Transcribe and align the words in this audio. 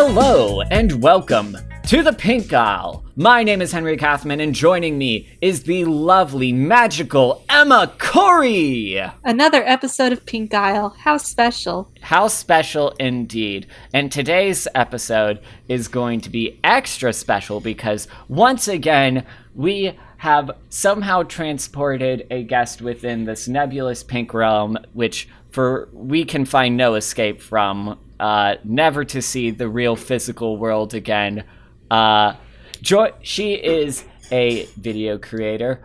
Hello 0.00 0.62
and 0.70 1.02
welcome 1.02 1.56
to 1.88 2.04
the 2.04 2.12
Pink 2.12 2.52
Aisle. 2.52 3.07
My 3.20 3.42
name 3.42 3.60
is 3.60 3.72
Henry 3.72 3.96
Kathman, 3.96 4.40
and 4.40 4.54
joining 4.54 4.96
me 4.96 5.28
is 5.40 5.64
the 5.64 5.84
lovely, 5.86 6.52
magical 6.52 7.42
Emma 7.48 7.92
Corry. 7.98 9.12
Another 9.24 9.64
episode 9.66 10.12
of 10.12 10.24
Pink 10.24 10.54
Aisle. 10.54 10.90
How 10.90 11.16
special. 11.16 11.90
How 12.00 12.28
special 12.28 12.90
indeed. 13.00 13.66
And 13.92 14.12
today's 14.12 14.68
episode 14.72 15.40
is 15.66 15.88
going 15.88 16.20
to 16.20 16.30
be 16.30 16.60
extra 16.62 17.12
special 17.12 17.58
because 17.58 18.06
once 18.28 18.68
again, 18.68 19.26
we 19.56 19.98
have 20.18 20.52
somehow 20.68 21.24
transported 21.24 22.24
a 22.30 22.44
guest 22.44 22.80
within 22.80 23.24
this 23.24 23.48
nebulous 23.48 24.04
pink 24.04 24.32
realm, 24.32 24.78
which 24.92 25.28
for 25.50 25.88
we 25.92 26.24
can 26.24 26.44
find 26.44 26.76
no 26.76 26.94
escape 26.94 27.42
from, 27.42 27.98
uh, 28.20 28.54
never 28.62 29.04
to 29.06 29.20
see 29.20 29.50
the 29.50 29.68
real 29.68 29.96
physical 29.96 30.56
world 30.56 30.94
again. 30.94 31.42
Uh, 31.90 32.34
Joy, 32.82 33.12
she 33.22 33.54
is 33.54 34.04
a 34.30 34.66
video 34.76 35.18
creator, 35.18 35.82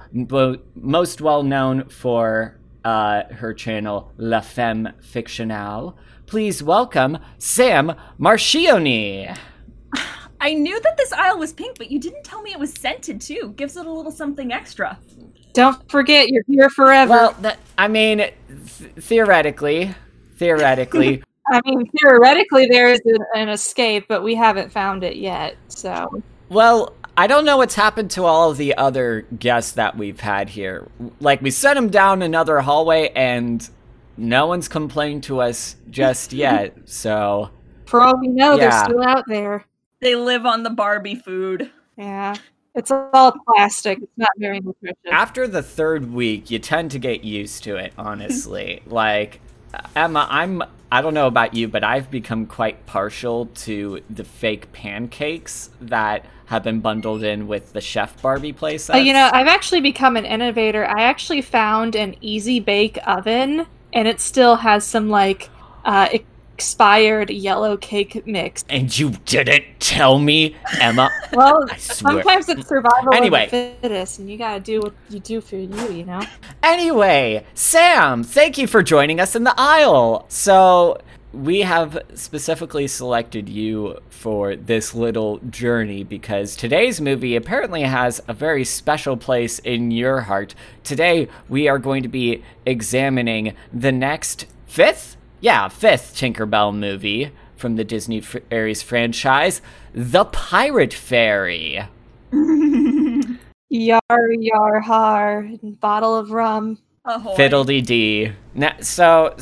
most 0.75 1.21
well 1.21 1.43
known 1.43 1.89
for 1.89 2.59
uh, 2.83 3.23
her 3.31 3.53
channel 3.53 4.11
La 4.17 4.41
Femme 4.41 4.89
Fictionale. 5.01 5.95
Please 6.27 6.61
welcome 6.61 7.17
Sam 7.37 7.93
Marchiony. 8.19 9.35
I 10.41 10.53
knew 10.53 10.79
that 10.81 10.97
this 10.97 11.13
aisle 11.13 11.39
was 11.39 11.53
pink, 11.53 11.77
but 11.77 11.89
you 11.89 11.99
didn't 11.99 12.23
tell 12.23 12.41
me 12.41 12.51
it 12.51 12.59
was 12.59 12.73
scented 12.73 13.21
too. 13.21 13.53
Gives 13.55 13.77
it 13.77 13.85
a 13.85 13.91
little 13.91 14.11
something 14.11 14.51
extra. 14.51 14.99
Don't 15.53 15.89
forget, 15.89 16.29
you're 16.29 16.43
here 16.47 16.69
forever. 16.69 17.11
Well, 17.11 17.35
that, 17.41 17.59
I 17.77 17.87
mean, 17.87 18.17
th- 18.17 18.33
theoretically, 18.99 19.93
theoretically, 20.37 21.23
I 21.47 21.61
mean, 21.65 21.89
theoretically, 21.99 22.67
there 22.67 22.91
is 22.91 23.01
an, 23.05 23.17
an 23.35 23.49
escape, 23.49 24.05
but 24.07 24.23
we 24.23 24.35
haven't 24.35 24.71
found 24.71 25.03
it 25.03 25.17
yet. 25.17 25.55
So, 25.67 26.21
Well, 26.49 26.93
I 27.15 27.27
don't 27.27 27.45
know 27.45 27.57
what's 27.57 27.75
happened 27.75 28.11
to 28.11 28.23
all 28.25 28.51
of 28.51 28.57
the 28.57 28.75
other 28.75 29.21
guests 29.39 29.73
that 29.73 29.97
we've 29.97 30.19
had 30.19 30.49
here. 30.49 30.87
Like, 31.19 31.41
we 31.41 31.51
sent 31.51 31.75
them 31.75 31.89
down 31.89 32.21
another 32.21 32.59
hallway, 32.61 33.09
and 33.15 33.67
no 34.17 34.47
one's 34.47 34.67
complained 34.67 35.23
to 35.23 35.41
us 35.41 35.75
just 35.89 36.33
yet. 36.33 36.75
So, 36.85 37.49
for 37.85 38.01
all 38.01 38.19
we 38.19 38.27
know, 38.29 38.55
Yeah. 38.57 38.69
they're 38.69 38.83
still 38.85 39.03
out 39.03 39.25
there. 39.27 39.65
They 40.01 40.15
live 40.15 40.45
on 40.45 40.63
the 40.63 40.69
Barbie 40.69 41.15
food. 41.15 41.69
Yeah. 41.97 42.35
It's 42.75 42.89
all 42.89 43.33
plastic. 43.53 43.99
It's 44.01 44.11
not 44.17 44.31
very 44.39 44.59
nutritious. 44.59 44.97
after 45.11 45.47
the 45.47 45.61
third 45.61 46.11
week, 46.11 46.49
you 46.49 46.57
tend 46.57 46.89
to 46.91 46.99
get 46.99 47.23
used 47.23 47.63
to 47.65 47.75
it, 47.75 47.93
honestly. 47.99 48.81
like, 48.87 49.39
Emma, 49.95 50.27
I'm. 50.29 50.63
I 50.93 51.01
don't 51.01 51.15
know 51.15 51.25
about 51.25 51.55
you, 51.55 51.67
but 51.67 51.83
I've 51.83 52.11
become 52.11 52.45
quite 52.45 52.85
partial 52.85 53.47
to 53.47 54.01
the 54.11 54.23
fake 54.23 54.71
pancakes 54.73 55.71
that 55.81 56.23
have 56.45 56.61
been 56.61 56.81
bundled 56.81 57.23
in 57.23 57.47
with 57.47 57.73
the 57.73 57.81
Chef 57.81 58.21
Barbie 58.21 58.53
playsets. 58.53 58.93
Oh, 58.93 58.99
you 58.99 59.11
know, 59.11 59.27
I've 59.33 59.47
actually 59.47 59.81
become 59.81 60.15
an 60.17 60.25
innovator. 60.25 60.85
I 60.85 61.05
actually 61.05 61.41
found 61.41 61.95
an 61.95 62.15
easy 62.21 62.59
bake 62.59 62.99
oven, 63.07 63.65
and 63.91 64.07
it 64.07 64.19
still 64.19 64.57
has 64.57 64.85
some 64.85 65.09
like 65.09 65.49
uh, 65.83 66.09
expired 66.53 67.29
yellow 67.29 67.75
cake 67.77 68.25
mix. 68.27 68.63
and 68.69 68.97
you 68.97 69.11
didn't 69.25 69.65
tell 69.79 70.19
me, 70.19 70.55
Emma. 70.79 71.09
Well, 71.33 71.67
sometimes 71.77 72.47
it's 72.47 72.67
survival 72.67 73.13
Anyway. 73.13 73.45
of 73.45 73.51
the 73.51 73.73
fittest, 73.81 74.19
and 74.19 74.29
you 74.29 74.37
gotta 74.37 74.59
do 74.59 74.81
what 74.81 74.93
you 75.09 75.19
do 75.19 75.41
for 75.41 75.55
you, 75.55 75.91
you 75.91 76.05
know. 76.05 76.21
Anyway, 76.61 77.43
Sam, 77.55 78.23
thank 78.23 78.57
you 78.59 78.67
for 78.67 78.83
joining 78.83 79.19
us 79.19 79.35
in 79.35 79.43
the 79.43 79.53
aisle. 79.57 80.25
So, 80.29 80.99
we 81.33 81.61
have 81.61 81.97
specifically 82.13 82.85
selected 82.87 83.49
you 83.49 83.97
for 84.09 84.55
this 84.55 84.93
little 84.93 85.39
journey 85.49 86.03
because 86.03 86.55
today's 86.55 87.01
movie 87.01 87.35
apparently 87.35 87.81
has 87.81 88.21
a 88.27 88.33
very 88.33 88.63
special 88.63 89.17
place 89.17 89.57
in 89.59 89.89
your 89.89 90.21
heart. 90.21 90.53
Today, 90.83 91.27
we 91.49 91.67
are 91.67 91.79
going 91.79 92.03
to 92.03 92.09
be 92.09 92.43
examining 92.67 93.55
the 93.73 93.91
next 93.91 94.45
fifth, 94.67 95.17
yeah, 95.43 95.67
fifth 95.67 96.15
Tinkerbell 96.15 96.73
movie 96.73 97.29
from 97.57 97.75
the 97.75 97.83
Disney 97.83 98.21
Fairies 98.21 98.81
franchise, 98.81 99.61
The 99.93 100.23
Pirate 100.23 100.93
Fairy. 100.93 101.81
Yar 103.69 104.01
yar 104.39 104.79
har, 104.79 105.49
bottle 105.61 106.15
of 106.15 106.31
rum. 106.31 106.77
Ahoy. 107.03 107.35
Fiddledy 107.35 107.85
D. 107.85 108.31
Now, 108.53 108.75
so, 108.79 109.35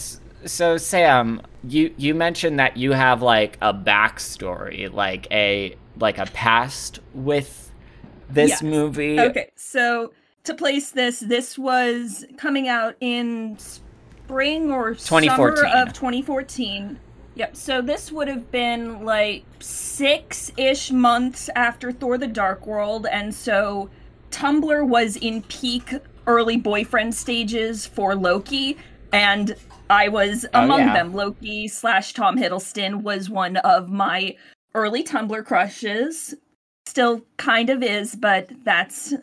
so 0.45 0.77
Sam, 0.77 1.41
you 1.63 1.93
you 1.97 2.15
mentioned 2.15 2.57
that 2.57 2.77
you 2.77 2.93
have 2.93 3.21
like 3.21 3.57
a 3.61 3.71
backstory, 3.73 4.91
like 4.91 5.27
a 5.31 5.75
like 5.99 6.17
a 6.17 6.25
past 6.27 6.99
with 7.13 7.71
this 8.29 8.49
Yes. 8.49 8.63
movie. 8.63 9.19
Okay, 9.19 9.51
so 9.55 10.13
to 10.45 10.53
place 10.55 10.89
this, 10.91 11.19
this 11.19 11.59
was 11.59 12.25
coming 12.37 12.67
out 12.69 12.95
in 13.01 13.57
spring 14.31 14.71
or 14.71 14.95
summer 14.95 15.21
2014. 15.21 15.77
of 15.87 15.93
2014. 15.93 16.99
Yep. 17.35 17.55
So 17.55 17.81
this 17.81 18.11
would 18.13 18.27
have 18.29 18.49
been 18.51 19.03
like 19.03 19.43
six-ish 19.59 20.91
months 20.91 21.49
after 21.55 21.91
Thor: 21.91 22.17
The 22.17 22.27
Dark 22.27 22.65
World, 22.65 23.07
and 23.11 23.33
so 23.35 23.89
Tumblr 24.31 24.87
was 24.87 25.17
in 25.17 25.41
peak 25.43 25.93
early 26.27 26.55
boyfriend 26.55 27.13
stages 27.13 27.85
for 27.85 28.15
Loki, 28.15 28.77
and 29.11 29.55
I 29.89 30.07
was 30.07 30.45
Oh, 30.53 30.63
among 30.63 30.79
yeah. 30.79 30.93
them. 30.93 31.13
Loki 31.13 31.67
slash 31.67 32.13
Tom 32.13 32.37
Hiddleston 32.37 33.01
was 33.01 33.29
one 33.29 33.57
of 33.57 33.89
my 33.89 34.35
early 34.75 35.03
Tumblr 35.03 35.45
crushes. 35.45 36.35
Still 36.85 37.21
kind 37.37 37.69
of 37.69 37.83
is, 37.83 38.15
but 38.15 38.49
that's 38.63 39.13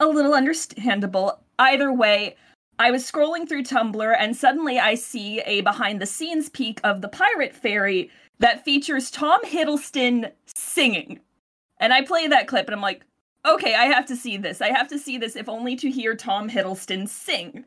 a 0.00 0.06
little 0.06 0.34
understandable. 0.34 1.38
Either 1.58 1.92
way, 1.92 2.36
I 2.82 2.90
was 2.90 3.08
scrolling 3.08 3.48
through 3.48 3.62
Tumblr 3.62 4.16
and 4.18 4.36
suddenly 4.36 4.80
I 4.80 4.96
see 4.96 5.38
a 5.42 5.60
behind 5.60 6.02
the 6.02 6.06
scenes 6.06 6.48
peek 6.48 6.80
of 6.82 7.00
the 7.00 7.06
Pirate 7.06 7.54
Fairy 7.54 8.10
that 8.40 8.64
features 8.64 9.08
Tom 9.08 9.40
Hiddleston 9.44 10.32
singing. 10.46 11.20
And 11.78 11.92
I 11.92 12.02
play 12.02 12.26
that 12.26 12.48
clip 12.48 12.66
and 12.66 12.74
I'm 12.74 12.82
like, 12.82 13.06
okay, 13.46 13.76
I 13.76 13.84
have 13.84 14.04
to 14.06 14.16
see 14.16 14.36
this. 14.36 14.60
I 14.60 14.70
have 14.70 14.88
to 14.88 14.98
see 14.98 15.16
this 15.16 15.36
if 15.36 15.48
only 15.48 15.76
to 15.76 15.92
hear 15.92 16.16
Tom 16.16 16.50
Hiddleston 16.50 17.08
sing. 17.08 17.64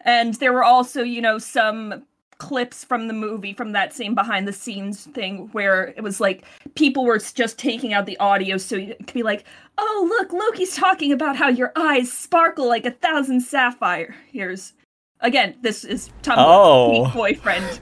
And 0.00 0.34
there 0.34 0.52
were 0.52 0.64
also, 0.64 1.04
you 1.04 1.22
know, 1.22 1.38
some 1.38 2.02
clips 2.38 2.84
from 2.84 3.08
the 3.08 3.12
movie 3.14 3.52
from 3.52 3.72
that 3.72 3.92
same 3.92 4.14
behind 4.14 4.46
the 4.46 4.52
scenes 4.52 5.06
thing 5.06 5.48
where 5.52 5.88
it 5.96 6.02
was 6.02 6.20
like 6.20 6.44
people 6.76 7.04
were 7.04 7.18
just 7.18 7.58
taking 7.58 7.92
out 7.92 8.06
the 8.06 8.16
audio 8.18 8.56
so 8.56 8.76
you 8.76 8.94
could 8.94 9.12
be 9.12 9.22
like, 9.24 9.44
oh, 9.76 10.06
look, 10.08 10.32
Loki's 10.32 10.76
talking 10.76 11.12
about 11.12 11.36
how 11.36 11.48
your 11.48 11.72
eyes 11.76 12.12
sparkle 12.12 12.68
like 12.68 12.86
a 12.86 12.92
thousand 12.92 13.40
sapphire. 13.40 14.14
Here's 14.30 14.72
again, 15.20 15.56
this 15.62 15.84
is 15.84 16.10
Tumblr 16.22 16.36
Oh. 16.38 17.10
boyfriend. 17.12 17.80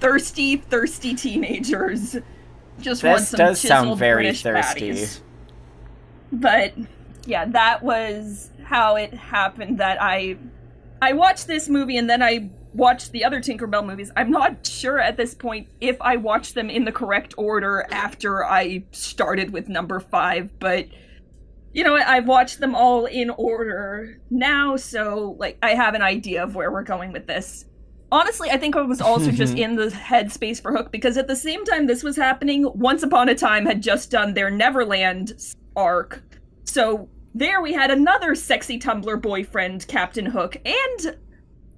thirsty, 0.00 0.56
thirsty 0.56 1.14
teenagers. 1.14 2.16
Just 2.80 3.04
want 3.04 3.20
some 3.20 3.38
does 3.38 3.60
sound 3.60 3.98
very 3.98 4.22
British 4.24 4.42
thirsty. 4.42 4.90
baddies. 4.92 5.20
But 6.32 6.72
yeah, 7.26 7.44
that 7.46 7.82
was 7.82 8.50
how 8.64 8.96
it 8.96 9.12
happened 9.12 9.76
that 9.78 10.00
I 10.00 10.36
I 11.02 11.12
watched 11.12 11.46
this 11.46 11.68
movie 11.68 11.98
and 11.98 12.08
then 12.08 12.22
I 12.22 12.48
watched 12.72 13.12
the 13.12 13.24
other 13.24 13.40
Tinkerbell 13.40 13.86
movies. 13.86 14.10
I'm 14.16 14.30
not 14.30 14.66
sure 14.66 14.98
at 14.98 15.16
this 15.16 15.34
point 15.34 15.68
if 15.80 16.00
I 16.00 16.16
watched 16.16 16.54
them 16.54 16.70
in 16.70 16.84
the 16.84 16.92
correct 16.92 17.34
order 17.36 17.86
after 17.90 18.44
I 18.44 18.84
started 18.92 19.52
with 19.52 19.68
number 19.68 20.00
5, 20.00 20.58
but 20.58 20.86
you 21.72 21.84
know, 21.84 21.94
I've 21.94 22.26
watched 22.26 22.58
them 22.58 22.74
all 22.74 23.06
in 23.06 23.30
order 23.30 24.18
now, 24.28 24.76
so 24.76 25.36
like 25.38 25.56
I 25.62 25.74
have 25.74 25.94
an 25.94 26.02
idea 26.02 26.42
of 26.42 26.54
where 26.54 26.70
we're 26.70 26.82
going 26.82 27.12
with 27.12 27.26
this. 27.26 27.64
Honestly, 28.12 28.50
I 28.50 28.58
think 28.58 28.74
I 28.74 28.82
was 28.82 29.00
also 29.00 29.30
just 29.30 29.56
in 29.58 29.76
the 29.76 29.86
headspace 29.86 30.60
for 30.60 30.72
Hook 30.72 30.90
because 30.90 31.16
at 31.16 31.28
the 31.28 31.36
same 31.36 31.64
time 31.64 31.86
this 31.86 32.02
was 32.02 32.16
happening, 32.16 32.68
Once 32.74 33.02
Upon 33.02 33.28
a 33.28 33.34
Time 33.34 33.66
had 33.66 33.82
just 33.82 34.10
done 34.10 34.34
their 34.34 34.50
Neverland 34.50 35.32
arc. 35.76 36.22
So 36.64 37.08
there 37.34 37.60
we 37.60 37.72
had 37.72 37.92
another 37.92 38.34
sexy 38.34 38.78
Tumblr 38.78 39.22
boyfriend, 39.22 39.86
Captain 39.86 40.26
Hook, 40.26 40.56
and 40.64 41.16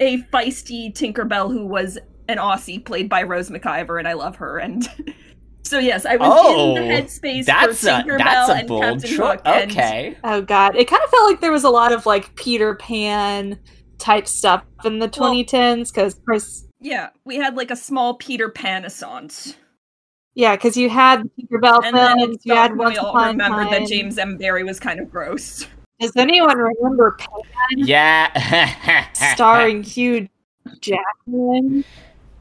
a 0.02 0.18
feisty 0.32 0.92
Tinkerbell 0.94 1.50
who 1.52 1.66
was 1.66 1.98
an 2.28 2.38
Aussie 2.38 2.84
played 2.84 3.08
by 3.08 3.22
Rose 3.22 3.50
McIver, 3.50 3.98
and 3.98 4.06
I 4.08 4.12
love 4.12 4.36
her. 4.36 4.58
And 4.58 4.86
so 5.64 5.78
yes, 5.78 6.04
I 6.06 6.16
was 6.16 6.28
Oh, 6.32 6.68
in 6.68 6.74
the 6.74 6.80
oh, 6.94 7.00
headspace 7.00 7.44
That's 7.46 7.80
for 7.82 7.88
a 7.88 7.92
Tinkerbell 7.92 8.18
that's 8.18 8.48
a 8.50 8.54
and 8.54 8.68
bold 8.68 8.82
Captain 8.82 9.10
choice. 9.10 9.18
Hook. 9.18 9.40
and- 9.44 9.70
Okay. 9.70 10.16
Oh 10.24 10.40
god, 10.42 10.76
it 10.76 10.88
kind 10.88 11.02
of 11.02 11.10
felt 11.10 11.30
like 11.30 11.40
there 11.40 11.52
was 11.52 11.64
a 11.64 11.70
lot 11.70 11.92
of 11.92 12.06
like 12.06 12.34
Peter 12.36 12.74
Pan, 12.74 13.58
type 13.98 14.26
stuff 14.26 14.64
in 14.84 14.98
the 14.98 15.08
2010s 15.08 15.92
because 15.92 16.20
Chris 16.24 16.66
Yeah, 16.80 17.10
we 17.24 17.36
had 17.36 17.56
like 17.56 17.70
a 17.70 17.76
small 17.76 18.14
Peter 18.14 18.48
Pan 18.48 18.84
assance. 18.84 19.56
yeah 20.34 20.56
because 20.56 20.76
you 20.76 20.88
had 20.90 21.22
Peter 21.36 21.58
Bell 21.58 21.80
And 21.84 21.94
then 21.96 22.16
films 22.18 22.36
it 22.36 22.40
you 22.44 22.54
had 22.54 22.66
stopped, 22.66 22.78
Once 22.78 22.94
we 22.94 22.98
all 22.98 23.10
Upon 23.10 23.24
a 23.28 23.30
remembered 23.32 23.68
Time. 23.68 23.82
that 23.82 23.88
James 23.88 24.18
M. 24.18 24.36
Barrie 24.38 24.64
was 24.64 24.80
kind 24.80 24.98
of 25.00 25.10
gross. 25.10 25.66
Does 26.02 26.16
anyone 26.16 26.58
remember 26.58 27.12
Pan 27.12 27.28
Yeah. 27.76 29.08
starring 29.34 29.82
Hugh 29.82 30.28
Jackman? 30.80 31.84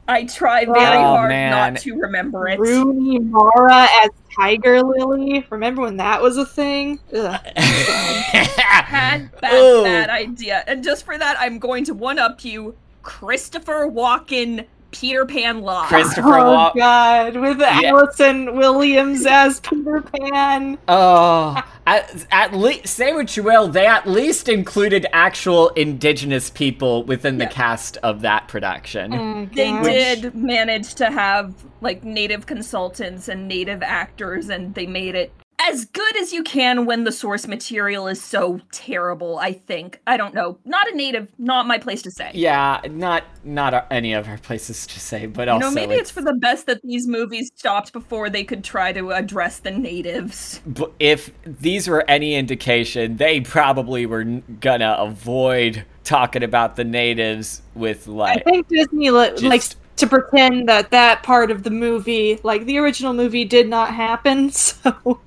I 0.08 0.24
try 0.24 0.64
oh, 0.66 0.72
very 0.72 0.96
Oh, 0.98 1.00
hard 1.16 1.28
man. 1.28 1.50
not 1.74 1.80
to 1.82 1.94
remember 1.94 2.48
it. 2.48 2.58
Rooney 2.58 3.20
Mara 3.20 3.86
as 4.02 4.10
Tiger 4.36 4.82
Lily. 4.82 5.46
Remember 5.48 5.82
when 5.82 5.96
that 5.98 6.20
was 6.20 6.36
a 6.36 6.44
thing? 6.44 6.98
Ugh. 7.14 7.40
Bad, 7.54 9.30
bad, 9.40 9.52
Ooh. 9.54 9.84
bad 9.84 10.10
idea. 10.10 10.64
And 10.66 10.82
just 10.82 11.04
for 11.04 11.16
that, 11.16 11.36
I'm 11.38 11.58
going 11.58 11.84
to 11.84 11.94
one 11.94 12.18
up 12.18 12.44
you, 12.44 12.74
Christopher 13.02 13.88
Walken, 13.88 14.66
Peter 14.92 15.26
Pan 15.26 15.62
Live. 15.62 15.88
Christopher 15.88 16.38
oh 16.38 16.70
Walken. 16.72 16.76
God, 16.76 17.36
with 17.36 17.58
Yeah. 17.58 17.80
Allison 17.86 18.54
Williams 18.56 19.26
as 19.26 19.58
Peter 19.60 20.02
Pan. 20.02 20.78
Oh, 20.86 21.60
at, 21.86 22.26
at 22.30 22.54
least 22.54 22.86
say 22.88 23.12
what 23.12 23.36
you 23.36 23.42
will, 23.42 23.68
they 23.68 23.86
at 23.86 24.06
least 24.08 24.48
included 24.48 25.06
actual 25.12 25.70
indigenous 25.70 26.50
people 26.50 27.02
within 27.04 27.38
the 27.38 27.44
Yeah. 27.44 27.50
cast 27.50 27.96
of 27.98 28.20
that 28.20 28.48
production. 28.48 29.12
Oh, 29.14 29.48
They 29.54 29.70
gosh. 29.70 29.84
did 29.84 30.34
manage 30.34 30.94
to 30.96 31.10
have 31.10 31.54
like 31.80 32.04
native 32.04 32.46
consultants 32.46 33.28
and 33.28 33.48
native 33.48 33.82
actors, 33.82 34.48
and 34.48 34.74
they 34.74 34.86
made 34.86 35.14
it 35.16 35.32
as 35.68 35.84
good 35.86 36.16
as 36.20 36.32
you 36.32 36.42
can 36.42 36.86
when 36.86 37.04
the 37.04 37.12
source 37.12 37.46
material 37.46 38.06
is 38.08 38.22
so 38.22 38.60
terrible. 38.72 39.38
I 39.38 39.52
think 39.52 40.00
I 40.06 40.16
don't 40.16 40.34
know. 40.34 40.58
Not 40.64 40.90
a 40.90 40.94
native, 40.96 41.28
not 41.38 41.66
my 41.66 41.78
place 41.78 42.02
to 42.02 42.10
say. 42.10 42.30
Yeah, 42.34 42.80
not 42.90 43.24
not 43.44 43.74
our, 43.74 43.86
any 43.90 44.12
of 44.12 44.28
our 44.28 44.38
places 44.38 44.86
to 44.86 45.00
say, 45.00 45.26
but 45.26 45.48
You 45.48 45.54
also 45.54 45.68
know, 45.68 45.74
maybe 45.74 45.94
it's 45.94 46.10
for 46.10 46.22
the 46.22 46.34
best 46.34 46.66
that 46.66 46.80
these 46.82 47.06
movies 47.06 47.50
stopped 47.56 47.92
before 47.92 48.30
they 48.30 48.44
could 48.44 48.64
try 48.64 48.92
to 48.92 49.10
address 49.12 49.58
the 49.58 49.70
natives. 49.70 50.60
b- 50.72 50.86
if 51.00 51.30
these 51.44 51.88
were 51.88 52.04
any 52.08 52.34
indication, 52.34 53.16
they 53.16 53.40
probably 53.40 54.06
were 54.06 54.24
gonna 54.24 54.96
avoid 54.98 55.84
talking 56.04 56.42
about 56.42 56.76
the 56.76 56.84
natives 56.84 57.62
with 57.74 58.06
like 58.06 58.38
I 58.46 58.50
think 58.50 58.68
Disney 58.68 59.10
li- 59.10 59.30
Just- 59.30 59.42
likes 59.44 59.76
to 59.96 60.06
pretend 60.06 60.68
that 60.68 60.90
that 60.90 61.22
part 61.22 61.50
of 61.50 61.62
the 61.62 61.70
movie, 61.70 62.40
like 62.42 62.64
the 62.66 62.78
original 62.78 63.12
movie, 63.12 63.44
did 63.44 63.68
not 63.68 63.94
happen. 63.94 64.50
So 64.84 65.20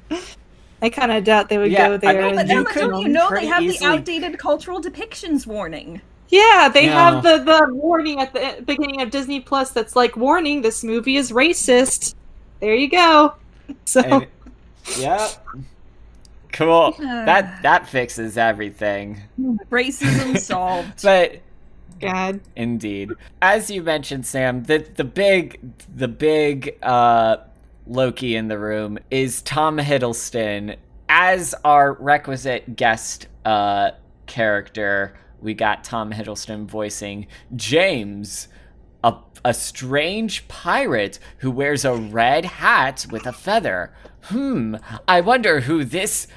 I 0.82 0.90
kind 0.90 1.12
of 1.12 1.24
doubt 1.24 1.50
they 1.50 1.58
would 1.58 1.72
Yeah, 1.72 1.88
go 1.88 1.94
I 1.96 1.98
there. 1.98 2.22
mean, 2.30 2.38
and 2.40 2.48
But 2.48 2.54
you 2.54 2.64
could 2.66 2.80
don't 2.92 3.02
you 3.02 3.08
know 3.08 3.30
they 3.30 3.46
have 3.48 3.64
easily- 3.64 3.78
the 3.80 3.86
outdated 3.86 4.38
cultural 4.38 4.82
depictions 4.82 5.48
warning? 5.48 6.02
Yeah, 6.30 6.70
they 6.74 6.88
No. 6.88 6.92
have 6.94 7.24
the 7.24 7.38
the 7.40 7.74
warning 7.74 8.20
at 8.20 8.34
the 8.34 8.62
beginning 8.66 9.02
of 9.02 9.10
Disney 9.10 9.40
Plus 9.40 9.72
that's 9.72 9.96
like, 9.96 10.18
"Warning: 10.18 10.62
This 10.62 10.84
movie 10.84 11.16
is 11.18 11.32
racist." 11.32 12.14
There 12.60 12.76
you 12.76 12.90
go. 12.90 13.36
So 13.86 14.02
and- 14.02 14.28
yep. 15.00 15.44
Cool. 16.52 16.92
that 17.00 17.62
that 17.64 17.88
fixes 17.90 18.38
everything. 18.38 19.22
Hmm. 19.38 19.56
Racism 19.72 20.38
solved. 20.40 21.02
But 21.04 21.40
God, 22.00 22.42
Indeed. 22.56 23.12
As 23.42 23.70
you 23.70 23.84
mentioned, 23.84 24.26
Sam, 24.26 24.64
the 24.64 24.80
the 24.80 25.04
big 25.04 25.60
the 25.96 26.08
big 26.08 26.78
uh 26.84 27.38
Loki 27.88 28.36
in 28.36 28.48
the 28.48 28.58
room 28.58 28.98
is 29.12 29.42
Tom 29.42 29.78
Hiddleston 29.78 30.78
as 31.08 31.56
our 31.64 31.94
requisite 31.94 32.76
guest 32.76 33.28
uh 33.46 33.92
character. 34.26 35.18
We 35.42 35.54
got 35.54 35.84
Tom 35.84 36.12
Hiddleston 36.12 36.66
voicing 36.66 37.28
James, 37.56 38.48
a 39.04 39.16
a 39.44 39.54
strange 39.54 40.48
pirate 40.48 41.20
who 41.38 41.52
wears 41.52 41.86
a 41.86 41.96
red 41.96 42.46
hat 42.46 43.06
with 43.12 43.26
a 43.26 43.34
feather. 43.34 43.94
Hmm, 44.24 44.76
I 45.08 45.22
wonder 45.22 45.62
who 45.62 45.86
this 45.86 46.28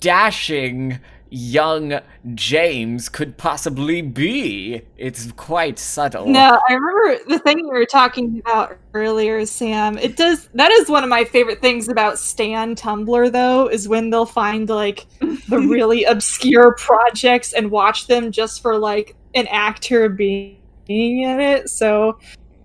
dashing 0.00 1.00
young 1.34 2.00
James 2.34 3.08
could 3.08 3.36
possibly 3.36 4.02
be. 4.02 4.82
It's 4.96 5.32
quite 5.32 5.78
subtle. 5.78 6.26
no, 6.26 6.58
I 6.68 6.72
remember 6.72 7.24
the 7.28 7.38
thing 7.40 7.58
you 7.58 7.68
were 7.68 7.84
talking 7.84 8.38
about 8.38 8.78
earlier, 8.94 9.44
Sam. 9.44 9.98
It 9.98 10.16
does 10.16 10.48
that 10.54 10.70
is 10.70 10.88
one 10.88 11.02
of 11.02 11.10
my 11.10 11.24
favorite 11.24 11.60
things 11.60 11.88
about 11.88 12.18
Stan 12.18 12.76
Tumblr, 12.76 13.32
though, 13.32 13.66
is 13.66 13.88
when 13.88 14.10
they'll 14.10 14.26
find 14.26 14.68
like 14.68 15.06
the 15.20 15.58
really 15.68 16.04
obscure 16.04 16.74
projects 16.74 17.52
and 17.52 17.70
watch 17.70 18.06
them 18.06 18.30
just 18.30 18.62
for 18.62 18.78
like 18.78 19.16
an 19.34 19.48
actor 19.48 20.08
being 20.08 20.56
in 20.86 21.40
it. 21.40 21.68
So 21.68 22.18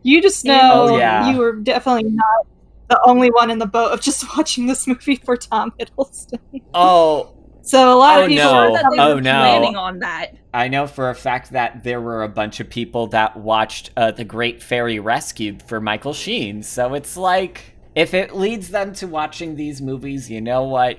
you 0.04 0.22
just 0.22 0.46
oh, 0.48 0.50
know 0.50 0.88
Oh, 0.90 0.98
yeah. 0.98 1.32
you 1.32 1.38
were 1.40 1.54
definitely 1.54 2.12
not 2.12 2.48
the 2.88 3.00
only 3.06 3.30
one 3.30 3.50
in 3.50 3.60
the 3.60 3.66
boat 3.66 3.92
of 3.92 4.02
just 4.02 4.26
watching 4.38 4.68
this 4.68 4.86
movie 4.86 5.16
for 5.16 5.38
Tom 5.38 5.74
Hiddleston. 5.80 6.62
Oh, 6.74 7.34
So 7.70 7.94
a 7.94 7.96
lot 7.96 8.18
Oh, 8.18 8.24
of 8.24 8.30
people 8.30 8.44
no. 8.52 8.74
That 8.74 8.86
they 8.92 9.00
Oh, 9.00 9.16
were 9.16 9.22
no. 9.22 9.32
planning 9.32 9.76
on 9.76 10.00
that. 10.00 10.32
I 10.56 10.68
know 10.70 10.88
for 10.88 11.12
a 11.12 11.16
fact 11.16 11.52
that 11.52 11.84
there 11.84 12.02
were 12.02 12.24
a 12.24 12.28
bunch 12.28 12.60
of 12.60 12.68
people 12.68 13.06
that 13.08 13.38
watched 13.38 13.92
uh, 13.96 14.10
The 14.10 14.24
Great 14.24 14.64
Fairy 14.64 14.98
Rescued 15.00 15.62
for 15.62 15.80
Michael 15.80 16.14
Sheen. 16.14 16.64
So 16.64 16.96
it's 16.96 17.16
like, 17.16 17.76
if 17.94 18.16
it 18.16 18.36
leads 18.36 18.70
them 18.70 18.94
to 18.94 19.08
watching 19.08 19.56
these 19.56 19.84
movies, 19.84 20.32
you 20.32 20.42
know 20.42 20.64
what? 20.64 20.98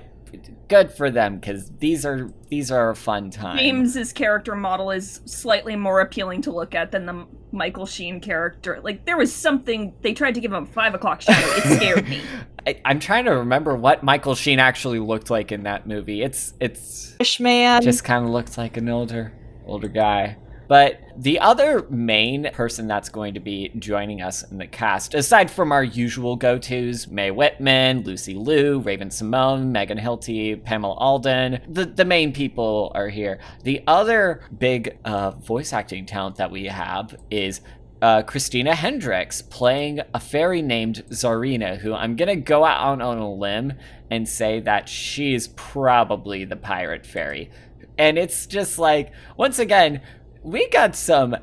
Good 0.69 0.93
for 0.93 1.11
them, 1.11 1.39
because 1.39 1.69
these 1.79 2.05
are 2.05 2.31
these 2.47 2.71
are 2.71 2.89
a 2.91 2.95
fun 2.95 3.31
time. 3.31 3.57
James's 3.57 4.13
character 4.13 4.55
model 4.55 4.89
is 4.91 5.19
slightly 5.25 5.75
more 5.75 5.99
appealing 5.99 6.41
to 6.43 6.53
look 6.53 6.73
at 6.73 6.91
than 6.91 7.05
the 7.05 7.27
Michael 7.51 7.85
Sheen 7.85 8.19
character. 8.19 8.79
Like 8.81 9.05
there 9.05 9.17
was 9.17 9.33
something 9.33 9.93
they 10.01 10.13
tried 10.13 10.35
to 10.35 10.41
give 10.41 10.51
him 10.53 10.63
a 10.63 10.67
five 10.67 10.93
o'clock 10.93 11.21
shadow. 11.21 11.47
It 11.57 11.75
scared 11.77 12.07
me. 12.09 12.21
I, 12.65 12.79
I'm 12.85 12.99
trying 12.99 13.25
to 13.25 13.31
remember 13.31 13.75
what 13.75 14.03
Michael 14.03 14.35
Sheen 14.35 14.59
actually 14.59 14.99
looked 14.99 15.29
like 15.29 15.51
in 15.51 15.63
that 15.63 15.87
movie. 15.87 16.21
It's 16.21 16.53
it's 16.59 17.13
Fishman. 17.17 17.81
just 17.81 18.03
kind 18.03 18.23
of 18.25 18.31
looks 18.31 18.57
like 18.57 18.77
an 18.77 18.89
older 18.89 19.33
older 19.65 19.87
guy. 19.87 20.37
But 20.67 20.99
the 21.21 21.39
other 21.39 21.85
main 21.91 22.49
person 22.51 22.87
that's 22.87 23.07
going 23.07 23.35
to 23.35 23.39
be 23.39 23.71
joining 23.77 24.23
us 24.23 24.41
in 24.49 24.57
the 24.57 24.65
cast, 24.65 25.13
aside 25.13 25.51
from 25.51 25.71
our 25.71 25.83
usual 25.83 26.35
go-tos, 26.35 27.07
Mae 27.07 27.29
Whitman, 27.29 28.01
Lucy 28.03 28.33
Liu, 28.33 28.79
Raven-Symoné, 28.79 29.67
Megan 29.67 29.99
Hilty, 29.99 30.61
Pamela 30.63 30.95
Adlon, 30.95 31.61
the, 31.71 31.85
the 31.85 32.05
main 32.05 32.33
people 32.33 32.91
are 32.95 33.07
here. 33.07 33.37
The 33.63 33.83
other 33.85 34.41
big 34.57 34.97
uh, 35.05 35.29
voice 35.31 35.73
acting 35.73 36.07
talent 36.07 36.37
that 36.37 36.49
we 36.49 36.65
have 36.65 37.15
is 37.29 37.61
uh, 38.01 38.23
Christina 38.23 38.73
Hendricks 38.73 39.43
playing 39.43 40.01
a 40.15 40.19
fairy 40.19 40.63
named 40.63 41.03
Zarina, 41.11 41.77
who 41.77 41.93
I'm 41.93 42.15
gonna 42.15 42.35
go 42.35 42.65
out 42.65 42.79
on, 42.79 42.99
on 42.99 43.19
a 43.19 43.31
limb 43.31 43.73
and 44.09 44.27
say 44.27 44.59
that 44.61 44.89
she's 44.89 45.49
probably 45.49 46.45
the 46.45 46.55
pirate 46.55 47.05
fairy. 47.05 47.51
And 47.99 48.17
it's 48.17 48.47
just 48.47 48.79
like, 48.79 49.11
once 49.37 49.59
again, 49.59 50.01
we 50.43 50.67
got 50.69 50.95
some 50.95 51.35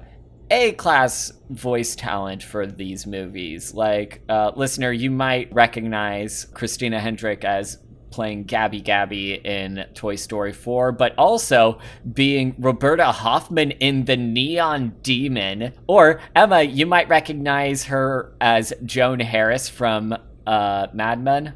A 0.50 0.72
class 0.72 1.32
voice 1.50 1.94
talent 1.94 2.42
for 2.42 2.66
these 2.66 3.06
movies. 3.06 3.74
Like, 3.74 4.22
uh, 4.28 4.52
listener, 4.56 4.92
you 4.92 5.10
might 5.10 5.52
recognize 5.52 6.46
Christina 6.54 6.98
Hendrick 7.00 7.44
as 7.44 7.78
playing 8.10 8.44
Gabby 8.44 8.80
Gabby 8.80 9.34
in 9.34 9.84
Toy 9.94 10.16
Story 10.16 10.52
4, 10.52 10.92
but 10.92 11.14
also 11.18 11.78
being 12.10 12.54
Roberta 12.58 13.12
Hoffman 13.12 13.72
in 13.72 14.06
The 14.06 14.16
Neon 14.16 14.96
Demon. 15.02 15.74
Or, 15.86 16.20
Emma, 16.34 16.62
you 16.62 16.86
might 16.86 17.08
recognize 17.08 17.84
her 17.84 18.34
as 18.40 18.72
Joan 18.84 19.20
Harris 19.20 19.68
from 19.68 20.16
uh, 20.46 20.86
Mad 20.92 21.22
Men. 21.22 21.54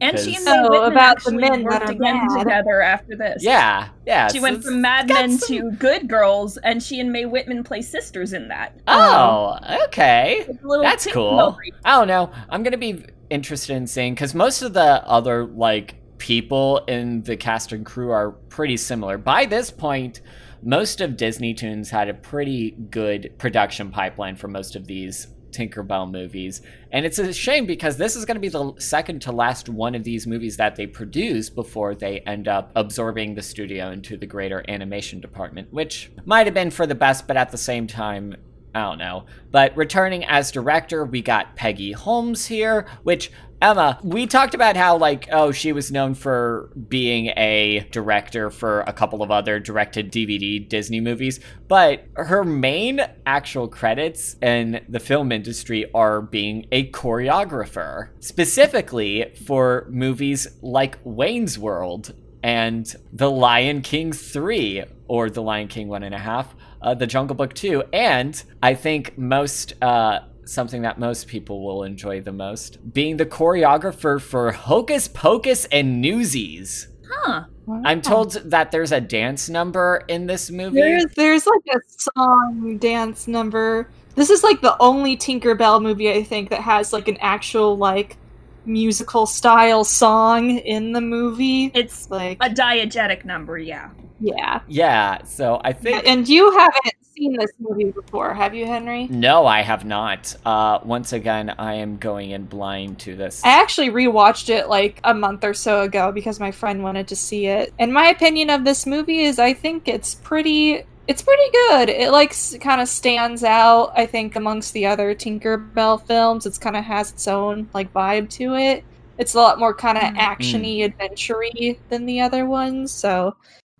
And 0.00 0.18
she 0.18 0.36
and 0.36 0.44
Because- 0.44 0.46
Mae 0.46 0.52
Oh, 0.66 0.70
Whitman 0.70 0.92
about 0.92 0.94
the 0.94 1.00
actually 1.30 1.36
men 1.38 1.52
that 1.52 1.64
worked 1.64 1.88
are 1.88 1.92
again 1.92 2.26
bad. 2.28 2.38
together 2.38 2.82
after 2.82 3.16
this. 3.16 3.42
Yeah, 3.44 3.88
yeah. 4.06 4.28
She 4.28 4.38
so 4.38 4.42
went 4.42 4.64
from 4.64 4.80
Mad 4.80 5.08
Men 5.08 5.38
some- 5.38 5.48
to 5.56 5.70
Good 5.72 6.08
Girls, 6.08 6.56
and 6.58 6.82
she 6.82 7.00
and 7.00 7.12
Mae 7.12 7.24
Whitman 7.26 7.64
play 7.64 7.82
sisters 7.82 8.32
in 8.32 8.48
that. 8.48 8.76
Oh, 8.88 9.58
oh 9.62 9.84
okay. 9.86 10.44
It's 10.48 10.62
a 10.62 10.66
little 10.66 10.82
That's 10.84 11.06
cool. 11.06 11.56
movie. 11.56 11.72
I 11.84 11.98
don't 11.98 12.08
know. 12.08 12.30
I'm 12.50 12.62
gonna 12.62 12.76
be 12.76 13.04
interested 13.30 13.74
in 13.76 13.86
seeing 13.86 14.14
because 14.14 14.34
most 14.34 14.62
of 14.62 14.72
the 14.74 14.80
other 15.06 15.44
like 15.46 15.96
people 16.18 16.78
in 16.88 17.22
the 17.22 17.36
cast 17.36 17.72
and 17.72 17.84
crew 17.84 18.10
are 18.10 18.30
pretty 18.30 18.76
similar. 18.76 19.18
By 19.18 19.46
this 19.46 19.70
point, 19.70 20.20
most 20.62 21.00
of 21.00 21.16
Disney 21.16 21.52
Toons 21.52 21.90
had 21.90 22.08
a 22.08 22.14
pretty 22.14 22.70
good 22.90 23.32
production 23.38 23.90
pipeline 23.90 24.36
for 24.36 24.48
most 24.48 24.76
of 24.76 24.86
these 24.86 25.26
Tinkerbell 25.54 26.10
movies. 26.10 26.62
And 26.92 27.06
it's 27.06 27.18
a 27.18 27.32
shame 27.32 27.66
because 27.66 27.96
this 27.96 28.16
is 28.16 28.24
going 28.24 28.36
to 28.36 28.40
be 28.40 28.48
the 28.48 28.74
second 28.78 29.22
to 29.22 29.32
last 29.32 29.68
one 29.68 29.94
of 29.94 30.04
these 30.04 30.26
movies 30.26 30.56
that 30.56 30.76
they 30.76 30.86
produce 30.86 31.48
before 31.48 31.94
they 31.94 32.20
end 32.20 32.48
up 32.48 32.72
absorbing 32.74 33.34
the 33.34 33.42
studio 33.42 33.90
into 33.90 34.16
the 34.16 34.26
greater 34.26 34.64
animation 34.68 35.20
department, 35.20 35.72
which 35.72 36.10
might 36.24 36.46
have 36.46 36.54
been 36.54 36.70
for 36.70 36.86
the 36.86 36.94
best, 36.94 37.26
but 37.26 37.36
at 37.36 37.50
the 37.50 37.58
same 37.58 37.86
time, 37.86 38.36
I 38.74 38.82
don't 38.82 38.98
know. 38.98 39.26
But 39.50 39.76
returning 39.76 40.24
as 40.24 40.50
director, 40.50 41.04
we 41.04 41.22
got 41.22 41.54
Peggy 41.54 41.92
Holmes 41.92 42.46
here, 42.46 42.86
which 43.04 43.30
Emma, 43.62 43.98
we 44.02 44.26
talked 44.26 44.52
about 44.52 44.76
how, 44.76 44.98
like, 44.98 45.26
oh, 45.32 45.50
she 45.50 45.72
was 45.72 45.90
known 45.90 46.14
for 46.14 46.70
being 46.88 47.28
a 47.28 47.86
director 47.92 48.50
for 48.50 48.80
a 48.82 48.92
couple 48.92 49.22
of 49.22 49.30
other 49.30 49.58
directed 49.58 50.12
DVD 50.12 50.68
Disney 50.68 51.00
movies, 51.00 51.40
but 51.66 52.06
her 52.16 52.44
main 52.44 53.00
actual 53.24 53.68
credits 53.68 54.36
in 54.42 54.84
the 54.88 55.00
film 55.00 55.32
industry 55.32 55.90
are 55.94 56.20
being 56.20 56.66
a 56.72 56.90
choreographer, 56.90 58.10
specifically 58.20 59.32
for 59.46 59.86
movies 59.88 60.46
like 60.60 60.98
Wayne's 61.04 61.58
World 61.58 62.12
and 62.42 62.94
The 63.14 63.30
Lion 63.30 63.80
King 63.80 64.12
3, 64.12 64.84
or 65.08 65.30
The 65.30 65.40
Lion 65.40 65.68
King 65.68 65.88
One 65.88 66.02
and 66.02 66.14
a 66.14 66.18
Half, 66.18 66.54
uh, 66.84 66.94
The 66.94 67.06
Jungle 67.06 67.34
Book 67.34 67.54
2, 67.54 67.84
and 67.92 68.40
I 68.62 68.74
think 68.74 69.18
most. 69.18 69.74
Uh, 69.82 70.20
something 70.46 70.82
that 70.82 70.98
most 70.98 71.26
people 71.26 71.64
will 71.64 71.84
enjoy 71.84 72.20
the 72.20 72.30
most 72.30 72.92
being 72.92 73.16
the 73.16 73.24
choreographer 73.24 74.20
for 74.20 74.52
Hocus 74.52 75.08
Pocus 75.08 75.64
and 75.72 76.02
Newsies. 76.02 76.88
Huh. 77.08 77.44
I'm 77.82 78.02
told 78.02 78.32
that 78.32 78.70
there's 78.70 78.92
a 78.92 79.00
dance 79.00 79.48
number 79.48 80.04
in 80.08 80.26
this 80.26 80.50
movie. 80.50 80.80
There's 80.80 81.06
there's 81.16 81.46
like 81.46 81.76
a 81.76 81.80
song 81.88 82.76
dance 82.76 83.26
number. 83.26 83.88
This 84.16 84.28
is 84.28 84.42
like 84.44 84.60
the 84.60 84.76
only 84.80 85.16
Tinkerbell 85.16 85.82
movie 85.82 86.10
I 86.12 86.22
think 86.22 86.50
that 86.50 86.60
has 86.60 86.92
like 86.92 87.08
an 87.08 87.16
actual 87.22 87.76
like 87.78 88.18
musical 88.66 89.26
style 89.26 89.84
song 89.84 90.50
in 90.58 90.92
the 90.92 91.00
movie. 91.00 91.70
It's 91.74 92.10
like 92.10 92.38
a 92.40 92.48
diegetic 92.48 93.24
number, 93.24 93.58
yeah. 93.58 93.90
yeah. 94.20 94.60
yeah, 94.68 95.22
so 95.24 95.60
I 95.64 95.72
think 95.72 96.06
And 96.06 96.28
you 96.28 96.50
haven't 96.50 96.94
seen 97.14 97.36
this 97.36 97.52
movie 97.60 97.92
before, 97.92 98.34
have 98.34 98.54
you, 98.54 98.66
Henry? 98.66 99.06
no, 99.08 99.46
I 99.46 99.60
have 99.62 99.84
not. 99.84 100.34
Uh, 100.44 100.80
once 100.82 101.12
again, 101.12 101.50
I 101.58 101.74
am 101.74 101.96
going 101.98 102.30
in 102.30 102.46
blind 102.46 102.98
to 103.00 103.14
this. 103.16 103.44
I 103.44 103.60
actually 103.60 103.90
rewatched 103.90 104.48
it 104.48 104.68
like 104.68 105.00
a 105.04 105.14
month 105.14 105.44
or 105.44 105.54
so 105.54 105.82
ago 105.82 106.10
because 106.10 106.40
my 106.40 106.50
friend 106.50 106.82
wanted 106.82 107.08
to 107.08 107.16
see 107.16 107.46
it. 107.46 107.72
And 107.78 107.92
my 107.92 108.06
opinion 108.08 108.50
of 108.50 108.64
this 108.64 108.86
movie 108.86 109.20
is 109.20 109.38
I 109.38 109.52
think 109.54 109.86
it's 109.88 110.14
pretty 110.16 110.84
it's 111.06 111.22
pretty 111.22 111.50
good. 111.52 111.88
It 111.90 112.10
like 112.10 112.34
kind 112.60 112.80
of 112.80 112.88
stands 112.88 113.44
out 113.44 113.92
I 113.96 114.06
think 114.06 114.36
amongst 114.36 114.72
the 114.72 114.86
other 114.86 115.14
Tinkerbell 115.14 116.06
films. 116.06 116.46
It's 116.46 116.58
kind 116.58 116.76
of 116.76 116.84
has 116.84 117.10
its 117.12 117.28
own 117.28 117.68
like 117.74 117.92
vibe 117.92 118.30
to 118.30 118.54
it. 118.54 118.84
It's 119.18 119.34
a 119.34 119.38
lot 119.38 119.58
more 119.58 119.74
kind 119.74 119.96
of 119.98 120.04
Mm. 120.04 120.16
actiony, 120.16 120.84
adventure-y 120.84 121.76
than 121.88 122.06
the 122.06 122.20
other 122.20 122.46
ones. 122.46 122.90
So 122.90 123.36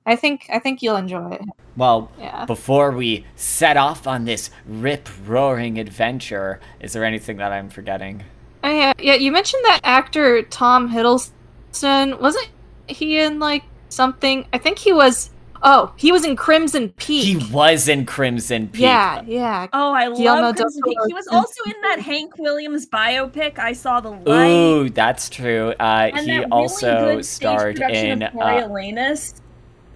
I 0.06 0.16
think 0.16 0.46
I 0.52 0.58
think 0.58 0.82
you'll 0.82 0.96
enjoy 0.96 1.30
it. 1.32 1.42
Well, 1.76 2.10
Yeah. 2.18 2.44
before 2.44 2.90
we 2.92 3.24
set 3.36 3.76
off 3.76 4.06
on 4.06 4.26
this 4.26 4.50
rip 4.66 5.08
roaring 5.26 5.78
adventure, 5.78 6.60
is 6.78 6.92
there 6.92 7.04
anything 7.04 7.38
that 7.38 7.50
I'm 7.52 7.68
forgetting? 7.68 8.22
Oh, 8.62 8.70
yeah, 8.70 8.92
yeah. 8.98 9.14
You 9.14 9.32
mentioned 9.32 9.62
that 9.64 9.80
actor 9.82 10.42
Tom 10.42 10.90
Hiddleston. 10.90 12.20
Wasn't 12.20 12.48
he 12.86 13.18
in 13.18 13.38
like 13.38 13.64
something? 13.88 14.46
I 14.52 14.58
think 14.58 14.78
he 14.78 14.92
was. 14.92 15.30
Oh, 15.66 15.92
he 15.97 16.12
was 16.12 16.25
in 16.26 16.37
Crimson 16.37 16.90
Peak. 16.90 17.25
He 17.25 17.50
was 17.52 17.88
in 17.88 18.04
Crimson 18.04 18.68
Peak. 18.68 18.83
Yeah, 18.83 19.23
yeah. 19.26 19.66
Oh, 19.73 19.92
I 19.92 20.04
Guillermo 20.14 20.42
love 20.42 20.56
del 20.56 20.64
Crimson 20.66 20.83
Peak. 20.85 20.99
He 21.09 21.14
was 21.14 21.26
also 21.28 21.62
in 21.64 21.80
that 21.83 22.00
Hank 22.00 22.37
Williams 22.38 22.87
biopic. 22.87 23.59
I 23.59 23.73
saw 23.73 24.00
the 24.00 24.11
light. 24.11 24.47
Ooh, 24.50 24.90
that's 24.90 25.30
true. 25.30 25.71
Uh, 25.80 26.11
and 26.12 26.21
he 26.21 26.26
that 26.26 26.33
really 26.40 26.44
also 26.50 27.14
good 27.16 27.25
stage 27.25 27.49
starred 27.49 27.76
production 27.76 28.06
in. 28.09 28.23
of 28.25 28.35
Uh, 28.35 28.38
Coriolanus. 28.38 29.40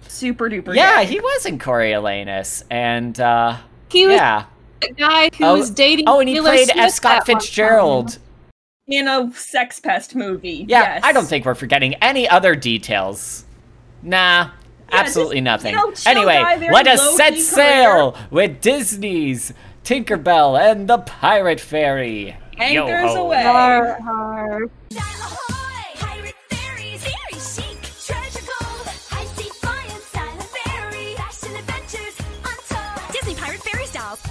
Super 0.07 0.49
duper. 0.49 0.73
yeah, 0.75 1.03
good. 1.03 1.09
he 1.09 1.19
was 1.19 1.45
in 1.45 1.59
Coriolanus, 1.59 2.63
and 2.71 3.19
uh, 3.19 3.57
He 3.89 4.07
was 4.07 4.15
yeah. 4.15 4.45
the 4.81 4.91
guy 4.93 5.29
who 5.37 5.45
Oh, 5.45 5.57
was 5.59 5.69
dating. 5.69 6.05
Oh, 6.07 6.19
and 6.19 6.27
he 6.27 6.35
Taylor 6.35 6.49
played 6.49 6.65
Swift 6.69 6.79
F. 6.79 6.91
Scott 6.93 7.11
at 7.17 7.25
time. 7.27 7.35
Fitzgerald. 7.35 8.17
in 8.87 9.07
a 9.07 9.31
sex 9.35 9.79
pest 9.79 10.15
movie. 10.15 10.65
Yeah, 10.67 10.81
yes. 10.95 11.01
I 11.03 11.11
don't 11.11 11.25
think 11.27 11.45
we're 11.45 11.53
forgetting 11.53 11.93
any 11.95 12.27
other 12.27 12.55
details. 12.55 13.45
Nah, 14.01 14.49
Yeah, 14.91 14.99
absolutely 14.99 15.37
just, 15.37 15.43
nothing. 15.43 15.73
you 15.73 15.77
know, 15.77 15.93
anyway, 16.05 16.69
let 16.71 16.87
us 16.87 16.99
low-key 16.99 17.17
set 17.17 17.33
career. 17.33 17.43
sail 17.43 18.15
with 18.31 18.61
Disney's 18.61 19.53
Tinkerbell 19.83 20.59
and 20.59 20.87
the 20.87 20.99
Pirate 20.99 21.59
Fairy. 21.59 22.37
Yo 22.57 22.87
Anchors 22.87 23.11
ho. 23.11 23.25
away. 23.25 23.43
Har, 23.43 23.99
har. 24.01 24.69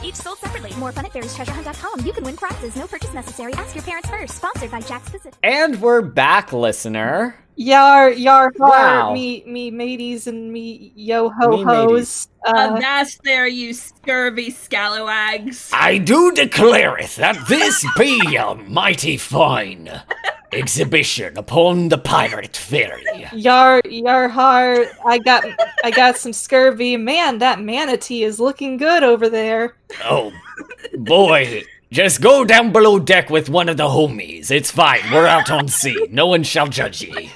Each 0.08 0.14
sold 0.14 0.38
separately. 0.38 0.72
More 0.78 0.90
fun 0.90 1.04
at 1.04 1.12
fairiestreasurehunt.com. 1.12 2.06
You 2.06 2.12
can 2.14 2.24
win 2.24 2.34
prizes, 2.36 2.74
no 2.76 2.86
purchase 2.86 3.12
necessary. 3.12 3.52
Ask 3.54 3.74
your 3.74 3.84
parents 3.84 4.08
first. 4.08 4.36
Sponsored 4.36 4.70
by 4.70 4.80
Jakks 4.80 5.04
Pacific. 5.12 5.34
And 5.42 5.78
we're 5.82 6.00
back, 6.00 6.50
listener. 6.50 7.34
Yar, 7.56 8.10
yar, 8.12 8.52
har, 8.58 8.68
Wow. 8.70 9.12
me, 9.12 9.42
me, 9.46 9.70
mateys, 9.70 10.26
and 10.28 10.50
me, 10.52 10.92
yo 10.94 11.28
ho 11.28 11.62
hos. 11.64 12.28
Uh, 12.46 12.76
Avast 12.76 13.20
there, 13.24 13.48
you 13.48 13.74
scurvy 13.74 14.50
scalawags. 14.50 15.68
I 15.74 15.98
do 15.98 16.32
declareth 16.32 17.16
that 17.16 17.46
this 17.48 17.84
be 17.98 18.36
a 18.36 18.54
mighty 18.54 19.16
fine 19.18 19.90
exhibition 20.52 21.36
upon 21.36 21.88
the 21.88 21.98
pirate 21.98 22.56
fairy. 22.56 23.04
Yar 23.32 23.80
yar 23.84 24.28
har 24.28 24.86
I 25.04 25.18
got 25.18 25.44
I 25.84 25.90
got 25.90 26.16
some 26.16 26.32
scurvy. 26.32 26.96
Man, 26.96 27.38
that 27.38 27.60
manatee 27.60 28.24
is 28.24 28.40
looking 28.40 28.76
good 28.76 29.02
over 29.02 29.28
there. 29.28 29.76
Oh, 30.04 30.32
boy. 30.94 31.64
Just 31.90 32.20
go 32.20 32.44
down 32.44 32.70
below 32.70 32.98
deck 32.98 33.30
with 33.30 33.48
one 33.48 33.68
of 33.68 33.78
the 33.78 33.88
homies. 33.88 34.50
It's 34.50 34.70
fine. 34.70 35.00
We're 35.10 35.26
out 35.26 35.50
on 35.50 35.68
sea. 35.68 36.08
No 36.10 36.26
one 36.26 36.42
shall 36.42 36.66
judge 36.66 37.02
ye. 37.02 37.30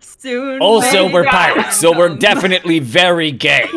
Soon. 0.00 0.60
Also, 0.60 1.12
we're 1.12 1.24
pirates, 1.24 1.78
so 1.78 1.96
we're 1.96 2.16
definitely 2.16 2.80
very 2.80 3.30
gay. 3.30 3.68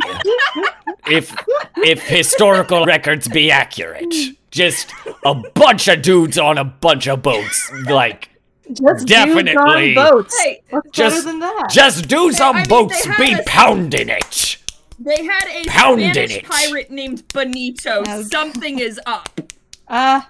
If 1.06 1.36
if 1.78 2.02
historical 2.02 2.86
records 2.86 3.28
be 3.28 3.52
accurate. 3.52 4.14
Just 4.52 4.88
a 5.26 5.36
bunch 5.54 5.88
of 5.88 6.02
dudes 6.02 6.38
on 6.38 6.58
a 6.58 6.64
bunch 6.64 7.08
of 7.08 7.22
boats. 7.22 7.72
Like 7.90 8.30
Just 8.72 9.08
Definitely. 9.08 9.54
dudes 9.54 9.58
on 9.58 10.12
boats. 10.12 10.42
Hey, 10.42 10.62
What's 10.70 10.90
just- 10.92 11.26
better 11.26 11.32
than 11.32 11.40
that? 11.40 11.70
just 11.72 12.08
dudes 12.08 12.38
Hey, 12.40 12.44
on 12.44 12.56
I 12.56 12.60
mean, 12.60 12.68
boats 12.68 13.08
be 13.18 13.34
a- 13.34 13.44
pounding 13.46 14.10
it. 14.10 14.58
They 15.00 15.24
had 15.24 15.48
a 15.48 15.66
Pounding 15.66 16.12
Spanish 16.12 16.38
it. 16.38 16.44
pirate 16.46 16.92
named 16.92 17.24
Benito. 17.34 18.02
Okay. 18.02 18.24
Something 18.24 18.80
is 18.80 19.00
up. 19.06 19.40
Uh, 19.88 20.22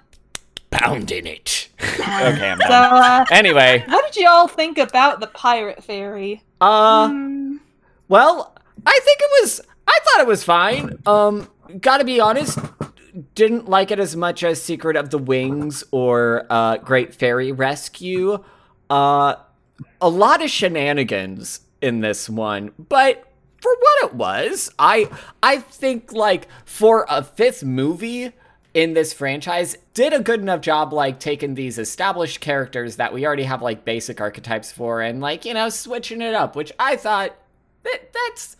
Pounding 0.70 1.26
it. 1.26 1.68
Okay, 1.82 2.04
I'm 2.50 2.58
so 2.60 2.66
uh, 2.68 3.24
Anyway, 3.32 3.82
what 3.88 4.04
did 4.12 4.22
you 4.22 4.28
all 4.28 4.46
think 4.46 4.78
about 4.78 5.18
the 5.18 5.26
pirate 5.26 5.82
fairy? 5.82 6.44
uh, 6.60 7.08
Mm, 7.08 7.58
well, 8.08 8.54
I 8.86 9.00
think 9.04 9.18
it 9.20 9.42
was. 9.42 9.60
I 9.88 9.98
thought 10.04 10.20
it 10.20 10.26
was 10.28 10.44
fine. 10.44 10.96
Um, 11.04 11.48
gotta 11.80 12.04
be 12.04 12.20
honest, 12.20 12.56
didn't 13.34 13.68
like 13.68 13.90
it 13.90 13.98
as 13.98 14.16
much 14.16 14.42
as 14.44 14.62
Secret 14.62 14.96
of 14.96 15.10
the 15.10 15.18
Wings 15.18 15.84
or 15.90 16.46
uh, 16.50 16.78
Great 16.78 17.14
Fairy 17.14 17.52
Rescue. 17.52 18.42
Uh, 18.88 19.36
a 20.00 20.08
lot 20.08 20.42
of 20.42 20.50
shenanigans 20.50 21.60
in 21.80 22.00
this 22.00 22.28
one, 22.28 22.72
but 22.78 23.24
for 23.60 23.72
what 23.78 24.04
it 24.04 24.14
was, 24.14 24.70
I 24.78 25.08
I 25.42 25.58
think 25.58 26.12
like 26.12 26.48
for 26.64 27.06
a 27.08 27.22
fifth 27.22 27.62
movie 27.64 28.32
in 28.72 28.94
this 28.94 29.12
franchise 29.12 29.76
did 29.94 30.12
a 30.12 30.20
good 30.20 30.40
enough 30.40 30.60
job 30.60 30.92
like 30.92 31.18
taking 31.18 31.54
these 31.54 31.78
established 31.78 32.40
characters 32.40 32.96
that 32.96 33.12
we 33.12 33.26
already 33.26 33.42
have 33.42 33.62
like 33.62 33.84
basic 33.84 34.20
archetypes 34.20 34.70
for 34.70 35.00
and 35.00 35.20
like 35.20 35.44
you 35.44 35.52
know 35.52 35.68
switching 35.68 36.20
it 36.22 36.34
up 36.34 36.54
which 36.54 36.70
i 36.78 36.94
thought 36.94 37.34
that 37.82 38.12
that's 38.12 38.56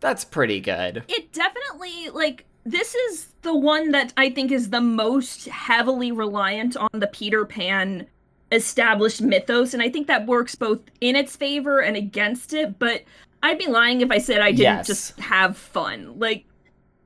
that's 0.00 0.22
pretty 0.22 0.60
good 0.60 1.02
it 1.08 1.32
definitely 1.32 2.10
like 2.10 2.44
this 2.64 2.94
is 2.94 3.26
the 3.42 3.56
one 3.56 3.90
that 3.92 4.12
I 4.16 4.30
think 4.30 4.50
is 4.52 4.70
the 4.70 4.80
most 4.80 5.46
heavily 5.48 6.12
reliant 6.12 6.76
on 6.76 6.88
the 6.92 7.06
Peter 7.08 7.44
Pan 7.44 8.06
established 8.52 9.20
mythos, 9.20 9.74
and 9.74 9.82
I 9.82 9.88
think 9.90 10.06
that 10.06 10.26
works 10.26 10.54
both 10.54 10.80
in 11.00 11.16
its 11.16 11.36
favor 11.36 11.80
and 11.80 11.96
against 11.96 12.52
it. 12.52 12.78
But 12.78 13.02
I'd 13.42 13.58
be 13.58 13.66
lying 13.66 14.00
if 14.00 14.10
I 14.10 14.18
said 14.18 14.40
I 14.40 14.50
didn't 14.52 14.60
Yes. 14.60 14.86
just 14.86 15.18
have 15.20 15.56
fun. 15.56 16.18
Like, 16.18 16.44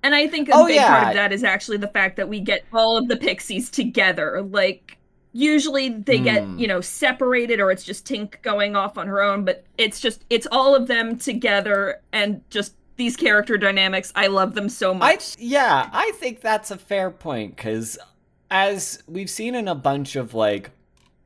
and 0.02 0.14
I 0.14 0.28
think 0.28 0.48
a 0.48 0.52
Oh, 0.54 0.66
big 0.66 0.76
yeah. 0.76 0.86
part 0.88 1.08
of 1.08 1.14
that 1.14 1.32
is 1.32 1.42
actually 1.42 1.78
the 1.78 1.88
fact 1.88 2.16
that 2.16 2.28
we 2.28 2.40
get 2.40 2.64
all 2.72 2.96
of 2.96 3.08
the 3.08 3.16
pixies 3.16 3.70
together. 3.70 4.42
Like, 4.42 4.96
usually 5.32 5.88
they 5.90 6.18
get 6.18 6.44
Hmm. 6.44 6.58
you 6.58 6.66
know 6.68 6.80
separated 6.80 7.60
or 7.60 7.70
it's 7.70 7.84
just 7.84 8.06
Tink 8.06 8.40
going 8.42 8.76
off 8.76 8.96
on 8.96 9.06
her 9.08 9.20
own, 9.22 9.44
but 9.44 9.64
it's 9.76 10.00
just 10.00 10.24
it's 10.30 10.46
all 10.52 10.74
of 10.74 10.86
them 10.86 11.16
together 11.18 12.00
and 12.12 12.40
just 12.50 12.74
these 12.98 13.16
character 13.16 13.56
dynamics. 13.56 14.12
I 14.14 14.26
love 14.26 14.54
them 14.54 14.68
so 14.68 14.90
I 14.92 14.98
much. 14.98 15.38
yeah, 15.38 15.88
I 15.92 16.12
think 16.16 16.42
that's 16.42 16.70
a 16.70 16.76
fair 16.76 17.10
point 17.10 17.56
because 17.56 17.98
as 18.50 19.02
we've 19.06 19.30
seen 19.30 19.54
in 19.54 19.68
a 19.68 19.74
bunch 19.74 20.16
of 20.16 20.34
like, 20.34 20.70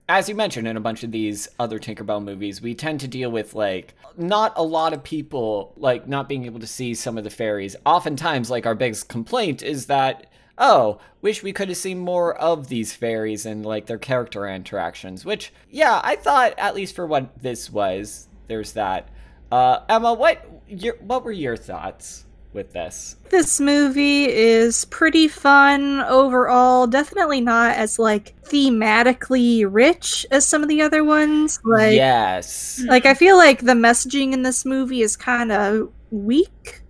as 0.09 0.29
you 0.29 0.35
mentioned 0.35 0.69
in 0.69 0.77
a 0.77 0.81
bunch 0.81 1.03
of 1.03 1.11
these 1.11 1.49
other 1.59 1.81
Tinkerbell 1.81 2.23
movies, 2.23 2.63
we 2.63 2.75
tend 2.75 3.01
to 3.01 3.09
deal 3.09 3.31
with 3.31 3.55
like 3.55 3.95
not 4.17 4.53
a 4.57 4.63
lot 4.63 4.93
of 4.93 5.03
people 5.03 5.73
like 5.77 6.07
not 6.07 6.29
being 6.29 6.45
able 6.45 6.61
to 6.61 6.67
see 6.67 6.95
some 6.95 7.19
of 7.19 7.25
the 7.25 7.31
fairies. 7.31 7.75
Oftentimes, 7.85 8.51
like 8.51 8.67
our 8.67 8.75
biggest 8.75 9.09
complaint 9.09 9.63
is 9.63 9.87
that 9.87 10.27
oh, 10.59 10.99
wish 11.23 11.43
we 11.43 11.53
could 11.53 11.69
have 11.69 11.79
seen 11.79 11.99
more 11.99 12.37
of 12.37 12.69
these 12.69 12.93
fairies 12.93 13.47
and 13.47 13.65
like 13.65 13.87
their 13.87 13.99
character 13.99 14.47
interactions. 14.47 15.25
Which, 15.25 15.53
yeah, 15.71 16.01
I 16.05 16.17
thought 16.17 16.55
at 16.59 16.75
least 16.75 16.95
for 16.95 17.07
what 17.07 17.43
this 17.43 17.71
was, 17.71 18.29
there's 18.49 18.73
that. 18.73 19.09
Uh, 19.51 19.81
Emma, 19.89 20.15
what 20.15 20.47
your 20.73 20.97
what 21.01 21.25
were 21.25 21.33
your 21.33 21.57
thoughts 21.57 22.25
with 22.53 22.73
this? 22.73 23.17
This 23.31 23.61
movie 23.61 24.25
is 24.25 24.85
pretty 24.87 25.29
fun 25.29 26.01
overall. 26.01 26.87
Definitely 26.87 27.41
not 27.41 27.77
as 27.77 27.99
like 27.99 28.35
thematically 28.45 29.67
rich 29.69 30.27
as 30.31 30.47
some 30.47 30.63
of 30.63 30.69
the 30.69 30.83
other 30.83 31.05
ones. 31.05 31.59
Like 31.65 31.95
yes. 31.95 32.83
like 32.87 33.07
I 33.07 33.15
feel 33.15 33.37
like 33.37 33.61
the 33.61 33.73
messaging 33.73 34.33
in 34.33 34.43
this 34.43 34.65
movie 34.65 35.03
is 35.03 35.17
kind 35.17 35.53
of 35.53 35.91
weak 36.11 36.83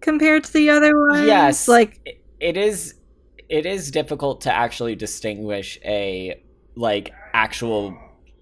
compared 0.00 0.44
to 0.44 0.52
the 0.52 0.70
other 0.70 0.96
ones. 1.10 1.26
Yes. 1.26 1.68
Like 1.68 2.00
it- 2.04 2.22
it 2.38 2.56
is 2.58 2.94
it 3.48 3.64
is 3.64 3.90
difficult 3.90 4.42
to 4.42 4.52
actually 4.52 4.94
distinguish 4.94 5.78
a 5.84 6.42
like 6.74 7.12
actual 7.32 7.96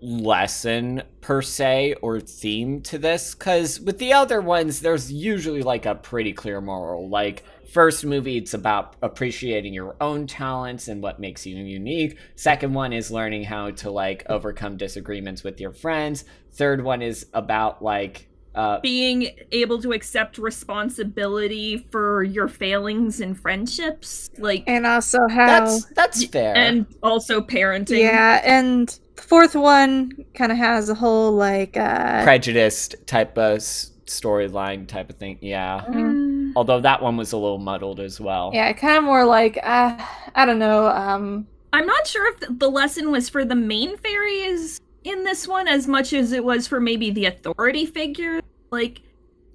lesson 0.04 1.02
per 1.22 1.40
se 1.40 1.94
or 2.02 2.20
theme 2.20 2.82
to 2.82 2.98
this 2.98 3.34
cuz 3.34 3.80
with 3.80 3.98
the 3.98 4.12
other 4.12 4.42
ones 4.42 4.80
there's 4.80 5.10
usually 5.10 5.62
like 5.62 5.86
a 5.86 5.94
pretty 5.94 6.32
clear 6.32 6.60
moral. 6.60 7.08
Like 7.08 7.42
first 7.72 8.04
movie 8.04 8.36
it's 8.36 8.52
about 8.52 8.96
appreciating 9.00 9.72
your 9.72 9.96
own 10.02 10.26
talents 10.26 10.88
and 10.88 11.02
what 11.02 11.18
makes 11.18 11.46
you 11.46 11.56
unique. 11.56 12.18
Second 12.36 12.74
one 12.74 12.92
is 12.92 13.10
learning 13.10 13.44
how 13.44 13.70
to 13.70 13.90
like 13.90 14.24
overcome 14.28 14.76
disagreements 14.76 15.42
with 15.42 15.58
your 15.58 15.72
friends. 15.72 16.24
Third 16.52 16.84
one 16.84 17.00
is 17.00 17.26
about 17.32 17.82
like 17.82 18.28
uh 18.54 18.80
Being 18.80 19.30
able 19.52 19.80
to 19.80 19.92
accept 19.92 20.36
responsibility 20.36 21.78
for 21.90 22.22
your 22.22 22.46
failings 22.46 23.20
in 23.20 23.34
friendships, 23.34 24.30
like, 24.38 24.64
and 24.66 24.86
also 24.86 25.18
how 25.28 25.46
that's 25.46 25.84
that's 25.86 26.24
fair. 26.26 26.54
and 26.56 26.86
also 27.02 27.40
parenting. 27.40 28.00
Yeah, 28.00 28.40
and 28.44 28.96
the 29.16 29.22
fourth 29.22 29.54
one 29.54 30.12
kind 30.34 30.50
of 30.52 30.58
has 30.58 30.88
a 30.88 30.94
whole 30.94 31.32
like 31.32 31.76
uh 31.76 32.22
prejudiced 32.24 32.94
type 33.06 33.36
of 33.38 33.56
s- 33.56 33.92
storyline 34.06 34.86
type 34.86 35.10
of 35.10 35.16
thing. 35.16 35.38
Yeah. 35.40 35.84
Mm, 35.88 36.52
Although 36.56 36.80
that 36.80 37.02
one 37.02 37.16
was 37.16 37.32
a 37.32 37.36
little 37.36 37.58
muddled 37.58 38.00
as 38.00 38.20
well. 38.20 38.50
yeah, 38.54 38.72
kind 38.72 38.96
of 38.98 39.04
more 39.04 39.24
like 39.24 39.58
uh 39.62 39.96
I 40.34 40.44
don't 40.46 40.58
know, 40.58 40.86
um 40.88 41.46
I'm 41.72 41.86
not 41.86 42.06
sure 42.06 42.32
if 42.32 42.58
the 42.58 42.70
lesson 42.70 43.10
was 43.10 43.28
for 43.28 43.44
the 43.44 43.56
main 43.56 43.96
fairies 43.96 44.80
in 45.02 45.24
this 45.24 45.46
one 45.48 45.66
as 45.68 45.86
much 45.88 46.12
as 46.12 46.32
it 46.32 46.44
was 46.44 46.66
for 46.68 46.80
maybe 46.80 47.10
the 47.10 47.26
authority 47.26 47.84
figure. 47.84 48.40
Like, 48.70 49.00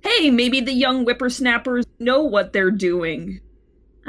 hey, 0.04 0.30
maybe 0.30 0.60
the 0.62 0.74
young 0.74 1.04
whippersnappers 1.06 1.86
know 1.98 2.22
what 2.24 2.52
they're 2.54 2.72
doing. 2.72 3.40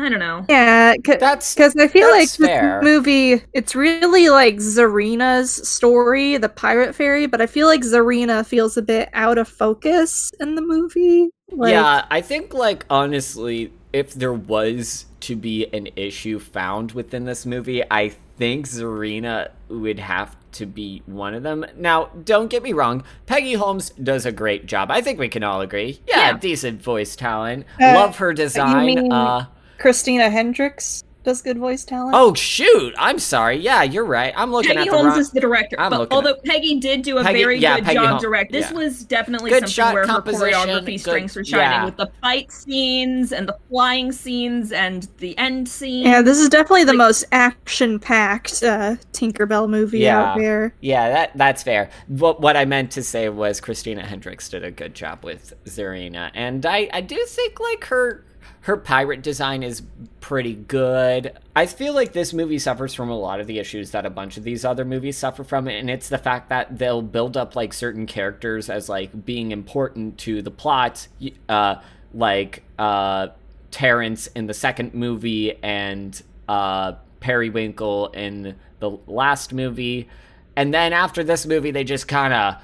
I 0.01 0.09
don't 0.09 0.19
know. 0.19 0.47
yeah, 0.49 0.95
c- 1.07 1.17
That's 1.17 1.55
Because 1.55 1.77
I 1.77 1.87
feel 1.89 2.09
like 2.11 2.31
That's 2.31 2.37
this 2.39 2.83
movie, 2.85 3.43
it's 3.53 3.75
really 3.75 4.31
like 4.31 4.57
Zarina's 4.57 5.69
story, 5.69 6.37
the 6.39 6.49
pirate 6.49 6.95
fairy, 6.95 7.27
but 7.27 7.41
I 7.43 7.47
feel 7.47 7.67
like 7.67 7.83
Zarina 7.83 8.47
feels 8.47 8.77
a 8.77 8.83
bit 8.83 9.11
out 9.13 9.37
of 9.39 9.47
focus 9.49 10.31
in 10.41 10.55
the 10.55 10.63
movie. 10.63 11.31
Like, 11.53 11.73
yeah, 11.73 12.07
I 12.11 12.21
think 12.23 12.55
like 12.55 12.87
honestly, 12.89 13.73
if 13.93 14.15
there 14.15 14.33
was 14.33 15.07
to 15.21 15.37
be 15.37 15.67
an 15.75 15.89
issue 15.97 16.39
found 16.39 16.93
within 16.93 17.25
this 17.25 17.45
movie, 17.45 17.83
I 17.91 18.11
think 18.39 18.67
Zarina 18.69 19.51
would 19.69 19.99
have 19.99 20.35
to 20.53 20.65
be 20.67 21.03
one 21.07 21.35
of 21.35 21.43
them. 21.43 21.67
Now, 21.77 22.07
don't 22.25 22.49
get 22.49 22.63
me 22.63 22.73
wrong, 22.73 23.05
Peggy 23.27 23.53
Holmes 23.55 23.91
does 23.91 24.25
a 24.27 24.33
great 24.33 24.67
job. 24.67 24.91
I 24.91 25.01
think 25.01 25.19
we 25.19 25.29
can 25.29 25.43
all 25.45 25.61
agree. 25.61 26.01
Yeah, 26.09 26.31
Yeah. 26.31 26.39
decent 26.39 26.83
voice 26.83 27.15
talent. 27.17 27.67
Uh, 27.81 27.93
Love 27.95 28.17
her 28.17 28.33
design. 28.33 28.87
mean- 28.87 29.13
uh 29.13 29.47
Christina 29.81 30.29
Hendricks 30.31 31.03
does 31.23 31.43
good 31.43 31.59
voice 31.59 31.85
talent. 31.85 32.15
Oh 32.17 32.33
shoot! 32.33 32.95
I'm 32.97 33.19
sorry. 33.19 33.57
Yeah, 33.59 33.83
you're 33.83 34.07
right. 34.07 34.33
I'm 34.35 34.51
looking 34.51 34.71
Peggy 34.75 34.89
at 34.89 34.91
the 34.91 34.97
Holmes 34.97 35.11
wrong. 35.11 35.19
is 35.21 35.31
the 35.31 35.41
director, 35.41 35.77
I'm 35.79 35.91
but 35.91 36.01
looking 36.01 36.17
although 36.17 36.31
at- 36.31 36.45
Peggy 36.45 36.81
did 36.81 37.03
do 37.03 37.19
a 37.19 37.23
Peggy- 37.23 37.39
very 37.43 37.59
yeah, 37.59 37.75
good 37.77 37.85
Peggy 37.85 37.97
job 37.97 38.07
Hol- 38.09 38.19
direct. 38.21 38.53
This 38.53 38.71
yeah. 38.71 38.77
was 38.79 39.05
definitely 39.05 39.51
Good 39.51 39.69
something 39.69 39.71
shot 39.71 39.93
where 39.95 40.07
her 40.07 40.23
choreography 40.23 40.85
good- 40.93 41.01
strengths 41.01 41.37
were 41.37 41.45
shining 41.45 41.67
yeah. 41.73 41.85
with 41.85 41.99
the 41.99 42.11
fight 42.23 42.51
scenes 42.51 43.33
and 43.33 43.47
the 43.49 43.57
flying 43.69 44.13
scenes 44.13 44.73
and 44.73 45.09
the 45.19 45.37
end 45.37 45.69
scene. 45.69 46.07
Yeah, 46.07 46.23
this 46.23 46.39
is 46.39 46.49
definitely 46.49 46.85
the 46.85 46.93
Like- 46.95 46.99
most 47.09 47.25
action-packed 47.33 48.63
uh, 48.63 48.97
Tinkerbell 49.13 49.69
movie 49.69 50.01
Yeah. 50.01 50.23
out 50.33 50.39
there. 50.39 50.75
Yeah, 50.81 51.11
that 51.11 51.33
that's 51.37 51.63
fair. 51.63 51.91
What 52.09 52.41
what 52.41 52.57
I 52.57 52.65
meant 52.65 52.91
to 52.93 53.03
say 53.03 53.29
was 53.29 53.61
Christina 53.61 54.07
Hendricks 54.07 54.49
did 54.49 54.65
a 54.65 54.71
good 54.71 54.95
job 54.95 55.23
with 55.25 55.53
Zarina, 55.67 56.31
and 56.35 56.65
I 56.65 56.89
I 56.95 57.03
do 57.03 57.23
think 57.27 57.61
like 57.61 57.85
her 57.85 58.25
her 58.63 58.77
pirate 58.77 59.23
design 59.23 59.63
is 59.63 59.83
pretty 60.21 60.55
good. 60.55 61.33
I 61.57 61.67
feel 61.67 61.95
like 61.95 62.13
this 62.13 62.33
movie 62.33 62.59
suffers 62.59 62.95
from 62.95 63.09
a 63.09 63.19
lot 63.19 63.41
of 63.41 63.47
the 63.47 63.59
issues 63.59 63.91
that 63.93 64.05
a 64.05 64.11
bunch 64.11 64.37
of 64.37 64.45
these 64.45 64.65
other 64.65 64.85
movies 64.85 65.17
suffer 65.17 65.45
from, 65.45 65.67
and 65.69 65.89
it's 65.91 66.09
the 66.09 66.19
fact 66.19 66.49
that 66.51 66.79
they'll 66.79 67.03
build 67.03 67.37
up 67.37 67.57
like 67.57 67.73
certain 67.73 68.07
characters 68.07 68.69
as 68.69 68.89
like 68.89 69.25
being 69.25 69.51
important 69.51 70.19
to 70.19 70.43
the 70.43 70.51
plot, 70.51 71.09
uh, 71.49 71.77
like 72.13 72.63
uh, 72.79 73.29
Terrence 73.71 74.27
in 74.29 74.47
the 74.47 74.55
second 74.55 74.95
movie 74.95 75.55
and 75.63 76.21
uh, 76.49 76.93
Periwinkle 77.21 78.09
in 78.09 78.57
the 78.81 78.91
last 79.07 79.53
movie, 79.53 80.09
and 80.57 80.73
then 80.75 80.93
after 80.93 81.23
this 81.25 81.47
movie, 81.47 81.71
they 81.71 81.85
just 81.85 82.09
kind 82.09 82.33
of 82.35 82.57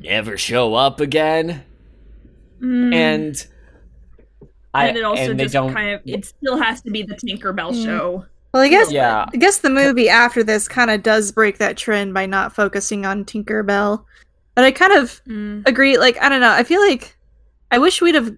never 0.00 0.36
show 0.36 0.74
up 0.74 1.00
again, 1.00 1.64
Mm. 2.60 2.94
and. 2.94 3.46
I, 4.74 4.86
and 4.88 4.96
it 4.96 5.04
also 5.04 5.30
and 5.30 5.38
just 5.40 5.52
don't 5.52 5.72
kind 5.74 5.90
of 5.94 6.00
it 6.04 6.24
still 6.24 6.56
has 6.56 6.80
to 6.82 6.90
be 6.90 7.02
the 7.02 7.14
Tinkerbell 7.16 7.72
Mm. 7.72 7.84
show. 7.84 8.24
Well, 8.54 8.62
I 8.62 8.68
guess 8.68 8.90
Yeah. 8.90 9.26
I 9.32 9.36
guess 9.36 9.58
the 9.58 9.70
movie 9.70 10.08
after 10.08 10.42
this 10.42 10.68
kind 10.68 10.90
of 10.90 11.02
does 11.02 11.32
break 11.32 11.58
that 11.58 11.76
trend 11.76 12.14
by 12.14 12.26
not 12.26 12.54
focusing 12.54 13.04
on 13.06 13.24
Tinkerbell. 13.24 14.04
But 14.54 14.64
I 14.64 14.70
kind 14.72 14.92
of 14.92 15.20
Mm. 15.28 15.66
agree. 15.66 15.98
Like, 15.98 16.20
I 16.20 16.28
don't 16.28 16.40
know. 16.40 16.50
I 16.52 16.64
feel 16.64 16.80
like 16.80 17.16
I 17.70 17.78
wish 17.78 18.00
we'd 18.02 18.14
have 18.16 18.32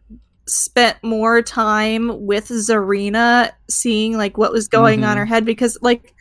spent 0.47 0.97
more 1.03 1.41
time 1.43 2.27
with 2.27 2.49
Zarina, 2.49 3.51
seeing 3.71 4.17
like 4.17 4.37
what 4.37 4.53
was 4.53 4.69
going 4.69 5.05
on 5.05 5.17
Mhm. 5.17 5.21
her 5.21 5.27
head 5.27 5.45
because, 5.45 5.79
like, 5.83 6.13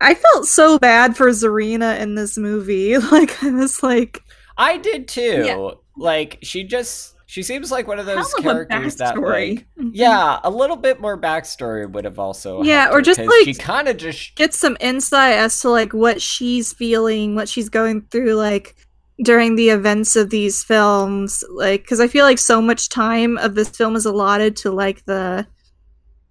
I 0.00 0.14
felt 0.14 0.46
so 0.46 0.78
bad 0.78 1.16
for 1.16 1.28
Zarina 1.28 1.98
in 2.00 2.14
this 2.14 2.38
movie. 2.38 2.96
Like, 3.12 3.42
I 3.42 3.50
was 3.50 3.82
like, 3.82 4.22
I 4.56 4.76
did 4.78 5.08
too. 5.08 5.42
Yeah. 5.44 5.70
Like 5.96 6.38
she 6.42 6.64
just 6.64 7.14
she 7.30 7.44
seems 7.44 7.70
like 7.70 7.86
one 7.86 7.98
of 8.00 8.06
those 8.06 8.16
Hell 8.16 8.26
of 8.38 8.38
a 8.40 8.42
characters 8.66 8.96
that 8.96 9.14
backstory. 9.14 9.56
like 9.58 9.66
yeah, 9.92 10.40
a 10.42 10.50
little 10.50 10.76
bit 10.76 11.00
more 11.00 11.16
backstory 11.16 11.88
would 11.90 12.04
have 12.04 12.18
also 12.18 12.58
Mm-hmm. 12.58 12.68
Yeah, 12.68 12.88
or 12.90 13.00
just 13.00 13.20
like- 13.20 13.30
she 13.44 13.54
kind 13.54 13.86
of 13.86 13.96
just 13.98 14.34
get 14.34 14.52
some 14.52 14.76
insight 14.80 15.34
as 15.34 15.60
to 15.60 15.70
like 15.70 15.92
what 15.94 16.20
she's 16.20 16.72
feeling, 16.72 17.36
what 17.36 17.48
she's 17.48 17.68
going 17.68 18.02
through, 18.10 18.34
like 18.34 18.74
during 19.22 19.54
the 19.54 19.68
events 19.70 20.16
of 20.16 20.30
these 20.30 20.64
films. 20.64 21.44
Like, 21.50 21.82
because 21.82 22.00
I 22.00 22.08
feel 22.08 22.24
like 22.24 22.38
so 22.38 22.60
much 22.60 22.88
time 22.88 23.38
of 23.38 23.54
this 23.54 23.68
film 23.68 23.94
is 23.94 24.06
allotted 24.06 24.56
to 24.56 24.70
like 24.72 25.04
the 25.04 25.46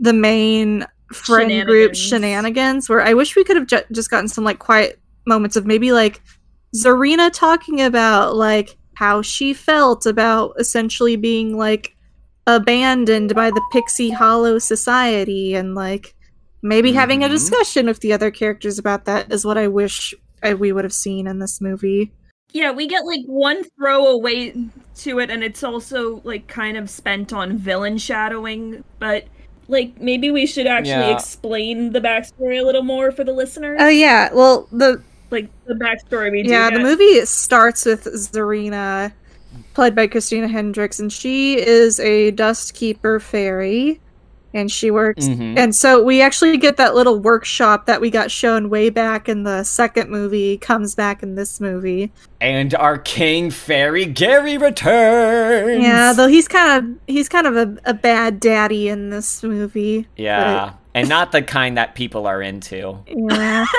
the 0.02 0.14
main 0.14 0.86
friend 1.14 1.50
group 1.66 1.96
Shenanigans. 1.96 1.98
shenanigans. 1.98 2.90
Where 2.90 3.02
I 3.02 3.14
wish 3.14 3.36
we 3.38 3.44
could 3.46 3.56
have 3.58 3.68
ju- 3.68 3.84
just 3.94 4.10
gotten 4.12 4.28
some 4.28 4.44
like 4.44 4.60
quiet 4.60 5.00
moments 5.26 5.56
of 5.56 5.66
maybe 5.66 5.92
like 5.94 6.22
Zarina 6.76 7.32
talking 7.32 7.82
about 7.82 8.36
like 8.36 8.76
how 9.00 9.22
she 9.22 9.54
felt 9.54 10.06
about 10.06 10.54
essentially 10.60 11.16
being 11.16 11.56
like 11.56 11.96
abandoned 12.48 13.34
by 13.34 13.50
the 13.50 13.62
Pixie 13.72 14.10
Hollow 14.10 14.60
Society 14.60 15.56
and 15.56 15.74
like 15.74 16.14
maybe 16.62 16.92
having 16.92 17.24
a 17.24 17.28
Mhm. 17.28 17.32
discussion 17.32 17.86
with 17.86 18.02
the 18.02 18.12
other 18.12 18.30
characters 18.30 18.78
about 18.78 19.06
that 19.06 19.32
is 19.32 19.46
what 19.46 19.58
I 19.58 19.68
wish 19.70 20.14
I, 20.44 20.54
we 20.54 20.74
would 20.74 20.84
have 20.84 20.92
seen 20.94 21.28
in 21.28 21.40
this 21.40 21.62
movie. 21.62 22.12
Yeah, 22.52 22.72
we 22.72 22.88
get 22.88 23.06
like 23.06 23.22
one 23.26 23.64
throwaway 23.78 24.54
to 24.98 25.20
it, 25.20 25.30
and 25.30 25.44
it's 25.46 25.64
also 25.64 26.20
like 26.26 26.48
kind 26.48 26.76
of 26.76 26.90
spent 26.90 27.32
on 27.32 27.58
villain 27.58 27.98
shadowing. 27.98 28.84
But 29.00 29.26
like, 29.70 30.02
maybe 30.02 30.30
we 30.32 30.46
should 30.46 30.68
actually 30.68 30.90
Yeah. 31.10 31.16
explain 31.16 31.92
the 31.94 32.02
backstory 32.02 32.60
a 32.60 32.66
little 32.66 32.84
more 32.84 33.12
for 33.14 33.24
the 33.24 33.32
listeners. 33.32 33.78
Oh 33.80 33.88
yeah, 33.88 34.30
well 34.34 34.68
the 34.74 35.02
like 35.32 35.50
the 35.66 35.74
backstory 35.76 36.32
we 36.32 36.44
do. 36.44 36.50
yeah 36.50 36.70
the 36.70 36.80
movie 36.80 37.26
starts 37.26 37.86
with 37.86 38.06
Zarina, 38.06 39.12
played 39.74 39.96
by 39.96 40.08
Christina 40.08 40.48
Hendricks, 40.48 41.00
and 41.00 41.12
she 41.12 41.60
is 41.60 42.00
a 42.00 42.32
dust 42.32 42.74
keeper 42.74 43.20
fairy, 43.20 44.00
and 44.54 44.72
she 44.72 44.90
works. 44.90 45.28
Mhm. 45.28 45.58
And 45.60 45.76
so 45.76 46.02
we 46.04 46.22
actually 46.24 46.58
get 46.58 46.78
that 46.78 46.96
little 46.96 47.20
workshop 47.20 47.86
that 47.86 48.02
we 48.02 48.10
got 48.10 48.32
shown 48.32 48.70
way 48.72 48.90
back 48.90 49.30
in 49.30 49.44
the 49.44 49.64
second 49.64 50.10
movie 50.10 50.58
comes 50.58 50.96
back 50.96 51.22
in 51.22 51.36
this 51.36 51.60
movie. 51.62 52.12
and 52.42 52.74
our 52.76 52.98
king 52.98 53.52
fairy 53.52 54.06
Gary 54.06 54.58
returns. 54.58 55.84
Yeah, 55.84 56.14
though 56.14 56.28
he's 56.28 56.48
kind 56.48 56.84
of 56.84 56.96
he's 57.08 57.30
kind 57.30 57.46
of 57.46 57.56
a, 57.56 57.78
a 57.86 57.94
bad 57.94 58.40
daddy 58.40 58.88
in 58.90 59.10
this 59.12 59.44
movie. 59.44 60.08
yeah, 60.16 60.74
and 60.96 61.08
not 61.10 61.32
the 61.32 61.42
kind 61.44 61.78
that 61.78 61.94
people 61.96 62.26
are 62.26 62.42
into. 62.42 62.98
Yeah. 63.08 63.66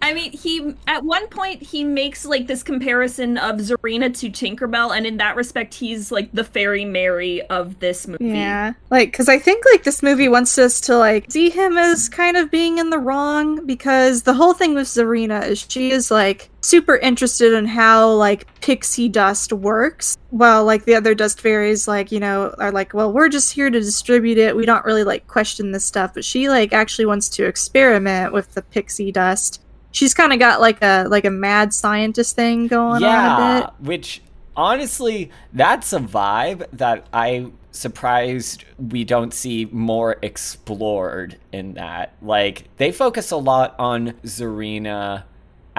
I 0.00 0.14
mean, 0.14 0.32
he 0.32 0.74
at 0.86 1.04
one 1.04 1.26
point 1.28 1.62
he 1.62 1.82
makes 1.82 2.24
like 2.24 2.46
this 2.46 2.62
comparison 2.62 3.36
of 3.36 3.56
Zarina 3.56 4.16
to 4.18 4.30
Tinkerbell, 4.30 4.96
and 4.96 5.06
in 5.06 5.16
that 5.16 5.36
respect, 5.36 5.74
he's 5.74 6.12
like 6.12 6.30
the 6.32 6.44
fairy 6.44 6.84
Mary 6.84 7.42
of 7.42 7.80
this 7.80 8.06
movie. 8.06 8.28
Yeah, 8.28 8.74
like 8.90 9.10
because 9.10 9.28
I 9.28 9.38
think 9.38 9.64
like 9.72 9.82
this 9.82 10.02
movie 10.02 10.28
wants 10.28 10.56
us 10.56 10.80
to 10.82 10.96
like 10.96 11.30
see 11.30 11.50
him 11.50 11.76
as 11.76 12.08
kind 12.08 12.36
of 12.36 12.50
being 12.50 12.78
in 12.78 12.90
the 12.90 12.98
wrong 12.98 13.66
because 13.66 14.22
the 14.22 14.34
whole 14.34 14.54
thing 14.54 14.74
with 14.74 14.86
Zarina 14.86 15.46
is 15.46 15.66
she 15.68 15.90
is 15.90 16.10
like 16.10 16.48
super 16.60 16.96
interested 16.96 17.52
in 17.52 17.66
how 17.66 18.12
like 18.12 18.46
pixie 18.60 19.08
dust 19.08 19.52
works, 19.52 20.16
while 20.30 20.64
like 20.64 20.84
the 20.84 20.94
other 20.94 21.14
dust 21.14 21.40
fairies 21.40 21.88
like 21.88 22.12
you 22.12 22.20
know 22.20 22.54
are 22.58 22.72
like, 22.72 22.94
well, 22.94 23.12
we're 23.12 23.28
just 23.28 23.52
here 23.52 23.68
to 23.68 23.80
distribute 23.80 24.38
it. 24.38 24.54
We 24.54 24.64
don't 24.64 24.84
really 24.84 25.04
like 25.04 25.26
question 25.26 25.72
this 25.72 25.84
stuff, 25.84 26.14
but 26.14 26.24
she 26.24 26.48
like 26.48 26.72
actually 26.72 27.06
wants 27.06 27.28
to 27.30 27.46
experiment 27.46 28.32
with 28.32 28.54
the 28.54 28.62
pixie 28.62 29.10
dust. 29.10 29.60
She's 29.92 30.14
kind 30.14 30.32
of 30.32 30.38
got 30.38 30.60
like 30.60 30.82
a 30.82 31.06
like 31.08 31.24
a 31.24 31.30
mad 31.30 31.72
scientist 31.72 32.36
thing 32.36 32.66
going 32.66 33.02
on 33.02 33.04
a 33.04 33.06
yeah, 33.06 33.60
bit. 33.60 33.86
which 33.86 34.22
honestly, 34.56 35.30
that's 35.52 35.92
a 35.92 36.00
vibe 36.00 36.66
that 36.72 37.06
I 37.12 37.50
surprised 37.70 38.64
we 38.76 39.04
don't 39.04 39.32
see 39.32 39.66
more 39.70 40.16
explored 40.22 41.38
in 41.52 41.74
that. 41.74 42.14
Like 42.20 42.64
they 42.76 42.92
focus 42.92 43.30
a 43.30 43.36
lot 43.36 43.74
on 43.78 44.12
Zarina 44.24 45.24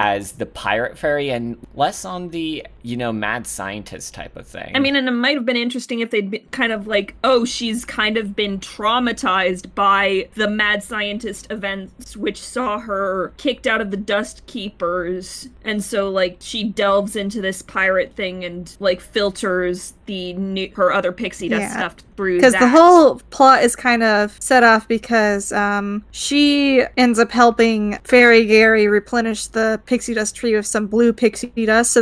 as 0.01 0.31
the 0.33 0.45
pirate 0.45 0.97
fairy 0.97 1.29
and 1.29 1.57
less 1.75 2.05
on 2.05 2.29
the, 2.29 2.65
you 2.83 2.95
know, 2.95 3.11
mad 3.11 3.45
scientist 3.45 4.13
type 4.13 4.37
of 4.37 4.47
thing. 4.47 4.71
I 4.73 4.79
mean, 4.79 4.95
and 4.95 5.09
it 5.09 5.11
might 5.11 5.35
have 5.35 5.45
been 5.45 5.57
interesting 5.57 5.99
if 5.99 6.09
they'd 6.09 6.31
been 6.31 6.45
kind 6.51 6.71
of 6.71 6.87
like, 6.87 7.15
oh, 7.25 7.43
she's 7.43 7.83
kind 7.83 8.15
of 8.15 8.33
been 8.33 8.59
traumatized 8.59 9.75
by 9.75 10.29
the 10.35 10.49
mad 10.49 10.83
scientist 10.83 11.51
events, 11.51 12.15
which 12.15 12.39
saw 12.39 12.79
her 12.79 13.33
kicked 13.35 13.67
out 13.67 13.81
of 13.81 13.91
the 13.91 13.97
Dust 13.97 14.45
Keepers, 14.47 15.49
and 15.65 15.83
so 15.83 16.09
like 16.09 16.37
she 16.39 16.63
delves 16.63 17.17
into 17.17 17.41
this 17.41 17.61
pirate 17.61 18.13
thing 18.13 18.45
and 18.45 18.77
like 18.79 19.01
filters 19.01 19.95
the 20.05 20.31
new 20.33 20.71
her 20.75 20.91
other 20.93 21.11
pixie 21.11 21.49
dust 21.49 21.61
Yeah. 21.61 21.77
stuff 21.77 21.95
through 22.15 22.37
because 22.37 22.53
the 22.53 22.67
whole 22.69 23.19
plot 23.29 23.63
is 23.63 23.75
kind 23.75 24.01
of 24.01 24.35
set 24.41 24.63
off 24.63 24.87
because 24.87 25.51
um, 25.51 26.03
she 26.11 26.83
ends 26.97 27.19
up 27.19 27.31
helping 27.31 27.97
Fairy 28.03 28.45
Gary 28.45 28.87
replenish 28.87 29.47
the 29.47 29.79
pixie 29.89 30.13
dust 30.13 30.35
tree 30.35 30.55
with 30.55 30.67
some 30.67 30.85
blue 30.85 31.11
pixie 31.11 31.65
dust. 31.65 31.91
So 31.91 31.99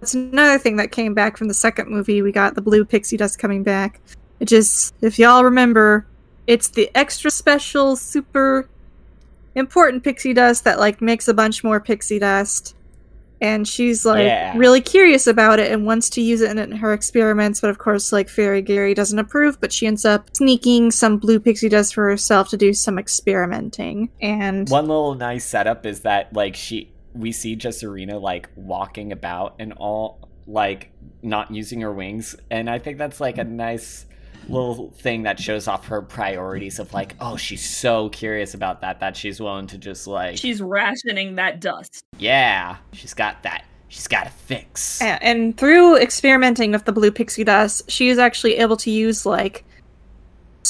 that's 0.00 0.14
another 0.14 0.58
thing 0.58 0.76
that 0.76 0.90
came 0.90 1.12
back 1.12 1.36
from 1.36 1.48
the 1.48 1.54
second 1.54 1.90
movie. 1.90 2.22
We 2.22 2.32
got 2.32 2.54
the 2.54 2.62
blue 2.62 2.84
pixie 2.84 3.18
dust 3.18 3.38
coming 3.38 3.62
back. 3.62 4.00
It 4.40 4.46
just, 4.46 4.94
if 5.02 5.18
y'all 5.18 5.44
remember, 5.44 6.06
it's 6.46 6.68
the 6.68 6.90
extra 6.94 7.30
special, 7.30 7.94
super 7.94 8.68
important 9.54 10.02
pixie 10.02 10.32
dust 10.32 10.64
that 10.64 10.78
like 10.78 11.02
makes 11.02 11.28
a 11.28 11.34
bunch 11.34 11.62
more 11.62 11.78
pixie 11.78 12.18
dust. 12.18 12.74
And 13.42 13.68
she's 13.68 14.06
like 14.06 14.24
Yeah. 14.24 14.56
really 14.56 14.80
curious 14.80 15.26
about 15.26 15.58
it 15.58 15.70
and 15.70 15.84
wants 15.84 16.08
to 16.10 16.22
use 16.22 16.40
it 16.40 16.50
in, 16.50 16.58
in 16.58 16.72
her 16.72 16.94
experiments, 16.94 17.60
but 17.60 17.68
of 17.68 17.76
course, 17.76 18.10
like 18.10 18.30
Fairy 18.30 18.62
Gary 18.62 18.94
doesn't 18.94 19.18
approve. 19.18 19.60
But 19.60 19.74
she 19.74 19.86
ends 19.86 20.06
up 20.06 20.34
sneaking 20.34 20.90
some 20.90 21.18
blue 21.18 21.38
pixie 21.38 21.68
dust 21.68 21.92
for 21.92 22.08
herself 22.08 22.48
to 22.48 22.56
do 22.56 22.72
some 22.72 22.98
experimenting. 22.98 24.08
And 24.22 24.66
One 24.70 24.86
little 24.88 25.14
nice 25.14 25.44
setup 25.44 25.84
is 25.84 26.00
that 26.00 26.32
like 26.32 26.56
she 26.56 26.90
we 27.16 27.32
see 27.32 27.56
just 27.56 27.80
Serena 27.80 28.18
like 28.18 28.48
walking 28.56 29.12
about 29.12 29.56
and 29.58 29.72
all 29.74 30.28
like 30.46 30.92
not 31.22 31.50
using 31.50 31.80
her 31.80 31.92
wings. 31.92 32.36
And 32.50 32.70
I 32.70 32.78
think 32.78 32.98
that's 32.98 33.20
like 33.20 33.38
a 33.38 33.44
nice 33.44 34.06
little 34.48 34.90
thing 34.98 35.24
that 35.24 35.40
shows 35.40 35.66
off 35.66 35.88
her 35.88 36.00
priorities 36.00 36.78
of 36.78 36.92
like 36.94 37.16
oh 37.18 37.36
she's 37.36 37.68
so 37.68 38.08
curious 38.10 38.54
about 38.54 38.80
that 38.80 39.00
that 39.00 39.16
she's 39.16 39.40
willing 39.40 39.66
to 39.66 39.76
just 39.76 40.06
like 40.06 40.36
she's 40.36 40.62
rationing 40.62 41.34
that 41.34 41.60
dust. 41.60 42.04
yeah 42.18 42.76
she's 42.92 43.12
got 43.14 43.42
that. 43.42 43.64
She's 43.88 44.08
got 44.08 44.26
a 44.26 44.30
fix. 44.30 45.00
Yeah, 45.00 45.18
and 45.22 45.56
through 45.56 45.96
experimenting 45.98 46.72
with 46.72 46.84
the 46.84 46.92
blue 46.92 47.12
pixie 47.12 47.44
dust, 47.44 47.88
she 47.88 48.08
is 48.08 48.18
actually 48.18 48.56
able 48.56 48.76
to 48.78 48.90
use 48.90 49.24
like 49.24 49.64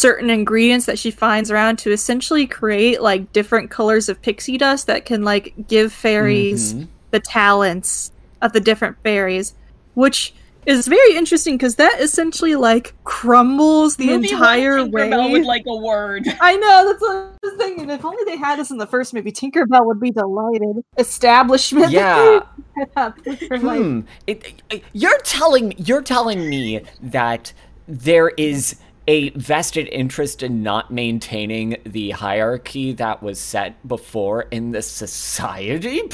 certain 0.07 0.31
ingredients 0.31 0.87
that 0.87 0.99
she 1.01 1.11
finds 1.11 1.51
around 1.51 1.79
to 1.81 1.91
essentially 1.91 2.47
create 2.47 3.03
like 3.03 3.33
different 3.33 3.71
colors 3.71 4.09
of 4.09 4.23
pixie 4.23 4.57
dust 4.57 4.87
that 4.87 5.05
can 5.05 5.25
like 5.25 5.53
give 5.67 5.93
fairies 5.93 6.75
Mhm. 6.75 6.87
the 7.11 7.19
talents 7.21 8.13
of 8.41 8.53
the 8.53 8.61
different 8.61 8.97
fairies, 9.03 9.55
which 9.95 10.33
is 10.65 10.87
very 10.87 11.17
interesting 11.17 11.55
because 11.57 11.75
that 11.77 12.01
essentially 12.01 12.55
like 12.55 12.93
crumbles 13.05 13.97
the 13.97 14.07
Movie 14.07 14.31
entire 14.31 14.79
one, 14.79 14.91
way. 14.93 15.09
Tinkerbell 15.11 15.33
would 15.33 15.45
like 15.45 15.65
a 15.67 15.77
word. 15.77 16.23
I 16.41 16.57
know 16.57 16.85
that's 16.87 17.01
what 17.01 17.11
I 17.17 17.29
was 17.43 17.55
thinking. 17.57 17.91
If 17.91 18.05
only 18.05 18.23
they 18.25 18.37
had 18.37 18.59
this 18.61 18.71
in 18.71 18.79
the 18.79 18.87
first 18.87 19.13
movie, 19.15 19.33
Tinkerbell 19.33 19.85
would 19.87 19.99
be 20.01 20.11
delighted. 20.13 20.85
Establishment. 20.99 21.91
Yeah. 21.93 22.41
they 22.77 22.83
set 22.85 22.91
up 22.97 23.19
for, 23.49 23.59
like, 23.59 23.81
Hmm. 23.81 24.01
It, 24.29 24.63
it- 24.71 24.83
you're 24.93 25.19
telling 25.25 25.75
you're 25.79 26.03
telling 26.03 26.49
me 26.49 26.81
that 27.03 27.53
there 27.89 28.29
is 28.37 28.77
a 29.09 29.31
vested 29.31 29.89
interest 29.89 30.43
in 30.43 30.63
not 30.63 30.91
maintaining 30.91 31.77
the 31.85 32.11
hierarchy 32.11 32.93
that 32.95 33.23
was 33.23 33.39
set 33.39 33.87
before 33.87 34.43
in 34.51 34.73
the 34.73 34.83
society. 34.83 36.03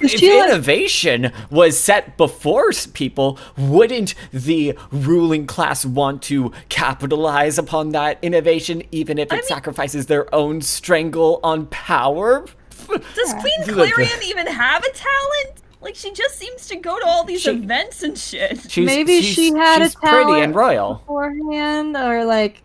If 0.00 0.22
innovation 0.22 1.32
was 1.50 1.78
set 1.78 2.16
before 2.16 2.72
people, 2.92 3.38
wouldn't 3.56 4.14
the 4.32 4.76
ruling 4.90 5.46
class 5.46 5.84
want 5.84 6.22
to 6.22 6.52
capitalize 6.68 7.58
upon 7.58 7.90
that 7.90 8.18
innovation, 8.22 8.82
even 8.90 9.18
if 9.18 9.32
it 9.32 9.44
sacrifices 9.44 10.06
their 10.06 10.32
own 10.34 10.62
strangle 10.62 11.40
on 11.42 11.66
power? 11.66 12.46
Does 13.14 13.34
Queen 13.40 13.64
Clarion 13.64 14.22
even 14.24 14.46
have 14.46 14.84
a 14.84 14.90
talent? 14.90 15.63
Like 15.84 15.94
she 15.96 16.10
just 16.12 16.36
seems 16.38 16.66
to 16.68 16.76
go 16.76 16.98
to 16.98 17.06
all 17.06 17.24
these 17.24 17.42
She- 17.42 17.50
events 17.50 18.02
and 18.02 18.16
shit. 18.18 18.70
She's, 18.70 18.86
Maybe 18.86 19.20
she's- 19.20 19.34
she 19.34 19.52
had 19.54 19.82
a 19.82 19.84
she's 19.84 19.94
pretty 19.94 20.40
and 20.40 20.54
royal. 20.54 20.94
beforehand, 20.94 21.94
or 21.96 22.24
like, 22.24 22.62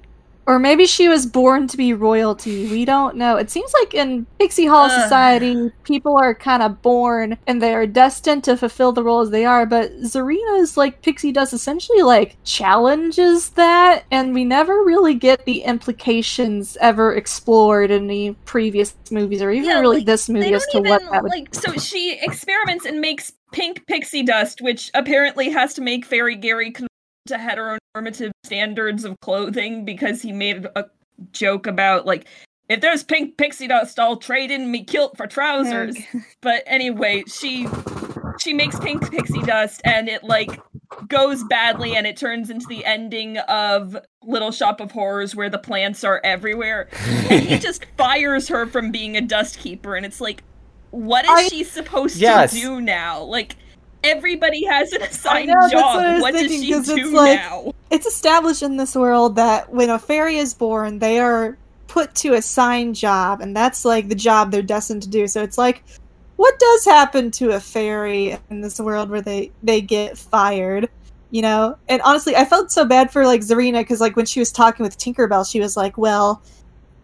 or 0.49 0.57
maybe 0.57 0.87
she 0.87 1.07
was 1.07 1.27
born 1.27 1.67
to 1.67 1.77
be 1.77 1.93
royalty. 1.93 2.67
We 2.71 2.83
don't 2.83 3.15
know. 3.15 3.37
It 3.37 3.51
seems 3.51 3.71
like 3.71 3.93
in 3.93 4.25
Pixie 4.39 4.65
Hall 4.65 4.85
Ugh. 4.89 5.01
society, 5.03 5.71
people 5.83 6.17
are 6.17 6.33
kind 6.33 6.63
of 6.63 6.81
born 6.81 7.37
and 7.45 7.61
they 7.61 7.75
are 7.75 7.85
destined 7.85 8.43
to 8.45 8.57
fulfill 8.57 8.91
the 8.91 9.03
roles 9.03 9.29
they 9.29 9.45
are. 9.45 9.67
But 9.67 9.91
Zarina's 10.01 10.75
like 10.75 11.03
Pixie 11.03 11.31
Dust 11.31 11.53
essentially 11.53 12.01
like 12.01 12.35
challenges 12.45 13.51
that, 13.51 14.05
and 14.09 14.33
we 14.33 14.43
never 14.43 14.83
really 14.83 15.13
get 15.13 15.45
the 15.45 15.61
implications 15.61 16.77
ever 16.81 17.13
explored 17.13 17.91
in 17.91 18.07
the 18.07 18.35
previous 18.45 18.95
movies 19.11 19.43
or 19.43 19.51
even 19.51 19.69
Yeah, 19.69 19.79
really 19.81 19.97
like, 19.97 20.07
this 20.07 20.29
movie 20.29 20.51
as 20.51 20.65
to 20.71 20.79
even 20.79 20.89
what 20.89 21.01
that 21.11 21.21
would. 21.21 21.29
like. 21.29 21.53
So 21.53 21.73
she 21.73 22.17
experiments 22.19 22.85
and 22.85 22.99
makes 22.99 23.33
pink 23.51 23.85
pixie 23.85 24.23
dust, 24.23 24.63
which 24.63 24.89
apparently 24.95 25.51
has 25.51 25.75
to 25.75 25.81
make 25.81 26.05
Fairy 26.05 26.35
Gary 26.35 26.71
conform 26.71 26.88
to 27.29 27.37
heteronormative 27.37 28.31
standards 28.43 29.03
of 29.05 29.19
clothing 29.21 29.85
because 29.85 30.21
he 30.21 30.31
made 30.31 30.67
a 30.75 30.85
joke 31.31 31.65
about 31.67 32.05
like. 32.05 32.27
If 32.67 32.81
there's 32.81 33.01
pink 33.01 33.35
pixie 33.35 33.67
dust, 33.67 33.97
I'll 33.99 34.17
trade 34.17 34.51
in 34.51 34.69
me 34.69 34.83
kilt 34.83 35.17
for 35.17 35.25
trousers. 35.25 35.97
But 36.41 36.61
anyway, 36.67 37.23
she 37.27 37.67
she 38.39 38.53
makes 38.53 38.79
pink 38.79 39.09
pixie 39.09 39.41
dust 39.41 39.81
and 39.83 40.07
it 40.07 40.23
like 40.23 40.51
goes 41.07 41.43
badly 41.45 41.95
and 41.95 42.05
it 42.05 42.15
turns 42.15 42.51
into 42.51 42.67
the 42.67 42.85
ending 42.85 43.37
of 43.39 43.97
Little 44.23 44.51
Shop 44.51 44.81
of 44.81 44.91
Horrors 44.91 45.35
where 45.35 45.49
the 45.49 45.57
plants 45.57 46.03
are 46.03 46.21
everywhere. 46.23 46.89
And 47.31 47.41
he 47.43 47.57
just 47.67 47.85
fires 47.97 48.47
her 48.49 48.67
from 48.67 48.91
being 48.91 49.17
a 49.17 49.21
dust 49.21 49.57
keeper 49.57 49.95
and 49.95 50.05
it's 50.05 50.21
like 50.21 50.43
what 50.91 51.25
is 51.25 51.31
I- 51.31 51.47
she 51.47 51.63
supposed 51.63 52.17
Yes. 52.17 52.53
to 52.53 52.59
do 52.61 52.81
now? 52.81 53.23
Like 53.23 53.55
everybody 54.03 54.65
has 54.65 54.91
an 54.93 55.01
assigned 55.01 55.47
know, 55.49 55.69
job. 55.69 55.95
what 55.95 56.05
I 56.05 56.13
was 56.13 56.21
What 56.21 56.31
does 56.33 56.41
thinking, 56.41 56.61
she 56.63 56.73
'cause 56.73 56.85
do 56.87 56.95
it's 56.97 57.11
like- 57.11 57.39
now? 57.39 57.73
it's 57.89 58.05
established 58.05 58.63
in 58.63 58.77
this 58.77 58.95
world 58.95 59.35
that 59.35 59.71
when 59.73 59.89
a 59.89 59.99
fairy 59.99 60.37
is 60.37 60.53
born, 60.53 60.99
they 60.99 61.19
are 61.19 61.57
put 61.87 62.13
to 62.15 62.33
a 62.35 62.41
signed 62.41 62.95
job, 62.95 63.41
and 63.41 63.55
that's 63.55 63.83
like 63.83 64.09
the 64.09 64.15
job 64.15 64.51
they're 64.51 64.61
destined 64.61 65.01
to 65.03 65.09
do. 65.09 65.27
So 65.27 65.41
it's 65.41 65.57
like, 65.57 65.83
what 66.35 66.57
does 66.59 66.85
happen 66.85 67.31
to 67.31 67.51
a 67.51 67.59
fairy 67.59 68.37
in 68.49 68.61
this 68.61 68.79
world 68.79 69.09
where 69.09 69.21
they 69.21 69.51
they 69.63 69.81
get 69.81 70.17
fired? 70.17 70.87
You 71.31 71.41
know, 71.43 71.75
and 71.87 72.01
honestly, 72.03 72.35
I 72.35 72.45
felt 72.45 72.71
so 72.71 72.85
bad 72.85 73.11
for 73.11 73.25
like 73.25 73.41
Zarina 73.41 73.79
because 73.81 74.01
like 74.01 74.15
when 74.15 74.25
she 74.25 74.39
was 74.39 74.51
talking 74.51 74.83
with 74.83 74.97
Tinkerbell, 74.97 75.49
she 75.49 75.59
was 75.59 75.75
like, 75.77 75.97
"Well, 75.97 76.41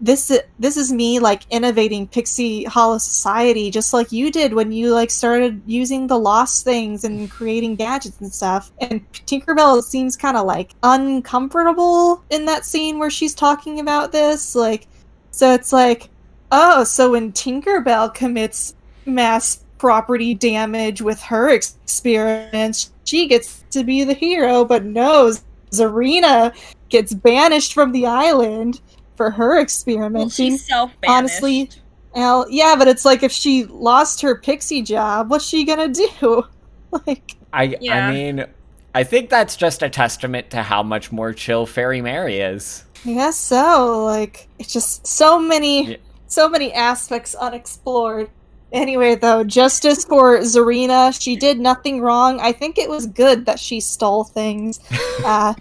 this 0.02 0.32
this 0.60 0.78
is 0.78 0.92
me 0.92 1.20
like 1.20 1.44
innovating 1.50 2.08
Pixie 2.08 2.64
Hollow 2.66 2.98
Society, 2.98 3.72
just 3.72 3.94
like 3.94 4.12
you 4.12 4.32
did 4.32 4.54
when 4.54 4.72
you 4.72 4.94
like 4.94 5.10
started 5.10 5.62
using 5.66 6.08
the 6.08 6.20
lost 6.20 6.64
things 6.64 7.04
and 7.04 7.30
creating 7.32 7.76
gadgets 7.76 8.20
and 8.22 8.34
stuff." 8.34 8.72
And 8.80 9.10
Tinkerbell 9.12 9.82
seems 9.84 10.16
kind 10.18 10.38
of 10.38 10.46
like 10.46 10.74
uncomfortable 10.84 12.24
in 12.30 12.46
that 12.46 12.66
scene 12.66 13.00
where 13.00 13.10
she's 13.10 13.34
talking 13.36 13.80
about 13.80 14.12
this, 14.12 14.56
like, 14.56 14.88
so 15.32 15.54
it's 15.54 15.74
like, 15.74 16.10
oh, 16.52 16.84
so 16.84 17.12
when 17.12 17.32
Tinkerbell 17.32 18.14
commits 18.14 18.76
mass 19.06 19.64
property 19.78 20.34
damage 20.34 21.02
with 21.02 21.22
her 21.22 21.50
experience 21.50 22.92
she 23.06 23.28
gets 23.28 23.64
to 23.70 23.84
be 23.84 24.04
the 24.04 24.14
hero, 24.14 24.66
but 24.66 24.84
no, 24.84 25.32
Zarina 25.72 26.54
gets 26.90 27.14
banished 27.14 27.74
from 27.74 27.92
the 27.92 28.06
island 28.06 28.82
for 29.16 29.32
her 29.32 29.54
Well, 29.56 29.62
experimenting. 29.62 30.30
she's 30.30 30.66
self 30.68 30.92
honestly, 31.08 31.70
Well, 32.14 32.46
yeah, 32.50 32.76
but 32.78 32.88
it's 32.88 33.06
like 33.06 33.24
if 33.24 33.32
she 33.32 33.66
lost 33.66 34.22
her 34.22 34.36
pixie 34.36 34.82
job, 34.82 35.30
what's 35.30 35.46
she 35.46 35.64
gonna 35.66 35.88
do? 35.90 36.44
Like, 37.08 37.36
I 37.52 37.76
Yeah. 37.82 38.08
I 38.08 38.12
mean, 38.14 38.46
I 38.94 39.04
think 39.04 39.30
that's 39.30 39.58
just 39.58 39.84
a 39.84 39.90
testament 39.90 40.50
to 40.52 40.64
how 40.64 40.82
much 40.82 41.12
more 41.12 41.34
chill 41.34 41.66
Fairy 41.66 42.00
Mary 42.02 42.40
is. 42.40 42.86
I 43.06 43.14
guess 43.14 43.36
so. 43.36 44.06
Like, 44.06 44.48
it's 44.60 44.72
just 44.72 45.06
so 45.06 45.38
many, 45.38 45.92
Yeah. 45.92 45.98
so 46.28 46.48
many 46.48 46.72
aspects 46.72 47.36
unexplored. 47.36 48.30
Anyway, 48.72 49.16
though, 49.16 49.44
justice 49.44 50.06
for 50.06 50.38
Zarina. 50.40 51.22
She 51.22 51.36
did 51.36 51.60
nothing 51.60 52.00
wrong. 52.00 52.40
I 52.40 52.52
think 52.54 52.78
it 52.78 52.90
was 52.90 53.06
good 53.08 53.46
that 53.46 53.60
she 53.60 53.80
stole 53.82 54.24
things. 54.24 54.80
Uh, 55.26 55.54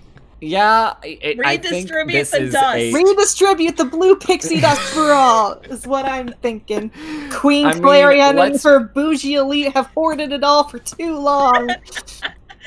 Yeah, 0.47 0.95
it, 1.03 1.39
I 1.45 1.57
think 1.57 1.73
Redistribute 1.91 2.13
this 2.19 2.31
the 2.33 2.43
is 2.43 2.53
dust. 2.53 2.77
a 2.77 2.93
redistribute 2.93 3.77
the 3.79 3.87
blue 3.87 4.15
pixie 4.17 4.61
dust 4.61 4.81
for 4.93 5.13
all 5.15 5.53
is 5.71 5.87
what 5.87 6.05
I'm 6.05 6.29
thinking. 6.43 6.91
Queen 7.33 7.67
I 7.67 7.73
mean, 7.75 7.83
Clarion 7.83 8.29
and 8.29 8.39
let's- 8.39 8.63
her 8.65 8.81
bougie 8.81 9.35
elite 9.35 9.73
have 9.73 9.87
hoarded 9.87 10.33
it 10.33 10.45
all 10.45 10.65
for 10.65 10.79
too 10.79 11.19
long. 11.19 11.71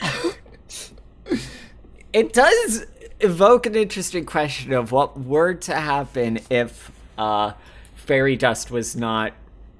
it 2.13 2.33
does 2.33 2.85
evoke 3.19 3.65
an 3.65 3.75
interesting 3.75 4.25
question 4.25 4.73
of 4.73 4.91
what 4.91 5.19
were 5.19 5.53
to 5.53 5.75
happen 5.75 6.39
if 6.49 6.91
uh, 7.17 7.51
fairy 7.95 8.35
dust 8.35 8.71
was 8.71 8.95
not 8.95 9.33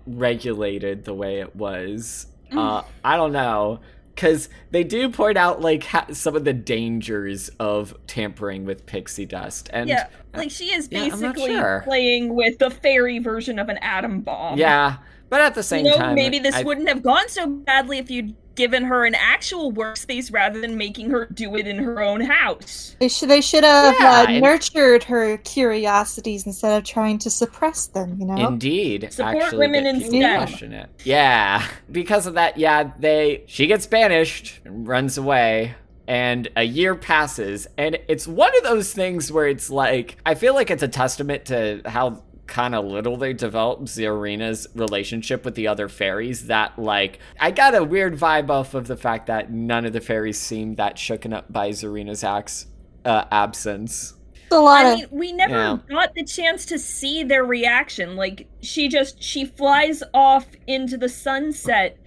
regulated 0.06 1.04
the 1.06 1.14
way 1.14 1.40
it 1.40 1.56
was. 1.56 2.28
Uh, 2.52 2.82
I 3.04 3.18
don't 3.18 3.34
know. 3.34 3.80
Because 4.18 4.50
they 4.72 4.84
do 4.84 5.10
point 5.12 5.38
out 5.38 5.62
like 5.62 5.84
ha- 5.84 6.08
some 6.12 6.36
of 6.36 6.44
the 6.44 6.52
dangers 6.52 7.50
of 7.60 7.96
tampering 8.08 8.66
with 8.66 8.88
pixie 8.88 9.28
dust, 9.28 9.70
and 9.72 9.88
Yeah, 9.88 10.08
uh, 10.34 10.40
like 10.40 10.50
she 10.50 10.74
is 10.74 10.90
Yeah, 10.92 11.08
basically 11.10 11.52
sure. 11.54 11.82
playing 11.86 12.34
with 12.34 12.58
the 12.58 12.72
fairy 12.72 13.20
version 13.20 13.60
of 13.60 13.70
an 13.70 13.78
atom 13.78 14.22
bomb. 14.22 14.58
yeah, 14.58 14.98
but 15.30 15.42
at 15.42 15.54
the 15.54 15.62
same 15.62 15.86
you 15.86 15.92
know, 15.92 15.98
time, 15.98 16.16
maybe 16.16 16.40
this 16.40 16.56
I- 16.56 16.64
wouldn't 16.64 16.88
have 16.90 17.04
gone 17.04 17.30
so 17.30 17.46
badly 17.46 18.00
if 18.00 18.10
you'd 18.10 18.34
given 18.58 18.84
her 18.84 19.06
an 19.06 19.16
actual 19.16 19.72
workspace 19.72 20.34
rather 20.34 20.60
than 20.60 20.76
making 20.76 21.10
her 21.12 21.28
do 21.34 21.56
it 21.56 21.66
in 21.66 21.78
her 21.78 22.02
own 22.02 22.20
house. 22.20 22.96
They 23.00 23.08
should 23.08 23.30
they 23.30 23.40
should 23.40 23.64
have 23.64 23.96
Yeah, 24.02 24.22
uh, 24.22 24.26
and- 24.28 24.42
nurtured 24.44 25.06
her 25.06 25.38
curiosities 25.38 26.46
instead 26.46 26.78
of 26.78 26.84
trying 26.84 27.20
to 27.20 27.30
suppress 27.30 27.88
them. 27.88 28.18
You 28.20 28.26
know. 28.26 28.48
Indeed, 28.50 29.08
Support 29.14 29.44
actually, 29.44 29.58
women 29.60 29.84
that 29.86 29.94
people 29.96 30.14
instead. 30.16 30.38
question. 30.50 30.88
Yeah, 31.06 31.66
because 31.92 32.28
of 32.28 32.34
that, 32.34 32.58
yeah, 32.58 32.92
they 33.00 33.44
she 33.48 33.68
gets 33.68 33.86
banished, 33.86 34.60
and 34.66 34.88
runs 34.88 35.18
away, 35.18 35.76
and 36.08 36.50
a 36.56 36.64
year 36.64 36.96
passes, 36.96 37.68
and 37.78 37.98
it's 38.08 38.28
one 38.28 38.56
of 38.58 38.64
those 38.64 38.92
things 38.92 39.32
where 39.32 39.48
it's 39.48 39.70
like 39.70 40.18
I 40.26 40.36
feel 40.36 40.54
like 40.56 40.72
it's 40.72 40.84
a 40.84 40.88
testament 40.88 41.46
to 41.46 41.82
how 41.86 42.24
kind 42.48 42.74
of 42.74 42.86
little 42.86 43.18
they 43.18 43.34
developed 43.34 43.86
Zarina's 43.86 44.68
relationship 44.74 45.44
with 45.46 45.56
the 45.56 45.68
other 45.68 45.88
fairies 45.90 46.48
that 46.48 46.80
like 46.80 47.20
I 47.40 47.52
got 47.52 47.76
a 47.76 47.84
weird 47.84 48.18
vibe 48.18 48.50
off 48.50 48.74
of 48.74 48.88
the 48.88 48.98
fact 48.98 49.28
that 49.28 49.52
none 49.52 49.86
of 49.86 49.94
the 49.94 50.02
fairies 50.02 50.40
seemed 50.40 50.78
that 50.78 50.96
shooken 50.96 51.34
up 51.34 51.52
by 51.52 51.70
Zarina's 51.70 52.24
ax- 52.24 52.68
uh, 53.06 53.26
absence. 53.32 54.14
A 54.50 54.56
lot 54.58 54.86
I 54.86 54.90
of 54.92 54.98
mean, 55.00 55.08
we 55.12 55.32
never 55.34 55.54
Yeah. 55.54 55.78
got 55.90 56.16
the 56.16 56.24
chance 56.24 56.66
to 56.68 56.80
see 56.80 57.24
their 57.24 57.44
reaction. 57.44 58.16
Like 58.16 58.48
she 58.62 58.88
just 58.88 59.22
she 59.22 59.44
flies 59.46 60.02
off 60.14 60.48
into 60.68 60.98
the 60.98 61.10
sunset 61.10 61.98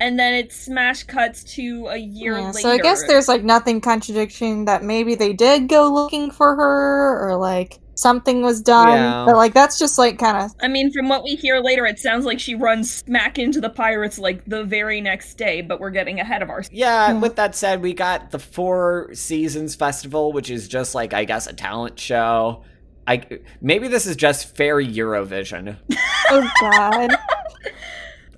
and 0.00 0.18
then 0.18 0.34
it 0.34 0.52
smash 0.52 1.04
cuts 1.04 1.44
to 1.54 1.86
a 1.86 1.96
year 1.96 2.32
Yeah, 2.36 2.48
later. 2.48 2.58
so 2.58 2.70
I 2.70 2.78
guess 2.78 3.04
there's 3.06 3.28
like 3.28 3.44
nothing 3.44 3.80
contradicting 3.80 4.64
that 4.64 4.82
maybe 4.82 5.14
they 5.14 5.32
did 5.32 5.68
go 5.68 5.88
looking 5.88 6.32
for 6.32 6.56
her 6.56 7.28
or 7.28 7.36
like 7.36 7.78
something 7.94 8.42
was 8.42 8.60
done. 8.60 8.88
Yeah. 8.88 9.24
But 9.26 9.36
like 9.36 9.54
that's 9.54 9.78
just 9.78 9.98
like 9.98 10.18
kind 10.18 10.36
of 10.38 10.50
I 10.60 10.68
mean, 10.68 10.92
from 10.92 11.08
what 11.08 11.24
we 11.24 11.36
hear 11.36 11.60
later, 11.60 11.86
it 11.86 11.98
sounds 11.98 12.24
like 12.24 12.40
she 12.40 12.54
runs 12.54 12.90
smack 12.90 13.38
into 13.38 13.60
the 13.60 13.70
pirates 13.70 14.18
like 14.18 14.44
the 14.46 14.64
very 14.64 15.00
next 15.00 15.34
day, 15.34 15.60
but 15.60 15.80
we're 15.80 15.90
getting 15.90 16.20
ahead 16.20 16.42
of 16.42 16.50
ourselves. 16.50 16.70
Yeah, 16.72 17.08
Yeah. 17.08 17.14
Hmm. 17.14 17.20
with 17.20 17.36
that 17.36 17.54
said, 17.54 17.82
we 17.82 17.94
got 17.94 18.30
the 18.30 18.38
Four 18.38 19.10
Seasons 19.14 19.74
Festival, 19.74 20.32
which 20.32 20.50
is 20.50 20.68
just 20.68 20.94
like 20.94 21.14
I 21.14 21.24
guess 21.24 21.46
a 21.46 21.52
talent 21.52 21.98
show. 21.98 22.64
I 23.06 23.22
maybe 23.60 23.88
this 23.88 24.06
is 24.06 24.16
just 24.16 24.56
fairy 24.56 24.86
Eurovision. 24.86 25.76
oh 26.30 26.50
god. 26.60 27.16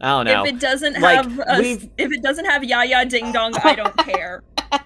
I 0.00 0.08
don't 0.08 0.26
know. 0.26 0.44
If 0.44 0.54
it 0.54 0.60
doesn't 0.60 1.00
Like, 1.00 1.16
have 1.24 1.38
a, 1.38 1.62
if 1.96 2.12
it 2.12 2.22
doesn't 2.22 2.44
have 2.44 2.62
Yaya 2.62 3.06
Ding 3.06 3.32
Dong, 3.32 3.54
I 3.64 3.74
don't 3.74 3.96
care. 3.96 4.42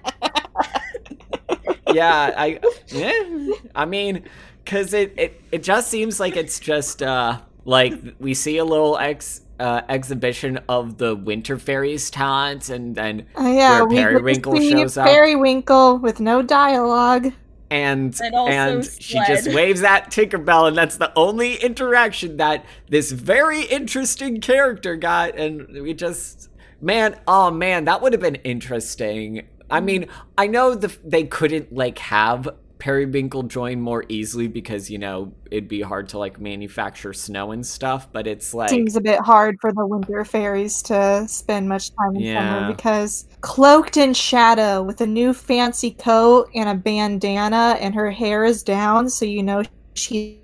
yeah, 1.92 2.32
I 2.36 2.60
yeah, 2.88 3.48
I 3.74 3.84
mean, 3.86 4.24
cuz 4.70 4.92
it, 4.94 5.12
it 5.16 5.32
it 5.52 5.62
just 5.62 5.86
seems 5.90 6.20
like 6.20 6.36
it's 6.36 6.58
just 6.60 7.02
uh 7.02 7.40
like 7.64 7.92
we 8.18 8.34
see 8.34 8.56
a 8.58 8.64
little 8.64 8.96
ex 8.98 9.42
uh, 9.58 9.82
exhibition 9.90 10.58
of 10.70 10.96
the 10.96 11.14
winter 11.14 11.58
fairies 11.58 12.10
talents 12.10 12.70
and 12.70 12.94
then 12.96 13.26
Oh 13.36 13.52
yeah, 13.52 13.82
Where 13.82 13.86
we 13.86 13.96
get 13.96 14.02
Periwinkle 14.08 14.56
see 14.56 14.70
shows 14.70 14.96
up. 14.96 15.06
Periwinkle 15.06 15.98
with 15.98 16.18
no 16.18 16.40
dialogue. 16.40 17.32
and 17.70 18.18
And 18.20 18.34
and 18.48 18.84
she 18.98 19.22
just 19.26 19.44
Sled. 19.44 19.54
waves 19.54 19.82
at 19.82 20.10
Tinkerbell, 20.10 20.68
and 20.68 20.76
that's 20.76 20.96
the 20.96 21.12
only 21.14 21.56
interaction 21.56 22.38
that 22.38 22.64
this 22.88 23.12
very 23.12 23.62
interesting 23.64 24.40
character 24.40 24.96
got. 24.96 25.36
And 25.38 25.68
we 25.82 25.92
just, 25.94 26.48
man, 26.80 27.16
oh 27.28 27.50
man, 27.50 27.84
that 27.84 28.00
would 28.02 28.12
have 28.14 28.22
been 28.22 28.36
interesting. 28.36 29.46
I 29.70 29.80
mean, 29.80 30.06
I 30.38 30.46
know 30.46 30.74
the 30.74 30.96
they 31.04 31.24
couldn't 31.24 31.72
like 31.72 31.98
have 31.98 32.48
Periwinkle 32.80 33.44
join 33.44 33.80
more 33.80 34.04
easily 34.08 34.48
because 34.48 34.90
you 34.90 34.98
know 34.98 35.32
it'd 35.50 35.68
be 35.68 35.80
hard 35.82 36.08
to 36.10 36.18
like 36.18 36.40
manufacture 36.40 37.12
snow 37.12 37.52
and 37.52 37.64
stuff, 37.64 38.10
but 38.12 38.26
it's 38.26 38.52
like 38.54 38.70
Seems 38.70 38.96
a 38.96 39.00
bit 39.00 39.20
hard 39.20 39.56
for 39.60 39.72
the 39.72 39.86
winter 39.86 40.24
fairies 40.24 40.82
to 40.84 41.24
spend 41.28 41.68
much 41.68 41.90
time 41.94 42.16
in 42.16 42.22
Yeah. 42.22 42.40
summer 42.50 42.74
because 42.74 43.26
cloaked 43.42 43.96
in 43.96 44.14
shadow 44.14 44.82
with 44.82 45.00
a 45.00 45.06
new 45.06 45.32
fancy 45.32 45.92
coat 45.92 46.48
and 46.54 46.68
a 46.68 46.74
bandana 46.74 47.76
and 47.80 47.94
her 47.94 48.10
hair 48.10 48.44
is 48.44 48.62
down 48.62 49.08
so 49.08 49.24
you 49.24 49.42
know 49.42 49.62
she's 49.94 50.36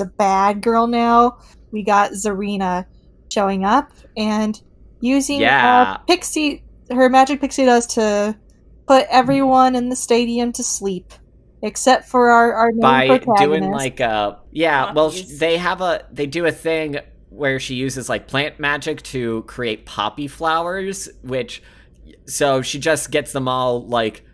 a 0.00 0.06
bad 0.18 0.60
girl 0.60 0.86
now. 0.86 1.38
We 1.72 1.82
got 1.82 2.12
Zarina 2.12 2.84
showing 3.32 3.64
up 3.64 3.90
and 4.16 4.60
using 5.00 5.40
Yeah. 5.40 5.82
uh, 5.82 5.98
pixie 6.06 6.64
her 6.90 7.08
magic 7.08 7.40
pixie 7.40 7.66
dust 7.66 7.90
to 7.90 8.36
put 8.86 9.06
everyone 9.10 9.74
in 9.74 9.90
the 9.90 9.96
stadium 9.96 10.52
to 10.52 10.62
sleep 10.62 11.12
except 11.62 12.08
for 12.08 12.30
our 12.30 12.52
our 12.54 12.70
main 12.72 12.80
by 12.80 13.18
doing 13.38 13.70
like 13.70 14.00
a 14.00 14.38
yeah 14.52 14.92
well 14.92 15.10
sh- 15.10 15.22
they 15.38 15.56
have 15.58 15.80
a 15.80 16.04
they 16.12 16.26
do 16.26 16.46
a 16.46 16.52
thing 16.52 16.98
where 17.30 17.58
she 17.60 17.74
uses 17.74 18.08
like 18.08 18.26
plant 18.28 18.58
magic 18.60 19.02
to 19.02 19.42
create 19.42 19.84
poppy 19.86 20.26
flowers 20.28 21.08
which 21.22 21.62
so 22.26 22.62
she 22.62 22.78
just 22.78 23.10
gets 23.10 23.32
them 23.32 23.48
all 23.48 23.86
like 23.86 24.24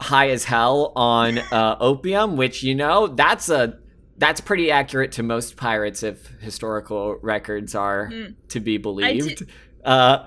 high 0.00 0.30
as 0.30 0.44
hell 0.44 0.92
on 0.96 1.38
uh, 1.52 1.76
opium 1.80 2.36
which 2.36 2.62
you 2.62 2.74
know 2.74 3.06
that's 3.06 3.48
a 3.48 3.78
that's 4.18 4.40
pretty 4.40 4.70
accurate 4.70 5.12
to 5.12 5.22
most 5.22 5.56
pirates 5.56 6.02
if 6.02 6.26
historical 6.40 7.16
records 7.22 7.74
are 7.74 8.08
Mm. 8.10 8.34
to 8.48 8.60
be 8.60 8.74
I 8.74 8.78
believed. 8.78 9.38
did- 9.38 9.48
uh 9.84 10.26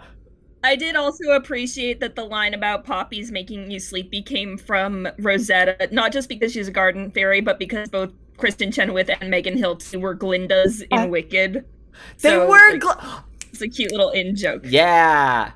I 0.63 0.75
did 0.75 0.95
also 0.95 1.31
appreciate 1.31 1.99
that 1.99 2.15
the 2.15 2.23
line 2.23 2.53
about 2.53 2.85
poppies 2.85 3.31
making 3.31 3.69
you 3.71 3.79
sleepy 3.79 4.21
came 4.21 4.57
from 4.57 5.07
Rosetta, 5.19 5.89
not 5.91 6.11
just 6.13 6.29
because 6.29 6.53
she's 6.53 6.67
a 6.69 6.71
garden 6.71 7.11
fairy, 7.11 7.41
but 7.41 7.59
because 7.59 7.89
both 7.89 8.11
Kristin 8.37 8.73
Chenoweth 8.73 9.09
and 9.19 9.29
Megan 9.29 9.55
Hilty 9.57 9.99
were 9.99 10.15
Glindas 10.15 10.81
Uh, 10.91 11.03
in 11.03 11.09
Wicked. 11.09 11.65
they 12.21 12.29
So, 12.29 12.47
were 12.47 12.73
like, 12.73 12.81
gl- 12.81 13.23
it's 13.51 13.61
a 13.61 13.67
cute 13.67 13.91
little 13.91 14.09
in 14.11 14.35
joke. 14.35 14.63
Yeah. 14.63 15.51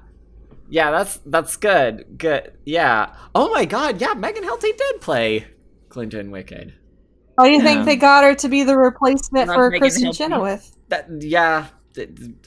Yeah, 0.69 0.91
that's 0.91 1.17
that's 1.25 1.55
good. 1.57 2.17
Good. 2.17 2.53
Yeah. 2.65 3.15
Oh 3.33 3.49
my 3.53 3.65
god, 3.65 4.01
yeah, 4.01 4.13
Megan 4.13 4.43
Hilty 4.43 4.75
did 4.77 5.01
play 5.01 5.47
Clinton 5.89 6.29
Wicked. 6.31 6.73
Why 7.35 7.45
do 7.47 7.51
you 7.53 7.61
Yeah. 7.61 7.63
think 7.63 7.85
they 7.85 7.95
got 7.95 8.23
her 8.23 8.35
to 8.35 8.49
be 8.49 8.63
the 8.63 8.77
replacement 8.77 9.47
Not 9.47 9.53
for 9.53 9.69
Megan 9.69 9.79
Kristin 9.79 10.11
Hilty. 10.11 10.17
Chenoweth? 10.17 10.77
That 10.89 11.07
yeah, 11.21 11.61
th- 11.61 11.71
th- 11.71 11.76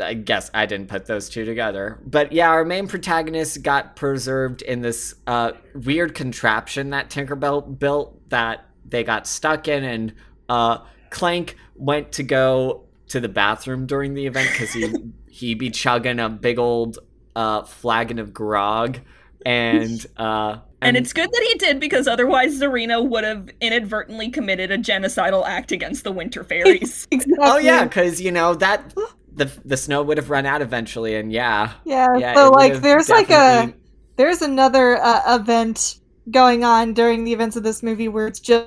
I 0.01 0.15
guess 0.15 0.51
I 0.55 0.67
didn't 0.67 0.89
put 0.89 1.07
those 1.07 1.29
two 1.29 1.45
together. 1.45 1.99
But 2.05 2.33
yeah, 2.33 2.51
our 2.51 2.65
main 2.65 2.87
protagonist 2.89 3.63
got 3.63 3.97
preserved 3.97 4.63
in 4.63 4.81
this 4.83 5.15
uh 5.27 5.53
weird 5.75 6.15
contraption 6.15 6.91
that 6.91 7.11
Tinkerbell 7.11 7.79
built 7.79 8.29
that 8.31 8.65
they 8.89 9.05
got 9.05 9.27
stuck 9.27 9.69
in 9.69 9.85
and 9.85 10.15
uh 10.49 10.79
Clank 11.11 11.57
went 11.75 12.13
to 12.13 12.23
go 12.23 12.85
to 13.09 13.21
the 13.21 13.29
bathroom 13.29 13.87
during 13.87 14.15
the 14.15 14.27
event 14.27 14.49
cuz 14.55 14.73
he 14.73 14.95
he 15.29 15.55
be 15.55 15.71
chugging 15.71 16.21
a 16.21 16.29
big 16.29 16.59
old 16.59 16.99
uh 17.37 17.63
flagon 17.63 18.19
of 18.19 18.33
grog 18.35 18.99
and 19.47 20.07
uh 20.17 20.59
And 20.83 20.97
it's 20.97 21.13
good 21.13 21.31
that 21.31 21.47
he 21.53 21.59
did 21.59 21.79
because 21.81 22.09
otherwise 22.09 22.61
Zarina 22.61 23.07
would 23.07 23.25
have 23.25 23.49
inadvertently 23.61 24.31
committed 24.31 24.71
a 24.71 24.79
genocidal 24.79 25.47
act 25.47 25.73
against 25.73 26.05
the 26.05 26.13
Winter 26.13 26.43
Fairies. 26.45 27.07
Exactly. 27.11 27.37
Oh 27.41 27.59
yeah, 27.59 27.85
because 27.85 28.21
you 28.21 28.31
know 28.33 28.55
that 28.55 28.95
the 29.35 29.51
the 29.65 29.77
snow 29.77 30.03
would 30.03 30.17
have 30.19 30.31
run 30.31 30.47
out 30.47 30.63
eventually, 30.63 31.17
and 31.17 31.33
yeah, 31.33 31.73
Yeah. 31.85 32.09
yeah. 32.19 32.35
so 32.35 32.51
like, 32.51 32.71
would've 32.73 32.83
there's 32.83 33.09
like 33.09 33.31
a 33.31 33.73
there's 34.17 34.43
another 34.43 34.97
uh, 35.01 35.37
event 35.37 35.97
going 36.31 36.65
on 36.65 36.93
during 36.95 37.25
the 37.25 37.33
events 37.33 37.57
of 37.57 37.63
this 37.63 37.83
movie 37.83 38.09
where 38.09 38.27
it's 38.27 38.41
just 38.41 38.67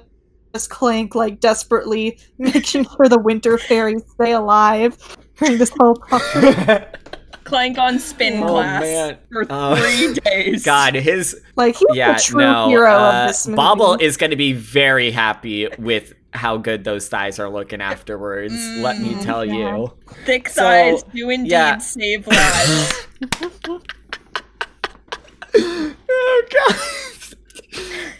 just 0.54 0.70
Clank 0.70 1.16
like 1.16 1.40
desperately 1.40 2.20
making 2.38 2.84
sure 2.86 3.08
the 3.10 3.20
Winter 3.20 3.58
Fairies 3.58 4.04
stay 4.14 4.34
alive. 4.34 4.98
during 5.38 5.58
this 5.58 5.72
whole 5.80 5.96
process. 5.96 6.86
Clank 7.44 7.78
on 7.78 8.00
spin 8.00 8.42
Oh, 8.42 8.48
class 8.48 8.82
man. 8.84 9.18
for 9.32 9.46
Oh. 9.50 9.76
three 9.76 10.14
days. 10.26 10.64
God, 10.64 10.94
his 10.96 11.40
Like 11.58 11.76
he's 11.76 11.88
yeah, 11.94 12.14
the 12.14 12.22
true 12.22 12.40
no. 12.42 12.70
hero 12.70 12.94
uh, 12.94 13.24
of 13.24 13.28
this 13.30 13.46
movie. 13.48 13.56
Bobble 13.58 13.96
is 13.96 14.16
going 14.16 14.30
to 14.30 14.38
be 14.38 14.54
very 14.54 15.12
happy 15.12 15.68
with 15.78 16.14
how 16.34 16.58
good 16.58 16.84
those 16.84 17.08
thighs 17.10 17.40
are 17.40 17.50
looking 17.50 17.82
afterwards. 17.82 18.54
let 18.78 19.00
me 19.00 19.14
Mm, 19.14 19.24
tell 19.24 19.46
yeah. 19.46 19.78
you. 19.78 19.94
Thick 20.26 20.50
So, 20.50 20.62
thighs 20.64 21.04
do 21.14 21.30
indeed 21.30 21.52
yeah. 21.52 21.78
save 21.78 22.28
lives. 22.28 23.08
Oh 25.56 26.44
god. 26.52 26.76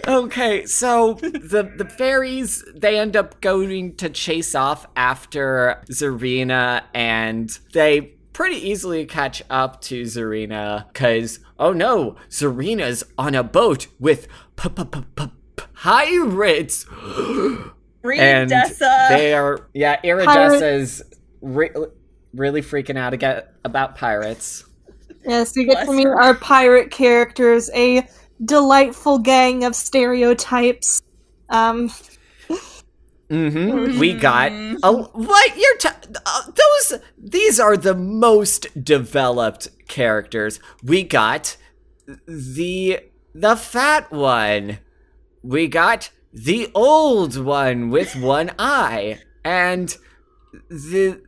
okay, 0.08 0.66
so 0.66 1.14
the 1.16 1.72
the 1.78 1.86
fairies 1.86 2.64
they 2.76 2.98
end 3.00 3.16
up 3.16 3.40
going 3.42 3.96
to 3.98 4.10
chase 4.10 4.56
off 4.56 4.86
after 4.96 5.82
Zarina 5.90 6.84
and 6.94 7.50
they 7.74 8.02
pretty 8.34 8.56
easily 8.56 9.06
catch 9.06 9.44
up 9.50 9.82
to 9.82 10.04
Zarina 10.04 10.92
cuz 10.94 11.40
oh 11.60 11.72
no, 11.74 12.16
Zarina's 12.30 13.04
on 13.18 13.36
a 13.36 13.44
boat 13.44 13.88
with 14.00 14.28
p- 14.56 14.70
p- 14.70 14.84
p- 14.86 15.02
p- 15.16 15.64
pirates. 15.74 16.86
Read 18.04 18.20
and 18.20 18.52
Dessa. 18.52 19.10
they 19.10 19.34
are 19.34 19.68
yeah, 19.74 20.00
Iridessa's 20.04 21.02
re- 21.42 21.72
really 22.34 22.62
freaking 22.62 22.98
out 22.98 23.14
aga 23.14 23.48
about 23.64 23.96
pirates. 23.96 24.66
Yes, 25.26 25.56
we 25.56 25.66
get 25.66 25.80
to 25.80 25.86
Bless 25.86 25.98
meet 25.98 26.08
her. 26.08 26.20
our 26.22 26.36
pirate 26.36 26.92
characters, 26.92 27.70
a 27.74 28.06
delightful 28.44 29.20
gang 29.20 29.64
of 29.64 29.74
stereotypes. 29.76 31.02
Um, 31.50 31.90
Mm-hmm. 33.30 34.00
We 34.00 34.14
got 34.14 34.52
a 34.52 34.92
what 34.92 35.58
you're 35.58 35.78
t- 35.78 35.90
uh, 36.26 36.42
those. 36.52 37.00
These 37.18 37.60
are 37.60 37.76
the 37.76 37.96
most 37.96 38.84
developed 38.84 39.70
characters. 39.88 40.60
We 40.84 41.04
got 41.04 41.58
the 42.28 43.00
the 43.34 43.56
fat 43.56 44.12
one. 44.12 44.80
We 45.42 45.68
got 45.68 46.12
the 46.34 46.70
old 46.74 47.38
one 47.38 47.90
with 47.90 48.16
one 48.16 48.52
eye, 48.58 49.20
and 49.46 49.96
the 50.70 51.22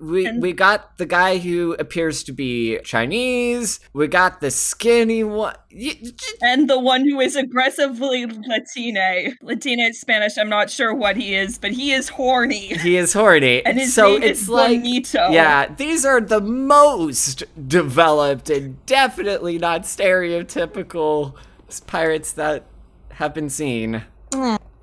we 0.00 0.26
And- 0.26 0.42
we 0.42 0.52
got 0.52 0.98
the 0.98 1.06
guy 1.06 1.38
who 1.38 1.76
appears 1.78 2.24
to 2.24 2.32
be 2.32 2.78
Chinese. 2.82 3.78
We 3.92 4.08
got 4.08 4.40
the 4.40 4.50
skinny 4.50 5.22
one. 5.22 5.54
And 6.40 6.68
the 6.68 6.80
one 6.80 7.08
who 7.08 7.20
is 7.20 7.36
aggressively 7.36 8.26
Latina. 8.26 9.34
Latina 9.42 9.84
is 9.84 10.00
Spanish. 10.00 10.36
I'm 10.38 10.48
not 10.48 10.70
sure 10.70 10.92
what 10.92 11.16
he 11.16 11.36
is, 11.36 11.56
but 11.56 11.70
he 11.70 11.92
is 11.92 12.08
horny. 12.08 12.76
He 12.78 12.96
is 12.96 13.12
horny, 13.12 13.64
And 13.66 13.78
his 13.78 13.94
so 13.94 14.14
name 14.14 14.24
it's 14.24 14.42
is 14.42 14.48
like 14.48 14.80
Bonito. 14.80 15.30
Yeah, 15.30 15.72
these 15.72 16.04
are 16.04 16.20
the 16.20 16.40
most 16.40 17.44
developed 17.68 18.50
and 18.50 18.84
definitely 18.86 19.56
not 19.58 19.82
stereotypical 19.82 21.34
pirates 21.86 22.32
that 22.32 22.64
have 23.14 23.34
been 23.34 23.50
seen. 23.50 24.02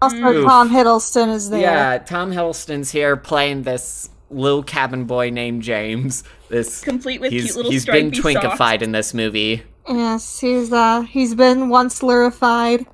also, 0.01 0.17
Oof. 0.17 0.45
Tom 0.45 0.69
Hiddleston 0.69 1.33
is 1.33 1.49
there. 1.49 1.61
Yeah, 1.61 1.97
Tom 1.99 2.31
Hiddleston's 2.31 2.91
here 2.91 3.17
playing 3.17 3.63
this 3.63 4.09
little 4.29 4.63
cabin 4.63 5.05
boy 5.05 5.29
named 5.29 5.63
James. 5.63 6.23
This 6.49 6.81
Complete 6.81 7.21
with 7.21 7.31
he's 7.31 7.45
cute 7.45 7.55
little 7.57 7.71
he's 7.71 7.85
been 7.85 8.11
twinkified 8.11 8.57
socks. 8.57 8.83
in 8.83 8.91
this 8.91 9.13
movie. 9.13 9.63
Yes, 9.87 10.39
he's 10.39 10.71
uh 10.73 11.01
he's 11.01 11.35
been 11.35 11.69
once 11.69 12.01
lurified. 12.03 12.85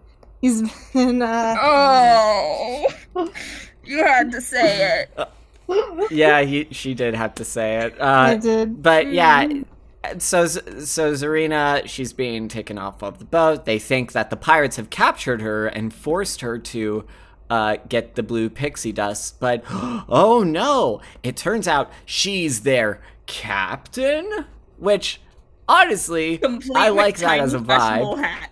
He's 0.41 0.61
been 0.93 1.21
uh 1.21 1.55
Oh, 1.61 2.85
you 3.85 3.97
had 4.03 4.31
to 4.31 4.41
say 4.41 5.05
it. 5.17 5.29
Yeah, 6.11 6.41
he 6.41 6.67
she 6.71 6.93
did 6.93 7.15
have 7.15 7.35
to 7.35 7.45
say 7.45 7.77
it. 7.77 7.99
Uh, 7.99 8.05
I 8.05 8.35
did. 8.37 8.81
But 8.83 9.07
yeah, 9.11 9.47
so 10.19 10.45
so 10.47 11.13
Zarina, 11.13 11.87
she's 11.87 12.13
being 12.13 12.47
taken 12.47 12.77
off 12.77 13.03
of 13.03 13.19
the 13.19 13.25
boat. 13.25 13.65
They 13.65 13.79
think 13.79 14.11
that 14.13 14.29
the 14.29 14.35
pirates 14.37 14.75
have 14.77 14.89
captured 14.89 15.41
her 15.41 15.67
and 15.67 15.93
forced 15.93 16.41
her 16.41 16.57
to 16.57 17.05
uh, 17.49 17.77
get 17.89 18.15
the 18.15 18.23
blue 18.23 18.49
pixie 18.49 18.91
dust. 18.91 19.39
But 19.39 19.63
oh 19.69 20.43
no! 20.45 21.01
It 21.23 21.37
turns 21.37 21.67
out 21.67 21.91
she's 22.05 22.61
their 22.61 23.01
captain, 23.27 24.45
which 24.77 25.21
honestly, 25.67 26.37
Complete 26.37 26.75
I 26.77 26.89
like 26.89 27.17
that 27.17 27.39
as 27.39 27.53
a 27.53 27.59
fashionable 27.59 28.15
vibe. 28.17 28.23
hat. 28.23 28.49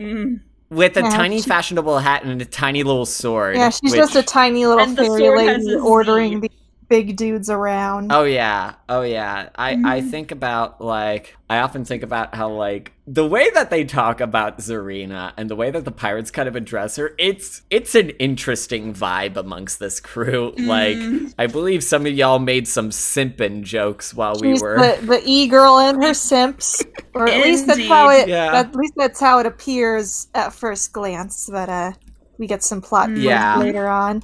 Mm. 0.00 0.40
With 0.68 0.96
a 0.96 1.02
Yeah, 1.02 1.10
tiny 1.10 1.40
she- 1.40 1.48
fashionable 1.48 1.98
hat 2.00 2.24
and 2.24 2.42
a 2.42 2.44
tiny 2.44 2.82
little 2.82 3.06
sword. 3.06 3.56
yeah, 3.56 3.70
she's 3.70 3.92
which- 3.92 3.98
just 4.00 4.16
a 4.16 4.22
tiny 4.22 4.66
little 4.66 4.82
And 4.84 4.96
fairy 4.96 5.28
lady 5.36 5.74
ordering 5.76 6.40
Z. 6.42 6.48
the 6.48 6.50
big 6.88 7.16
dudes 7.16 7.50
around. 7.50 8.12
Oh 8.12 8.24
yeah, 8.24 8.74
oh 8.88 9.02
yeah. 9.02 9.48
I 9.56 9.70
I 9.72 9.74
Mm-hmm. 9.74 10.10
think 10.10 10.30
about 10.32 10.80
like 10.80 11.36
I 11.50 11.58
often 11.58 11.84
think 11.84 12.02
about 12.02 12.34
how 12.34 12.48
like 12.50 12.92
the 13.06 13.26
way 13.26 13.50
that 13.50 13.70
they 13.70 13.84
talk 13.84 14.20
about 14.20 14.58
Zarina 14.58 15.32
and 15.36 15.48
the 15.48 15.54
way 15.56 15.70
that 15.70 15.84
the 15.84 15.90
pirates 15.92 16.30
kind 16.30 16.48
of 16.48 16.56
address 16.56 16.96
her. 16.96 17.12
It's 17.18 17.62
it's 17.70 17.94
an 17.94 18.10
interesting 18.10 18.94
vibe 18.94 19.36
amongst 19.36 19.78
this 19.78 20.00
crew. 20.00 20.54
Like 20.58 20.96
Mm-hmm. 20.96 21.26
I 21.38 21.46
believe 21.46 21.82
some 21.84 22.06
of 22.06 22.12
y'all 22.12 22.38
made 22.38 22.66
some 22.68 22.90
simping 22.90 23.62
jokes 23.62 24.14
while 24.14 24.34
we 24.40 24.54
were. 24.54 24.78
the, 24.78 25.06
the 25.06 25.22
e 25.24 25.46
girl 25.48 25.78
and 25.78 26.02
her 26.02 26.14
simps, 26.14 26.82
or 27.14 27.28
at 27.28 27.42
least 27.42 27.66
that's 27.66 27.86
how 27.86 28.10
it. 28.10 28.28
Yeah. 28.28 28.54
At 28.54 28.74
least 28.74 28.94
that's 28.96 29.20
how 29.20 29.38
it 29.38 29.46
appears 29.46 30.28
at 30.34 30.52
first 30.52 30.92
glance. 30.92 31.48
But 31.50 31.68
uh, 31.68 31.92
we 32.38 32.46
get 32.46 32.62
some 32.62 32.80
plot 32.80 33.08
points 33.08 33.22
Yeah. 33.22 33.58
later 33.58 33.88
on. 33.88 34.22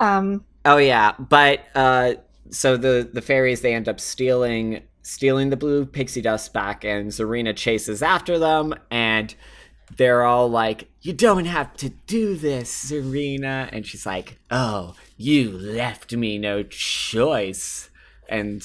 Um, 0.00 0.44
Oh 0.64 0.76
yeah, 0.76 1.12
but 1.18 1.60
uh, 1.74 2.14
so 2.50 2.76
the 2.76 3.08
the 3.12 3.22
fairies 3.22 3.60
they 3.62 3.74
end 3.74 3.88
up 3.88 3.98
stealing 4.00 4.82
stealing 5.02 5.50
the 5.50 5.56
blue 5.56 5.84
pixie 5.84 6.22
dust 6.22 6.52
back, 6.52 6.84
and 6.84 7.10
Zarina 7.10 7.54
chases 7.56 8.02
after 8.02 8.38
them, 8.38 8.74
and 8.90 9.34
they're 9.96 10.22
all 10.22 10.48
like, 10.48 10.88
"You 11.00 11.12
don't 11.12 11.46
have 11.46 11.74
to 11.78 11.88
do 12.06 12.36
this, 12.36 12.90
Zarina," 12.90 13.68
and 13.72 13.84
she's 13.86 14.06
like, 14.06 14.38
"Oh, 14.50 14.94
you 15.16 15.50
left 15.50 16.12
me 16.12 16.38
no 16.38 16.62
choice," 16.62 17.90
and. 18.28 18.62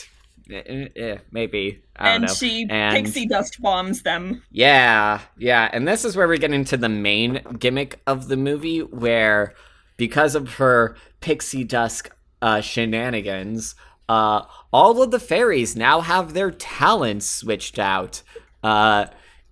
eh, 0.49 0.87
eh, 0.95 1.17
maybe 1.31 1.81
I 1.97 2.05
don't 2.05 2.13
And 2.15 2.21
know. 2.27 2.33
she 2.33 2.67
And- 2.69 2.95
pixie 3.05 3.25
dust 3.27 3.61
bombs 3.61 4.03
them. 4.03 4.43
yeah, 4.51 5.19
yeah, 5.37 5.69
and 5.73 5.85
this 5.87 6.05
is 6.05 6.15
where 6.15 6.27
we 6.27 6.37
get 6.37 6.53
into 6.53 6.77
the 6.77 6.87
main 6.87 7.41
gimmick 7.59 7.99
of 8.07 8.27
the 8.29 8.37
movie, 8.37 8.79
where 8.79 9.53
because 9.97 10.35
of 10.35 10.53
her 10.53 10.95
pixie 11.19 11.63
dust 11.63 12.09
uh, 12.41 12.61
shenanigans, 12.61 13.75
uh, 14.09 14.43
all 14.71 15.01
of 15.01 15.11
the 15.11 15.19
fairies 15.19 15.75
now 15.75 16.01
have 16.01 16.33
their 16.33 16.51
talents 16.51 17.25
switched 17.25 17.79
out. 17.79 18.21
Uh, 18.63 19.05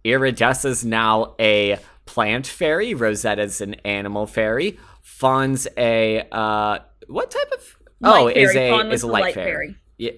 Iridessa's 0.03 0.85
now 0.85 1.35
a 1.39 1.77
plant 2.05 2.47
fairy. 2.47 2.93
Rosetta's 2.93 3.61
an 3.61 3.73
animal 3.85 4.27
fairy. 4.27 4.77
Fawn's 5.01 5.67
a 5.77 6.27
uh, 6.31 6.79
what 7.07 7.31
type 7.31 7.51
of? 7.51 7.77
oh, 8.03 8.25
Light 8.25 8.37
is 8.37 8.53
fairy. 8.53 8.69
a 8.69 8.71
Fawn 8.71 8.91
is 8.91 9.03
a 9.03 9.07
light, 9.07 9.21
light 9.21 9.33
fairy. 9.35 9.51
fairy. 9.51 9.75
Yeah. 9.97 10.11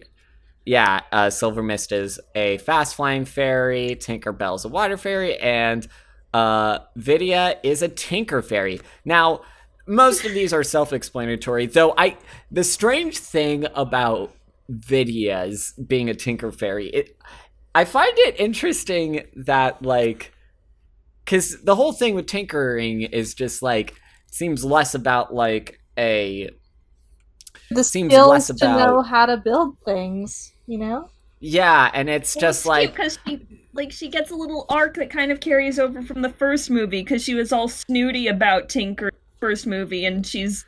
Yeah, 0.65 0.99
uh, 1.13 1.29
Silver 1.29 1.63
Mist 1.63 1.93
is 1.93 2.19
a 2.35 2.57
fast 2.57 2.95
flying 2.95 3.23
fairy, 3.23 3.95
Tinkerbell's 3.95 4.65
a 4.65 4.67
water 4.67 4.97
fairy, 4.97 5.37
and 5.37 5.87
uh, 6.33 6.79
Vidia 6.97 7.55
is 7.63 7.81
a 7.81 7.87
tinker 7.87 8.41
fairy. 8.41 8.81
Now, 9.05 9.43
most 9.87 10.25
of 10.25 10.33
these 10.33 10.53
are 10.53 10.63
self 10.63 10.93
explanatory, 10.93 11.65
though 11.65 11.93
I 11.97 12.17
the 12.51 12.63
strange 12.63 13.17
thing 13.17 13.65
about 13.75 14.33
Vidia's 14.69 15.73
being 15.87 16.09
a 16.09 16.13
tinker 16.13 16.51
fairy, 16.51 16.87
it 16.89 17.17
I 17.73 17.85
find 17.85 18.11
it 18.17 18.39
interesting 18.39 19.23
that 19.35 19.81
like 19.81 20.33
because 21.25 21.61
the 21.63 21.75
whole 21.75 21.93
thing 21.93 22.15
with 22.15 22.27
tinkering 22.27 23.01
is 23.01 23.33
just 23.33 23.61
like 23.61 23.95
seems 24.31 24.63
less 24.65 24.93
about 24.95 25.33
like 25.33 25.79
a 25.97 26.49
the 27.71 27.83
Seems 27.83 28.13
skills 28.13 28.29
less 28.29 28.47
to 28.47 28.53
about- 28.53 28.77
know 28.79 29.01
how 29.01 29.25
to 29.25 29.37
build 29.37 29.77
things. 29.85 30.53
You 30.67 30.79
know. 30.79 31.09
yeah, 31.39 31.89
and 31.93 32.09
it's 32.09 32.35
just 32.35 32.65
like 32.65 32.91
because 32.93 33.17
she 33.25 33.45
like 33.73 33.91
she 33.91 34.09
gets 34.09 34.31
a 34.31 34.35
little 34.35 34.65
arc 34.69 34.95
that 34.95 35.09
kind 35.09 35.31
of 35.31 35.39
carries 35.39 35.79
over 35.79 36.01
from 36.01 36.21
the 36.21 36.29
first 36.29 36.69
movie 36.69 37.01
because 37.03 37.23
she 37.23 37.35
was 37.35 37.53
all 37.53 37.67
snooty 37.69 38.27
about 38.27 38.67
Tinker 38.69 39.11
first 39.39 39.67
movie 39.67 40.05
and 40.05 40.25
she's 40.25 40.65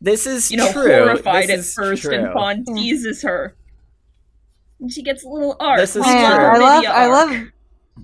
this 0.00 0.26
is 0.26 0.50
you 0.50 0.56
know 0.56 0.70
true. 0.72 0.88
horrified 0.90 1.48
This 1.48 1.76
at 1.78 1.82
first 1.84 2.02
true. 2.02 2.14
and 2.14 2.32
Fawn 2.32 2.64
Yeah. 2.66 2.74
teases 2.74 3.22
her. 3.22 3.56
And 4.80 4.92
she 4.92 5.02
gets 5.02 5.24
a 5.24 5.28
little 5.28 5.56
arc. 5.60 5.78
This 5.78 5.90
is 5.96 6.04
We 6.04 6.10
true. 6.12 6.12
Man, 6.12 6.40
I 6.40 6.58
love, 6.58 6.84
Vidia 6.84 6.88
I 6.90 7.06
love, 7.06 7.46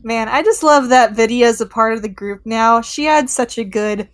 man, 0.02 0.28
I 0.28 0.42
just 0.42 0.62
love 0.62 0.88
that 0.90 1.12
Vidia's 1.14 1.60
a 1.60 1.66
part 1.66 1.94
of 1.94 2.02
the 2.02 2.08
group 2.08 2.42
now. 2.46 2.80
She 2.80 3.06
adds 3.08 3.32
such 3.32 3.58
a 3.58 3.64
good 3.64 4.08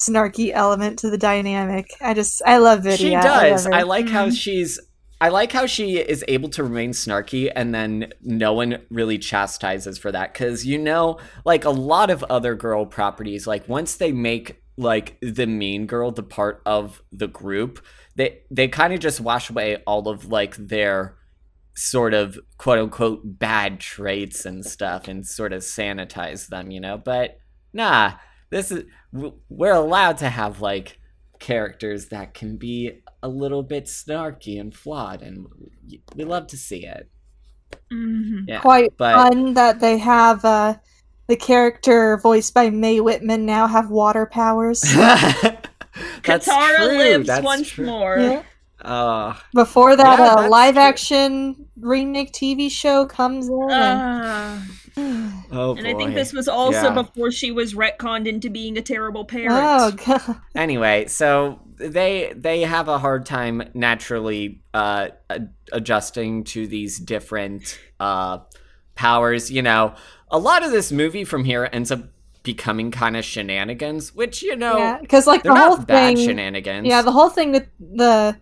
snarky 0.00 0.50
element 0.52 0.98
to 0.98 1.10
the 1.10 1.16
dynamic. 1.16 1.86
I 2.02 2.12
just, 2.12 2.42
I 2.44 2.58
love 2.58 2.80
Vidia. 2.80 2.96
She 2.98 3.10
does. 3.12 3.64
love 3.64 3.72
I, 3.72 3.82
like 3.82 4.08
how 4.08 4.26
Mhm. 4.26 4.36
she's. 4.36 4.80
I 5.18 5.30
like 5.30 5.52
how 5.52 5.64
she 5.64 5.96
is 5.98 6.22
able 6.28 6.50
to 6.50 6.62
remain 6.62 6.90
snarky, 6.90 7.50
and 7.56 7.74
then 7.74 8.12
no 8.20 8.52
one 8.52 8.82
really 8.90 9.16
chastises 9.16 9.96
for 9.96 10.12
that. 10.12 10.34
Because 10.34 10.66
you 10.66 10.76
know, 10.76 11.18
like 11.46 11.64
a 11.64 11.70
lot 11.70 12.10
of 12.10 12.22
other 12.24 12.54
girl 12.54 12.84
properties, 12.84 13.46
like 13.46 13.66
once 13.66 13.94
they 13.96 14.12
make 14.12 14.60
like 14.76 15.18
the 15.22 15.46
mean 15.46 15.86
girl, 15.86 16.10
the 16.10 16.22
part 16.22 16.62
of 16.66 17.02
the 17.12 17.28
group, 17.28 17.84
they 18.16 18.40
they 18.50 18.68
kind 18.68 18.92
of 18.92 19.00
just 19.00 19.20
wash 19.20 19.50
away 19.50 19.76
all 19.86 20.08
of 20.08 20.26
like 20.26 20.56
their 20.56 21.16
sort 21.74 22.14
of 22.14 22.38
quote 22.58 22.78
unquote 22.78 23.20
bad 23.24 23.80
traits 23.80 24.46
and 24.46 24.64
stuff 24.64 25.08
and 25.08 25.26
sort 25.26 25.52
of 25.52 25.62
sanitize 25.62 26.48
them, 26.48 26.70
you 26.70 26.80
know. 26.80 26.98
But 26.98 27.38
nah, 27.72 28.14
this 28.50 28.70
is 28.70 28.84
we're 29.48 29.74
allowed 29.74 30.18
to 30.18 30.28
have 30.28 30.60
like 30.60 30.98
characters 31.38 32.08
that 32.08 32.34
can 32.34 32.56
be 32.56 33.02
a 33.22 33.28
little 33.28 33.62
bit 33.62 33.84
snarky 33.86 34.60
and 34.60 34.74
flawed, 34.74 35.22
and 35.22 35.46
we 36.14 36.24
love 36.24 36.46
to 36.48 36.56
see 36.56 36.84
it. 36.86 37.10
Mhm. 37.92 38.48
Yeah, 38.48 38.60
Quite 38.60 38.92
but 38.96 39.14
fun 39.14 39.54
that 39.54 39.80
they 39.80 39.98
have 39.98 40.44
uh, 40.44 40.76
the 41.28 41.36
character 41.36 42.16
voiced 42.18 42.54
by 42.54 42.70
Mae 42.70 43.00
Whitman 43.00 43.46
now 43.46 43.66
have 43.66 43.90
water 43.90 44.26
powers. 44.26 44.80
that's 46.24 46.46
Katara 46.48 46.76
true. 46.76 46.98
lives 46.98 47.26
that's 47.26 47.44
once 47.44 47.68
true. 47.68 47.86
more. 47.86 48.18
Yeah. 48.18 48.42
Uh, 48.82 49.34
Before 49.54 49.96
that, 49.96 50.18
Yeah, 50.18 50.34
uh, 50.34 50.48
live 50.48 50.74
true. 50.74 50.82
action 50.82 51.66
remake 51.80 52.32
TV 52.32 52.70
show 52.70 53.06
comes 53.06 53.48
in. 53.48 53.54
and- 53.70 53.72
Ah. 53.72 54.66
oh 55.52 55.74
and 55.76 55.86
I 55.86 55.94
think 55.94 56.14
this 56.14 56.32
was 56.32 56.48
also 56.48 56.84
Yeah. 56.88 56.90
before 57.02 57.30
she 57.30 57.50
was 57.50 57.74
retconned 57.74 58.26
into 58.26 58.48
being 58.48 58.78
a 58.78 58.82
terrible 58.82 59.24
parent. 59.26 59.52
oh 59.52 59.90
god. 60.06 60.40
anyway 60.54 61.06
so 61.06 61.60
they 61.76 62.32
they 62.34 62.62
have 62.62 62.88
a 62.88 62.96
hard 62.98 63.26
time 63.26 63.62
naturally 63.74 64.62
uh 64.72 65.08
adjusting 65.72 66.44
to 66.44 66.66
these 66.66 66.98
different 66.98 67.78
uh 68.00 68.38
powers 68.94 69.50
you 69.50 69.60
know 69.60 69.94
a 70.30 70.38
lot 70.38 70.64
of 70.64 70.70
this 70.70 70.90
movie 70.92 71.24
from 71.24 71.44
here 71.44 71.68
ends 71.72 71.90
up 71.90 72.00
becoming 72.42 72.90
kind 72.92 73.16
of 73.16 73.24
shenanigans 73.24 74.14
which 74.14 74.42
you 74.42 74.54
know 74.56 74.78
Yeah, 74.78 74.98
because 75.00 75.26
like 75.26 75.42
they're 75.42 75.52
the 75.52 75.58
whole 75.60 75.76
bad 75.78 76.16
thing. 76.16 76.26
shenanigans 76.26 76.86
Yeah, 76.86 77.02
the 77.02 77.10
whole 77.12 77.28
thing 77.28 77.52
with 77.52 77.66
the 77.80 78.36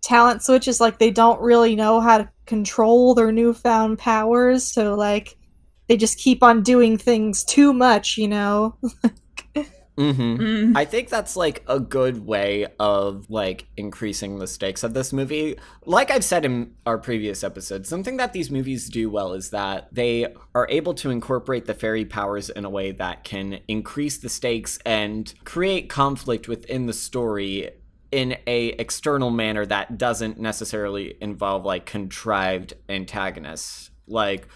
talent 0.00 0.42
switch 0.42 0.68
is 0.68 0.80
like 0.80 0.98
they 0.98 1.10
don't 1.10 1.40
really 1.40 1.74
know 1.74 2.00
how 2.00 2.18
to 2.18 2.30
control 2.46 3.14
their 3.14 3.32
newfound 3.32 3.98
powers, 3.98 4.64
so 4.64 4.94
like 4.94 5.36
they 5.88 5.96
just 5.96 6.18
keep 6.18 6.42
on 6.42 6.62
doing 6.62 6.96
things 6.98 7.44
too 7.44 7.72
much, 7.72 8.16
you 8.16 8.28
know. 8.28 8.76
hmm 9.98 10.36
Mm. 10.38 10.76
I 10.76 10.84
think 10.84 11.08
that's 11.08 11.36
like 11.36 11.64
a 11.66 11.80
good 11.80 12.24
way 12.24 12.66
of 12.78 13.28
like 13.28 13.66
increasing 13.76 14.38
the 14.38 14.46
stakes 14.46 14.84
of 14.84 14.94
this 14.94 15.12
movie. 15.12 15.56
Like 15.84 16.12
I've 16.12 16.22
said 16.24 16.44
in 16.44 16.74
our 16.86 16.98
previous 16.98 17.42
episodes, 17.42 17.88
something 17.88 18.16
that 18.18 18.32
these 18.32 18.48
movies 18.50 18.88
do 18.88 19.10
well 19.10 19.32
is 19.32 19.50
that 19.50 19.88
they 19.92 20.32
are 20.54 20.68
able 20.70 20.94
to 20.94 21.10
incorporate 21.10 21.66
the 21.66 21.74
fairy 21.74 22.04
powers 22.04 22.48
in 22.48 22.64
a 22.64 22.70
way 22.70 22.92
that 22.92 23.24
can 23.24 23.58
increase 23.66 24.18
the 24.18 24.28
stakes 24.28 24.78
and 24.86 25.34
create 25.44 25.88
conflict 25.88 26.46
within 26.46 26.86
the 26.86 26.92
story 26.92 27.70
in 28.12 28.36
a 28.46 28.68
external 28.78 29.30
manner 29.30 29.66
that 29.66 29.98
doesn't 29.98 30.38
necessarily 30.38 31.16
involve 31.20 31.64
like 31.64 31.86
contrived 31.86 32.74
antagonists. 32.88 33.90
Like 34.06 34.46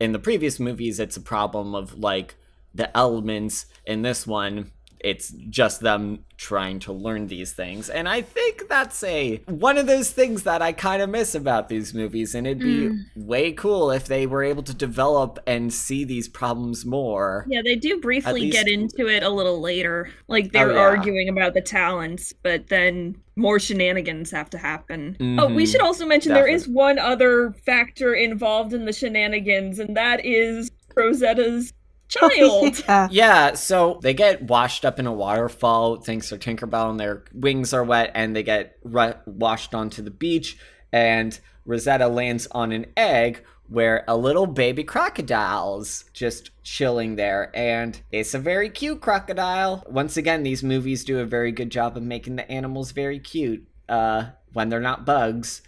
in 0.00 0.12
the 0.12 0.18
previous 0.18 0.58
movies 0.58 0.98
it's 0.98 1.18
a 1.18 1.20
problem 1.20 1.74
of 1.74 1.98
like 1.98 2.36
the 2.74 2.94
elements 2.96 3.66
in 3.86 4.02
this 4.02 4.26
one 4.26 4.72
it's 5.06 5.30
just 5.50 5.80
them 5.80 6.18
trying 6.36 6.78
to 6.80 6.92
learn 6.92 7.28
these 7.28 7.52
things 7.52 7.88
and 7.88 8.08
i 8.08 8.20
think 8.20 8.68
that's 8.68 9.02
a 9.04 9.36
one 9.46 9.78
of 9.78 9.86
those 9.86 10.10
things 10.10 10.42
that 10.42 10.60
i 10.60 10.72
kind 10.72 11.00
of 11.00 11.08
miss 11.08 11.34
about 11.34 11.68
these 11.68 11.94
movies 11.94 12.34
and 12.34 12.46
it'd 12.46 12.58
be 12.58 12.90
way 13.14 13.52
cool 13.52 13.90
if 13.90 14.06
they 14.06 14.26
were 14.26 14.42
able 14.42 14.62
to 14.62 14.74
develop 14.74 15.38
and 15.46 15.72
see 15.72 16.04
these 16.04 16.28
problems 16.28 16.84
more 16.84 17.46
Yeah, 17.48 17.62
they 17.64 17.76
do 17.76 18.00
briefly 18.00 18.40
least- 18.42 18.52
get 18.58 18.68
into 18.68 19.06
it 19.08 19.22
a 19.22 19.30
little 19.30 19.60
later. 19.60 20.08
Like 20.28 20.52
they're 20.52 20.72
Oh, 20.72 20.74
yeah. 20.74 20.80
arguing 20.80 21.28
about 21.28 21.54
the 21.54 21.60
talents, 21.60 22.32
but 22.42 22.66
then 22.68 23.16
more 23.36 23.58
shenanigans 23.58 24.30
have 24.32 24.50
to 24.50 24.58
happen. 24.58 25.16
Oh, 25.38 25.46
we 25.52 25.64
Mhm. 25.64 25.72
should 25.72 25.80
also 25.82 26.04
mention 26.06 26.32
there 26.34 26.46
is 26.58 26.66
one 26.68 26.98
other 26.98 27.54
factor 27.64 28.14
involved 28.14 28.72
in 28.72 28.84
the 28.84 28.92
shenanigans, 28.92 29.78
and 29.78 29.96
that 29.96 30.24
is 30.24 30.70
Rosetta's 30.96 31.72
child. 32.08 32.78
yeah. 32.88 33.08
Yeah, 33.10 33.54
so 33.54 33.98
they 34.02 34.14
get 34.14 34.42
washed 34.42 34.84
up 34.84 34.98
in 34.98 35.06
a 35.06 35.12
waterfall 35.12 35.96
thanks 35.96 36.28
to 36.28 36.38
Tinkerbell, 36.38 36.90
and 36.90 37.00
their 37.00 37.24
wings 37.32 37.72
are 37.72 37.84
wet, 37.84 38.10
and 38.14 38.34
they 38.34 38.42
get 38.42 38.76
ru- 38.84 39.14
washed 39.26 39.74
onto 39.74 40.02
the 40.02 40.10
beach. 40.10 40.58
And 40.92 41.38
Rosetta 41.64 42.08
lands 42.08 42.46
on 42.52 42.72
an 42.72 42.86
egg 42.96 43.42
where 43.68 44.04
a 44.06 44.16
little 44.16 44.46
baby 44.46 44.84
crocodile's 44.84 46.04
just 46.12 46.50
chilling 46.62 47.16
there, 47.16 47.50
and 47.54 48.00
it's 48.12 48.34
a 48.34 48.38
very 48.38 48.70
cute 48.70 49.00
crocodile. 49.00 49.82
Once 49.88 50.16
again, 50.16 50.42
these 50.42 50.62
movies 50.62 51.04
do 51.04 51.18
a 51.18 51.24
very 51.24 51.52
good 51.52 51.70
job 51.70 51.96
of 51.96 52.02
making 52.02 52.36
the 52.36 52.50
animals 52.50 52.92
very 52.92 53.18
cute 53.18 53.66
uh, 53.88 54.26
when 54.52 54.68
they're 54.68 54.80
not 54.80 55.04
bugs. 55.04 55.62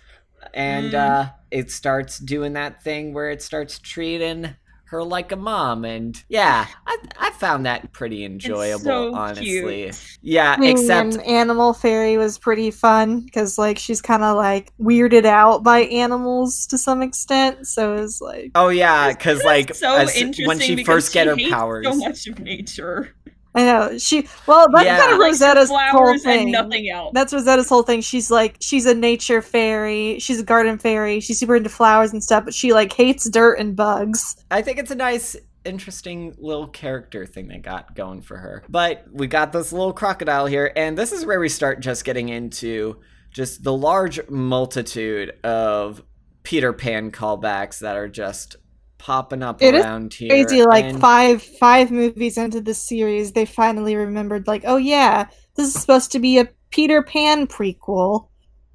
And 0.55 0.95
uh, 0.95 1.31
it 1.51 1.71
starts 1.71 2.19
doing 2.19 2.53
that 2.53 2.83
thing 2.83 3.13
where 3.13 3.31
it 3.31 3.43
starts 3.43 3.79
treating 3.79 4.55
her 4.91 5.03
like 5.05 5.33
a 5.33 5.37
mom 5.37 5.85
and 5.85 6.25
yeah 6.29 6.67
i, 6.87 6.97
I 7.19 7.31
found 7.33 7.67
that 7.67 7.93
pretty 7.93 8.25
enjoyable 8.25 8.85
so 8.85 9.15
honestly 9.15 9.85
cute. 9.85 10.19
yeah 10.23 10.57
Queen 10.57 10.71
except 10.71 11.15
and 11.15 11.23
Animal 11.27 11.73
Fairy 11.75 12.17
was 12.17 12.39
pretty 12.39 12.71
fun 12.71 13.21
because 13.21 13.59
like 13.59 13.79
she's 13.79 14.01
kind 14.01 14.23
of 14.23 14.37
like 14.37 14.73
weirded 14.81 15.25
out 15.25 15.63
by 15.63 15.81
animals 15.81 16.67
to 16.69 16.79
some 16.79 17.03
extent, 17.03 17.67
so 17.67 17.95
it's 17.95 18.21
like 18.21 18.51
oh 18.55 18.69
yeah 18.69 19.13
because 19.13 19.43
like 19.45 19.75
so 19.75 19.95
as- 19.95 20.17
interesting 20.17 20.47
when 20.47 20.59
she 20.59 20.75
because 20.75 20.87
first 20.87 21.13
get 21.13 21.27
her 21.27 21.37
powers 21.51 21.87
So 21.87 21.95
much 21.95 22.27
of 22.27 22.39
nature. 22.41 23.15
I 23.59 23.65
know 23.65 23.99
she. 23.99 24.29
Well, 24.47 24.69
that's 24.73 24.85
Yeah. 24.87 24.99
kind 24.99 25.13
of 25.13 25.19
Likes 25.19 25.41
her 25.41 25.47
Rosetta's 25.49 25.71
whole 25.71 26.19
thing. 26.19 26.43
and 26.45 26.53
nothing 26.53 26.89
else. 26.91 27.11
That's 27.15 27.33
Rosetta's 27.33 27.69
whole 27.69 27.83
thing. 27.83 28.01
She's 28.01 28.31
like, 28.31 28.57
she's 28.61 28.87
a 28.87 28.95
nature 28.95 29.43
fairy. 29.43 30.19
She's 30.21 30.41
a 30.41 30.45
garden 30.45 30.79
fairy. 30.79 31.21
She's 31.21 31.39
super 31.41 31.57
into 31.57 31.69
flowers 31.69 32.13
and 32.13 32.23
stuff, 32.23 32.45
but 32.45 32.55
she 32.55 32.73
like 32.73 32.93
hates 32.93 33.29
dirt 33.29 33.59
and 33.59 33.75
bugs. 33.75 34.37
I 34.51 34.63
think 34.63 34.79
it's 34.79 34.91
a 34.91 34.95
nice, 34.95 35.35
interesting 35.65 36.35
little 36.39 36.69
character 36.69 37.27
thing 37.27 37.49
they 37.49 37.59
got 37.59 37.95
going 37.97 38.23
for 38.23 38.37
her. 38.37 38.63
But 38.69 39.05
we 39.13 39.27
got 39.27 39.53
this 39.53 39.73
little 39.73 39.93
crocodile 39.93 40.47
here, 40.47 40.73
and 40.77 40.97
this 40.97 41.11
is 41.13 41.27
where 41.27 41.41
we 41.41 41.49
start 41.49 41.81
just 41.81 42.05
getting 42.05 42.29
into 42.29 43.01
just 43.33 43.65
the 43.65 43.73
large 43.73 44.21
multitude 44.31 45.33
of 45.45 46.03
Peter 46.45 46.73
Pan 46.73 47.11
callbacks 47.11 47.81
that 47.81 47.97
are 47.97 48.09
just 48.09 48.57
popping 48.99 49.43
up 49.43 49.63
It 49.63 49.75
is 49.75 49.85
around 49.85 50.15
here. 50.15 50.29
Crazy, 50.29 50.63
like 50.65 50.85
and- 50.85 51.01
five 51.01 51.43
five 51.43 51.91
movies 51.91 52.37
into 52.37 52.61
the 52.61 52.75
series, 52.75 53.33
they 53.33 53.47
finally 53.47 53.97
remembered, 53.97 54.47
like, 54.47 54.65
oh 54.67 54.77
yeah, 54.77 55.29
this 55.57 55.69
is 55.69 55.81
supposed 55.81 56.13
to 56.13 56.19
be 56.19 56.39
a 56.39 56.49
Peter 56.71 57.03
Pan 57.03 57.47
prequel. 57.47 58.29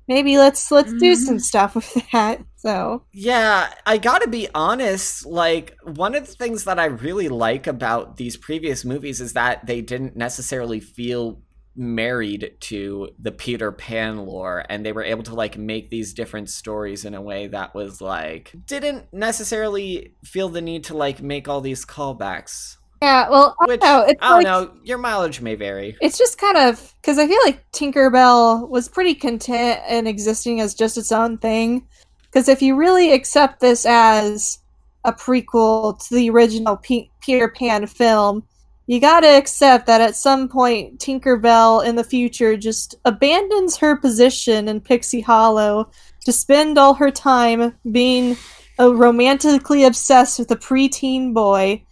Maybe 0.08 0.38
let's 0.38 0.70
let's 0.72 0.92
do 0.94 1.14
mm-hmm. 1.14 1.24
some 1.24 1.40
stuff 1.40 1.76
with 1.76 1.94
that. 2.12 2.42
So 2.56 3.04
Yeah, 3.12 3.74
I 3.86 3.98
gotta 3.98 4.28
be 4.28 4.48
honest. 4.56 5.26
Like, 5.26 5.78
one 5.84 6.16
of 6.16 6.26
the 6.26 6.34
things 6.34 6.64
that 6.64 6.80
I 6.80 6.86
really 6.86 7.30
like 7.30 7.68
about 7.68 8.18
these 8.18 8.38
previous 8.38 8.84
movies 8.84 9.22
is 9.22 9.34
that 9.34 9.66
they 9.66 9.82
didn't 9.82 10.16
necessarily 10.16 10.80
feel 10.80 11.42
married 11.76 12.56
to 12.60 13.10
the 13.20 13.32
Peter 13.32 13.72
Pan 13.72 14.26
lore, 14.26 14.66
and 14.70 14.86
they 14.86 14.92
were 14.92 15.04
able 15.04 15.24
to, 15.24 15.34
like, 15.34 15.58
make 15.58 15.90
these 15.90 16.14
different 16.14 16.50
stories 16.50 17.06
in 17.06 17.14
a 17.16 17.22
way 17.22 17.48
that 17.48 17.74
was, 17.74 18.00
like, 18.00 18.54
didn't 18.66 19.12
necessarily 19.12 20.14
feel 20.24 20.50
the 20.50 20.62
need 20.62 20.84
to, 20.86 20.96
like, 20.96 21.22
make 21.22 21.48
all 21.48 21.62
these 21.62 21.86
callbacks. 21.86 22.78
yeah, 23.02 23.30
well, 23.30 23.56
I 23.60 23.66
Which, 23.66 23.82
don't 23.82 23.90
know. 23.90 24.06
It's 24.08 24.20
I 24.22 24.30
don't 24.30 24.44
like, 24.44 24.46
know, 24.46 24.80
your 24.84 24.98
mileage 24.98 25.42
may 25.42 25.56
vary. 25.56 25.98
It's 26.00 26.18
just 26.18 26.38
kind 26.38 26.58
of 26.58 26.94
because 27.02 27.20
I 27.20 27.28
feel 27.28 27.40
like 27.44 27.70
Tinkerbell 27.72 28.70
was 28.70 28.88
pretty 28.88 29.14
content 29.14 29.82
in 29.90 30.08
existing 30.08 30.62
as 30.62 30.74
just 30.74 30.98
its 30.98 31.12
own 31.12 31.38
thing. 31.38 31.86
Because 32.24 32.48
if 32.48 32.62
you 32.62 32.76
really 32.76 33.12
accept 33.12 33.60
this 33.60 33.86
as 33.86 34.60
a 35.04 35.12
prequel 35.12 36.00
to 36.08 36.16
the 36.16 36.30
original 36.30 36.78
P- 36.78 37.12
Peter 37.20 37.50
Pan 37.50 37.88
film, 37.88 38.44
you 38.88 39.00
gotta 39.00 39.28
accept 39.38 39.86
that 39.88 40.02
at 40.02 40.16
some 40.16 40.48
point 40.50 41.00
Tinkerbell 41.00 41.86
in 41.86 41.96
the 41.96 42.04
future 42.04 42.58
just 42.58 42.96
abandons 43.06 43.78
her 43.78 43.96
position 43.96 44.68
in 44.68 44.82
Pixie 44.82 45.22
Hollow 45.22 45.90
to 46.26 46.32
spend 46.32 46.78
all 46.78 46.94
her 46.96 47.12
time 47.12 47.74
being 47.92 48.36
uh, 48.80 48.94
romantically 48.94 49.84
obsessed 49.86 50.40
with 50.40 50.52
a 50.52 50.56
preteen 50.56 51.34
boy 51.34 51.84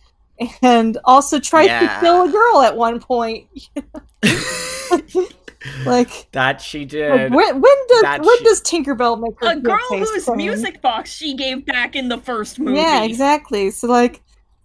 and 0.61 0.97
also 1.05 1.39
tries 1.39 1.67
Yeah. 1.67 1.79
to 1.95 1.99
kill 2.01 2.23
a 2.23 2.31
girl 2.31 2.61
at 2.61 2.75
one 2.75 2.99
point. 2.99 3.47
like, 5.85 6.27
That 6.31 6.59
she 6.61 6.79
like, 6.79 6.89
did. 6.89 7.33
when, 7.33 7.61
when 7.61 7.75
does 7.87 8.01
that 8.01 8.21
when 8.23 8.37
she- 8.39 8.43
does 8.43 8.61
Tinkerbell 8.61 9.19
make 9.21 9.39
her 9.39 9.51
A 9.51 9.55
girl 9.59 9.77
whose 9.89 10.25
turn? 10.25 10.37
music 10.37 10.81
box 10.81 11.11
she 11.11 11.35
gave 11.35 11.65
back 11.65 11.95
in 11.95 12.09
the 12.09 12.17
first 12.17 12.59
movie. 12.59 12.77
Yeah, 12.79 13.03
exactly. 13.03 13.69
So 13.71 13.87
like, 13.87 14.21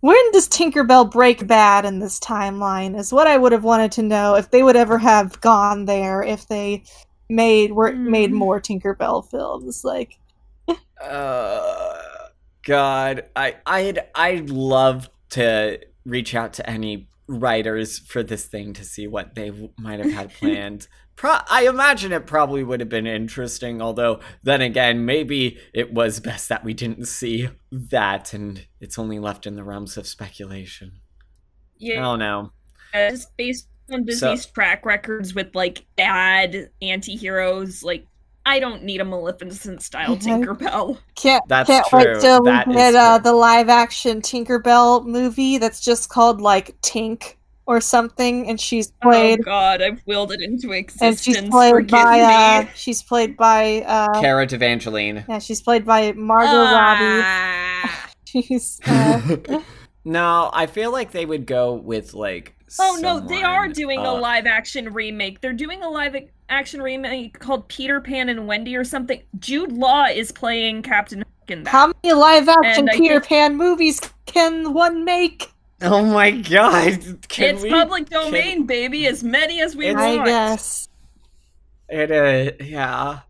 when 0.06 0.30
does 0.32 0.48
Tinkerbell 0.48 1.10
break 1.10 1.46
bad 1.46 1.84
in 1.84 1.98
this 1.98 2.20
timeline? 2.20 2.96
Is 2.98 3.12
what 3.12 3.26
I 3.26 3.36
would 3.36 3.52
have 3.52 3.64
wanted 3.64 3.92
to 3.92 4.02
know 4.02 4.34
if 4.36 4.50
they 4.50 4.62
would 4.62 4.76
ever 4.76 4.98
have 4.98 5.40
gone 5.40 5.84
there 5.86 6.22
if 6.22 6.46
they 6.46 6.84
made 7.28 7.72
were 7.72 7.92
made 7.92 8.30
Hmm. 8.30 8.36
more 8.36 8.60
Tinkerbell 8.60 9.28
films. 9.28 9.82
Like, 9.84 10.18
Uh, 11.02 11.98
God, 12.64 13.24
I 13.34 13.56
I'd 13.66 13.98
I'd 14.14 14.50
love 14.50 15.10
to 15.30 15.80
reach 16.04 16.34
out 16.34 16.52
to 16.54 16.70
any 16.70 17.08
writers 17.28 17.98
for 17.98 18.22
this 18.22 18.46
thing 18.46 18.72
to 18.74 18.84
see 18.84 19.06
what 19.08 19.34
they 19.34 19.50
might 19.76 19.98
have 20.00 20.12
had 20.12 20.32
planned. 20.38 20.88
Pro- 21.16 21.38
I 21.48 21.66
imagine 21.66 22.12
it 22.12 22.26
probably 22.26 22.62
would 22.62 22.80
have 22.80 22.90
been 22.90 23.06
interesting, 23.06 23.80
although 23.80 24.20
then 24.42 24.60
again, 24.60 25.06
maybe 25.06 25.58
it 25.72 25.92
was 25.94 26.20
best 26.20 26.48
that 26.50 26.62
we 26.62 26.74
didn't 26.74 27.06
see 27.06 27.48
that 27.72 28.34
and 28.34 28.66
it's 28.80 28.98
only 28.98 29.18
left 29.18 29.46
in 29.46 29.56
the 29.56 29.64
realms 29.64 29.96
of 29.96 30.06
speculation. 30.06 31.00
Yeah. 31.78 31.94
I 31.94 31.96
Yeah, 31.96 32.02
don't 32.02 32.18
know. 32.18 32.52
just 32.94 33.36
based 33.36 33.68
on 33.90 34.04
Disney's 34.04 34.44
track 34.46 34.84
records 34.84 35.34
with 35.34 35.54
like 35.54 35.86
bad 35.96 36.70
anti-heroes, 36.82 37.82
like 37.82 38.06
I 38.44 38.60
don't 38.60 38.82
need 38.84 39.00
a 39.00 39.04
Maleficent 39.04 39.82
style 39.82 40.16
Mhm. 40.16 40.44
Tinkerbell. 40.44 40.98
Can't 41.14 41.42
That's 41.48 41.66
can't 41.68 41.86
true. 41.86 41.98
wait 41.98 42.20
till 42.20 42.42
That 42.44 42.68
we 42.68 42.74
get 42.74 42.94
uh, 42.94 43.18
the 43.18 43.32
live 43.32 43.68
action 43.70 44.20
Tinkerbell 44.20 45.04
movie 45.06 45.56
that's 45.58 45.80
just 45.80 46.10
called 46.10 46.40
like 46.42 46.78
Tink 46.82 47.35
or 47.66 47.80
something, 47.80 48.48
and 48.48 48.60
she's 48.60 48.92
played 49.02 49.40
Oh 49.40 49.44
god, 49.44 49.82
I've 49.82 50.00
willed 50.06 50.32
it 50.32 50.40
into 50.40 50.72
and 50.72 51.18
she's 51.18 51.40
played 51.42 51.72
Forgive 51.72 51.90
by 51.90 52.20
uh, 52.20 52.62
me. 52.62 52.70
she's 52.74 53.02
played 53.02 53.36
by 53.36 53.82
uh, 53.86 54.20
Cara 54.20 54.46
Delevingne. 54.46 55.24
yeah 55.28 55.38
she's 55.38 55.60
played 55.60 55.84
by 55.84 56.12
Margot 56.12 56.52
Robbie. 56.52 57.22
Ah. 57.24 58.10
She's 58.26 58.80
uh, 58.86 59.36
no, 60.04 60.50
I 60.52 60.66
feel 60.66 60.90
like 60.92 61.12
they 61.12 61.24
would 61.24 61.46
go 61.46 61.74
with 61.74 62.12
like. 62.12 62.54
Oh 62.80 62.98
no, 63.00 63.20
they 63.20 63.42
are 63.44 63.68
doing 63.68 64.00
uh, 64.00 64.10
a 64.10 64.14
live 64.14 64.46
action 64.46 64.92
remake. 64.92 65.40
They're 65.40 65.52
doing 65.52 65.82
a 65.82 65.88
live 65.88 66.16
action 66.48 66.82
remake 66.82 67.38
called 67.38 67.68
Peter 67.68 68.00
Pan 68.00 68.28
and 68.28 68.46
Wendy 68.46 68.76
or 68.76 68.84
something. 68.84 69.22
Jude 69.38 69.72
Law 69.72 70.06
is 70.06 70.32
playing 70.32 70.82
Captain 70.82 71.20
Hook 71.20 71.28
in 71.50 71.62
that. 71.62 71.70
how 71.70 71.92
many 72.02 72.12
live 72.14 72.48
action 72.48 72.88
And 72.88 72.98
Peter 73.00 73.14
think- 73.20 73.26
Pan 73.26 73.56
movies 73.56 74.00
can 74.26 74.74
one 74.74 75.04
make? 75.04 75.50
Oh 75.82 76.04
my 76.04 76.30
god! 76.30 77.20
Can 77.28 77.54
it's 77.56 77.62
we- 77.62 77.70
public 77.70 78.08
can- 78.10 78.24
domain, 78.24 78.66
baby. 78.66 79.06
As 79.06 79.22
many 79.22 79.60
as 79.60 79.76
we 79.76 79.86
It's- 79.88 80.02
I 80.02 80.16
want. 80.16 80.26
guess. 80.28 80.88
It 81.88 82.10
is, 82.10 82.66
yeah. 82.68 83.20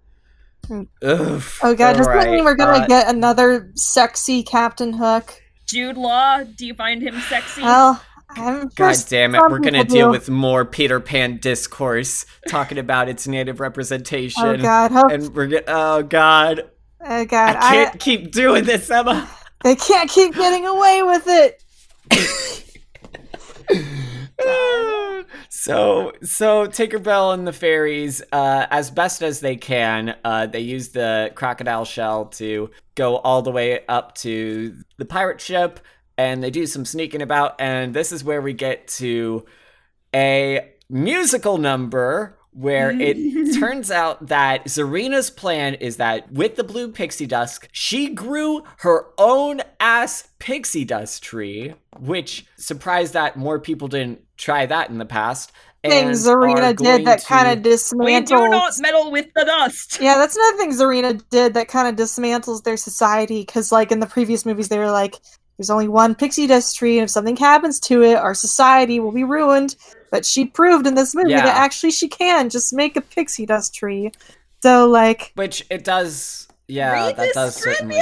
Oof. 1.05 1.61
Oh 1.63 1.75
god, 1.75 1.97
does 1.97 2.07
that 2.07 2.29
mean 2.31 2.45
we're 2.45 2.55
gonna 2.57 2.85
uh, 2.85 2.87
get 2.87 3.09
another 3.09 3.71
sexy 3.75 4.43
Captain 4.43 4.93
Hook? 4.95 5.43
Jude 5.67 5.97
Law, 5.97 6.43
do 6.45 6.67
you 6.67 6.75
find 6.75 7.03
him 7.03 7.21
sexy? 7.29 7.63
Well, 7.63 8.03
I'm 8.31 8.69
God 8.75 8.97
damn 9.09 9.35
it, 9.35 9.43
we're 9.49 9.59
gonna 9.61 9.85
deal 9.85 10.07
do. 10.07 10.11
with 10.11 10.29
more 10.31 10.65
Peter 10.65 10.99
Pan 11.01 11.37
discourse 11.39 12.27
talking 12.49 12.79
about 12.79 13.09
its 13.09 13.29
native 13.29 13.61
representation. 13.61 14.43
Oh 14.45 14.57
god, 14.57 14.91
hope, 14.91 15.11
And 15.13 15.35
we're 15.35 15.47
gonna, 15.47 15.63
oh 15.69 16.03
god. 16.03 16.63
oh 17.01 17.25
god, 17.25 17.57
I, 17.57 17.71
can't 17.75 18.01
keep 18.01 18.33
doing 18.33 18.65
this, 18.65 18.91
Emma. 18.91 19.29
they 19.63 19.77
can't 19.77 20.11
keep 20.11 20.35
getting 20.35 20.67
away 20.67 21.03
with 21.05 21.25
it. 21.29 21.63
so 25.49 26.13
so 26.23 26.67
Tinkerbell 26.67 27.35
and 27.35 27.47
the 27.47 27.53
fairies, 27.53 28.23
uh, 28.33 28.67
as 28.71 28.91
best 28.91 29.23
as 29.23 29.41
they 29.41 29.57
can, 29.57 30.17
uh, 30.25 30.47
they 30.47 30.61
use 30.61 30.91
the 30.91 31.33
crocodile 31.35 31.85
shell 31.85 32.27
to 32.27 32.71
go 32.95 33.17
all 33.19 33.43
the 33.43 33.51
way 33.51 33.85
up 33.87 34.15
to 34.17 34.77
the 34.99 35.05
pirate 35.05 35.41
ship, 35.41 35.81
and 36.17 36.43
they 36.43 36.51
do 36.51 36.67
some 36.67 36.85
sneaking 36.85 37.23
about, 37.23 37.61
and 37.61 37.95
this 37.95 38.13
is 38.13 38.25
where 38.25 38.43
we 38.43 38.53
get 38.53 38.89
to 38.89 39.45
a 40.15 40.73
musical 40.89 41.59
number 41.59 42.39
where 42.53 42.91
it 42.91 43.55
turns 43.61 43.91
out 43.91 44.29
that 44.29 44.65
Zarina's 44.65 45.31
plan 45.31 45.75
is 45.75 45.99
that 45.99 46.33
with 46.33 46.57
the 46.57 46.65
blue 46.65 46.91
pixie 46.91 47.27
dust, 47.27 47.69
she 47.71 48.15
grew 48.15 48.63
her 48.79 49.09
own 49.19 49.61
ass 49.79 50.26
pixie 50.47 50.85
dust 50.85 51.25
tree, 51.25 51.75
which 51.99 52.47
surprised 52.57 53.15
that 53.15 53.37
more 53.37 53.59
people 53.59 53.89
didn't 53.89 54.23
try 54.37 54.65
that 54.65 54.91
in 54.91 54.99
the 54.99 55.05
past. 55.05 55.51
Thing 55.83 56.07
and 56.07 56.11
Zarina 56.13 56.77
did 56.77 57.05
that 57.05 57.19
to- 57.19 57.27
kind 57.27 57.59
of 57.59 57.65
dismantles. 57.65 58.05
we 58.05 58.21
do 58.21 58.49
not 58.49 58.73
meddle 58.79 59.11
with 59.11 59.27
the 59.35 59.45
dust. 59.45 59.99
Yeah, 60.01 60.15
that's 60.17 60.37
another 60.37 60.57
thing 60.57 60.71
Zarina 60.73 61.21
did 61.31 61.55
that 61.55 61.67
kind 61.67 61.89
of 61.89 61.97
dismantles 61.97 62.63
their 62.63 62.77
society. 62.77 63.41
Because, 63.41 63.73
like, 63.73 63.91
in 63.91 63.99
the 63.99 64.07
previous 64.07 64.47
movies, 64.47 64.69
they 64.69 64.79
were 64.79 64.91
like, 64.91 65.17
there's 65.59 65.71
only 65.71 65.89
one 65.89 66.15
pixie 66.15 66.47
dust 66.47 66.77
tree, 66.77 66.99
and 66.99 67.05
if 67.05 67.11
something 67.11 67.37
happens 67.37 67.81
to 67.81 68.03
it, 68.05 68.15
our 68.15 68.35
society 68.35 69.01
will 69.01 69.13
be 69.13 69.25
ruined. 69.25 69.75
But 70.13 70.25
she 70.25 70.45
proved 70.45 70.87
in 70.87 70.95
this 70.95 71.13
movie 71.13 71.31
Yeah. 71.31 71.45
that 71.45 71.57
actually 71.57 71.91
she 71.91 72.07
can 72.09 72.51
just 72.51 72.73
make 72.73 72.97
a 72.97 73.01
pixie 73.01 73.47
dust 73.47 73.75
tree. 73.75 74.13
So, 74.63 74.89
like, 74.89 75.33
Which 75.35 75.65
it 75.71 75.83
does, 75.83 76.47
yeah, 76.69 77.07
that 77.07 77.17
this 77.17 77.35
does 77.35 77.57
certainly. 77.57 77.97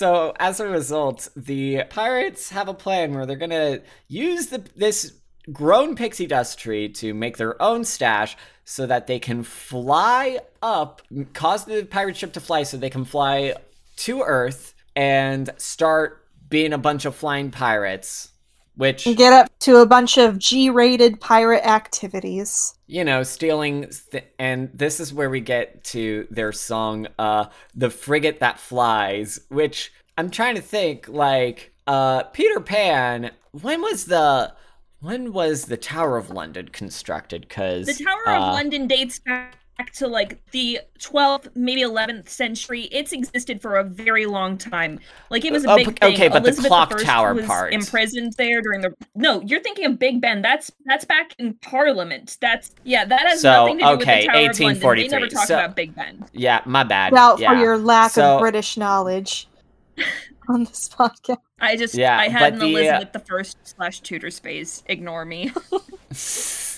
So 0.00 0.32
as 0.38 0.60
a 0.60 0.66
result, 0.66 1.28
the 1.36 1.84
pirates 1.90 2.48
have 2.48 2.68
a 2.68 2.72
plan 2.72 3.12
where 3.12 3.26
they're 3.26 3.36
gonna 3.36 3.80
use 4.08 4.46
the 4.46 4.64
this 4.74 5.12
grown 5.52 5.94
pixie 5.94 6.26
dust 6.26 6.58
tree 6.58 6.88
to 6.88 7.12
make 7.12 7.36
their 7.36 7.60
own 7.60 7.84
stash, 7.84 8.34
so 8.64 8.86
that 8.86 9.06
they 9.06 9.18
can 9.18 9.42
fly 9.42 10.38
up, 10.62 11.02
cause 11.34 11.66
the 11.66 11.84
pirate 11.84 12.16
ship 12.16 12.32
to 12.32 12.40
fly, 12.40 12.62
so 12.62 12.78
they 12.78 12.88
can 12.88 13.04
fly 13.04 13.54
to 13.96 14.22
Earth 14.22 14.72
and 14.96 15.50
start 15.58 16.26
being 16.48 16.72
a 16.72 16.78
bunch 16.78 17.04
of 17.04 17.14
flying 17.14 17.50
pirates. 17.50 18.30
Which 18.76 19.04
get 19.04 19.34
up 19.34 19.49
to 19.60 19.76
a 19.76 19.86
bunch 19.86 20.18
of 20.18 20.38
G 20.38 20.70
rated 20.70 21.20
pirate 21.20 21.64
activities. 21.66 22.74
you 22.86 23.04
know, 23.04 23.22
stealing, 23.22 23.90
st- 23.92 24.24
and 24.38 24.68
this 24.74 24.98
is 24.98 25.14
where 25.14 25.30
we 25.30 25.40
get 25.40 25.84
to 25.84 26.26
their 26.30 26.50
song, 26.50 27.06
uh, 27.18 27.46
"The 27.74 27.88
Frigate 27.90 28.40
That 28.40 28.58
Flies," 28.58 29.38
which 29.48 29.92
I'm 30.18 30.28
trying 30.30 30.56
to 30.56 30.60
think, 30.60 31.06
like, 31.08 31.72
uh, 31.86 32.24
Peter 32.24 32.58
Pan. 32.60 33.30
When 33.52 33.80
was 33.80 34.06
the 34.06 34.52
when 35.00 35.32
was 35.32 35.64
the 35.66 35.76
Tower 35.76 36.16
of 36.18 36.30
London 36.30 36.68
constructed? 36.68 37.42
Because 37.42 37.86
The 37.86 38.04
Tower 38.04 38.28
of 38.28 38.52
London 38.54 38.86
dates 38.86 39.18
back 39.18 39.56
to 39.94 40.06
like 40.06 40.44
the 40.50 40.80
12th, 40.98 41.48
maybe 41.54 41.82
11th 41.82 42.28
century. 42.28 42.82
It's 42.92 43.12
existed 43.12 43.60
for 43.60 43.76
a 43.76 43.84
very 43.84 44.26
long 44.26 44.56
time. 44.58 45.00
Like 45.30 45.44
it 45.44 45.52
was 45.52 45.64
a 45.64 45.70
Oh, 45.70 45.76
big 45.76 45.86
p- 45.88 45.92
thing. 45.94 46.14
okay, 46.14 46.28
but 46.28 46.40
the 46.42 46.48
Elizabeth 46.50 46.68
clock 46.68 46.94
I 46.94 47.02
tower 47.02 47.34
was 47.34 47.46
part. 47.46 47.72
imprisoned 47.72 48.34
there 48.34 48.60
during 48.62 48.80
the. 48.80 48.94
No, 49.14 49.40
you're 49.42 49.60
thinking 49.60 49.84
of 49.86 49.98
Big 49.98 50.20
Ben. 50.20 50.42
That's 50.42 50.70
that's 50.84 51.04
back 51.04 51.34
in 51.38 51.54
Parliament. 51.54 52.36
That's 52.40 52.72
yeah. 52.84 53.04
That 53.04 53.20
has 53.26 53.40
So, 53.40 53.50
nothing 53.50 53.78
to 53.78 53.84
do 53.84 53.90
okay, 53.92 54.16
with 54.16 54.26
the 54.26 54.26
Tower 54.28 54.70
of 54.72 54.82
London. 54.82 54.96
They 54.96 55.08
never 55.08 55.26
talk 55.28 55.46
So- 55.46 55.54
about 55.54 55.76
Big 55.76 55.94
Ben. 55.94 56.24
Yeah, 56.32 56.60
my 56.66 56.84
bad. 56.84 57.14
Out 57.14 57.38
yeah. 57.40 57.52
for 57.52 57.58
your 57.58 57.78
lack 57.78 58.12
So- 58.12 58.34
of 58.36 58.40
British 58.40 58.76
knowledge 58.76 59.48
on 60.48 60.64
this 60.64 60.88
podcast. 60.88 61.38
I 61.60 61.76
just 61.76 61.94
Yeah, 61.94 62.18
I 62.18 62.28
but 62.28 62.32
had 62.32 62.52
an 62.54 62.58
the, 62.60 62.64
uh, 62.66 62.68
Elizabeth 62.68 63.12
the 63.12 63.18
First 63.18 63.58
slash 63.64 64.00
Tudor 64.00 64.30
space. 64.30 64.82
Ignore 64.86 65.24
me. 65.24 65.52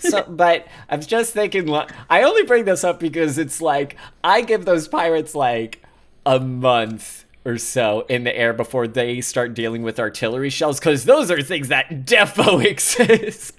so, 0.00 0.24
but 0.28 0.66
I'm 0.88 1.00
just 1.00 1.32
thinking. 1.32 1.72
I 2.10 2.22
only 2.22 2.42
bring 2.44 2.64
this 2.64 2.84
up 2.84 3.00
because 3.00 3.38
it's 3.38 3.60
like 3.60 3.96
I 4.22 4.42
give 4.42 4.64
those 4.64 4.88
pirates 4.88 5.34
like 5.34 5.82
a 6.26 6.38
month 6.40 7.24
or 7.44 7.58
so 7.58 8.06
in 8.08 8.24
the 8.24 8.36
air 8.36 8.52
before 8.52 8.86
they 8.86 9.20
start 9.20 9.54
dealing 9.54 9.82
with 9.82 9.98
artillery 9.98 10.50
shells, 10.50 10.78
because 10.78 11.04
those 11.04 11.30
are 11.30 11.42
things 11.42 11.68
that 11.68 12.04
defo 12.04 12.64
exist. 12.70 13.56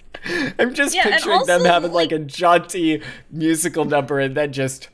I'm 0.58 0.74
just 0.74 0.96
Yeah, 0.96 1.04
picturing 1.04 1.46
them 1.46 1.62
also, 1.62 1.72
having 1.72 1.92
like, 1.92 2.12
a 2.14 2.20
jaunty 2.20 3.02
musical 3.30 3.84
number 3.84 4.20
and 4.20 4.36
then 4.38 4.54
just. 4.54 4.88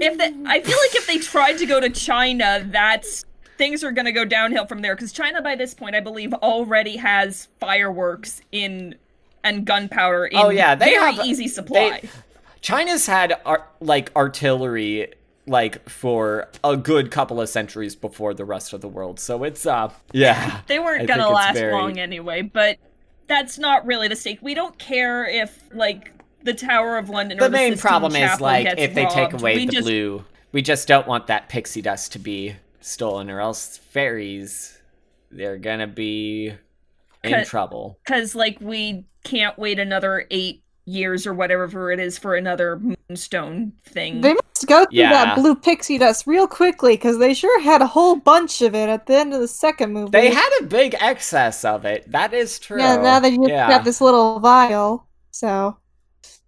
if 0.00 0.18
they, 0.18 0.26
I 0.46 0.60
feel 0.60 0.76
like 0.76 0.94
if 0.94 1.06
they 1.06 1.18
tried 1.18 1.56
to 1.58 1.66
go 1.66 1.80
to 1.80 1.88
China, 1.88 2.66
that's 2.70 3.24
things 3.56 3.82
are 3.82 3.92
gonna 3.92 4.12
go 4.12 4.24
downhill 4.26 4.66
from 4.66 4.82
there. 4.82 4.94
Because 4.94 5.12
China, 5.12 5.40
by 5.40 5.56
this 5.56 5.72
point, 5.72 5.96
I 5.96 6.00
believe, 6.00 6.34
already 6.34 6.96
has 6.96 7.48
fireworks 7.60 8.42
in 8.52 8.94
and 9.48 9.64
gunpowder 9.64 10.26
in 10.26 10.38
Oh, 10.38 10.48
yeah, 10.50 10.74
they 10.74 10.90
very 10.90 11.14
have- 11.14 11.26
easy 11.26 11.48
supply. 11.48 12.02
China's 12.60 13.06
had 13.06 13.34
ar- 13.46 13.66
like 13.80 14.14
artillery 14.16 15.12
like 15.46 15.88
for 15.88 16.46
a 16.62 16.76
good 16.76 17.10
couple 17.10 17.40
of 17.40 17.48
centuries 17.48 17.96
before 17.96 18.34
the 18.34 18.44
rest 18.44 18.72
of 18.74 18.80
the 18.82 18.88
world. 18.88 19.18
So 19.18 19.44
it's 19.44 19.64
uh 19.66 19.90
yeah. 20.12 20.60
They 20.66 20.78
weren't 20.78 21.02
I 21.02 21.06
gonna 21.06 21.28
last 21.30 21.54
very- 21.56 21.72
long 21.72 21.98
anyway, 21.98 22.42
but 22.42 22.76
that's 23.28 23.58
not 23.58 23.86
really 23.86 24.08
the 24.08 24.16
stake. 24.16 24.40
We 24.42 24.54
don't 24.54 24.78
care 24.78 25.24
if 25.26 25.62
like 25.72 26.12
the 26.42 26.52
Tower 26.54 26.98
of 26.98 27.08
London 27.08 27.38
or 27.38 27.42
The 27.42 27.48
the 27.48 27.56
main 27.56 27.78
problem 27.78 28.14
is 28.16 28.40
like 28.40 28.66
if 28.78 28.94
they 28.94 29.06
take 29.06 29.32
away 29.32 29.56
we 29.56 29.66
the 29.66 29.72
just, 29.72 29.84
blue, 29.86 30.24
we 30.52 30.60
just 30.62 30.86
don't 30.88 31.06
want 31.06 31.26
that 31.28 31.48
pixie 31.48 31.82
dust 31.82 32.12
to 32.12 32.18
be 32.18 32.56
stolen, 32.80 33.30
or 33.30 33.40
else 33.40 33.76
fairies 33.78 34.78
they're 35.30 35.58
gonna 35.58 35.86
be 35.86 36.52
in 37.24 37.44
trouble. 37.44 37.98
because 38.04 38.34
like 38.34 38.58
we 38.60 39.04
can't 39.28 39.58
wait 39.58 39.78
another 39.78 40.26
eight 40.30 40.62
years 40.86 41.26
or 41.26 41.34
whatever 41.34 41.92
it 41.92 42.00
is 42.00 42.16
for 42.16 42.34
another 42.34 42.80
moonstone 43.08 43.72
thing. 43.84 44.22
They 44.22 44.32
must 44.32 44.66
go 44.66 44.84
through 44.86 44.98
Yeah. 44.98 45.10
that 45.12 45.36
blue 45.36 45.54
pixie 45.54 45.98
dust 45.98 46.26
real 46.26 46.46
quickly 46.46 46.94
because 46.94 47.18
they 47.18 47.34
sure 47.34 47.60
had 47.60 47.82
a 47.82 47.86
whole 47.86 48.16
bunch 48.16 48.62
of 48.62 48.74
it 48.74 48.88
at 48.88 49.04
the 49.06 49.16
end 49.16 49.34
of 49.34 49.40
the 49.40 49.48
second 49.48 49.92
movie. 49.92 50.10
They 50.10 50.30
had 50.32 50.48
a 50.60 50.64
big 50.64 50.94
excess 50.98 51.62
of 51.64 51.84
it. 51.84 52.10
That 52.10 52.32
is 52.32 52.58
true. 52.58 52.78
yeah. 52.80 52.96
Now 52.96 53.20
they 53.20 53.36
just 53.36 53.48
yeah. 53.50 53.68
got 53.68 53.84
this 53.84 54.00
little 54.00 54.40
vial. 54.40 55.06
So 55.30 55.76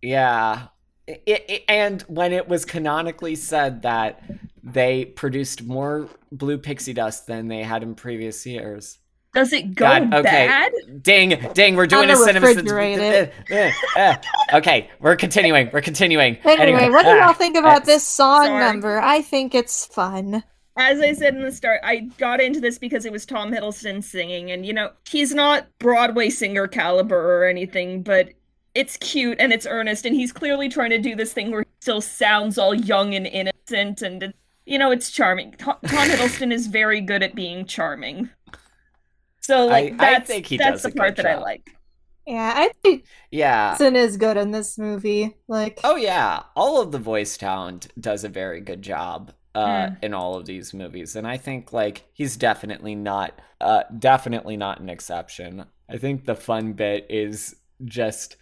Yeah. 0.00 0.68
It, 1.06 1.22
it, 1.26 1.64
and 1.68 2.00
when 2.02 2.32
it 2.32 2.48
was 2.48 2.64
canonically 2.64 3.34
said 3.34 3.82
that 3.82 4.22
they 4.62 5.04
produced 5.04 5.64
more 5.64 6.08
blue 6.32 6.56
pixie 6.56 6.92
dust 6.94 7.26
than 7.26 7.48
they 7.48 7.62
had 7.62 7.82
in 7.82 7.94
previous 7.94 8.46
years. 8.46 8.98
Does 9.32 9.52
it 9.52 9.74
go 9.74 9.86
God, 9.86 10.12
okay. 10.12 10.22
bad? 10.22 10.72
Ding, 11.02 11.48
ding, 11.54 11.76
we're 11.76 11.86
doing 11.86 12.10
I'm 12.10 12.16
a 12.16 12.26
gonna 12.26 12.26
cinema. 12.26 12.46
refrigerate 12.48 14.24
okay, 14.52 14.90
we're 14.98 15.14
continuing. 15.14 15.70
We're 15.72 15.80
continuing. 15.82 16.36
Anyway, 16.44 16.88
what 16.90 17.04
do 17.04 17.10
y'all 17.10 17.30
ah, 17.30 17.32
think 17.32 17.56
about 17.56 17.82
uh, 17.82 17.84
this 17.84 18.04
song 18.04 18.46
sorry. 18.46 18.64
number? 18.64 19.00
I 19.00 19.22
think 19.22 19.54
it's 19.54 19.86
fun. 19.86 20.42
As 20.76 20.98
I 21.00 21.12
said 21.12 21.36
in 21.36 21.42
the 21.42 21.52
start, 21.52 21.80
I 21.84 22.08
got 22.18 22.40
into 22.40 22.60
this 22.60 22.78
because 22.78 23.04
it 23.04 23.12
was 23.12 23.24
Tom 23.24 23.52
Hiddleston 23.52 24.02
singing, 24.02 24.50
and 24.50 24.66
you 24.66 24.72
know, 24.72 24.90
he's 25.08 25.32
not 25.32 25.66
Broadway 25.78 26.30
singer 26.30 26.66
caliber 26.66 27.38
or 27.40 27.46
anything, 27.46 28.02
but 28.02 28.30
it's 28.74 28.96
cute 28.96 29.38
and 29.38 29.52
it's 29.52 29.66
earnest, 29.66 30.06
and 30.06 30.14
he's 30.16 30.32
clearly 30.32 30.68
trying 30.68 30.90
to 30.90 30.98
do 30.98 31.14
this 31.14 31.32
thing 31.32 31.52
where 31.52 31.60
he 31.60 31.68
still 31.80 32.00
sounds 32.00 32.58
all 32.58 32.74
young 32.74 33.14
and 33.14 33.28
innocent, 33.28 34.02
and 34.02 34.24
it- 34.24 34.36
you 34.66 34.78
know, 34.78 34.92
it's 34.92 35.10
charming. 35.10 35.52
Tom, 35.58 35.76
Tom 35.86 36.08
Hiddleston 36.08 36.52
is 36.52 36.68
very 36.68 37.00
good 37.00 37.24
at 37.24 37.34
being 37.34 37.66
charming. 37.66 38.30
So, 39.50 39.66
like, 39.66 39.94
I 39.94 40.12
that's, 40.12 40.26
think 40.26 40.46
he 40.46 40.56
that's 40.56 40.82
does 40.82 40.92
the 40.92 40.96
part 40.96 41.16
good 41.16 41.24
that 41.24 41.38
I 41.38 41.38
like. 41.38 41.70
Yeah, 42.26 42.52
I 42.54 42.70
think 42.82 43.04
Yeah. 43.30 43.74
Sin 43.74 43.96
is 43.96 44.16
good 44.16 44.36
in 44.36 44.50
this 44.52 44.78
movie. 44.78 45.36
Like, 45.48 45.80
Oh 45.82 45.96
yeah, 45.96 46.42
all 46.54 46.80
of 46.80 46.92
the 46.92 46.98
voice 46.98 47.36
talent 47.36 47.88
does 48.00 48.22
a 48.24 48.28
very 48.28 48.60
good 48.60 48.82
job 48.82 49.32
uh, 49.54 49.66
Mm. 49.88 49.96
in 50.04 50.14
all 50.14 50.36
of 50.36 50.46
these 50.46 50.72
movies, 50.72 51.16
and 51.16 51.26
I 51.26 51.36
think 51.36 51.72
like 51.72 52.04
he's 52.12 52.36
definitely 52.36 52.94
not, 52.94 53.40
uh, 53.60 53.82
definitely 53.98 54.56
not 54.56 54.78
an 54.80 54.88
exception. 54.88 55.64
I 55.88 55.96
think 55.96 56.24
the 56.24 56.36
fun 56.36 56.74
bit 56.74 57.06
is 57.10 57.56
just 57.84 58.36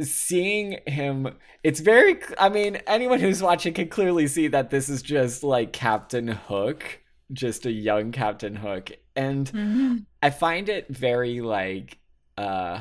seeing 0.00 0.78
him. 0.86 1.34
It's 1.64 1.80
very. 1.80 2.20
I 2.38 2.48
mean, 2.50 2.76
anyone 2.86 3.18
who's 3.18 3.42
watching 3.42 3.74
can 3.74 3.88
clearly 3.88 4.28
see 4.28 4.46
that 4.48 4.70
this 4.70 4.88
is 4.88 5.02
just 5.02 5.42
like 5.42 5.72
Captain 5.72 6.28
Hook, 6.28 7.00
just 7.32 7.66
a 7.66 7.72
young 7.72 8.12
Captain 8.12 8.54
Hook, 8.54 8.92
and 9.16 10.06
I 10.24 10.30
find 10.30 10.70
it 10.70 10.88
very 10.88 11.42
like 11.42 11.98
uh 12.38 12.80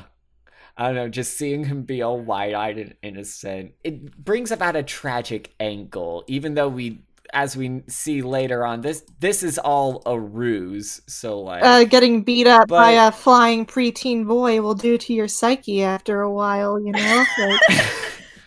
I 0.78 0.88
don't 0.88 0.96
know, 0.96 1.10
just 1.10 1.38
seeing 1.38 1.66
him 1.66 1.84
be 1.84 2.02
all 2.02 2.20
wide-eyed 2.20 2.78
and 2.80 2.96
innocent. 3.04 3.74
It 3.84 4.18
brings 4.18 4.50
about 4.50 4.76
a 4.76 4.82
tragic 4.82 5.54
angle, 5.60 6.24
even 6.28 6.54
though 6.56 6.70
we 6.70 7.02
as 7.34 7.58
we 7.58 7.82
see 7.88 8.22
later 8.22 8.66
on 8.66 8.80
this 8.82 9.04
this 9.20 9.44
is 9.44 9.58
all 9.58 10.04
a 10.06 10.18
ruse. 10.18 11.02
So 11.08 11.42
like 11.42 11.64
uh, 11.66 11.84
getting 11.84 12.24
beat 12.24 12.48
up 12.48 12.70
by 12.70 12.92
a 12.92 13.12
flying 13.12 13.66
preteen 13.66 14.26
boy 14.26 14.62
will 14.62 14.76
do 14.76 14.98
to 15.00 15.14
your 15.14 15.28
psyche 15.28 15.84
after 15.84 16.22
a 16.22 16.32
while, 16.32 16.80
you 16.80 16.94
know? 16.94 17.26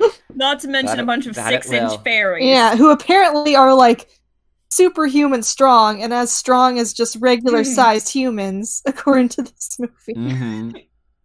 Like, 0.00 0.12
Not 0.34 0.60
to 0.60 0.68
mention 0.68 0.96
That 0.96 1.02
a 1.02 1.06
bunch 1.06 1.26
of 1.26 1.34
six 1.34 1.70
inch 1.70 2.00
fairies. 2.02 2.46
yeah, 2.46 2.76
who 2.76 2.90
apparently 2.90 3.56
are 3.56 3.74
like 3.74 4.08
superhuman 4.76 5.42
strong 5.42 6.02
and 6.02 6.12
as 6.12 6.30
strong 6.32 6.78
as 6.78 6.92
just 6.92 7.16
regular 7.20 7.64
sized 7.64 8.08
humans, 8.12 8.82
according 8.86 9.28
to 9.30 9.42
this 9.42 9.78
movie. 9.78 9.92
Mhm. 10.16 10.82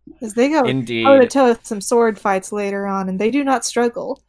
Because 0.07 0.33
they 0.33 0.49
go 0.49 0.63
indeed 0.63 1.03
toe 1.05 1.19
to 1.19 1.27
toe 1.27 1.47
with 1.49 1.65
some 1.65 1.79
sword 1.81 2.19
fights 2.19 2.51
later 2.51 2.85
on, 2.87 3.07
and 3.07 3.19
they 3.19 3.29
do 3.31 3.43
not 3.43 3.63
struggle. 3.65 4.21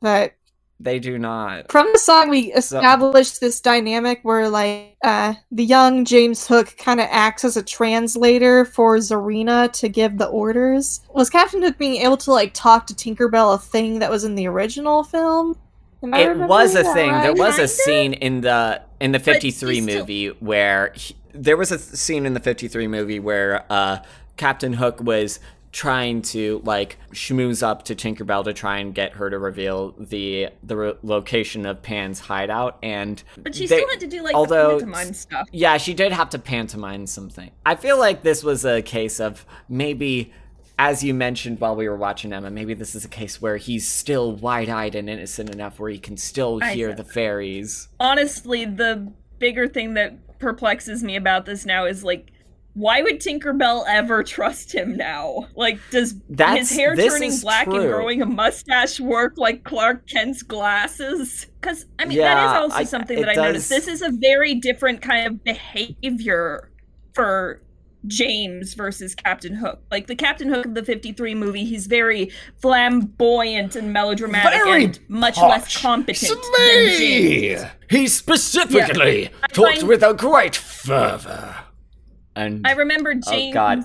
But 0.00 0.34
they 0.80 0.98
do 0.98 1.18
not. 1.18 1.70
from 1.70 1.88
the 1.92 1.98
song 2.00 2.28
we 2.28 2.52
established 2.52 3.40
this 3.40 3.60
dynamic 3.60 4.18
where 4.22 4.48
like 4.48 4.96
uh 5.04 5.34
the 5.52 5.64
young 5.64 6.04
James 6.04 6.46
Hook 6.46 6.74
kind 6.76 7.00
of 7.00 7.06
acts 7.10 7.44
as 7.44 7.56
a 7.56 7.62
translator 7.62 8.64
for 8.64 8.96
Zarina 8.98 9.72
to 9.74 9.88
give 9.88 10.18
the 10.18 10.26
orders. 10.26 11.00
Was 11.14 11.30
Captain 11.30 11.62
Hook 11.62 11.78
being 11.78 12.02
able 12.02 12.16
to 12.18 12.32
like 12.32 12.52
talk 12.52 12.86
to 12.88 12.94
Tinkerbell 12.94 13.54
a 13.54 13.58
thing 13.58 14.00
that 14.00 14.10
was 14.10 14.24
in 14.24 14.34
the 14.34 14.48
original 14.48 15.04
film? 15.04 15.56
Am 16.04 16.14
I 16.14 16.20
It 16.20 16.36
was 16.36 16.74
a 16.74 16.82
that 16.82 16.94
thing. 16.94 17.10
There 17.22 17.34
was 17.34 17.58
a 17.58 17.68
scene 17.68 18.12
in 18.14 18.40
the 18.42 18.82
in 19.00 19.12
the 19.12 19.18
53 19.18 19.74
he 19.74 19.80
still- 19.82 19.98
movie 20.00 20.28
where 20.28 20.92
he, 20.94 21.14
there 21.32 21.56
was 21.56 21.70
a 21.72 21.78
scene 21.78 22.26
in 22.26 22.34
the 22.34 22.40
53 22.40 22.86
movie 22.88 23.18
where 23.20 23.64
uh 23.70 23.98
Captain 24.36 24.72
Hook 24.74 25.00
was 25.02 25.40
trying 25.72 26.22
to 26.22 26.60
like 26.64 26.96
schmooze 27.12 27.60
up 27.60 27.84
to 27.84 27.96
Tinkerbell 27.96 28.44
to 28.44 28.52
try 28.52 28.78
and 28.78 28.94
get 28.94 29.14
her 29.14 29.28
to 29.28 29.38
reveal 29.38 29.92
the 29.98 30.48
the 30.62 30.76
re- 30.76 30.94
location 31.02 31.66
of 31.66 31.82
Pan's 31.82 32.20
hideout 32.20 32.78
and 32.82 33.20
But 33.36 33.56
she 33.56 33.66
they- 33.66 33.78
still 33.78 33.90
had 33.90 33.98
to 34.00 34.06
do 34.06 34.22
like 34.22 34.36
although- 34.36 34.78
the 34.78 34.84
pantomime 34.86 35.12
stuff. 35.14 35.48
yeah, 35.50 35.76
she 35.78 35.92
did 35.94 36.12
have 36.12 36.30
to 36.30 36.38
pantomime 36.38 37.08
something. 37.08 37.50
I 37.66 37.74
feel 37.74 37.98
like 37.98 38.22
this 38.22 38.44
was 38.44 38.64
a 38.64 38.82
case 38.82 39.18
of 39.18 39.44
maybe, 39.68 40.32
as 40.78 41.04
you 41.04 41.14
mentioned 41.14 41.60
while 41.60 41.76
we 41.76 41.88
were 41.88 41.96
watching 41.96 42.32
Emma, 42.32 42.50
maybe 42.50 42.74
this 42.74 42.94
is 42.94 43.04
a 43.04 43.08
case 43.08 43.40
where 43.40 43.56
he's 43.56 43.86
still 43.86 44.32
wide 44.32 44.68
eyed 44.68 44.94
and 44.94 45.08
innocent 45.08 45.50
enough 45.50 45.78
where 45.78 45.90
he 45.90 45.98
can 45.98 46.16
still 46.16 46.58
hear 46.58 46.92
the 46.94 47.04
fairies. 47.04 47.88
honestly, 48.00 48.64
the 48.64 49.12
bigger 49.38 49.68
thing 49.68 49.94
that 49.94 50.38
perplexes 50.38 51.02
me 51.02 51.16
about 51.16 51.46
this 51.46 51.64
now 51.64 51.84
is 51.84 52.02
like, 52.02 52.30
why 52.74 53.00
would 53.02 53.20
Tinkerbell 53.20 53.84
ever 53.86 54.24
trust 54.24 54.74
him 54.74 54.96
now? 54.96 55.46
Like, 55.54 55.78
does 55.92 56.16
That's- 56.28 56.70
his 56.70 56.76
hair 56.76 56.96
turning 56.96 57.38
black 57.40 57.68
and 57.68 57.76
growing 57.88 58.20
a 58.20 58.26
mustache 58.26 58.98
work 58.98 59.34
like 59.36 59.62
Clark 59.62 60.08
Kent's 60.08 60.42
glasses? 60.42 61.46
Because 61.60 61.86
I 62.00 62.04
mean, 62.04 62.18
that 62.18 62.36
Yeah, 62.36 62.56
is 62.56 62.60
also 62.62 62.76
I- 62.78 62.84
something 62.84 63.20
that 63.20 63.28
I 63.28 63.34
noticed. 63.34 63.68
This 63.68 63.86
is 63.86 64.02
a 64.02 64.10
very 64.10 64.56
different 64.56 65.02
kind 65.02 65.24
of 65.28 65.44
behavior 65.44 66.70
for 67.12 67.62
James 68.06 68.74
versus 68.74 69.14
Captain 69.14 69.54
Hook. 69.54 69.82
Like 69.90 70.06
the 70.06 70.16
Captain 70.16 70.48
Hook 70.48 70.66
of 70.66 70.74
the 70.74 70.84
53 70.84 71.34
movie, 71.34 71.64
he's 71.64 71.86
very 71.86 72.30
flamboyant 72.60 73.76
and 73.76 73.92
melodramatic 73.92 74.52
Very 74.62 74.84
and 74.84 74.98
much 75.08 75.36
less 75.38 75.64
posh. 75.64 75.82
competent 75.82 76.40
than 76.58 76.88
James. 76.98 77.62
He 77.90 78.06
specifically 78.08 79.28
I 79.42 79.46
talked 79.48 79.78
find- 79.78 79.88
with 79.88 80.02
a 80.02 80.14
great 80.14 80.56
fervor. 80.56 81.56
And 82.36 82.66
I 82.66 82.72
remember 82.72 83.14
oh 83.16 83.30
James. 83.30 83.54
god, 83.54 83.84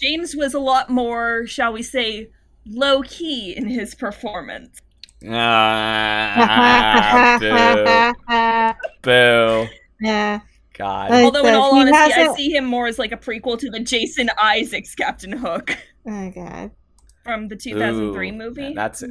James 0.00 0.34
was 0.34 0.52
a 0.54 0.58
lot 0.58 0.90
more, 0.90 1.46
shall 1.46 1.72
we 1.72 1.82
say, 1.82 2.30
low 2.66 3.02
key 3.02 3.54
in 3.56 3.68
his 3.68 3.94
performance. 3.94 4.80
ah, 5.28 7.38
boo, 9.02 9.02
boo, 9.02 9.66
yeah. 10.00 10.40
God. 10.78 11.10
Like 11.10 11.24
Although, 11.24 11.46
in 11.46 11.54
all 11.54 11.74
honesty, 11.74 11.96
I 12.14 12.32
see 12.34 12.50
him 12.50 12.64
more 12.64 12.86
as 12.86 12.98
like 12.98 13.12
a 13.12 13.16
prequel 13.16 13.58
to 13.58 13.68
the 13.70 13.80
Jason 13.80 14.30
Isaacs 14.40 14.94
Captain 14.94 15.32
Hook 15.32 15.76
Oh 16.06 16.30
god. 16.34 16.70
from 17.24 17.48
the 17.48 17.56
2003 17.56 18.30
Ooh, 18.30 18.32
movie. 18.32 18.72
That's 18.74 19.02
it. 19.02 19.10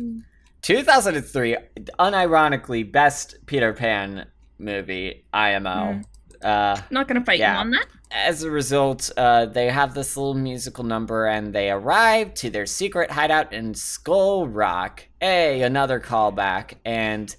2003, 0.63 1.57
unironically 1.99 2.89
best 2.91 3.35
Peter 3.45 3.73
Pan 3.73 4.25
movie, 4.57 5.25
IMO. 5.33 6.01
Uh, 6.43 6.79
Not 6.89 7.07
gonna 7.07 7.23
fight 7.23 7.39
Yeah. 7.39 7.53
you 7.53 7.59
on 7.59 7.71
that. 7.71 7.85
as 8.11 8.43
a 8.43 8.49
result, 8.51 9.11
uh, 9.17 9.45
they 9.47 9.69
have 9.69 9.93
this 9.93 10.15
little 10.17 10.33
musical 10.33 10.83
number 10.83 11.25
and 11.27 11.53
they 11.53 11.69
arrive 11.69 12.33
to 12.35 12.49
their 12.49 12.65
secret 12.65 13.11
hideout 13.11 13.51
in 13.53 13.73
Skull 13.73 14.47
Rock. 14.47 15.03
Hey, 15.19 15.61
another 15.63 15.99
callback. 15.99 16.75
And 16.85 17.35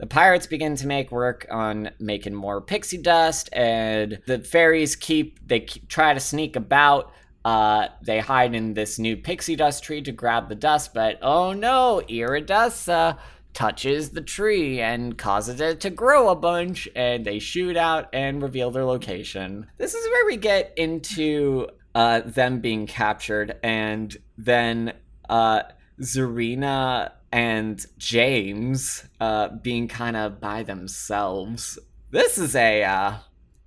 the 0.00 0.06
pirates 0.06 0.46
begin 0.46 0.76
to 0.76 0.86
make 0.86 1.12
work 1.12 1.46
on 1.50 1.90
making 1.98 2.34
more 2.34 2.62
pixie 2.62 2.96
dust, 2.96 3.50
and 3.52 4.18
the 4.26 4.38
fairies 4.38 4.96
keep, 4.96 5.46
they 5.46 5.60
keep, 5.60 5.86
try 5.88 6.14
to 6.14 6.20
sneak 6.20 6.56
about. 6.56 7.12
Uh, 7.44 7.88
they 8.02 8.18
hide 8.18 8.54
in 8.54 8.72
this 8.72 8.98
new 8.98 9.14
pixie 9.14 9.56
dust 9.56 9.84
tree 9.84 10.00
to 10.00 10.10
grab 10.10 10.48
the 10.48 10.54
dust, 10.54 10.94
but 10.94 11.18
oh 11.20 11.52
no, 11.52 12.00
Iridessa 12.08 13.18
touches 13.52 14.10
the 14.10 14.22
tree 14.22 14.80
and 14.80 15.18
causes 15.18 15.60
it 15.60 15.80
to 15.80 15.90
grow 15.90 16.30
a 16.30 16.36
bunch, 16.36 16.88
and 16.96 17.26
they 17.26 17.38
shoot 17.38 17.76
out 17.76 18.08
and 18.14 18.42
reveal 18.42 18.70
their 18.70 18.86
location. 18.86 19.66
This 19.76 19.92
is 19.92 20.06
where 20.08 20.24
we 20.24 20.38
get 20.38 20.72
into 20.78 21.68
uh, 21.94 22.20
them 22.20 22.60
being 22.60 22.86
captured, 22.86 23.58
and 23.62 24.16
then 24.38 24.94
uh, 25.28 25.64
Zarina 26.00 27.12
and 27.32 27.84
James 27.98 29.04
uh, 29.20 29.48
being 29.62 29.88
kind 29.88 30.16
of 30.16 30.40
by 30.40 30.62
themselves. 30.62 31.78
This 32.10 32.38
is 32.38 32.56
a 32.56 32.82
uh, 32.84 33.14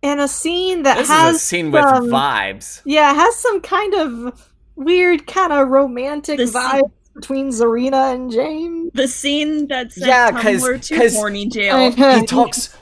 And 0.01 0.20
a 0.20 0.28
scene 0.28 0.84
that 0.84 0.97
this 0.97 1.07
has 1.07 1.36
is 1.36 1.41
a 1.41 1.45
scene 1.45 1.72
with 1.72 1.84
some- 1.84 2.07
vibes. 2.09 2.82
Yeah, 2.86 3.11
it 3.11 3.16
has 3.16 3.36
some 3.38 3.61
kind 3.61 3.93
of 3.95 4.49
weird 4.76 5.28
kind 5.28 5.53
of 5.53 5.68
romantic 5.70 6.38
The 6.38 6.47
scene- 6.47 6.61
vibe 6.61 6.91
between 7.16 7.49
Zarina 7.49 8.14
and 8.14 8.32
James. 8.32 8.91
The 8.93 9.07
scene 9.07 9.68
that 9.68 9.91
sent 9.91 10.07
Yeah, 10.07 10.32
'cause- 10.32 10.64
Tumblr 10.64 10.82
to 10.88 10.95
'cause- 10.97 11.14
horny 11.16 11.47
jail. 11.47 11.91
He 12.20 12.26
talks 12.26 12.76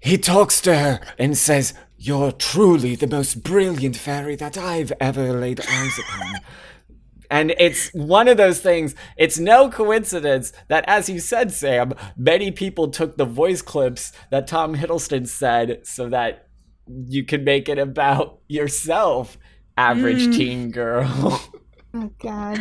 he 0.00 0.18
talks 0.18 0.60
to 0.60 0.76
her 0.76 1.00
and 1.18 1.36
says, 1.36 1.72
You're 1.98 2.30
truly 2.30 2.94
the 2.94 3.06
most 3.08 3.42
brilliant 3.42 3.96
fairy 3.96 4.36
that 4.36 4.56
I've 4.58 4.92
ever 5.00 5.32
laid 5.32 5.60
eyes 5.60 5.98
upon. 5.98 6.34
And 7.30 7.54
it's 7.58 7.90
one 7.92 8.28
of 8.28 8.36
those 8.36 8.60
things, 8.60 8.94
it's 9.16 9.38
no 9.38 9.70
coincidence 9.70 10.52
that, 10.68 10.84
as 10.86 11.08
you 11.08 11.20
said, 11.20 11.52
Sam, 11.52 11.94
many 12.16 12.50
people 12.50 12.88
took 12.88 13.16
the 13.16 13.24
voice 13.24 13.62
clips 13.62 14.12
that 14.30 14.46
Tom 14.46 14.76
Hiddleston 14.76 15.26
said 15.26 15.86
so 15.86 16.08
that 16.08 16.48
you 16.86 17.24
could 17.24 17.44
make 17.44 17.68
it 17.68 17.78
about 17.78 18.40
yourself, 18.48 19.38
average 19.76 20.36
teen 20.36 20.70
girl. 20.70 21.42
Oh 21.98 22.10
god. 22.18 22.60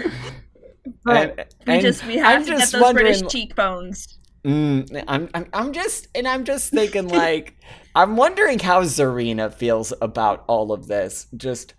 But 1.03 1.39
and, 1.39 1.47
we 1.67 1.73
and 1.73 1.81
just 1.81 2.05
we 2.05 2.15
have 2.17 2.41
I'm 2.41 2.45
to 2.45 2.57
get 2.57 2.71
those 2.71 2.93
British 2.93 3.21
cheekbones. 3.23 4.19
Mm, 4.45 5.03
I'm, 5.07 5.29
I'm 5.33 5.47
I'm 5.51 5.73
just 5.73 6.07
and 6.15 6.27
I'm 6.27 6.45
just 6.45 6.71
thinking 6.71 7.07
like 7.07 7.57
I'm 7.95 8.15
wondering 8.15 8.59
how 8.59 8.83
Zarina 8.83 9.53
feels 9.53 9.91
about 10.01 10.45
all 10.47 10.71
of 10.71 10.87
this. 10.87 11.27
Just 11.35 11.73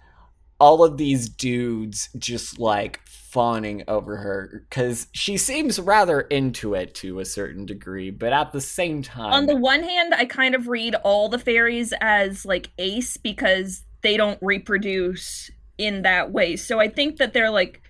all 0.58 0.82
of 0.84 0.96
these 0.96 1.28
dudes 1.28 2.08
just 2.18 2.58
like 2.58 3.00
fawning 3.06 3.84
over 3.88 4.16
her 4.16 4.64
cuz 4.70 5.08
she 5.12 5.36
seems 5.36 5.78
rather 5.78 6.22
into 6.22 6.74
it 6.74 6.94
to 6.94 7.18
a 7.20 7.24
certain 7.24 7.66
degree, 7.66 8.10
but 8.10 8.32
at 8.32 8.52
the 8.52 8.60
same 8.60 9.02
time 9.02 9.32
On 9.32 9.46
the 9.46 9.56
one 9.56 9.82
hand, 9.82 10.14
I 10.14 10.24
kind 10.24 10.54
of 10.54 10.68
read 10.68 10.94
all 10.96 11.28
the 11.28 11.38
fairies 11.38 11.92
as 12.00 12.46
like 12.46 12.70
ace 12.78 13.16
because 13.16 13.82
they 14.02 14.16
don't 14.16 14.38
reproduce 14.40 15.50
in 15.78 16.02
that 16.02 16.32
way. 16.32 16.56
So 16.56 16.78
I 16.80 16.88
think 16.88 17.16
that 17.18 17.32
they're 17.32 17.50
like 17.50 17.82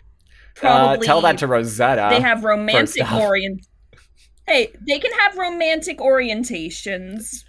uh, 0.58 0.60
probably 0.60 1.06
tell 1.06 1.20
that 1.20 1.38
to 1.38 1.46
Rosetta. 1.46 2.08
they 2.10 2.20
have 2.20 2.42
romantic 2.42 3.10
orient. 3.12 3.66
Hey, 4.48 4.72
they 4.86 4.98
can 4.98 5.12
have 5.20 5.36
romantic 5.36 5.98
orientations, 5.98 7.44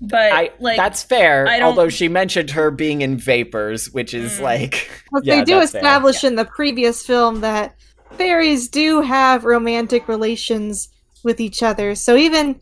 but 0.00 0.32
I, 0.32 0.50
like 0.60 0.76
that's 0.76 1.02
fair. 1.02 1.46
I 1.46 1.58
don't- 1.58 1.66
Although 1.68 1.88
she 1.88 2.08
mentioned 2.08 2.50
her 2.50 2.70
being 2.70 3.02
in 3.02 3.16
vapors, 3.18 3.90
which 3.92 4.14
is 4.14 4.38
Mm. 4.38 4.42
like 4.42 4.90
But 5.12 5.24
Yeah, 5.24 5.36
they 5.36 5.44
do 5.44 5.58
that's 5.58 5.72
fair. 5.72 5.80
establish 5.80 6.24
in 6.24 6.34
the 6.36 6.44
previous 6.46 7.04
film 7.04 7.40
that 7.42 7.74
fairies 8.16 8.68
do 8.68 9.00
have 9.02 9.44
romantic 9.44 10.08
relations 10.08 10.88
with 11.22 11.40
each 11.40 11.62
other. 11.62 11.94
So 11.94 12.16
even, 12.16 12.58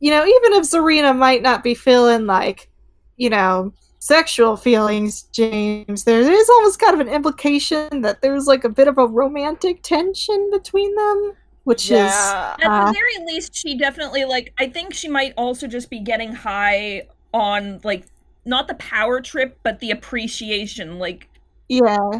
you 0.00 0.10
know, 0.10 0.24
even 0.24 0.52
if 0.54 0.64
Zarina 0.64 1.16
might 1.16 1.42
not 1.42 1.62
be 1.62 1.74
feeling 1.74 2.26
like, 2.26 2.70
you 3.16 3.28
know, 3.30 3.72
sexual 3.98 4.56
feelings, 4.56 5.24
James, 5.32 6.04
there 6.04 6.20
is 6.20 6.48
almost 6.48 6.80
kind 6.80 6.94
of 6.94 7.00
an 7.06 7.12
implication 7.12 8.00
that 8.00 8.22
there's 8.22 8.46
like 8.46 8.64
a 8.64 8.68
bit 8.70 8.88
of 8.88 8.96
a 8.96 9.06
romantic 9.06 9.82
tension 9.82 10.48
between 10.50 10.94
them, 10.96 11.32
which 11.64 11.90
yeah. 11.90 12.56
At 12.60 12.66
Uh, 12.70 12.86
the 12.86 12.92
very 12.92 13.26
least, 13.26 13.54
she 13.54 13.76
definitely 13.76 14.24
like. 14.24 14.52
I 14.58 14.68
think 14.68 14.94
she 14.94 15.08
might 15.08 15.34
also 15.36 15.66
just 15.66 15.90
be 15.90 16.00
getting 16.00 16.32
high 16.34 17.02
on 17.32 17.80
like 17.84 18.06
not 18.44 18.68
the 18.68 18.74
power 18.74 19.20
trip, 19.20 19.58
but 19.62 19.80
the 19.80 19.90
appreciation. 19.90 20.98
Like 20.98 21.28
yeah, 21.68 22.10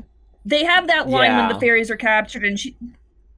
they 0.44 0.64
have 0.64 0.86
that 0.86 1.08
line 1.08 1.36
when 1.36 1.48
the 1.48 1.58
fairies 1.58 1.90
are 1.90 1.96
captured, 1.96 2.44
and 2.44 2.58
she 2.58 2.76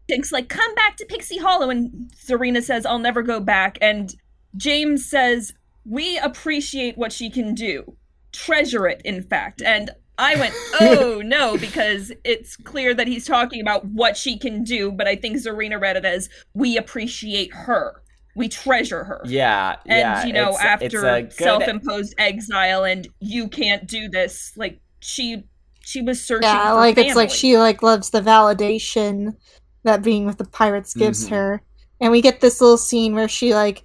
thinks 0.09 0.33
like, 0.33 0.49
"Come 0.49 0.75
back 0.75 0.97
to 0.97 1.07
Pixie 1.07 1.39
Hollow," 1.39 1.71
and 1.71 2.11
Zarina 2.15 2.63
says, 2.63 2.85
"I'll 2.85 2.99
never 2.99 3.23
go 3.23 3.41
back," 3.41 3.79
and 3.81 4.15
James 4.57 5.07
says, 5.09 5.55
"We 5.87 6.19
appreciate 6.19 6.99
what 6.99 7.13
she 7.13 7.31
can 7.31 7.55
do, 7.55 7.97
treasure 8.33 8.87
it." 8.87 9.01
In 9.05 9.23
fact, 9.23 9.63
and 9.63 9.91
I 10.23 10.37
went, 10.37 10.55
"Oh 10.81 11.20
no," 11.25 11.57
because 11.59 12.12
it's 12.25 12.57
clear 12.57 12.95
that 12.95 13.07
he's 13.07 13.27
talking 13.27 13.61
about 13.61 13.85
what 13.87 14.16
she 14.16 14.39
can 14.39 14.62
do, 14.64 14.91
but 14.93 15.07
I 15.09 15.16
think 15.16 15.37
Zarina 15.37 15.81
read 15.81 15.97
it 15.97 16.05
as, 16.05 16.29
"We 16.55 16.77
appreciate 16.77 17.53
her." 17.53 18.03
We 18.35 18.49
treasure 18.49 19.05
her. 19.05 19.20
Yeah, 19.27 19.77
And 19.85 19.99
yeah, 19.99 20.25
you 20.25 20.33
know, 20.33 20.51
it's- 20.55 20.81
it's 20.81 20.95
after 20.95 21.07
a 21.07 21.23
good- 21.23 21.33
self-imposed 21.35 22.14
exile 22.16 22.83
and 22.85 23.07
you 23.20 23.47
can't 23.47 23.87
do 23.87 24.09
this, 24.09 24.53
like 24.57 24.81
she 25.01 25.45
she 25.81 26.01
was 26.01 26.25
searching 26.25 26.49
yeah, 26.49 26.70
for 26.70 26.77
like 26.77 26.97
it's 26.97 27.14
like 27.16 27.29
she 27.31 27.59
like 27.59 27.83
loves 27.83 28.09
the 28.11 28.23
validation 28.23 29.35
that 29.83 30.03
being 30.03 30.25
with 30.25 30.39
the 30.39 30.45
pirates 30.47 30.95
gives 30.95 31.27
Mhm. 31.27 31.31
her, 31.31 31.62
and 32.01 32.11
we 32.12 32.23
get 32.23 32.41
this 32.41 32.61
little 32.61 32.79
scene 32.79 33.14
where 33.14 33.29
she 33.29 33.53
like 33.55 33.83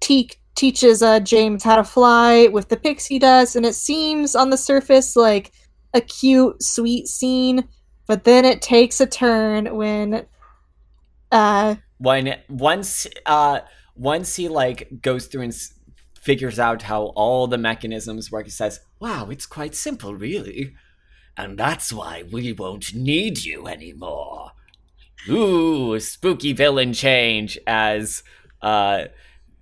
te- 0.00 0.30
teaches 0.54 1.02
uh 1.02 1.20
James 1.20 1.62
how 1.64 1.76
to 1.76 1.84
fly 1.84 2.46
with 2.46 2.68
the 2.70 2.76
pixie 2.78 3.18
dust, 3.18 3.54
and 3.56 3.66
it 3.66 3.74
seems 3.74 4.34
on 4.34 4.48
the 4.50 4.56
surface 4.56 5.14
like 5.16 5.52
a 5.92 6.00
cute, 6.00 6.62
sweet 6.62 7.06
scene, 7.06 7.68
but 8.06 8.24
then 8.24 8.44
it 8.44 8.62
takes 8.62 9.00
a 9.00 9.06
turn 9.06 9.76
when 9.76 10.26
uh 11.32 11.76
when 11.98 12.36
once 12.48 13.06
uh 13.26 13.60
once 13.94 14.34
he 14.36 14.48
like 14.48 14.88
goes 15.00 15.26
through 15.26 15.42
and 15.42 15.52
s- 15.52 15.74
figures 16.20 16.58
out 16.58 16.82
how 16.82 17.04
all 17.14 17.46
the 17.46 17.58
mechanisms 17.58 18.32
work 18.32 18.46
he 18.46 18.50
says 18.50 18.80
wow 19.00 19.28
it's 19.30 19.46
quite 19.46 19.74
simple 19.74 20.14
really. 20.14 20.74
And 21.36 21.56
that's 21.56 21.92
why 21.92 22.24
we 22.30 22.52
won't 22.52 22.94
need 22.94 23.44
you 23.44 23.66
anymore. 23.68 24.50
Ooh 25.28 26.00
spooky 26.00 26.52
villain 26.52 26.92
change 26.92 27.58
as 27.66 28.22
uh 28.60 29.04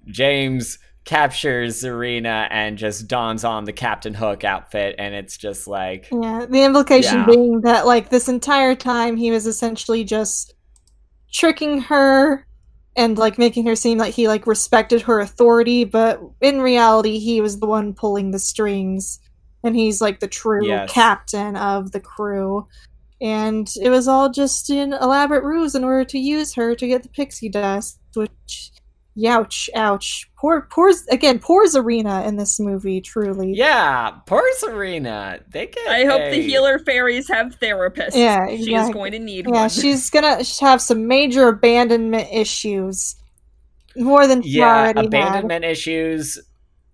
james 0.06 0.78
captures 1.08 1.82
Zarina 1.82 2.46
and 2.50 2.76
just 2.76 3.08
dons 3.08 3.42
on 3.42 3.64
the 3.64 3.72
captain 3.72 4.12
hook 4.12 4.44
outfit 4.44 4.94
and 4.98 5.14
it's 5.14 5.38
just 5.38 5.66
like 5.66 6.06
Yeah, 6.12 6.44
the 6.46 6.64
implication 6.64 7.20
Yeah. 7.20 7.24
being 7.24 7.60
that 7.62 7.86
like 7.86 8.10
this 8.10 8.28
entire 8.28 8.74
time 8.74 9.16
he 9.16 9.30
was 9.30 9.46
essentially 9.46 10.04
just 10.04 10.52
tricking 11.32 11.80
her 11.80 12.46
and 12.94 13.16
like 13.16 13.38
making 13.38 13.64
her 13.66 13.74
seem 13.74 13.96
like 13.96 14.12
he 14.12 14.28
like 14.28 14.46
respected 14.46 15.00
her 15.00 15.18
authority, 15.20 15.84
but 15.84 16.20
in 16.42 16.60
reality 16.60 17.18
he 17.18 17.40
was 17.40 17.58
the 17.58 17.66
one 17.66 17.94
pulling 17.94 18.32
the 18.32 18.38
strings 18.38 19.18
and 19.64 19.74
he's 19.74 20.02
like 20.02 20.20
the 20.20 20.28
true 20.28 20.66
Yes. 20.66 20.92
captain 20.92 21.56
of 21.56 21.92
the 21.92 22.00
crew. 22.00 22.68
And 23.22 23.66
it 23.82 23.88
was 23.88 24.08
all 24.08 24.28
just 24.30 24.68
an 24.68 24.92
elaborate 24.92 25.42
ruse 25.42 25.74
in 25.74 25.84
order 25.84 26.04
to 26.04 26.18
use 26.18 26.52
her 26.54 26.74
to 26.74 26.86
get 26.86 27.02
the 27.02 27.08
pixie 27.08 27.48
dust, 27.48 27.98
which 28.12 28.72
youch, 29.18 29.68
ouch. 29.74 30.30
Poor 30.38 30.68
poor 30.70 30.92
again, 31.10 31.38
poor 31.40 31.66
Zarina 31.66 32.26
in 32.26 32.36
this 32.36 32.60
movie, 32.60 33.00
truly. 33.00 33.52
yeah 33.54 34.10
poor 34.26 34.42
Zarina 34.62 35.40
they 35.50 35.66
get 35.66 35.88
I 35.88 36.04
hope 36.04 36.30
the 36.30 36.40
healer 36.40 36.78
fairies 36.78 37.28
have 37.28 37.58
therapists. 37.60 38.14
Yeah, 38.14 38.46
She 38.56 38.74
is 38.74 38.88
going 38.90 39.12
to 39.12 39.18
need 39.18 39.46
Yeah, 39.46 39.62
one. 39.62 39.68
she's 39.68 40.10
gonna 40.10 40.42
have 40.60 40.80
some 40.80 41.06
major 41.08 41.48
abandonment 41.48 42.28
issues. 42.32 43.16
More 43.96 44.26
than 44.28 44.42
yeah 44.44 44.66
already 44.92 45.00
had. 45.00 45.06
abandonment 45.06 45.64
issues 45.64 46.38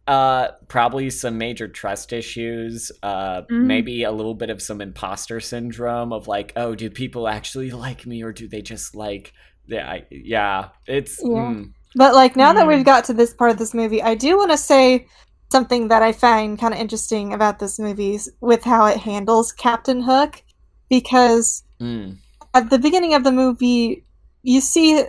uh 0.06 0.48
probably 0.68 1.08
some 1.10 1.38
major 1.38 1.66
trust 1.66 2.12
issues 2.12 2.92
uh 3.02 3.42
Mhm. 3.50 3.64
maybe 3.64 4.02
a 4.04 4.12
little 4.12 4.34
bit 4.34 4.50
of 4.50 4.60
some 4.60 4.80
imposter 4.82 5.40
syndrome 5.40 6.12
of 6.12 6.28
like 6.28 6.52
oh 6.56 6.74
do 6.74 6.90
people 6.90 7.26
actually 7.26 7.70
like 7.86 8.04
me 8.06 8.22
or 8.22 8.32
do 8.32 8.46
they 8.48 8.60
just 8.62 8.94
like 8.94 9.32
yeah 9.66 9.90
I- 9.90 10.06
yeah 10.10 10.68
it's 10.86 11.18
Yeah. 11.22 11.54
mm, 11.54 11.72
But 11.96 12.14
like 12.14 12.36
now 12.36 12.52
that 12.52 12.62
Hmm. 12.62 12.68
we've 12.68 12.84
got 12.84 13.04
to 13.04 13.12
this 13.14 13.34
part 13.34 13.50
of 13.50 13.58
this 13.58 13.74
movie, 13.74 14.02
I 14.02 14.14
do 14.14 14.36
want 14.36 14.50
to 14.50 14.56
say 14.56 15.06
something 15.52 15.88
that 15.88 16.02
I 16.02 16.12
find 16.12 16.58
kind 16.58 16.74
of 16.74 16.80
interesting 16.80 17.32
about 17.32 17.58
this 17.58 17.78
movie 17.78 18.18
with 18.40 18.64
how 18.64 18.86
it 18.86 18.98
handles 18.98 19.52
Captain 19.52 20.02
Hook, 20.02 20.42
because 20.88 21.62
mm. 21.80 22.16
at 22.54 22.70
the 22.70 22.78
beginning 22.78 23.14
of 23.14 23.22
the 23.22 23.32
movie, 23.32 24.04
you 24.42 24.60
see 24.60 25.04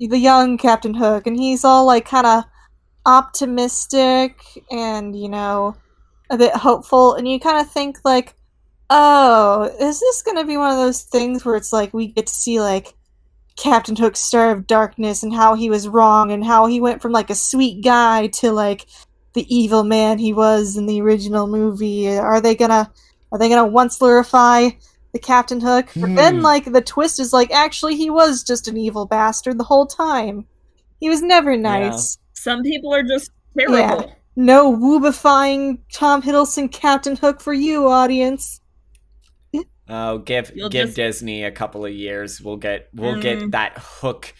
the 0.00 0.18
young 0.18 0.56
Captain 0.58 0.94
Hook, 0.94 1.26
and 1.26 1.36
he's 1.36 1.64
all 1.64 1.84
like 1.86 2.06
kind 2.08 2.26
of 2.26 2.44
optimistic 3.06 4.40
and 4.70 5.14
you 5.14 5.28
know 5.28 5.76
a 6.30 6.38
bit 6.38 6.54
hopeful, 6.54 7.14
and 7.14 7.28
you 7.28 7.38
kind 7.38 7.60
of 7.60 7.70
think 7.70 7.98
like, 8.04 8.34
oh, 8.88 9.70
is 9.78 10.00
this 10.00 10.22
going 10.22 10.38
to 10.38 10.44
be 10.44 10.56
one 10.56 10.70
of 10.70 10.78
those 10.78 11.02
things 11.02 11.44
where 11.44 11.56
it's 11.56 11.72
like 11.72 11.92
we 11.92 12.06
get 12.06 12.26
to 12.26 12.34
see 12.34 12.60
like 12.60 12.94
Captain 13.56 13.96
Hook's 13.96 14.20
Star 14.20 14.50
of 14.50 14.66
Darkness 14.66 15.22
and 15.22 15.32
how 15.32 15.54
he 15.54 15.70
was 15.70 15.88
wrong 15.88 16.32
and 16.32 16.44
how 16.44 16.66
he 16.66 16.80
went 16.80 17.00
from 17.00 17.12
like 17.12 17.30
a 17.30 17.34
sweet 17.34 17.82
guy 17.84 18.26
to 18.28 18.52
like 18.52 18.86
the 19.34 19.46
evil 19.54 19.84
man 19.84 20.18
he 20.18 20.32
was 20.32 20.76
in 20.76 20.86
the 20.86 21.00
original 21.00 21.46
movie. 21.46 22.16
Are 22.16 22.40
they 22.40 22.54
gonna 22.54 22.90
are 23.32 23.38
they 23.38 23.48
gonna 23.48 23.66
once 23.66 23.98
glorify 23.98 24.70
the 25.12 25.18
Captain 25.18 25.60
Hook? 25.60 25.88
But 25.96 26.14
then 26.14 26.36
Hmm. 26.36 26.42
like 26.42 26.72
the 26.72 26.80
twist 26.80 27.18
is 27.20 27.32
like 27.32 27.50
actually 27.52 27.96
he 27.96 28.10
was 28.10 28.42
just 28.42 28.68
an 28.68 28.76
evil 28.76 29.06
bastard 29.06 29.58
the 29.58 29.64
whole 29.64 29.86
time. 29.86 30.46
He 31.00 31.08
was 31.08 31.22
never 31.22 31.56
nice. 31.56 32.18
Some 32.34 32.62
people 32.62 32.92
are 32.94 33.02
just 33.02 33.30
terrible. 33.56 34.12
No 34.36 34.76
woobifying 34.76 35.78
Tom 35.92 36.22
Hiddleston 36.22 36.70
Captain 36.72 37.14
Hook 37.16 37.40
for 37.40 37.52
you, 37.52 37.86
audience. 37.88 38.60
Oh 39.88 40.18
give 40.18 40.52
You'll 40.54 40.68
give 40.68 40.88
just- 40.88 40.96
disney 40.96 41.44
a 41.44 41.50
couple 41.50 41.84
of 41.84 41.92
years. 41.92 42.40
We'll 42.40 42.56
get 42.56 42.88
we'll 42.94 43.14
Mm. 43.16 43.22
get 43.22 43.50
that 43.52 43.74
hook. 43.78 44.34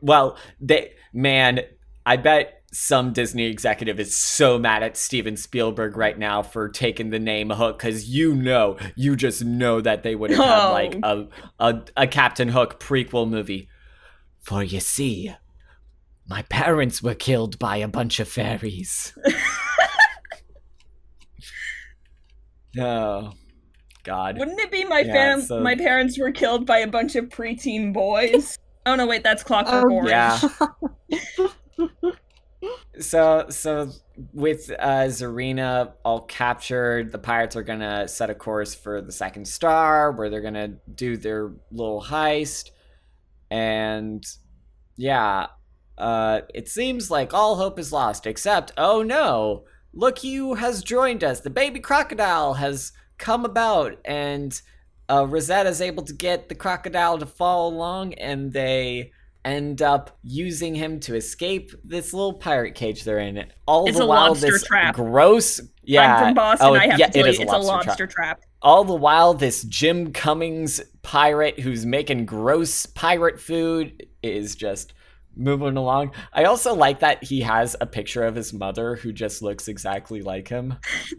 Well 0.00 0.36
they 0.60 0.92
man 1.12 1.60
i 2.04 2.16
bet 2.16 2.62
some 2.72 3.12
disney 3.14 3.46
executive 3.46 3.98
is 3.98 4.14
so 4.14 4.58
mad 4.58 4.82
at 4.82 4.96
steven 4.96 5.36
spielberg 5.36 5.96
right 5.96 6.18
now 6.18 6.42
for 6.42 6.68
taking 6.68 7.08
the 7.10 7.18
name 7.18 7.48
hook 7.48 7.78
because 7.78 8.06
you 8.10 8.34
know 8.34 8.76
you 8.96 9.16
just 9.16 9.42
know 9.42 9.80
that 9.80 10.02
they 10.02 10.14
would 10.14 10.30
have 10.30 10.38
had 10.44 10.68
Oh. 10.68 10.72
like 10.72 10.94
a, 11.02 11.26
a 11.58 11.82
a 11.96 12.06
captain 12.06 12.48
hook 12.48 12.78
prequel 12.78 13.28
movie. 13.28 13.68
For 14.42 14.62
you 14.62 14.78
see 14.80 15.34
my 16.28 16.42
parents 16.42 17.02
were 17.02 17.14
killed 17.14 17.58
by 17.58 17.78
a 17.78 17.88
bunch 17.88 18.20
of 18.20 18.28
fairies. 18.28 19.16
Oh 22.78 23.32
god 24.06 24.38
Wouldn't 24.38 24.58
it 24.60 24.70
be 24.70 24.84
my 24.84 25.00
Yeah, 25.00 25.12
fam- 25.12 25.40
so- 25.42 25.60
my 25.60 25.74
parents 25.74 26.18
were 26.18 26.32
killed 26.32 26.64
by 26.64 26.78
a 26.78 26.86
bunch 26.86 27.14
of 27.16 27.26
preteen 27.26 27.92
boys? 27.92 28.56
oh 28.86 28.94
no, 28.94 29.06
wait, 29.06 29.22
that's 29.24 29.42
Clockwork 29.42 29.84
Oh, 29.86 29.94
Orange. 29.96 30.10
Yeah. 30.10 30.38
so 33.00 33.46
so 33.50 33.90
with 34.32 34.70
uh 34.78 35.04
Zarina 35.06 35.92
all 36.04 36.20
captured, 36.22 37.12
the 37.12 37.18
pirates 37.18 37.54
are 37.56 37.62
gonna 37.62 38.08
set 38.08 38.30
a 38.30 38.34
course 38.34 38.74
for 38.74 39.02
the 39.02 39.12
second 39.12 39.46
star 39.46 40.12
where 40.12 40.30
they're 40.30 40.40
gonna 40.40 40.68
do 40.94 41.16
their 41.16 41.52
little 41.70 42.02
heist. 42.02 42.70
And 43.50 44.24
yeah. 44.96 45.46
uh, 45.98 46.40
it 46.54 46.68
seems 46.68 47.10
like 47.10 47.32
all 47.34 47.56
hope 47.56 47.78
is 47.78 47.92
lost, 47.92 48.26
except, 48.26 48.72
oh 48.76 49.02
no, 49.02 49.64
look 49.92 50.18
who 50.20 50.54
has 50.54 50.82
joined 50.82 51.22
us. 51.22 51.40
The 51.40 51.50
baby 51.50 51.78
crocodile 51.80 52.54
has 52.54 52.92
come 53.18 53.44
about, 53.44 53.98
and 54.04 54.60
uh, 55.08 55.26
Rosetta's 55.26 55.80
able 55.80 56.02
to 56.04 56.12
get 56.12 56.48
the 56.48 56.54
crocodile 56.54 57.18
to 57.18 57.26
follow 57.26 57.68
along, 57.74 58.14
and 58.14 58.52
they 58.52 59.12
end 59.44 59.80
up 59.80 60.18
using 60.22 60.74
him 60.74 60.98
to 61.00 61.14
escape 61.14 61.70
this 61.84 62.12
little 62.12 62.34
pirate 62.34 62.74
cage 62.74 63.04
they're 63.04 63.18
in. 63.20 63.46
All 63.66 63.86
It's 63.86 63.98
the 63.98 64.04
a 64.04 64.06
while, 64.06 64.34
this 64.34 64.64
trap. 64.64 64.94
gross. 64.94 65.60
Yeah, 65.84 66.16
I'm 66.16 66.24
from 66.24 66.34
Boston. 66.34 66.68
Oh, 66.68 66.74
I 66.74 66.86
have 66.88 66.98
yeah, 66.98 67.06
to 67.06 67.12
tell 67.12 67.24
it 67.26 67.26
you, 67.26 67.32
is 67.32 67.40
it's 67.40 67.52
a 67.52 67.56
a 67.56 67.58
lobster 67.58 67.90
lobster 67.90 68.06
trap 68.06 68.40
trap. 68.40 68.42
all 68.62 68.84
the 68.84 68.94
while 68.94 69.34
this 69.34 69.62
jim 69.64 70.12
cummings 70.12 70.80
pirate 71.02 71.60
who's 71.60 71.86
making 71.86 72.26
gross 72.26 72.86
pirate 72.86 73.40
food 73.40 74.06
is 74.22 74.56
just 74.56 74.94
moving 75.36 75.76
along 75.76 76.10
i 76.32 76.44
also 76.44 76.74
like 76.74 77.00
that 77.00 77.22
he 77.22 77.40
has 77.42 77.76
a 77.80 77.86
picture 77.86 78.24
of 78.24 78.34
his 78.34 78.52
mother 78.52 78.96
who 78.96 79.12
just 79.12 79.42
looks 79.42 79.68
exactly 79.68 80.22
like 80.22 80.48
him 80.48 80.74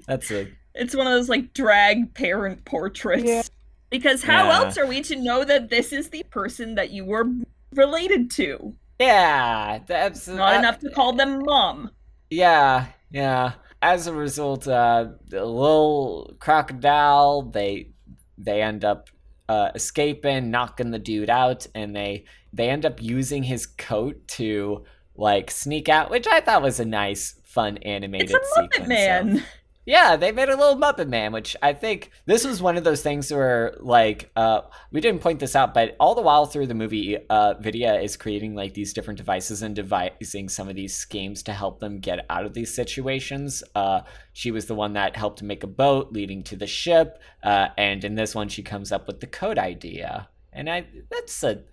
that's 0.07 0.31
a 0.31 0.47
It's 0.77 0.95
one 0.95 1.07
of 1.07 1.13
those 1.13 1.29
like 1.29 1.53
drag 1.53 2.13
parent 2.13 2.65
portraits. 2.65 3.23
Yeah. 3.25 3.41
Because 3.89 4.23
how 4.23 4.45
Yeah. 4.47 4.55
else 4.57 4.77
are 4.77 4.85
we 4.85 5.01
to 5.03 5.15
know 5.15 5.43
that 5.43 5.69
this 5.69 5.91
is 5.93 6.09
the 6.09 6.23
person 6.29 6.75
that 6.75 6.91
you 6.91 7.05
were 7.05 7.25
related 7.73 8.31
to? 8.31 8.73
yeah 8.99 9.77
that's 9.85 10.27
Not 10.27 10.55
uh, 10.55 10.59
enough 10.59 10.79
to 10.79 10.89
call 10.89 11.13
them 11.13 11.43
mom. 11.45 11.91
Yeah, 12.31 12.87
yeah. 13.11 13.53
As 13.81 14.07
a 14.07 14.13
result, 14.13 14.67
uh, 14.67 15.09
the 15.27 15.45
little 15.45 16.35
crocodile 16.39 17.43
they 17.43 17.91
they 18.39 18.61
end 18.61 18.83
up 18.83 19.09
uh, 19.47 19.69
escaping, 19.75 20.49
knocking 20.51 20.89
the 20.91 20.99
dude 20.99 21.29
out, 21.29 21.67
and 21.75 21.95
they 21.95 22.25
they 22.51 22.69
end 22.69 22.85
up 22.85 23.01
using 23.01 23.43
his 23.43 23.65
coat 23.67 24.27
to 24.29 24.83
like 25.15 25.51
sneak 25.51 25.89
out, 25.89 26.09
which 26.09 26.27
I 26.27 26.41
thought 26.41 26.61
was 26.63 26.79
a 26.79 26.85
nice, 26.85 27.39
fun 27.45 27.77
animated 27.77 28.31
It's 28.31 28.57
a 28.57 28.61
Muppet 28.61 28.73
sequence. 28.73 28.89
Man. 28.89 29.35
of- 29.37 29.43
yeah, 29.87 30.17
they 30.17 30.33
made 30.33 30.49
a 30.49 30.57
little 30.57 30.75
Muppet 30.75 31.07
Man, 31.07 31.31
which 31.31 31.55
I 31.63 31.71
think 31.71 32.11
this 32.25 32.45
was 32.45 32.61
one 32.61 32.75
of 32.75 32.83
those 32.83 33.01
things 33.01 33.31
where, 33.31 33.73
like, 33.79 34.29
uh, 34.35 34.63
we 34.91 34.99
didn't 34.99 35.21
point 35.21 35.39
this 35.39 35.55
out, 35.55 35.73
but 35.73 35.95
all 35.97 36.13
the 36.13 36.21
while 36.21 36.45
through 36.45 36.67
the 36.67 36.73
movie, 36.73 37.17
uh, 37.29 37.53
Vidia 37.61 38.03
is 38.03 38.17
creating 38.17 38.53
like 38.53 38.73
these 38.73 38.91
different 38.91 39.17
devices 39.17 39.61
and 39.61 39.73
devising 39.73 40.49
some 40.49 40.67
of 40.67 40.75
these 40.75 40.93
schemes 40.93 41.41
to 41.43 41.53
help 41.53 41.79
them 41.79 41.99
get 41.99 42.25
out 42.29 42.45
of 42.45 42.53
these 42.53 42.75
situations. 42.75 43.63
Uh, 43.75 44.01
she 44.33 44.51
was 44.51 44.65
the 44.65 44.75
one 44.75 44.91
that 44.91 45.15
helped 45.15 45.41
make 45.41 45.63
a 45.63 45.67
boat 45.67 46.11
leading 46.11 46.43
to 46.43 46.57
the 46.57 46.67
ship, 46.67 47.21
uh, 47.41 47.69
and 47.77 48.03
in 48.03 48.15
this 48.15 48.35
one, 48.35 48.49
she 48.49 48.63
comes 48.63 48.91
up 48.91 49.07
with 49.07 49.21
the 49.21 49.27
code 49.27 49.57
idea, 49.57 50.27
and 50.51 50.69
I 50.69 50.85
that's 51.09 51.41
a 51.43 51.63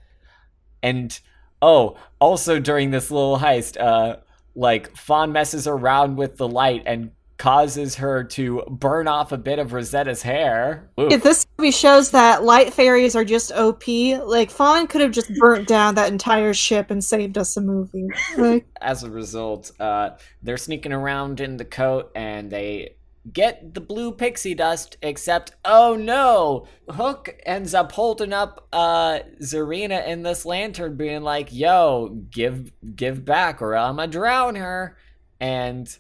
and 0.85 1.19
oh, 1.61 1.97
also 2.21 2.61
during 2.61 2.93
this 2.93 3.11
little 3.11 3.39
heist, 3.39 3.77
uh, 3.77 4.19
like 4.55 4.97
Fawn 4.97 5.33
messes 5.33 5.67
around 5.67 6.15
with 6.15 6.37
the 6.37 6.47
light 6.47 6.85
and 6.87 7.11
causes 7.45 7.95
her 7.97 8.24
to 8.24 8.62
burn 8.70 9.07
off 9.07 9.30
a 9.30 9.36
bit 9.36 9.59
of 9.59 9.74
Rosetta's 9.74 10.22
hair. 10.22 10.88
Oof. 10.99 11.12
If 11.12 11.22
this 11.22 11.47
movie 11.59 11.72
shows 11.72 12.11
that 12.12 12.42
light 12.42 12.72
fairies 12.72 13.14
are 13.14 13.24
just 13.24 13.53
OP, 13.53 13.86
like 13.86 14.51
Fawn 14.51 14.86
could 14.86 15.03
have 15.03 15.11
just 15.11 15.30
burnt 15.38 15.68
down 15.68 15.95
that 15.97 16.11
entire 16.11 16.55
ship 16.55 16.90
and 16.90 17.05
saved 17.05 17.36
us 17.36 17.55
a 17.59 17.61
movie. 17.61 18.09
Like, 18.38 18.66
As 18.80 19.03
a 19.03 19.11
result, 19.11 19.72
uh, 19.78 20.12
they're 20.42 20.57
sneaking 20.57 20.95
around 20.95 21.42
in 21.42 21.59
the 21.59 21.66
coat 21.66 22.11
and 22.14 22.51
they 22.51 22.97
get 23.30 23.74
the 23.74 23.80
blue 23.82 24.12
pixie 24.12 24.55
dust, 24.55 24.97
except, 25.03 25.53
oh 25.66 25.97
no! 25.97 26.66
Hook 26.88 27.36
ends 27.45 27.74
up 27.74 27.92
holding 27.92 28.32
up 28.32 28.66
uh, 28.72 29.18
Zarina 29.42 30.07
in 30.07 30.22
this 30.22 30.47
lantern, 30.47 30.97
being 30.97 31.20
like, 31.20 31.53
yo, 31.53 32.09
give, 32.30 32.72
give 32.97 33.22
back 33.22 33.61
or 33.61 33.76
I'ma 33.76 34.07
drown 34.07 34.55
her. 34.55 34.97
And 35.40 35.95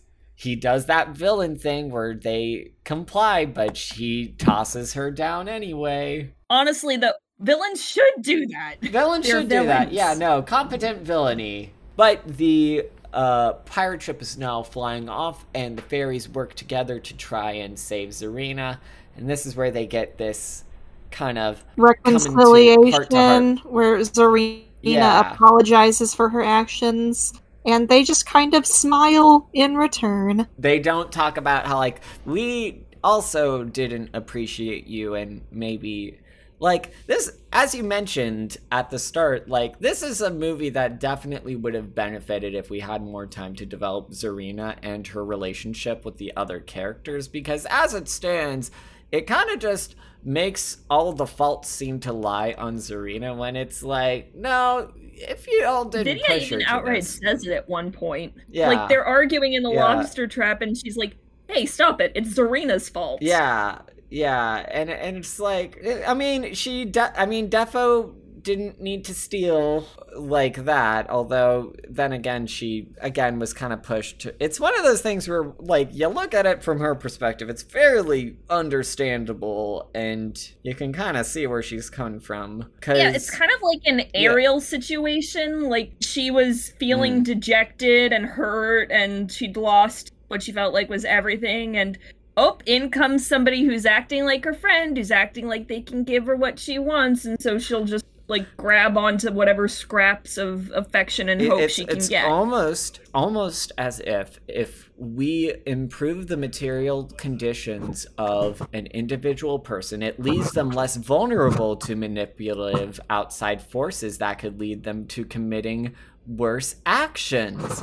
he 0.44 0.54
does 0.56 0.86
that 0.86 1.10
villain 1.10 1.56
thing 1.56 1.90
where 1.90 2.14
they 2.14 2.72
comply, 2.84 3.46
but 3.46 3.76
she 3.76 4.34
tosses 4.38 4.92
her 4.92 5.10
down 5.10 5.48
anyway. 5.48 6.32
Honestly, 6.50 6.96
the 6.98 7.16
villains 7.40 7.82
should 7.82 8.14
do 8.20 8.46
that. 8.48 8.76
Villains 8.82 9.26
They're 9.26 9.40
should 9.40 9.48
do 9.48 9.64
that. 9.66 9.90
Yeah, 9.92 10.14
no, 10.14 10.42
competent 10.42 11.00
villainy. 11.02 11.72
But 11.96 12.26
the 12.36 12.86
uh, 13.12 13.54
pirate 13.64 14.02
ship 14.02 14.20
is 14.20 14.36
now 14.36 14.62
flying 14.62 15.08
off, 15.08 15.46
and 15.54 15.78
the 15.78 15.82
fairies 15.82 16.28
work 16.28 16.54
together 16.54 17.00
to 17.00 17.16
try 17.16 17.52
and 17.52 17.78
save 17.78 18.10
Zarina. 18.10 18.78
And 19.16 19.28
this 19.28 19.46
is 19.46 19.56
where 19.56 19.70
they 19.70 19.86
get 19.86 20.18
this 20.18 20.64
kind 21.10 21.38
of 21.38 21.64
reconciliation 21.76 23.56
where 23.64 23.96
Zarina 23.98 24.64
Yeah. 24.82 25.32
apologizes 25.32 26.14
for 26.14 26.28
her 26.28 26.42
actions 26.42 27.32
and 27.64 27.88
they 27.88 28.04
just 28.04 28.26
kind 28.26 28.54
of 28.54 28.66
smile 28.66 29.48
in 29.52 29.76
return. 29.76 30.46
they 30.58 30.78
don't 30.78 31.10
talk 31.12 31.36
about 31.36 31.66
how 31.66 31.78
like 31.78 32.00
we 32.24 32.84
also 33.02 33.64
didn't 33.64 34.10
appreciate 34.14 34.86
you 34.86 35.14
and 35.14 35.42
maybe 35.50 36.18
like 36.58 36.94
this 37.06 37.30
as 37.52 37.74
you 37.74 37.82
mentioned 37.84 38.56
at 38.72 38.88
the 38.88 38.98
start 38.98 39.48
like 39.48 39.78
this 39.80 40.02
is 40.02 40.22
a 40.22 40.30
movie 40.30 40.70
that 40.70 40.98
definitely 41.00 41.54
would 41.54 41.74
have 41.74 41.94
benefited 41.94 42.54
if 42.54 42.70
we 42.70 42.80
had 42.80 43.02
more 43.02 43.26
time 43.26 43.54
to 43.54 43.66
develop 43.66 44.10
Zarina 44.10 44.76
and 44.82 45.06
her 45.08 45.22
relationship 45.24 46.04
with 46.04 46.16
the 46.16 46.32
other 46.36 46.60
characters 46.60 47.28
because 47.28 47.66
as 47.68 47.92
it 47.92 48.08
stands 48.08 48.70
it 49.12 49.26
kind 49.26 49.50
of 49.50 49.58
just 49.58 49.94
makes 50.22 50.78
all 50.88 51.12
the 51.12 51.26
faults 51.26 51.68
seem 51.68 52.00
to 52.00 52.12
lie 52.12 52.54
on 52.56 52.76
Zarina 52.76 53.36
when 53.36 53.56
it's 53.56 53.82
like 53.82 54.34
no 54.34 54.90
if 55.16 55.46
you 55.48 55.64
all 55.64 55.84
didn't 55.84 56.18
Vidia 56.20 56.40
even 56.40 56.62
outright 56.62 57.02
this- 57.02 57.20
says 57.24 57.46
it 57.46 57.52
at 57.52 57.68
one 57.68 57.90
point. 57.92 58.34
Yeah. 58.50 58.68
Like 58.68 58.88
they're 58.88 59.04
arguing 59.04 59.54
in 59.54 59.62
the 59.62 59.70
Yeah. 59.72 59.84
lobster 59.84 60.26
trap, 60.26 60.62
and 60.62 60.76
she's 60.76 60.96
like, 60.96 61.16
"Hey, 61.48 61.66
stop 61.66 62.00
it! 62.00 62.12
It's 62.14 62.30
Zarina's 62.34 62.88
fault." 62.88 63.20
Yeah, 63.22 63.78
yeah, 64.10 64.64
and 64.70 64.90
and 64.90 65.16
it's 65.18 65.38
like, 65.40 65.78
I 66.06 66.14
mean, 66.14 66.54
she, 66.54 66.84
de- 66.84 67.20
I 67.20 67.26
mean, 67.26 67.48
Defo 67.50 68.14
didn't 68.44 68.80
need 68.80 69.04
to 69.06 69.14
steal 69.14 69.88
like 70.14 70.64
that. 70.66 71.10
Although 71.10 71.74
then 71.88 72.12
again, 72.12 72.46
she 72.46 72.88
again 73.00 73.38
was 73.38 73.52
kind 73.52 73.72
of 73.72 73.82
pushed. 73.82 74.20
To, 74.20 74.34
it's 74.38 74.60
one 74.60 74.78
of 74.78 74.84
those 74.84 75.00
things 75.00 75.26
where, 75.26 75.52
like, 75.58 75.88
you 75.92 76.06
look 76.08 76.34
at 76.34 76.46
it 76.46 76.62
from 76.62 76.78
her 76.78 76.94
perspective, 76.94 77.48
it's 77.50 77.62
fairly 77.62 78.36
understandable, 78.50 79.90
and 79.94 80.38
you 80.62 80.74
can 80.74 80.92
kind 80.92 81.16
of 81.16 81.26
see 81.26 81.46
where 81.46 81.62
she's 81.62 81.90
coming 81.90 82.20
from. 82.20 82.70
Cause, 82.80 82.98
Yeah, 82.98 83.10
it's 83.10 83.30
kind 83.30 83.50
of 83.50 83.60
like 83.62 83.80
an 83.86 84.02
Ariel 84.14 84.60
situation. 84.60 85.68
Like 85.68 85.92
she 86.00 86.30
was 86.30 86.70
feeling 86.78 87.20
Mm. 87.20 87.24
dejected 87.24 88.12
and 88.12 88.26
hurt, 88.26 88.90
and 88.92 89.32
she'd 89.32 89.56
lost 89.56 90.12
what 90.28 90.42
she 90.42 90.52
felt 90.52 90.74
like 90.74 90.88
was 90.88 91.04
everything. 91.04 91.76
And 91.76 91.98
oh, 92.36 92.58
in 92.66 92.90
comes 92.90 93.26
somebody 93.26 93.64
who's 93.64 93.86
acting 93.86 94.24
like 94.24 94.44
her 94.44 94.52
friend, 94.54 94.96
who's 94.96 95.10
acting 95.10 95.46
like 95.46 95.68
they 95.68 95.80
can 95.80 96.04
give 96.04 96.26
her 96.26 96.36
what 96.36 96.58
she 96.58 96.78
wants, 96.78 97.24
and 97.24 97.40
so 97.40 97.58
she'll 97.58 97.84
just 97.84 98.04
like 98.26 98.46
grab 98.56 98.96
onto 98.96 99.30
whatever 99.30 99.68
scraps 99.68 100.38
of 100.38 100.70
affection 100.74 101.28
and 101.28 101.40
hope 101.42 101.60
it's, 101.60 101.74
she 101.74 101.84
can 101.84 101.96
it's 101.98 102.08
get. 102.08 102.24
almost 102.24 103.00
almost 103.12 103.70
as 103.76 104.00
if 104.00 104.40
if 104.48 104.90
we 104.96 105.54
improve 105.66 106.26
the 106.28 106.36
material 106.36 107.04
conditions 107.18 108.06
of 108.16 108.66
an 108.72 108.86
individual 108.86 109.58
person 109.58 110.02
it 110.02 110.18
leaves 110.18 110.52
them 110.52 110.70
less 110.70 110.96
vulnerable 110.96 111.76
to 111.76 111.94
manipulative 111.94 112.98
outside 113.10 113.60
forces 113.60 114.18
that 114.18 114.38
could 114.38 114.58
lead 114.58 114.82
them 114.84 115.06
to 115.06 115.24
committing 115.24 115.94
worse 116.26 116.76
actions 116.86 117.80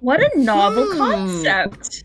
what 0.00 0.20
a 0.20 0.38
novel 0.38 0.84
Hmm. 0.92 0.98
concept! 0.98 2.04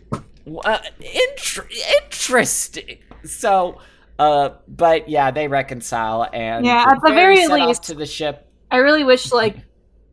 uh, 0.65 0.77
inter- 0.99 1.67
interesting 2.03 2.99
so 3.23 3.79
uh 4.21 4.49
but 4.67 5.09
yeah 5.09 5.31
they 5.31 5.47
reconcile 5.47 6.27
and 6.33 6.65
Yeah, 6.65 6.85
at 6.87 6.99
the 7.03 7.11
very 7.13 7.47
least- 7.47 7.83
to 7.83 7.95
the 7.95 8.05
ship 8.05 8.47
I 8.69 8.77
really 8.77 9.03
wish 9.03 9.31
like 9.33 9.57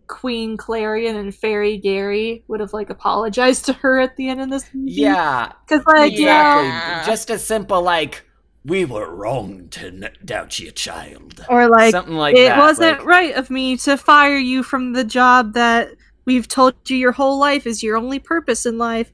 Queen 0.07 0.57
Clarion 0.57 1.17
and 1.17 1.35
Fairy 1.35 1.77
Gary 1.77 2.43
would 2.49 2.61
have 2.61 2.73
like 2.73 2.89
apologized 2.91 3.67
to 3.67 3.75
her 3.75 4.01
at 4.01 4.17
the 4.17 4.29
end 4.31 4.41
of 4.41 4.49
this 4.51 4.65
movie. 4.73 4.93
yeah 4.93 5.53
Because 5.67 5.85
like 5.87 6.13
you 6.13 6.21
Exactly. 6.27 6.69
know, 6.69 6.75
Yeah. 6.75 7.07
Just 7.07 7.29
a 7.31 7.39
simple 7.39 7.83
like 7.83 8.25
We 8.65 8.85
were 8.87 9.15
wrong 9.15 9.69
to 9.71 9.87
n- 9.89 10.11
doubt 10.25 10.59
you, 10.59 10.71
child. 10.73 11.45
or 11.49 11.69
like 11.69 11.93
something 11.93 12.15
like 12.17 12.37
it 12.37 12.49
that. 12.49 12.59
wasn't 12.59 12.99
like- 12.99 13.07
right 13.07 13.35
of 13.35 13.51
me 13.51 13.77
to 13.85 13.97
fire 13.99 14.37
you 14.37 14.63
from 14.63 14.93
the 14.95 15.05
job 15.05 15.53
that 15.55 15.91
we've 16.25 16.49
told 16.49 16.75
you 16.91 16.97
your 16.97 17.13
whole 17.13 17.39
life 17.39 17.67
is 17.67 17.83
your 17.83 17.97
only 17.97 18.19
purpose 18.19 18.65
in 18.67 18.77
life. 18.79 19.13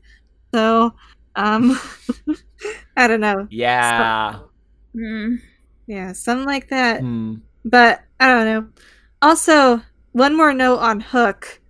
So, 0.55 0.95
um, 1.37 1.79
I 2.97 3.07
don't 3.09 3.21
know. 3.21 3.47
Yeah. 3.51 4.39
Hmm. 4.95 5.37
Yeah, 5.87 6.13
something 6.13 6.47
like 6.47 6.69
that. 6.69 7.01
Hmm. 7.01 7.37
But 7.65 8.03
I 8.21 8.29
don't 8.29 8.45
know. 8.47 8.69
Also, 9.21 9.83
one 10.13 10.37
more 10.37 10.53
note 10.55 10.79
on 10.79 11.01
Hook. 11.01 11.61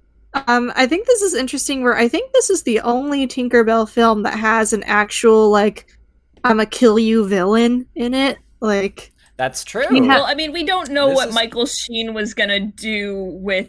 Um, 0.47 0.73
I 0.75 0.87
think 0.87 1.07
this 1.07 1.23
is 1.23 1.35
interesting. 1.35 1.83
Where 1.83 1.97
I 1.97 2.09
think 2.09 2.33
this 2.33 2.51
is 2.51 2.63
the 2.65 2.81
only 2.81 3.27
Tinkerbell 3.27 3.89
film 3.89 4.23
that 4.25 4.39
has 4.39 4.73
an 4.73 4.83
actual 4.85 5.51
like, 5.51 5.87
"I'm 6.43 6.61
a 6.61 6.67
kill 6.67 6.99
you" 6.99 7.27
villain 7.29 7.87
in 7.95 8.15
it. 8.15 8.39
Like, 8.61 9.13
That's 9.37 9.65
true. 9.65 9.85
We 9.91 9.99
have- 10.07 10.09
Well, 10.09 10.25
I 10.27 10.35
mean, 10.35 10.53
we 10.53 10.65
don't 10.65 10.91
know 10.91 11.09
This 11.09 11.17
what 11.17 11.29
is- 11.29 11.35
Michael 11.35 11.67
Sheen 11.67 12.15
was 12.15 12.35
gonna 12.35 12.61
do 12.61 13.15
with 13.41 13.69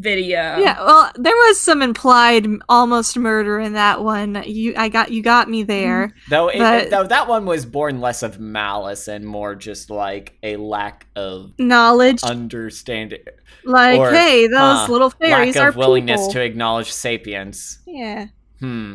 Vidia. 0.00 0.58
Yeah, 0.58 0.82
well, 0.82 1.12
there 1.16 1.34
was 1.34 1.60
some 1.60 1.82
implied 1.82 2.46
almost 2.68 3.16
murder 3.18 3.60
in 3.60 3.74
that 3.74 4.02
one. 4.02 4.42
You, 4.46 4.72
I 4.76 4.88
got 4.88 5.10
you 5.10 5.22
got 5.22 5.50
me 5.50 5.64
there. 5.64 6.12
Though, 6.30 6.48
it, 6.48 6.58
But- 6.58 6.90
though 6.90 7.04
that 7.06 7.28
one 7.28 7.44
was 7.44 7.66
born 7.66 8.00
less 8.00 8.22
of 8.22 8.40
malice 8.40 9.06
and 9.06 9.24
more 9.26 9.54
just 9.54 9.90
like 9.90 10.38
a 10.42 10.56
lack 10.56 11.06
of 11.14 11.52
Knowledge, 11.58 12.22
understanding, 12.22 13.20
like, 13.64 13.98
or, 14.00 14.10
hey, 14.10 14.46
those 14.46 14.88
little 14.88 15.10
fairies 15.10 15.56
lack 15.56 15.64
are 15.66 15.68
of 15.68 15.76
willingness 15.76 16.20
people. 16.22 16.32
to 16.32 16.40
acknowledge 16.42 16.90
sapience. 16.90 17.78
Yeah. 17.86 18.26
Hmm. 18.60 18.94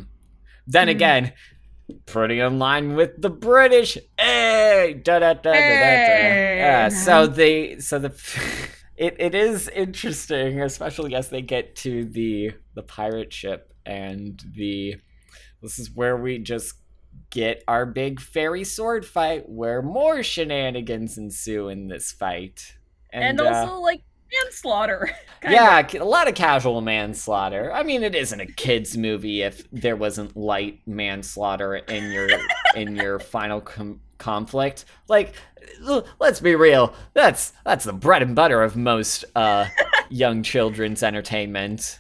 Then 0.66 0.88
Hmm. 0.88 0.92
again, 0.92 1.34
pretty 2.08 2.40
in 2.40 2.58
line 2.60 2.96
with 2.96 3.22
the 3.22 3.30
British. 3.30 3.98
Hey, 4.20 5.00
da 5.04 5.20
da 5.20 5.34
da 5.36 5.42
da 5.44 5.52
da. 5.52 5.54
da. 5.54 5.58
Yeah. 5.60 6.90
So 6.90 7.28
the 7.28 7.80
so 7.82 8.00
the 8.00 8.10
it, 8.98 9.16
it 9.20 9.36
is 9.36 9.70
interesting, 9.70 10.62
especially 10.62 11.16
as 11.16 11.30
they 11.30 11.42
get 11.42 11.76
to 11.78 12.06
the 12.06 12.52
the 12.74 12.84
pirate 12.84 13.32
ship 13.32 13.74
and 13.86 14.44
the 14.56 14.96
this 15.62 15.80
is 15.80 15.92
where 15.92 16.18
we 16.18 16.40
just 16.40 16.76
get 17.30 17.64
our 17.68 17.86
big 17.86 18.20
fairy 18.20 18.64
sword 18.64 19.06
fight 19.06 19.50
where 19.50 19.82
more 19.82 20.22
shenanigans 20.22 21.18
ensue 21.18 21.70
in 21.70 21.88
this 21.88 22.12
fight. 22.12 22.76
and, 23.12 23.42
uh, 23.42 23.46
also 23.46 23.80
like 23.82 24.02
manslaughter. 24.44 25.10
yeah, 25.44 25.80
of. 25.80 25.94
a 25.96 26.04
lot 26.04 26.28
of 26.28 26.36
casual 26.36 26.82
manslaughter. 26.82 27.72
I 27.74 27.84
mean, 27.84 28.04
it 28.04 28.16
isn't 28.16 28.40
a 28.40 28.46
kids 28.46 28.98
movie 28.98 29.42
if 29.42 29.70
there 29.72 29.96
wasn't 29.96 30.36
light 30.36 30.82
manslaughter 30.86 31.76
in 31.76 32.12
your 32.12 32.30
in 32.76 32.96
your 32.96 33.20
final 33.36 33.62
com- 33.62 34.02
conflict. 34.18 34.86
Like, 35.08 35.34
let's 36.20 36.40
be 36.40 36.56
real. 36.56 36.94
That's 37.14 37.54
that's 37.66 37.86
the 37.86 37.94
bread 37.94 38.22
and 38.22 38.36
butter 38.36 38.62
of 38.62 38.76
most 38.76 39.26
uh, 39.36 39.68
young 40.10 40.44
children's 40.44 41.04
entertainment. 41.04 42.00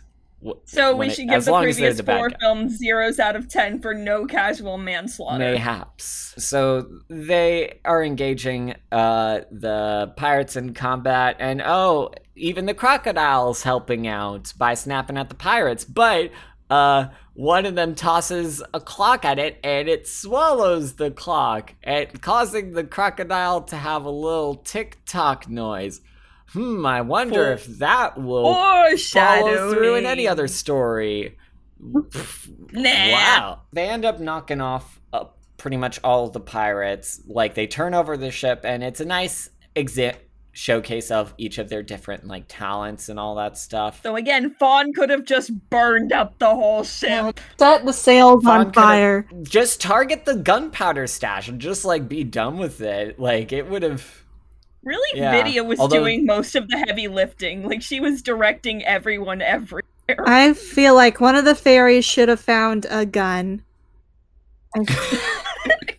So 0.65 0.93
we 0.93 0.99
when 0.99 1.09
it- 1.09 1.15
should 1.15 1.28
give 1.30 1.38
as 1.38 1.45
the 1.45 1.59
previous 1.59 1.97
the 1.97 2.03
four 2.03 2.30
films 2.39 2.78
zeros 2.78 3.19
out 3.19 3.36
of 3.36 3.49
ten 3.49 3.82
for 3.82 3.93
no 3.93 4.25
casual 4.25 4.78
manslaughter. 4.78 5.39
Mayhaps. 5.39 6.36
So 6.38 6.88
they 7.09 7.80
are 7.84 8.03
engaging 8.03 8.75
uh, 8.91 9.41
the 9.51 10.13
pirates 10.15 10.55
in 10.55 10.73
combat, 10.75 11.38
and 11.39 11.61
oh, 11.65 12.11
even 12.36 12.67
the 12.67 12.75
crocodiles 12.75 13.63
helping 13.63 14.07
out 14.07 14.53
by 14.57 14.75
snapping 14.75 15.17
at 15.17 15.30
the 15.30 15.36
pirates. 15.36 15.84
But 15.84 16.30
uh, 16.70 17.07
one 17.34 17.65
of 17.65 17.76
them 17.76 17.95
tosses 17.95 18.63
a 18.74 18.80
clock 18.80 19.24
at 19.26 19.39
it, 19.39 19.59
and 19.63 19.88
it 19.88 20.07
swallows 20.07 20.93
the 20.95 21.11
clock, 21.11 21.74
and 21.84 22.22
causing 22.22 22.74
the 22.74 22.84
crocodile 22.84 23.61
to 23.61 23.76
have 23.76 24.05
a 24.05 24.09
little 24.09 24.55
tick 24.55 24.97
tock 25.05 25.47
noise. 25.47 26.01
Hmm, 26.49 26.86
I 26.86 27.01
wonder 27.01 27.45
For- 27.45 27.51
if 27.53 27.65
that 27.80 28.18
will 28.20 28.53
follow 28.97 29.74
through 29.74 29.95
in 29.95 30.05
any 30.05 30.28
other 30.28 30.47
story. 30.47 31.38
Nah. 32.74 32.89
Wow. 33.11 33.61
They 33.72 33.88
end 33.88 34.03
up 34.03 34.20
knocking 34.20 34.61
off 34.61 34.99
uh, 35.13 35.26
pretty 35.57 35.78
much 35.78 35.99
all 36.03 36.26
of 36.26 36.34
the 36.34 36.39
pirates. 36.39 37.22
Like 37.28 37.53
they 37.53 37.68
turn 37.68 37.93
over 37.93 38.18
the 38.18 38.32
ship, 38.32 38.61
and 38.63 38.84
it's 38.84 38.99
a 38.99 39.05
nice 39.05 39.49
exit 39.76 40.26
showcase 40.58 41.12
of 41.12 41.36
each 41.38 41.60
of 41.60 41.70
their 41.70 41.84
different 41.84 42.26
like 42.26 42.43
talents 42.47 43.10
and 43.10 43.20
all 43.20 43.36
that 43.36 43.55
stuff. 43.60 44.01
So 44.01 44.16
again, 44.16 44.55
Fawn 44.60 44.91
could 44.91 45.12
have 45.12 45.24
just 45.24 45.51
burned 45.70 46.12
up 46.12 46.39
the 46.39 46.47
whole 46.47 46.78
Well, 46.78 46.84
ship. 46.84 47.39
Set 47.60 47.86
the 47.86 47.93
sails 47.93 48.43
Fawn 48.43 48.66
on 48.68 48.74
fire. 48.74 49.28
Just 49.43 49.80
target 49.80 50.26
the 50.26 50.36
gunpowder 50.36 51.05
stash 51.05 51.47
and 51.47 51.62
just 51.62 51.86
like 51.86 52.10
be 52.10 52.24
done 52.24 52.58
with 52.58 52.82
it. 52.82 53.20
Like 53.20 53.51
it 53.53 53.70
would 53.70 53.84
have. 53.84 54.24
Really, 54.84 55.20
Yeah, 55.20 55.34
Vidia 55.43 55.64
was 55.66 55.80
although- 55.80 55.99
doing 55.99 56.26
most 56.26 56.55
of 56.55 56.68
the 56.70 56.78
heavy 56.88 57.08
lifting. 57.08 57.68
Like 57.68 57.84
she 57.84 57.99
was 57.99 58.24
directing 58.24 58.84
everyone 58.84 59.41
everywhere. 59.43 59.84
I 60.26 60.53
feel 60.53 60.95
like 60.95 61.22
one 61.22 61.36
of 61.36 61.45
the 61.45 61.53
fairies 61.55 62.05
should 62.05 62.30
have 62.30 62.39
found 62.39 62.88
a 62.89 63.05
gun. 63.05 63.62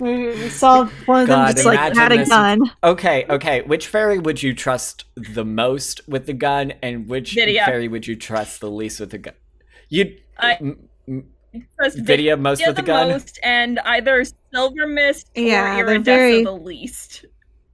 I- 0.00 0.04
we 0.04 0.26
we 0.28 0.48
saw 0.48 0.84
one 1.06 1.22
of 1.22 1.28
them 1.28 1.38
God, 1.46 1.52
just 1.56 1.66
like 1.66 1.78
imagine 1.78 1.96
had 1.96 2.12
a 2.12 2.16
this- 2.18 2.28
gun. 2.28 2.60
Okay, 2.84 3.26
okay. 3.28 3.62
Which 3.62 3.86
fairy 3.86 4.18
would 4.18 4.42
you 4.42 4.54
trust 4.54 5.04
the 5.16 5.44
most 5.44 6.00
with 6.08 6.26
the 6.26 6.32
gun, 6.32 6.72
and 6.82 7.08
which 7.08 7.34
Vidia. 7.34 7.64
fairy 7.64 7.88
would 7.88 8.06
you 8.06 8.16
trust 8.16 8.60
the 8.60 8.70
least 8.70 9.00
with 9.00 9.10
the 9.10 9.18
gun? 9.18 9.34
You. 9.88 10.16
I- 10.38 10.54
m- 10.60 10.88
m- 11.08 11.24
Trust 11.80 11.98
Vidia 12.04 12.38
most 12.38 12.60
Vidia 12.60 12.66
with 12.68 12.76
the 12.76 12.82
gun. 12.82 13.08
most, 13.08 13.38
and 13.42 13.78
either 13.80 14.22
Silvermist 14.54 15.26
or 15.36 15.42
Yeah, 15.42 15.82
they're 15.84 15.98
very- 15.98 16.44
the 16.44 16.52
least. 16.52 17.24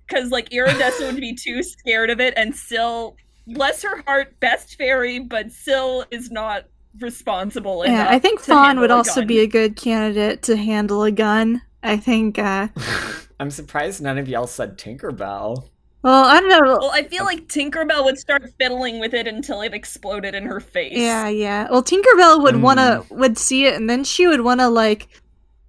Because 0.06 0.30
like 0.30 0.48
Iridessa 0.50 1.06
would 1.06 1.16
be 1.20 1.34
too 1.34 1.62
scared 1.62 2.10
of 2.10 2.20
it, 2.20 2.34
and 2.36 2.54
Syl, 2.54 3.16
bless 3.46 3.82
her 3.82 4.02
heart, 4.06 4.38
best 4.40 4.76
fairy, 4.76 5.18
but 5.18 5.50
Syl 5.50 6.04
is 6.10 6.30
not 6.30 6.64
responsible 7.00 7.82
Yeah. 7.86 8.06
I 8.08 8.18
think 8.20 8.40
to 8.42 8.46
Fawn 8.46 8.78
would 8.80 8.90
also 8.92 9.20
gun. 9.22 9.26
be 9.26 9.40
a 9.40 9.46
good 9.46 9.74
candidate 9.76 10.42
to 10.44 10.56
handle 10.56 11.02
a 11.02 11.10
gun. 11.10 11.60
I 11.84 11.96
think. 11.96 12.38
uh 12.38 12.68
I'm 13.40 13.50
surprised 13.50 14.00
none 14.02 14.18
of 14.18 14.28
y'all 14.28 14.46
said 14.46 14.78
Tinkerbell. 14.78 15.68
Well, 16.02 16.24
I 16.26 16.38
don't 16.40 16.50
know. 16.50 16.76
Well, 16.78 16.90
I 16.92 17.04
feel 17.04 17.24
like 17.24 17.46
Tinkerbell 17.48 18.04
would 18.04 18.18
start 18.18 18.42
fiddling 18.58 19.00
with 19.00 19.14
it 19.14 19.26
until 19.26 19.62
it 19.62 19.72
exploded 19.72 20.34
in 20.34 20.44
her 20.44 20.60
face. 20.60 20.98
Yeah, 20.98 21.28
yeah. 21.28 21.66
Well, 21.70 21.82
Tinkerbell 21.82 22.42
would 22.42 22.60
wanna 22.60 23.04
Mm. 23.08 23.16
would 23.18 23.38
see 23.38 23.64
it, 23.66 23.74
and 23.74 23.88
then 23.88 24.04
she 24.04 24.26
would 24.26 24.42
wanna 24.42 24.68
like 24.68 25.08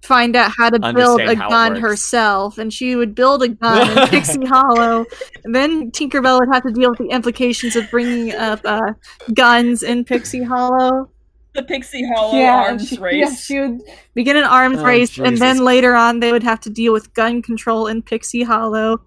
find 0.02 0.36
out 0.36 0.52
how 0.56 0.68
to 0.70 0.78
build 0.78 1.20
a 1.20 1.24
Understand 1.24 1.38
how 1.38 1.48
gun 1.48 1.76
herself, 1.76 2.58
and 2.58 2.72
she 2.72 2.94
would 2.96 3.14
build 3.14 3.42
a 3.42 3.48
gun 3.48 3.98
in 3.98 4.08
Pixie 4.08 4.44
Hollow. 4.44 5.04
And 5.44 5.54
then 5.54 5.90
Tinkerbell 5.90 6.38
would 6.38 6.48
have 6.52 6.62
to 6.64 6.70
deal 6.70 6.90
with 6.90 6.98
the 6.98 7.08
implications 7.08 7.74
of 7.74 7.90
bringing 7.90 8.32
up 8.34 8.60
uh, 8.64 8.92
guns 9.34 9.82
in 9.82 10.04
Pixie 10.04 10.42
Hollow. 10.44 11.10
The 11.56 11.62
Pixie 11.62 12.06
Hollow 12.14 12.38
yeah, 12.38 12.64
arms 12.66 12.88
she, 12.88 12.98
race. 12.98 13.16
yeah, 13.16 13.34
she 13.34 13.60
would 13.60 13.80
begin 14.14 14.36
an 14.36 14.44
arms 14.44 14.78
Oh, 14.78 14.84
race, 14.84 15.18
and 15.18 15.38
then 15.38 15.58
later 15.58 15.94
on 15.94 16.20
they 16.20 16.32
would 16.32 16.42
have 16.42 16.60
to 16.60 16.70
deal 16.70 16.92
with 16.92 17.12
gun 17.14 17.42
control 17.42 17.86
in 17.86 18.02
Pixie 18.02 18.42
Hollow. 18.42 19.00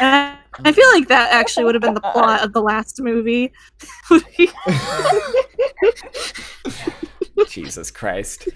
And 0.00 0.36
I 0.64 0.72
feel 0.72 0.88
like 0.92 1.08
that 1.08 1.32
actually 1.32 1.64
would 1.64 1.74
have 1.74 1.82
been 1.82 1.94
the 1.94 2.00
plot 2.00 2.42
of 2.42 2.52
the 2.52 2.60
last 2.60 3.00
movie. 3.00 3.52
Jesus 7.48 7.90
Christ. 7.90 8.48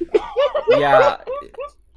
Yeah. 0.68 1.16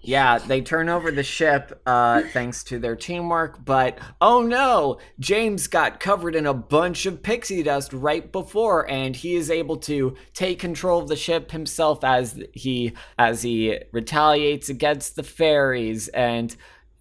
Yeah, 0.04 0.40
they 0.40 0.62
turn 0.62 0.90
over 0.90 1.12
the 1.12 1.22
ship 1.22 1.80
uh, 1.86 2.24
thanks 2.34 2.64
to 2.66 2.80
their 2.80 2.96
teamwork, 2.96 3.64
but 3.64 4.00
oh 4.20 4.42
no, 4.42 4.98
James 5.20 5.68
got 5.68 6.00
covered 6.00 6.36
in 6.36 6.48
a 6.48 6.56
bunch 6.56 7.06
of 7.06 7.22
pixie 7.22 7.62
dust 7.62 7.94
right 7.94 8.32
before, 8.32 8.90
and 8.90 9.16
he 9.16 9.36
is 9.36 9.52
able 9.52 9.78
to 9.78 10.16
take 10.34 10.58
control 10.58 11.02
of 11.02 11.08
the 11.08 11.16
ship 11.16 11.52
himself 11.52 12.04
as 12.04 12.42
he 12.52 12.94
as 13.20 13.44
he 13.44 13.78
retaliates 13.92 14.70
against 14.70 15.16
the 15.16 15.24
fairies, 15.24 16.08
and 16.08 16.56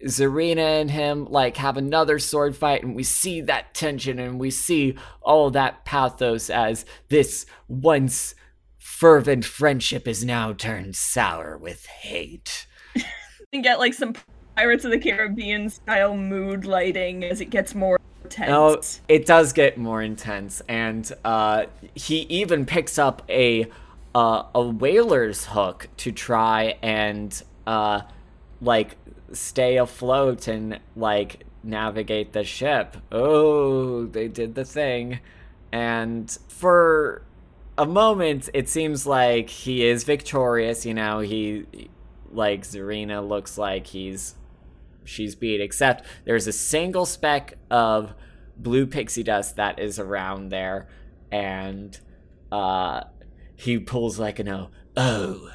Zarina 0.05 0.81
and 0.81 0.91
him 0.91 1.25
like 1.25 1.57
have 1.57 1.77
another 1.77 2.19
sword 2.19 2.55
fight, 2.55 2.83
and 2.83 2.95
we 2.95 3.03
see 3.03 3.41
that 3.41 3.73
tension, 3.73 4.19
and 4.19 4.39
we 4.39 4.51
see 4.51 4.95
all 5.23 5.49
that 5.51 5.85
pathos 5.85 6.51
as 6.51 6.85
this 7.09 7.47
once 7.67 8.35
fervent 8.77 9.43
friendship 9.43 10.07
is 10.07 10.23
now 10.23 10.53
turned 10.53 10.95
sour 10.95 11.57
with 11.57 11.87
hate. 11.87 12.67
and 13.53 13.63
get 13.63 13.79
like 13.79 13.93
some 13.93 14.15
Pirates 14.55 14.85
of 14.85 14.91
the 14.91 14.99
Caribbean 14.99 15.69
style 15.69 16.15
mood 16.15 16.65
lighting 16.65 17.23
as 17.23 17.41
it 17.41 17.49
gets 17.49 17.73
more 17.73 17.99
intense. 18.23 19.01
It 19.07 19.25
does 19.25 19.53
get 19.53 19.77
more 19.77 20.01
intense, 20.01 20.61
and 20.67 21.11
uh, 21.23 21.65
he 21.95 22.21
even 22.23 22.65
picks 22.65 22.97
up 22.97 23.23
a 23.29 23.67
uh, 24.13 24.43
a 24.53 24.61
whaler's 24.61 25.45
hook 25.45 25.87
to 25.97 26.11
try 26.11 26.77
and 26.81 27.41
uh, 27.65 28.01
like 28.61 28.97
stay 29.31 29.77
afloat 29.77 30.47
and 30.47 30.79
like 30.95 31.45
navigate 31.63 32.33
the 32.33 32.43
ship. 32.43 32.97
Oh, 33.11 34.05
they 34.05 34.27
did 34.27 34.55
the 34.55 34.65
thing, 34.65 35.19
and 35.71 36.29
for 36.47 37.21
a 37.77 37.85
moment 37.85 38.49
it 38.53 38.67
seems 38.69 39.07
like 39.07 39.49
he 39.49 39.85
is 39.85 40.03
victorious. 40.03 40.85
You 40.85 40.93
know, 40.93 41.19
he 41.19 41.65
like 42.33 42.63
Zarina 42.63 43.27
looks 43.27 43.57
like 43.57 43.87
he's 43.87 44.35
she's 45.03 45.35
beat, 45.35 45.61
except 45.61 46.05
there's 46.25 46.47
a 46.47 46.53
single 46.53 47.05
speck 47.05 47.55
of 47.69 48.13
blue 48.57 48.85
pixie 48.85 49.23
dust 49.23 49.55
that 49.55 49.79
is 49.79 49.99
around 49.99 50.49
there, 50.49 50.87
and 51.31 51.99
uh, 52.51 53.01
he 53.55 53.79
pulls 53.79 54.19
like 54.19 54.39
an 54.39 54.49
oh, 54.49 54.69
oh, 54.97 55.51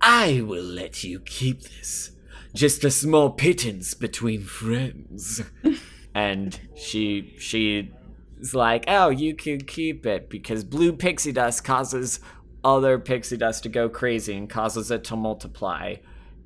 I 0.00 0.40
will 0.40 0.64
let 0.64 1.04
you 1.04 1.20
keep 1.20 1.62
this. 1.62 2.12
Just 2.54 2.84
a 2.84 2.90
small 2.90 3.30
pittance 3.30 3.94
between 3.94 4.42
friends. 4.42 5.42
and 6.14 6.60
she 6.74 7.34
she 7.38 7.92
is 8.40 8.54
like, 8.54 8.84
oh, 8.88 9.10
you 9.10 9.34
can 9.34 9.60
keep 9.60 10.06
it 10.06 10.28
because 10.28 10.64
blue 10.64 10.92
pixie 10.92 11.32
dust 11.32 11.64
causes 11.64 12.20
other 12.64 12.98
pixie 12.98 13.36
dust 13.36 13.62
to 13.64 13.68
go 13.68 13.88
crazy 13.88 14.36
and 14.36 14.48
causes 14.48 14.90
it 14.90 15.04
to 15.04 15.16
multiply. 15.16 15.94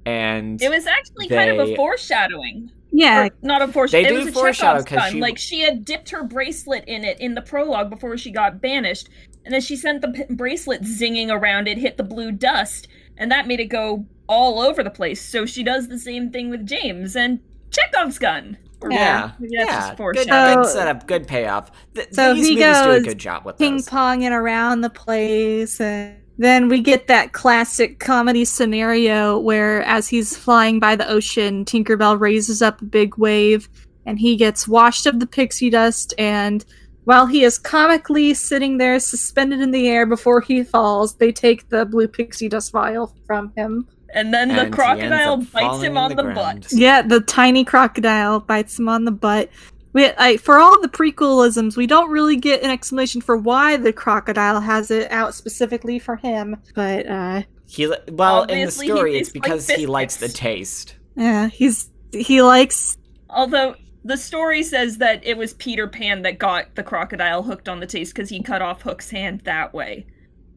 And 0.06 0.60
it 0.62 0.68
was 0.70 0.86
actually 0.86 1.28
kind 1.28 1.50
of 1.50 1.68
a 1.68 1.74
foreshadowing. 1.76 2.70
Yeah, 2.92 3.24
Or 3.24 3.30
not 3.42 3.62
a 3.62 3.68
foreshadow. 3.68 4.02
They 4.02 4.08
It 4.08 4.12
do 4.12 4.18
was 4.18 4.28
a 4.28 4.32
foreshadow 4.32 4.78
Chekhov's 4.80 4.84
'cause 4.88 4.98
gun. 4.98 5.12
she- 5.12 5.20
Like 5.20 5.38
she 5.38 5.60
had 5.60 5.84
dipped 5.84 6.10
her 6.10 6.22
bracelet 6.22 6.84
in 6.86 7.02
it 7.04 7.18
in 7.20 7.34
the 7.34 7.42
prologue 7.42 7.90
before 7.90 8.16
she 8.16 8.30
got 8.30 8.60
banished, 8.60 9.08
and 9.44 9.52
then 9.52 9.60
she 9.60 9.74
sent 9.76 10.00
the 10.02 10.08
p- 10.08 10.34
bracelet 10.34 10.82
zinging 10.82 11.28
around. 11.30 11.66
It 11.66 11.78
hit 11.78 11.96
the 11.96 12.04
blue 12.04 12.30
dust, 12.30 12.86
and 13.18 13.32
that 13.32 13.48
made 13.48 13.58
it 13.60 13.66
go 13.66 14.04
all 14.28 14.60
over 14.60 14.82
the 14.84 14.90
place. 14.90 15.20
So 15.20 15.44
she 15.46 15.62
does 15.64 15.88
the 15.88 15.98
same 15.98 16.30
thing 16.30 16.50
with 16.50 16.66
James 16.66 17.16
and 17.16 17.40
Chekhov's 17.70 18.18
gun. 18.18 18.58
Or 18.84 18.92
Yeah, 18.92 19.30
that's 19.40 19.52
yeah, 19.52 19.64
just 19.66 19.88
good, 19.90 19.96
foreshadowing. 19.96 20.56
good 20.58 20.66
So- 20.66 20.72
setup, 20.72 21.06
good 21.06 21.26
payoff. 21.26 21.70
Th- 21.94 22.08
So 22.12 22.34
these 22.34 22.46
he 22.48 22.54
movies 22.56 22.76
do 22.82 22.90
a 22.90 22.94
goes 22.98 23.04
good 23.04 23.18
job 23.18 23.44
with 23.44 23.58
ping 23.58 23.76
those. 23.76 23.88
ponging 23.88 24.30
around 24.32 24.82
the 24.82 24.90
place 24.90 25.80
and 25.80 26.16
then 26.36 26.68
we 26.68 26.80
get 26.80 27.06
that 27.06 27.32
classic 27.32 28.00
comedy 28.00 28.44
scenario 28.44 29.38
where 29.38 29.82
as 29.84 30.08
he's 30.08 30.36
flying 30.36 30.80
by 30.80 30.96
the 30.96 31.08
ocean 31.08 31.64
tinkerbell 31.64 32.18
raises 32.18 32.60
up 32.60 32.82
a 32.82 32.84
big 32.84 33.16
wave 33.16 33.68
and 34.04 34.18
he 34.18 34.34
gets 34.36 34.66
washed 34.66 35.06
of 35.06 35.20
the 35.20 35.26
pixie 35.26 35.70
dust 35.70 36.12
and 36.18 36.64
while 37.04 37.26
he 37.26 37.44
is 37.44 37.56
comically 37.58 38.34
sitting 38.34 38.78
there 38.78 38.98
suspended 38.98 39.60
in 39.60 39.70
the 39.70 39.88
air 39.88 40.06
before 40.06 40.40
he 40.40 40.64
falls 40.64 41.14
they 41.16 41.30
take 41.30 41.68
the 41.68 41.86
blue 41.86 42.08
pixie 42.08 42.48
dust 42.48 42.72
vial 42.72 43.14
from 43.26 43.52
him 43.56 43.86
And 44.14 44.32
then 44.32 44.48
the 44.48 44.54
And 44.54 44.60
he 44.60 44.64
ends 44.64 44.76
crocodile 44.76 45.36
bites 45.38 45.82
him 45.82 45.96
on 45.98 46.14
the 46.14 46.22
the, 46.22 46.30
butt. 46.34 46.72
yeah 46.72 47.02
the 47.02 47.20
tiny 47.20 47.64
crocodile 47.64 48.40
bites 48.40 48.78
him 48.78 48.88
on 48.88 49.04
the 49.04 49.10
butt 49.12 49.50
we, 49.94 50.10
I, 50.18 50.38
for 50.38 50.58
all 50.58 50.80
the 50.80 50.88
prequelisms, 50.88 51.76
we 51.76 51.86
don't 51.86 52.10
really 52.10 52.34
get 52.34 52.64
an 52.64 52.70
explanation 52.70 53.20
for 53.20 53.36
why 53.36 53.76
the 53.76 53.92
crocodile 53.92 54.60
has 54.60 54.90
it 54.90 55.10
out 55.12 55.34
specifically 55.34 56.00
for 56.00 56.16
him. 56.16 56.56
But 56.74 57.06
uh, 57.06 57.42
He 57.66 57.86
li- 57.86 57.98
well 58.10 58.42
in 58.42 58.66
the 58.66 58.72
story, 58.72 59.16
it's 59.16 59.30
tastes 59.30 59.36
like 59.36 59.42
because 59.42 59.70
he 59.70 59.86
likes 59.86 60.16
the 60.16 60.28
taste. 60.28 60.96
yeah, 61.14 61.46
he's 61.48 61.90
he 62.10 62.42
likes. 62.42 62.98
Although 63.30 63.76
the 64.04 64.16
story 64.16 64.64
says 64.64 64.98
that 64.98 65.24
it 65.24 65.36
was 65.36 65.54
Peter 65.54 65.86
Pan 65.86 66.22
that 66.22 66.38
got 66.38 66.74
the 66.74 66.82
crocodile 66.82 67.44
hooked 67.44 67.68
on 67.68 67.78
the 67.80 67.86
taste 67.86 68.14
because 68.14 68.28
he 68.28 68.42
cut 68.42 68.62
off 68.62 68.82
Hook's 68.82 69.10
hand 69.10 69.42
that 69.44 69.72
way. 69.72 70.06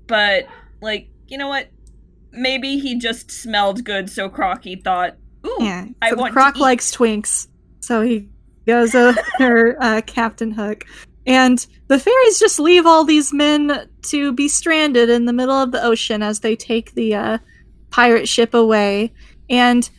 But, 0.08 0.48
like, 0.82 1.10
you 1.28 1.38
know 1.38 1.48
what? 1.48 1.68
Maybe 2.38 2.78
he 2.78 2.98
just 2.98 3.32
smelled 3.32 3.84
good, 3.84 4.10
so 4.10 4.30
Crocky 4.30 4.76
thought, 4.76 5.16
ooh, 5.46 5.58
Yeah, 5.60 5.86
I 6.02 6.10
so 6.10 6.16
the 6.16 6.22
want 6.22 6.34
croc 6.34 6.58
likes 6.58 6.96
Twinks, 6.96 7.48
so 7.80 8.02
he 8.02 8.30
goes 8.66 8.94
over 8.94 9.78
uh, 9.82 10.02
Captain 10.06 10.52
Hook, 10.52 10.86
and 11.26 11.66
the 11.88 12.00
fairies 12.00 12.40
just 12.40 12.60
leave 12.60 12.86
all 12.86 13.04
these 13.04 13.34
men 13.34 13.90
to 14.04 14.32
be 14.34 14.48
stranded 14.48 15.10
in 15.10 15.26
the 15.26 15.34
middle 15.34 15.56
of 15.56 15.72
the 15.72 15.84
ocean 15.84 16.22
as 16.22 16.40
they 16.40 16.56
take 16.56 16.94
the 16.94 17.16
uh, 17.16 17.38
pirate 17.90 18.28
ship 18.30 18.54
away. 18.54 19.14
And 19.50 19.90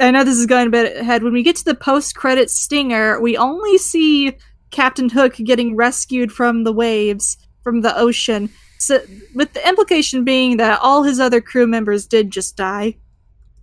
I 0.00 0.10
know 0.10 0.24
this 0.24 0.38
is 0.38 0.46
going 0.46 0.68
a 0.68 0.70
bit 0.70 0.96
ahead. 0.96 1.22
When 1.22 1.32
we 1.32 1.42
get 1.42 1.56
to 1.56 1.64
the 1.64 1.74
post-credit 1.74 2.50
stinger, 2.50 3.20
we 3.20 3.36
only 3.36 3.76
see 3.78 4.36
Captain 4.70 5.08
Hook 5.08 5.34
getting 5.34 5.76
rescued 5.76 6.32
from 6.32 6.64
the 6.64 6.72
waves 6.72 7.36
from 7.62 7.82
the 7.82 7.96
ocean. 7.96 8.50
So, 8.80 9.00
with 9.34 9.52
the 9.52 9.68
implication 9.68 10.24
being 10.24 10.56
that 10.56 10.80
all 10.80 11.02
his 11.02 11.20
other 11.20 11.40
crew 11.42 11.66
members 11.66 12.06
did 12.06 12.30
just 12.30 12.56
die. 12.56 12.96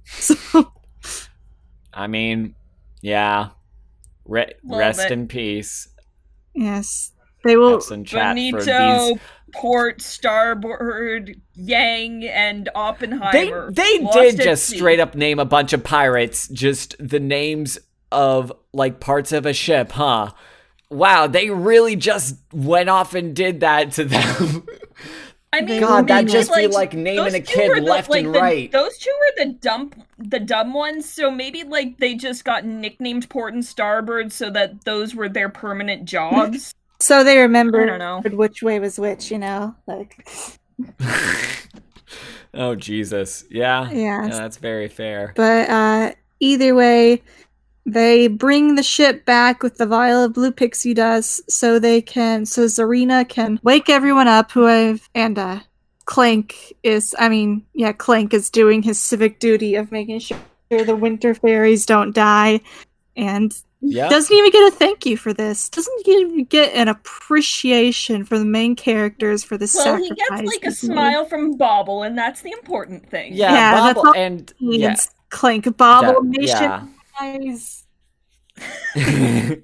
So 0.05 0.71
I 1.93 2.05
mean, 2.07 2.53
yeah. 3.01 3.49
Re- 4.25 4.53
rest 4.63 5.05
it. 5.05 5.11
in 5.11 5.27
peace. 5.27 5.87
Yes, 6.53 7.11
they 7.43 7.57
will. 7.57 7.71
Have 7.71 7.83
some 7.83 8.03
chat 8.05 8.35
for 8.35 8.59
Bonito, 8.59 9.07
these. 9.13 9.19
Port, 9.53 10.01
Starboard, 10.01 11.41
Yang, 11.55 12.25
and 12.27 12.69
Oppenheimer. 12.75 13.71
they 13.71 13.99
Lost 13.99 14.17
did 14.17 14.37
just 14.41 14.65
sea. 14.65 14.77
straight 14.77 14.99
up 14.99 15.15
name 15.15 15.39
a 15.39 15.45
bunch 15.45 15.73
of 15.73 15.83
pirates, 15.83 16.47
just 16.49 16.95
the 16.99 17.19
names 17.19 17.79
of 18.11 18.51
like 18.73 18.99
parts 18.99 19.31
of 19.31 19.45
a 19.45 19.53
ship, 19.53 19.91
huh? 19.93 20.31
Wow, 20.89 21.27
they 21.27 21.49
really 21.49 21.95
just 21.95 22.35
went 22.53 22.89
off 22.89 23.13
and 23.13 23.35
did 23.35 23.61
that 23.61 23.91
to 23.93 24.05
them. 24.05 24.65
I 25.57 25.61
mean, 25.65 25.81
God, 25.81 26.07
that'd 26.07 26.27
maybe, 26.27 26.31
just 26.39 26.55
be 26.55 26.67
like 26.67 26.93
naming 26.93 27.33
a 27.35 27.39
kid 27.41 27.69
were 27.69 27.75
the- 27.79 27.81
left 27.81 28.09
like, 28.09 28.25
and 28.25 28.35
the- 28.35 28.39
right. 28.39 28.71
Those 28.71 28.97
two 28.97 29.11
were 29.19 29.45
the 29.45 29.51
dump, 29.53 30.01
the 30.17 30.39
dumb 30.39 30.73
ones. 30.73 31.09
So 31.09 31.29
maybe 31.31 31.63
like 31.63 31.97
they 31.97 32.15
just 32.15 32.45
got 32.45 32.65
nicknamed 32.65 33.29
Port 33.29 33.53
and 33.53 33.65
Starboard, 33.65 34.31
so 34.31 34.49
that 34.51 34.83
those 34.85 35.13
were 35.15 35.29
their 35.29 35.49
permanent 35.49 36.05
jobs. 36.05 36.73
So 36.99 37.23
they 37.23 37.37
remember 37.37 37.83
I 37.83 37.85
don't 37.85 37.99
know. 37.99 38.21
which 38.35 38.63
way 38.63 38.79
was 38.79 38.97
which, 38.97 39.29
you 39.29 39.37
know? 39.37 39.75
Like, 39.85 40.27
oh 42.55 42.73
Jesus, 42.75 43.43
yeah, 43.51 43.89
Yeah. 43.91 44.25
yeah, 44.25 44.29
that's 44.29 44.57
very 44.57 44.87
fair. 44.87 45.31
but 45.35 45.69
uh, 45.69 46.11
either 46.39 46.73
way, 46.73 47.21
they 47.87 48.27
bring 48.27 48.75
the 48.75 48.83
ship 48.83 49.23
back 49.25 49.63
with 49.63 49.77
the 49.77 49.85
vial 49.85 50.25
of 50.25 50.33
blue 50.33 50.51
pixie 50.51 50.93
dust, 50.93 51.49
so 51.49 51.79
they 51.79 52.01
can, 52.01 52.45
so 52.45 52.65
Zarina 52.65 53.27
can 53.27 53.59
wake 53.63 53.89
everyone 53.89 54.27
up. 54.27 54.51
Who 54.51 54.63
have 54.63 55.09
and 55.15 55.39
uh, 55.39 55.59
Clank 56.05 56.73
is, 56.83 57.15
I 57.17 57.29
mean, 57.29 57.65
yeah, 57.73 57.93
Clank 57.93 58.33
is 58.33 58.49
doing 58.49 58.83
his 58.83 59.01
civic 59.01 59.39
duty 59.39 59.75
of 59.75 59.91
making 59.91 60.19
sure 60.19 60.37
the 60.69 60.95
winter 60.95 61.33
fairies 61.33 61.85
don't 61.85 62.13
die, 62.13 62.59
and 63.15 63.55
Yeah, 63.79 64.09
doesn't 64.09 64.35
even 64.35 64.51
get 64.51 64.73
a 64.73 64.75
thank 64.75 65.05
you 65.05 65.15
for 65.15 65.31
this. 65.33 65.69
Doesn't 65.69 66.07
even 66.07 66.43
get 66.45 66.73
an 66.73 66.87
appreciation 66.89 68.25
for 68.25 68.37
the 68.39 68.45
main 68.45 68.75
characters 68.75 69.43
for 69.43 69.57
the 69.57 69.71
well, 69.75 69.95
he 69.97 70.09
gets 70.09 70.29
like 70.29 70.63
a 70.63 70.65
he's 70.67 70.83
made. 70.83 70.93
smile 70.95 71.25
from 71.25 71.55
Bobble, 71.55 72.03
and 72.03 72.17
that's 72.17 72.41
the 72.41 72.51
important 72.51 73.09
thing. 73.09 73.33
yeah, 73.33 73.53
Yeah, 73.53 73.71
that's 73.75 73.93
Bobble 73.95 74.07
all 74.09 74.15
and 74.15 74.53
He 74.57 74.79
yeah, 74.81 74.95
Clank 75.29 75.77
Bobble 75.77 76.21
that- 76.21 76.39
Nation. 76.39 76.57
yeah. 76.63 76.85
Guys. 77.19 77.85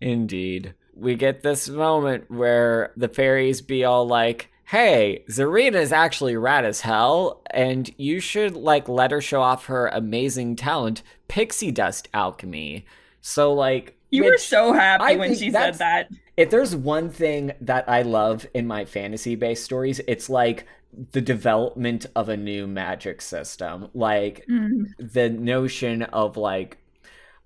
Indeed. 0.00 0.74
We 0.94 1.14
get 1.14 1.42
this 1.42 1.68
moment 1.68 2.30
where 2.30 2.92
the 2.96 3.08
fairies 3.08 3.60
be 3.60 3.84
all 3.84 4.06
like, 4.06 4.50
hey, 4.64 5.24
Zarina's 5.30 5.92
actually 5.92 6.36
rad 6.36 6.64
as 6.64 6.80
hell, 6.80 7.42
and 7.50 7.90
you 7.98 8.20
should 8.20 8.54
like 8.54 8.88
let 8.88 9.10
her 9.10 9.20
show 9.20 9.42
off 9.42 9.66
her 9.66 9.88
amazing 9.88 10.56
talent, 10.56 11.02
pixie 11.28 11.70
dust 11.70 12.08
alchemy. 12.14 12.86
So 13.20 13.52
like 13.52 13.96
You 14.10 14.24
were 14.24 14.38
so 14.38 14.72
happy 14.72 15.04
I 15.04 15.16
when 15.16 15.34
she 15.34 15.50
said 15.50 15.74
that. 15.74 16.08
If 16.36 16.50
there's 16.50 16.76
one 16.76 17.10
thing 17.10 17.52
that 17.60 17.88
I 17.88 18.02
love 18.02 18.46
in 18.52 18.66
my 18.66 18.84
fantasy 18.84 19.34
based 19.34 19.64
stories, 19.64 20.00
it's 20.06 20.28
like 20.28 20.66
the 21.12 21.20
development 21.20 22.06
of 22.14 22.28
a 22.28 22.36
new 22.36 22.66
magic 22.66 23.20
system. 23.22 23.88
Like 23.94 24.44
mm. 24.48 24.86
the 24.98 25.30
notion 25.30 26.02
of 26.02 26.36
like 26.36 26.78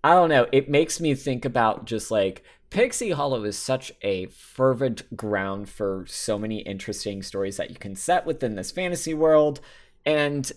I 0.03 0.15
don't 0.15 0.31
know, 0.31 0.47
it 0.51 0.71
makes 0.71 0.99
me 0.99 1.15
think 1.15 1.45
about 1.45 1.85
just 1.85 2.11
like 2.11 2.43
Pixie 2.71 3.11
Hollow 3.11 3.45
is 3.45 3.59
such 3.59 3.93
a 4.03 4.27
fervent 4.27 5.15
ground 5.17 5.69
for 5.69 6.05
so 6.09 6.39
many 6.39 6.61
interesting 6.61 7.23
stories 7.23 7.57
that 7.57 7.71
you 7.71 7.77
can 7.77 7.97
set 7.97 8.25
within 8.25 8.55
this 8.55 8.71
fantasy 8.71 9.13
world 9.13 9.61
and 10.07 10.51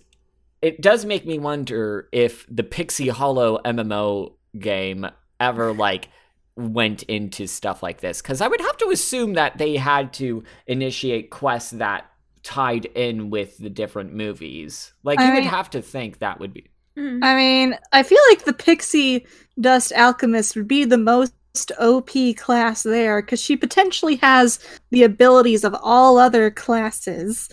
it 0.62 0.80
does 0.80 1.04
make 1.04 1.26
me 1.26 1.38
wonder 1.38 2.08
if 2.14 2.46
the 2.50 2.64
Pixie 2.64 3.10
Hollow 3.10 3.60
MMO 3.66 4.34
game 4.58 5.06
ever 5.40 5.74
like 5.74 6.08
went 6.56 7.04
into 7.04 7.48
stuff 7.48 7.82
like 7.82 8.02
this 8.02 8.22
because 8.22 8.42
I 8.42 8.48
would 8.48 8.62
have 8.62 8.78
to 8.78 8.90
assume 8.92 9.34
that 9.34 9.58
they 9.58 9.76
had 9.76 10.14
to 10.14 10.44
initiate 10.68 11.32
quests 11.32 11.72
that 11.72 12.06
tied 12.44 12.86
in 12.86 13.30
with 13.30 13.58
the 13.58 13.70
different 13.70 14.14
movies. 14.14 14.94
Like 15.04 15.20
I 15.20 15.28
you 15.28 15.34
would 15.36 15.44
have 15.44 15.70
to 15.72 15.82
think 15.82 16.20
that 16.20 16.40
would 16.40 16.54
be 16.54 16.66
mm-hmm. 16.98 17.24
I 17.24 17.36
mean, 17.36 17.78
I 17.92 18.04
feel 18.04 18.22
like 18.30 18.46
the 18.46 18.54
Pixie 18.54 19.26
Dust 19.60 19.94
Alchemist 19.94 20.56
would 20.56 20.68
be 20.68 20.86
the 20.86 20.98
most 20.98 21.34
OP 21.80 22.12
class 22.38 22.84
there 22.84 23.22
because 23.22 23.42
she 23.42 23.56
potentially 23.56 24.16
has 24.18 24.60
the 24.92 25.04
abilities 25.04 25.64
of 25.64 25.76
all 25.82 26.18
other 26.18 26.52
classes. 26.52 27.50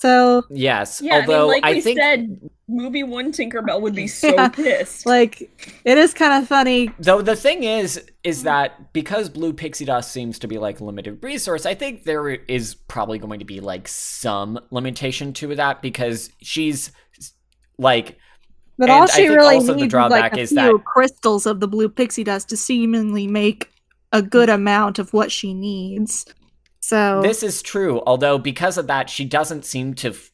So, 0.00 0.44
yes. 0.48 1.00
Yeah, 1.02 1.16
although 1.22 1.50
I 1.50 1.54
mean, 1.54 1.62
like 1.62 1.74
we 1.74 1.80
think 1.80 1.98
said, 1.98 2.50
movie 2.68 3.02
one 3.02 3.32
Tinkerbell 3.32 3.80
would 3.80 3.96
be 3.96 4.06
so 4.06 4.28
Yeah, 4.28 4.48
pissed. 4.48 5.06
like, 5.06 5.50
it 5.84 5.98
is 5.98 6.14
kind 6.14 6.40
of 6.40 6.48
funny. 6.48 6.92
Though 7.00 7.20
the 7.20 7.34
thing 7.34 7.64
is, 7.64 8.00
is 8.22 8.44
that 8.44 8.92
because 8.92 9.28
blue 9.28 9.52
pixie 9.52 9.86
dust 9.86 10.12
seems 10.12 10.38
to 10.38 10.46
be 10.46 10.56
like 10.58 10.80
limited 10.80 11.18
resource, 11.24 11.66
I 11.66 11.74
think 11.74 12.04
there 12.04 12.28
is 12.28 12.76
probably 12.76 13.18
going 13.18 13.40
to 13.40 13.44
be 13.44 13.58
like 13.58 13.88
some 13.88 14.60
limitation 14.70 15.32
to 15.34 15.56
that 15.56 15.82
because 15.82 16.30
she's 16.42 16.92
like 17.76 18.16
But 18.76 18.90
And 18.90 19.00
all 19.00 19.06
she 19.08 19.26
really 19.26 19.56
also 19.56 19.72
the 19.74 19.80
needs 19.80 19.94
is 19.94 19.98
like 20.10 20.36
a 20.36 20.40
is 20.40 20.48
few 20.50 20.56
that- 20.78 20.84
crystals 20.84 21.44
of 21.44 21.58
the 21.58 21.66
blue 21.66 21.88
pixie 21.88 22.22
dust 22.22 22.50
to 22.50 22.56
seemingly 22.56 23.26
make 23.26 23.72
a 24.12 24.22
good 24.22 24.48
amount 24.48 25.00
of 25.00 25.12
what 25.12 25.32
she 25.32 25.52
needs. 25.54 26.24
So 26.88 27.20
This 27.22 27.42
is 27.42 27.60
true, 27.60 28.02
although 28.06 28.38
because 28.38 28.78
of 28.78 28.86
that, 28.86 29.10
she 29.10 29.26
doesn't 29.26 29.66
seem 29.66 29.92
to 29.96 30.08
f- 30.08 30.30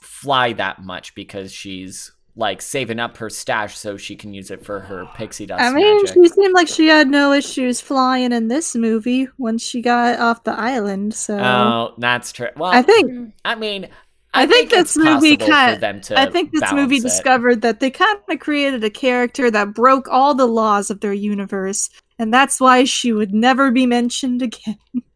fly 0.00 0.52
that 0.54 0.82
much 0.82 1.14
because 1.14 1.52
she's 1.52 2.10
like 2.34 2.60
saving 2.60 2.98
up 2.98 3.18
her 3.18 3.30
stash 3.30 3.78
so 3.78 3.96
she 3.96 4.16
can 4.16 4.34
use 4.34 4.50
it 4.50 4.64
for 4.64 4.80
her 4.80 5.06
pixie 5.14 5.46
dust 5.46 5.62
I 5.62 5.72
mean, 5.72 6.02
magic. 6.02 6.14
she 6.14 6.28
seemed 6.28 6.54
like 6.54 6.66
she 6.66 6.88
had 6.88 7.06
no 7.06 7.32
issues 7.32 7.80
flying 7.80 8.32
in 8.32 8.48
this 8.48 8.74
movie 8.74 9.28
once 9.38 9.62
she 9.62 9.80
got 9.80 10.18
off 10.18 10.42
the 10.42 10.50
island. 10.50 11.14
So 11.14 11.38
Oh, 11.38 11.94
that's 11.98 12.32
true. 12.32 12.48
Well, 12.56 12.72
I 12.72 12.82
think 12.82 13.32
I 13.44 13.54
mean, 13.54 13.88
I, 14.34 14.46
think, 14.46 14.72
it's 14.72 14.94
this 14.94 15.04
movie 15.04 15.36
kind 15.36 15.84
I 15.84 16.26
think 16.26 16.50
this 16.50 16.72
movie 16.72 16.96
it. 16.96 17.02
discovered 17.02 17.60
that 17.62 17.78
they 17.78 17.92
kind 17.92 18.18
of 18.28 18.40
created 18.40 18.82
a 18.82 18.90
character 18.90 19.52
that 19.52 19.72
broke 19.72 20.08
all 20.08 20.34
the 20.34 20.46
laws 20.46 20.90
of 20.90 20.98
their 20.98 21.12
universe, 21.12 21.90
and 22.18 22.34
that's 22.34 22.58
why 22.58 22.82
she 22.82 23.12
would 23.12 23.32
never 23.32 23.70
be 23.70 23.86
mentioned 23.86 24.42
again 24.42 24.78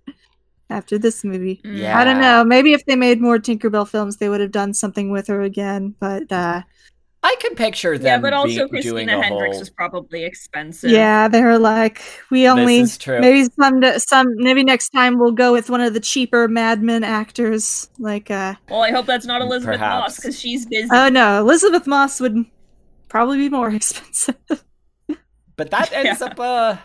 after 0.71 0.99
this 0.99 1.23
movie. 1.25 1.61
Yeah. 1.65 1.99
I 1.99 2.05
don't 2.05 2.21
know. 2.21 2.45
Maybe 2.45 2.73
if 2.73 2.85
they 2.87 2.97
made 2.97 3.21
more 3.21 3.39
Tinkerbell 3.39 3.89
films, 3.89 4.17
they 4.17 4.29
would 4.29 4.41
have 4.41 4.53
done 4.53 4.75
something 4.75 5.11
with 5.11 5.27
her 5.29 5.43
again. 5.43 5.95
But 6.01 6.31
uh, 6.33 6.63
I 7.23 7.37
could 7.41 7.57
picture 7.57 7.97
that. 7.99 8.05
Yeah, 8.05 8.19
but 8.19 8.33
also 8.33 8.65
be- 8.65 8.69
Christina 8.69 9.19
a 9.19 9.23
Hendricks 9.23 9.55
whole. 9.57 9.61
was 9.61 9.71
probably 9.71 10.25
expensive. 10.25 10.91
yeah, 10.91 11.27
they 11.29 11.43
were 11.43 11.59
like, 11.59 12.01
we 12.31 12.47
only 12.49 12.81
This 12.83 12.93
is 12.93 12.99
true. 12.99 13.21
maybe 13.21 13.49
some 13.59 13.81
some 13.99 14.27
maybe 14.37 14.63
next 14.65 14.91
time 14.91 15.19
we'll 15.19 15.33
go 15.33 15.53
with 15.53 15.69
one 15.71 15.81
of 15.81 15.93
the 15.95 16.01
cheaper 16.01 16.47
Mad 16.49 16.83
Men 16.83 17.03
actors. 17.05 17.89
Like, 17.99 18.31
uh, 18.31 18.55
Well, 18.69 18.83
I 18.83 18.91
hope 18.93 19.07
that's 19.07 19.27
not 19.27 19.41
Elisabeth 19.43 19.81
Moss 19.81 20.17
because 20.17 20.39
she's 20.39 20.67
busy. 20.67 20.89
oh 20.93 21.09
no, 21.09 21.41
Elisabeth 21.41 21.87
Moss 21.87 22.21
would 22.21 22.45
probably 23.09 23.39
be 23.39 23.49
more 23.49 23.71
expensive. 23.75 24.37
But 25.57 25.71
that 25.71 25.93
ends 25.95 26.21
Yeah. 26.21 26.27
up 26.27 26.39
uh, 26.39 26.77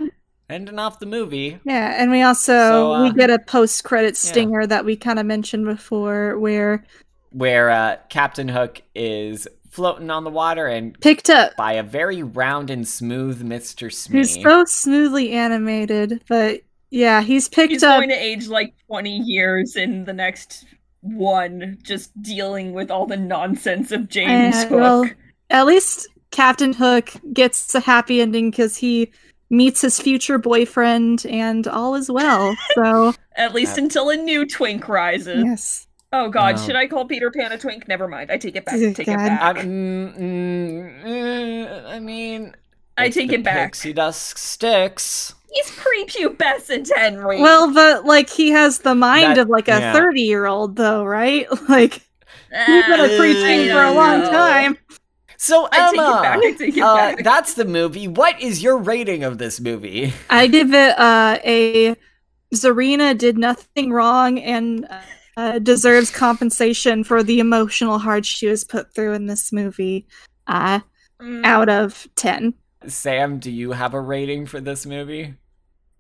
ending 0.52 0.80
off 0.80 1.00
the 1.00 1.06
movie. 1.06 1.60
Yeah, 1.64 1.96
and 1.98 2.12
we 2.12 2.22
also 2.22 2.54
So, 2.54 2.94
uh, 2.94 3.04
we 3.04 3.14
get 3.14 3.30
a 3.30 3.40
post 3.40 3.84
credit 3.84 4.16
yeah. 4.24 4.30
stinger 4.32 4.68
that 4.68 4.86
we 4.86 4.96
kind 4.96 5.20
of 5.20 5.26
mentioned 5.26 5.66
before, 5.66 6.38
where 6.40 6.84
where 7.32 7.70
uh, 7.70 7.98
Captain 8.10 8.48
Hook 8.50 8.82
is 8.94 9.48
floating 9.70 10.10
on 10.10 10.26
the 10.26 10.30
water 10.30 10.68
and 10.68 11.00
picked 11.00 11.30
up. 11.30 11.56
by 11.56 11.74
a 11.74 11.84
very 11.84 12.22
round 12.24 12.70
and 12.70 12.86
smooth 12.86 13.42
Mr. 13.42 13.92
Smee. 13.94 14.18
He's 14.20 14.42
so 14.42 14.66
smoothly 14.66 15.32
animated, 15.32 16.22
but 16.28 16.60
yeah, 16.90 17.22
he's 17.22 17.48
picked 17.48 17.72
He's 17.72 17.84
up. 17.84 18.00
going 18.00 18.10
to 18.10 18.16
age 18.16 18.48
like 18.48 18.74
20 18.88 19.18
years 19.20 19.78
in 19.78 20.04
the 20.04 20.12
next 20.12 20.66
one, 21.00 21.78
just 21.84 22.12
dealing 22.22 22.74
with 22.74 22.92
all 22.92 23.06
the 23.06 23.16
nonsense 23.16 23.94
of 23.94 24.10
James 24.10 24.56
Uh, 24.56 24.68
Hook. 24.68 24.72
well, 24.72 25.10
at 25.50 25.66
least 25.66 26.08
Captain 26.32 26.74
Hook 26.74 27.12
gets 27.34 27.74
a 27.74 27.80
happy 27.80 28.22
ending 28.22 28.52
because 28.52 28.76
he 28.76 29.10
meets 29.52 29.82
his 29.82 30.00
future 30.00 30.38
boyfriend, 30.40 31.26
and 31.28 31.68
all 31.68 31.94
is 31.96 32.10
well. 32.10 32.56
So 32.74 33.14
At 33.36 33.54
least 33.54 33.78
Uh, 33.78 33.84
until 33.84 34.10
a 34.10 34.16
new 34.18 34.46
twink 34.48 34.88
rises. 34.90 35.44
yes, 35.46 35.88
Oh 36.14 36.30
god, 36.30 36.58
Um, 36.58 36.66
should 36.66 36.76
I 36.76 36.88
call 36.88 37.06
Peter 37.06 37.30
Pan 37.32 37.52
a 37.52 37.58
twink? 37.58 37.88
Never 37.88 38.08
mind. 38.08 38.32
I 38.32 38.38
take 38.38 38.56
it 38.56 38.66
back. 38.66 38.76
Take 38.96 39.06
God. 39.06 39.14
it 39.14 39.18
back. 39.18 39.58
I, 39.58 39.62
mm, 39.62 40.18
mm, 40.18 41.04
mm, 41.06 41.86
I 41.86 42.00
mean, 42.00 42.56
I 42.98 43.10
take 43.10 43.30
the 43.30 43.36
it 43.36 43.44
back. 43.44 43.72
Pixie 43.74 43.94
dust 43.94 44.38
sticks. 44.38 45.34
He's 45.54 45.70
prepubescent, 45.72 46.90
Henry. 46.96 47.42
well, 47.42 47.70
the 47.72 48.02
like 48.06 48.30
he 48.30 48.52
has 48.52 48.80
the 48.80 48.96
mind 48.96 49.36
That- 49.38 49.44
of 49.44 49.50
like 49.50 49.68
a 49.68 49.92
thirty-year-old, 49.94 50.76
though, 50.76 51.04
right? 51.06 51.48
Like 51.70 51.94
he's 51.94 52.86
been 52.86 53.00
Ah, 53.00 53.06
a 53.06 53.10
preteen 53.18 53.70
I 53.70 53.74
for 53.74 53.84
a 53.84 53.92
long 53.94 54.20
know. 54.22 54.30
time. 54.32 54.78
So 55.42 55.68
I 55.72 55.90
take 55.90 55.94
it 55.94 56.00
Emma, 56.00 56.22
back, 56.22 56.38
I 56.38 56.52
take 56.52 56.78
it 56.78 56.82
uh, 56.82 56.96
back. 56.96 57.24
that's 57.24 57.56
the 57.56 57.66
movie. 57.66 58.08
What 58.08 58.40
is 58.40 58.62
your 58.62 58.78
rating 58.78 59.24
of 59.24 59.40
this 59.40 59.60
movie? 59.60 60.14
I 60.30 60.48
give 60.48 60.74
it 60.74 61.00
uh, 61.00 61.40
a 61.44 61.96
Zarina 62.54 63.18
did 63.18 63.38
nothing 63.38 63.92
wrong 63.92 64.40
and 64.40 64.88
uh, 65.38 65.60
deserves 65.60 66.12
compensation 66.12 67.04
for 67.04 67.24
the 67.24 67.40
emotional 67.40 67.98
hard 67.98 68.26
she 68.26 68.48
was 68.48 68.64
put 68.64 68.94
through 68.94 69.14
in 69.14 69.26
this 69.26 69.52
movie. 69.52 70.08
Uh, 70.46 70.82
Mm, 71.22 71.46
out 71.46 71.70
of 71.70 72.08
ten. 72.16 72.56
Sam, 72.88 73.38
do 73.38 73.52
you 73.52 73.74
have 73.74 73.94
a 73.94 74.02
rating 74.02 74.48
for 74.48 74.60
this 74.60 74.88
movie? 74.88 75.36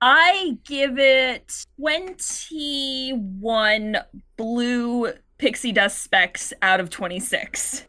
I 0.01 0.57
give 0.65 0.97
it 0.97 1.67
21 1.79 3.97
blue 4.35 5.13
pixie 5.37 5.71
dust 5.71 6.01
specks 6.01 6.53
out 6.63 6.79
of 6.79 6.89
26. 6.89 7.85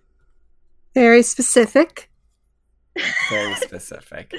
Very 0.95 1.23
specific. 1.23 2.09
Very 3.31 3.55
specific. 3.55 4.35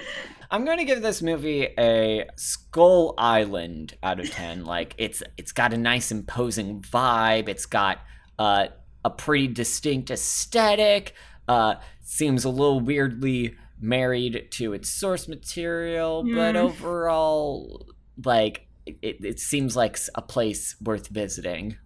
I'm 0.51 0.63
going 0.65 0.77
to 0.77 0.85
give 0.85 1.01
this 1.01 1.21
movie 1.23 1.69
a 1.80 2.25
Skull 2.35 3.15
Island 3.17 3.95
out 4.03 4.19
of 4.19 4.30
10. 4.30 4.63
Like 4.65 4.93
it's 4.99 5.23
it's 5.38 5.51
got 5.51 5.73
a 5.73 5.77
nice 5.77 6.11
imposing 6.11 6.81
vibe. 6.81 7.49
It's 7.49 7.65
got 7.65 7.99
uh, 8.38 8.67
a 9.03 9.09
pretty 9.09 9.47
distinct 9.47 10.11
aesthetic. 10.11 11.13
Uh, 11.47 11.75
seems 12.03 12.45
a 12.45 12.49
little 12.49 12.80
weirdly 12.80 13.55
married 13.80 14.49
to 14.51 14.73
its 14.73 14.88
source 14.89 15.27
material, 15.27 16.23
but 16.23 16.53
Mm. 16.53 16.57
overall 16.57 17.88
like 18.23 18.67
it, 18.85 19.25
it 19.25 19.39
seems 19.39 19.75
like 19.75 19.97
a 20.13 20.21
place 20.21 20.75
worth 20.80 21.07
visiting. 21.07 21.77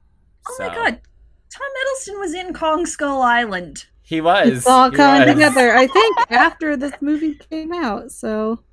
Oh 0.50 0.56
So, 0.58 0.68
my 0.68 0.76
god. 0.76 1.02
Tom 1.50 1.68
Hiddleston 1.78 2.20
was 2.20 2.34
in 2.34 2.54
Kong 2.54 2.86
Skull 2.86 3.22
Island. 3.22 3.86
He 4.08 4.22
was. 4.22 4.48
It's 4.50 4.68
all 4.68 4.90
coming 4.90 5.26
was. 5.28 5.34
together. 5.34 5.76
I 5.76 5.86
think 5.98 6.18
after 6.32 6.78
this 6.78 6.94
movie 7.02 7.36
came 7.50 7.74
out. 7.74 8.10
So 8.14 8.64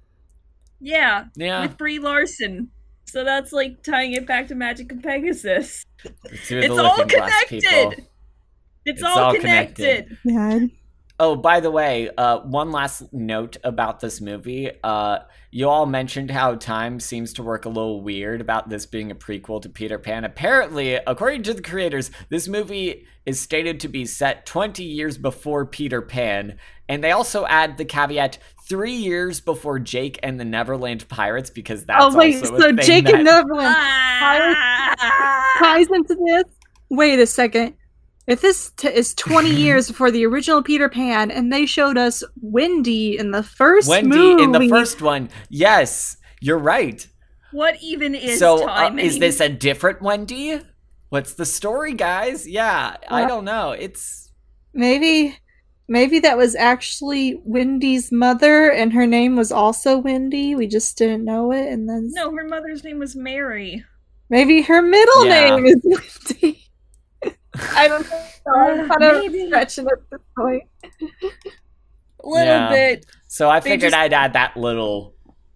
Yeah, 0.81 1.25
Yeah. 1.35 1.63
with 1.63 1.77
Brie 1.77 1.99
Larson. 1.99 2.71
So 3.07 3.25
that's 3.25 3.53
like 3.53 3.83
tying 3.83 4.13
it 4.13 4.27
back 4.29 4.47
to 4.49 4.55
Magic 4.55 4.93
of 4.93 5.03
Pegasus. 5.03 5.85
It's 6.51 6.71
all 6.71 7.05
connected. 7.05 7.65
It's, 7.65 8.01
It's 8.87 9.03
all, 9.03 9.19
all 9.19 9.35
connected. 9.35 10.17
connected. 10.23 10.71
yeah. 10.71 10.84
Oh, 11.21 11.37
by 11.37 11.61
the 11.61 11.71
way, 11.71 12.11
uh, 12.19 12.41
one 12.41 12.73
last 12.73 13.13
note 13.13 13.57
about 13.63 14.01
this 14.01 14.21
movie. 14.21 14.73
Uh, 14.83 15.21
you 15.53 15.69
all 15.69 15.87
mentioned 15.87 16.33
how 16.33 16.57
time 16.57 16.99
seems 16.99 17.33
to 17.35 17.43
work 17.45 17.65
a 17.67 17.69
little 17.69 18.01
weird 18.03 18.41
about 18.41 18.69
this 18.69 18.85
being 18.85 19.13
a 19.13 19.15
prequel 19.15 19.63
to 19.63 19.69
Peter 19.69 19.97
Pan. 20.01 20.25
Apparently, 20.25 20.95
according 20.95 21.45
to 21.45 21.55
the 21.55 21.63
creators, 21.63 22.11
this 22.31 22.49
movie 22.49 23.07
is 23.27 23.39
stated 23.39 23.79
to 23.81 23.89
be 23.89 24.05
set 24.05 24.45
20 24.45 24.83
years 24.83 25.17
before 25.17 25.65
Peter 25.65 26.03
Pan. 26.03 26.59
And 26.89 27.03
they 27.05 27.13
also 27.13 27.47
add 27.47 27.79
the 27.79 27.85
caveat 27.85 28.39
three 28.69 28.93
years 28.95 29.41
before 29.41 29.79
Jake 29.79 30.19
and 30.25 30.41
the 30.41 30.45
Neverland 30.45 31.09
Pirates 31.09 31.49
because 31.49 31.85
that's 31.85 32.13
oh 32.13 32.19
wait, 32.19 32.41
also 32.43 32.57
a 32.57 32.61
so 32.61 32.67
thing 32.69 32.77
Jake 32.79 33.05
that- 33.05 33.15
and 33.15 33.25
Neverland 33.25 33.69
Ah! 33.77 35.57
ties 35.61 35.87
into 35.93 36.17
this. 36.27 36.45
Wait 36.91 37.21
a 37.21 37.27
second. 37.27 37.75
If 38.27 38.41
this 38.41 38.71
t- 38.77 38.89
is 38.89 39.15
20 39.15 39.51
years 39.55 39.89
before 39.89 40.11
the 40.11 40.25
original 40.27 40.63
Peter 40.63 40.89
Pan, 40.89 41.31
and 41.31 41.53
they 41.53 41.67
showed 41.67 41.99
us 41.99 42.23
Wendy 42.41 43.19
in 43.19 43.31
the 43.33 43.43
first 43.43 43.89
Wendy 43.89 44.17
movie, 44.17 44.43
in 44.43 44.53
the 44.53 44.69
first 44.69 45.03
one. 45.03 45.29
Yes, 45.51 46.17
you're 46.41 46.59
right. 46.59 47.07
What 47.53 47.77
even 47.83 48.15
is 48.15 48.39
so 48.39 48.67
uh, 48.67 48.75
timing? 48.89 49.05
is 49.05 49.19
this 49.19 49.41
a 49.41 49.49
different 49.49 50.01
Wendy? 50.03 50.61
What's 51.11 51.35
the 51.35 51.45
story, 51.47 51.93
guys? 51.95 52.49
Yeah, 52.49 52.97
I 53.09 53.27
don't 53.27 53.45
know. 53.45 53.71
It's 53.73 54.33
maybe, 54.73 55.37
maybe 55.87 56.19
that 56.21 56.37
was 56.37 56.57
actually 56.57 57.41
Wendy's 57.45 58.11
mother, 58.11 58.73
and 58.73 58.93
her 58.95 59.07
name 59.07 59.37
was 59.37 59.53
also 59.53 59.99
Wendy. 59.99 60.55
We 60.57 60.67
just 60.67 60.97
didn't 60.99 61.25
know 61.25 61.53
it, 61.53 61.69
and 61.69 61.89
then 61.89 62.11
No, 62.13 62.35
her 62.35 62.43
mother's 62.49 62.83
name 62.83 62.99
was 62.99 63.15
Mary. 63.15 63.85
maybe 64.31 64.63
her 64.63 64.83
middle 64.83 65.27
Yeah. 65.27 65.51
name 65.57 65.67
is 65.67 65.81
Wendy. 65.85 66.64
I 67.77 67.89
don't 67.89 68.09
know. 68.11 68.55
I'm 68.55 68.89
kind 68.89 69.03
of 69.03 69.23
Maybe. 69.23 69.47
stretching 69.47 69.87
at 69.87 70.11
this 70.11 70.21
point. 70.37 70.65
A 70.83 72.29
little 72.29 72.47
Yeah. 72.47 72.71
bit. 72.71 73.07
so 73.27 73.51
I 73.51 73.61
figured 73.61 73.93
just- 73.93 73.95
I'd 73.95 74.13
add 74.13 74.33
that 74.35 74.57
little 74.57 75.15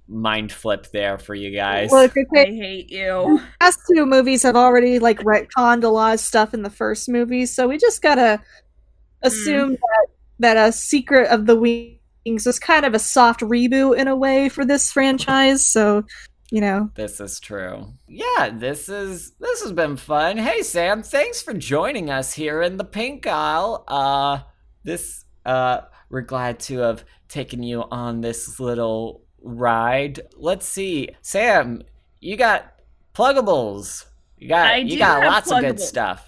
mind 0.09 0.51
flip 0.51 0.87
there 0.93 1.19
for 1.19 1.35
you 1.35 1.51
guys. 1.51 1.91
Look, 1.91 2.16
I 2.16 2.23
okay, 2.23 2.57
hate 2.57 2.91
you. 2.91 3.41
past 3.61 3.79
two 3.93 4.07
movies 4.07 4.43
have 4.43 4.57
already 4.57 4.99
like 4.99 5.20
retconned 5.20 5.85
a 5.85 5.89
lot 5.89 6.15
of 6.15 6.20
stuff 6.20 6.55
in 6.55 6.62
the 6.62 6.70
first 6.70 7.09
movie, 7.09 7.47
so 7.47 7.69
we 7.69 7.79
just 7.79 8.01
gotta 8.03 8.39
hmm. 8.39 9.27
assume 9.27 9.73
that 9.73 10.07
that 10.41 10.57
a 10.57 10.73
Secret 10.73 11.29
of 11.29 11.47
the 11.47 11.57
Wings 11.57 12.47
was 12.47 12.59
kind 12.59 12.87
of 12.87 12.95
a 12.95 12.99
soft 12.99 13.41
reboot 13.41 13.99
in 13.99 14.09
a 14.09 14.16
way 14.16 14.49
for 14.49 14.65
this 14.65 14.93
franchise. 14.93 15.66
So, 15.66 16.05
you 16.51 16.61
know, 16.61 16.91
This 16.95 17.20
is 17.20 17.41
true. 17.41 17.93
Yeah, 18.07 18.51
this 18.53 18.89
is 18.89 19.33
this 19.39 19.62
has 19.62 19.73
been 19.73 19.97
fun. 19.97 20.39
Hey 20.39 20.62
Sam, 20.62 21.03
thanks 21.03 21.43
for 21.43 21.53
joining 21.53 22.11
us 22.11 22.33
here 22.33 22.62
in 22.62 22.77
the 22.77 22.85
Pink 22.85 23.27
aisle 23.27 23.85
Uh 23.87 24.41
this 24.85 25.25
uh 25.45 25.83
we're 26.11 26.23
glad 26.23 26.59
to 26.61 26.79
have 26.79 27.05
taken 27.29 27.62
you 27.62 27.85
on 27.91 28.23
this 28.23 28.59
little 28.59 29.23
ride. 29.43 30.20
Let's 30.37 30.66
see. 30.66 31.11
Sam, 31.20 31.83
you 32.20 32.37
got 32.37 32.73
pluggables. 33.15 34.07
You 34.39 34.49
got 34.49 34.66
I 34.70 34.77
you 34.79 34.99
got 34.99 35.23
have 35.23 35.33
lots 35.33 35.53
of 35.53 35.61
good 35.61 35.81
stuff. 35.81 36.25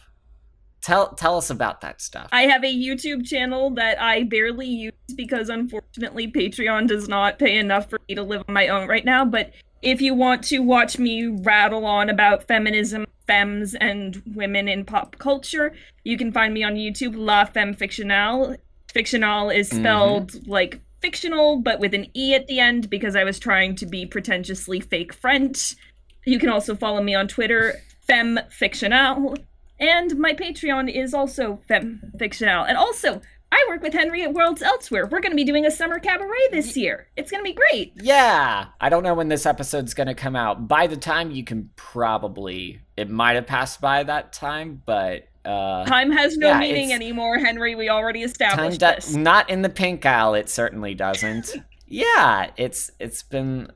Tell 0.83 1.15
tell 1.15 1.37
us 1.37 1.51
about 1.51 1.81
that 1.83 2.01
stuff. 2.01 2.29
I 2.33 2.43
have 2.43 2.65
a 2.65 2.75
YouTube 2.75 3.25
channel 3.27 3.71
that 3.75 4.01
I 4.01 4.25
barely 4.25 4.67
use 4.67 4.93
because 5.15 5.49
unfortunately 5.49 6.31
Patreon 6.31 6.89
does 6.89 7.09
not 7.09 7.39
pay 7.39 7.57
enough 7.59 7.89
for 7.89 8.01
me 8.09 8.15
to 8.15 8.23
live 8.23 8.45
on 8.49 8.55
my 8.55 8.69
own 8.69 8.89
right 8.89 9.05
now. 9.05 9.25
But 9.25 9.53
if 9.83 10.01
you 10.01 10.15
want 10.15 10.45
to 10.45 10.59
watch 10.59 10.99
me 10.99 11.27
rattle 11.27 11.87
on 11.87 12.11
about 12.11 12.47
feminism, 12.47 13.07
femmes, 13.27 13.75
and 13.75 14.23
women 14.35 14.69
in 14.69 14.85
pop 14.85 15.17
culture, 15.19 15.73
you 16.05 16.19
can 16.19 16.33
find 16.33 16.53
me 16.53 16.63
on 16.63 16.75
YouTube, 16.75 17.17
La 17.17 17.45
Femme 17.45 17.75
Fictionale. 17.75 18.57
Fictionale 18.93 19.55
is 19.55 19.71
mm-hmm. 19.71 19.81
spelled 19.81 20.47
like 20.47 20.81
fictional, 21.01 21.59
but 21.59 21.81
with 21.81 21.95
an 21.95 22.07
E 22.15 22.35
at 22.35 22.47
the 22.47 22.61
end 22.61 22.91
because 22.91 23.17
I 23.17 23.25
was 23.25 23.39
trying 23.39 23.75
to 23.77 23.87
be 23.87 24.05
pretentiously 24.05 24.81
fake 24.81 25.13
French. 25.13 25.77
You 26.25 26.39
can 26.39 26.51
also 26.51 26.75
follow 26.75 27.03
me 27.03 27.15
on 27.15 27.29
Twitter, 27.29 27.81
Femme 28.03 28.41
Fictionale. 28.51 29.39
And 29.79 30.19
my 30.19 30.35
Patreon 30.35 30.95
is 30.95 31.15
also 31.15 31.61
Femme 31.67 32.13
Fictionale. 32.19 32.69
And 32.69 32.77
also, 32.77 33.23
I 33.53 33.65
work 33.69 33.83
with 33.83 33.93
Henry 33.93 34.23
at 34.23 34.33
Worlds 34.33 34.63
Elsewhere. 34.63 35.07
We're 35.07 35.21
going 35.21 35.33
to 35.33 35.37
be 35.37 35.45
doing 35.45 35.67
a 35.67 35.71
summer 35.71 35.99
cabaret 35.99 36.49
this 36.53 36.77
year. 36.77 37.09
It's 37.17 37.31
going 37.31 37.43
to 37.43 37.49
be 37.49 37.53
great. 37.55 37.93
Yeah, 37.97 38.67
I 38.81 38.89
don't 38.89 39.03
know 39.03 39.15
when 39.15 39.29
this 39.29 39.45
episode's 39.47 39.93
gonna 39.95 40.15
come 40.15 40.37
out. 40.37 40.69
By 40.69 40.87
the 40.87 40.97
time 40.97 41.31
you 41.31 41.43
can 41.45 41.71
probably, 41.77 42.81
it 42.97 43.11
might 43.11 43.35
have 43.35 43.47
passed 43.47 43.81
by 43.81 44.03
that 44.05 44.33
time, 44.33 44.83
but 44.87 45.29
uh, 45.45 45.85
Time 45.87 46.11
has 46.13 46.37
no 46.37 46.49
Yeah, 46.49 46.59
meaning 46.61 46.93
anymore, 46.93 47.39
Henry. 47.39 47.75
We 47.75 47.89
already 47.89 48.21
time 48.21 48.29
established 48.31 48.81
do- 48.81 48.87
this. 48.87 49.15
not 49.15 49.49
in 49.51 49.63
the 49.63 49.69
pink 49.69 50.05
aisle. 50.07 50.35
It 50.35 50.49
certainly 50.49 50.95
doesn't. 50.95 51.57
yeah, 51.87 52.51
it's 52.57 52.91
it's 53.01 53.23
been 53.23 53.71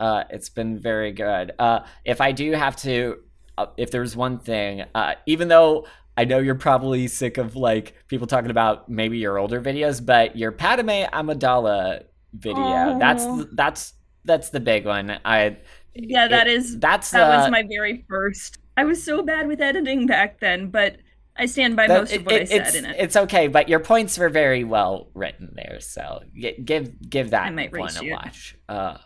uh, 0.00 0.24
it's 0.30 0.48
been 0.48 0.78
very 0.78 1.12
good. 1.12 1.52
Uh, 1.58 1.80
if 2.04 2.20
I 2.20 2.32
do 2.32 2.52
have 2.52 2.76
to, 2.78 3.18
uh, 3.56 3.66
if 3.76 3.90
there's 3.90 4.14
one 4.16 4.38
thing, 4.38 4.84
uh, 4.94 5.14
even 5.26 5.48
though 5.48 5.86
I 6.16 6.24
know 6.24 6.38
you're 6.38 6.54
probably 6.54 7.08
sick 7.08 7.36
of 7.38 7.56
like 7.56 7.94
people 8.08 8.26
talking 8.26 8.50
about 8.50 8.88
maybe 8.88 9.18
your 9.18 9.38
older 9.38 9.60
videos, 9.60 10.04
but 10.04 10.36
your 10.36 10.50
Padme 10.52 11.04
Amidala 11.12 12.04
video, 12.32 12.98
that's 12.98 13.24
that's 13.52 13.92
that's 14.24 14.50
the 14.50 14.60
big 14.60 14.86
one. 14.86 15.18
I 15.24 15.58
yeah, 15.94 16.28
that 16.28 16.46
it- 16.46 16.54
is 16.54 16.78
that's 16.78 17.10
that 17.10 17.22
uh, 17.30 17.42
was 17.42 17.50
my 17.50 17.62
very 17.62 18.04
first. 18.08 18.58
I 18.76 18.84
was 18.84 19.02
so 19.02 19.22
bad 19.22 19.46
with 19.46 19.60
editing 19.60 20.06
back 20.06 20.40
then, 20.40 20.68
but 20.70 20.96
I 21.36 21.46
stand 21.46 21.76
by 21.76 21.86
that- 21.86 21.98
most 22.00 22.12
of 22.14 22.20
it- 22.22 22.26
what 22.26 22.34
I 22.34 22.44
said 22.44 22.60
it's, 22.66 22.74
in 22.74 22.84
it. 22.86 22.96
It's 22.98 23.16
okay, 23.16 23.48
but 23.48 23.68
your 23.68 23.80
points 23.80 24.16
were 24.18 24.28
very 24.30 24.64
well 24.64 25.08
written 25.14 25.52
there, 25.54 25.80
so 25.80 26.22
gi- 26.34 26.62
give 26.64 27.10
give 27.10 27.30
that 27.30 27.44
I 27.46 27.50
might 27.50 27.72
one 27.72 27.82
race 27.82 28.00
a 28.00 28.04
you. 28.04 28.12
watch. 28.12 28.56
Uh, 28.68 28.96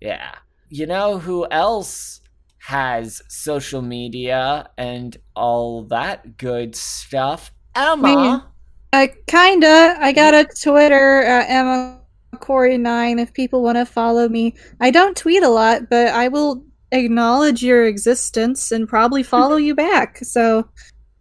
yeah, 0.00 0.36
you 0.68 0.86
know 0.86 1.18
who 1.18 1.46
else 1.50 2.19
has 2.60 3.22
social 3.28 3.82
media 3.82 4.68
and 4.76 5.16
all 5.34 5.82
that 5.84 6.36
good 6.36 6.76
stuff? 6.76 7.52
Emma. 7.74 8.46
Uh, 8.92 9.06
kinda. 9.26 9.96
I 9.98 10.12
got 10.12 10.34
a 10.34 10.46
Twitter, 10.62 11.22
uh, 11.22 11.44
Emma 11.48 12.00
Corry 12.36 12.78
nine. 12.78 13.18
If 13.18 13.32
people 13.32 13.62
want 13.62 13.76
to 13.76 13.86
follow 13.86 14.28
me, 14.28 14.54
I 14.80 14.90
don't 14.90 15.16
tweet 15.16 15.42
a 15.42 15.48
lot, 15.48 15.88
but 15.88 16.08
I 16.08 16.28
will 16.28 16.64
acknowledge 16.92 17.62
your 17.62 17.86
existence 17.86 18.72
and 18.72 18.88
probably 18.88 19.22
follow 19.34 19.56
you 19.56 19.74
back. 19.74 20.18
So, 20.18 20.68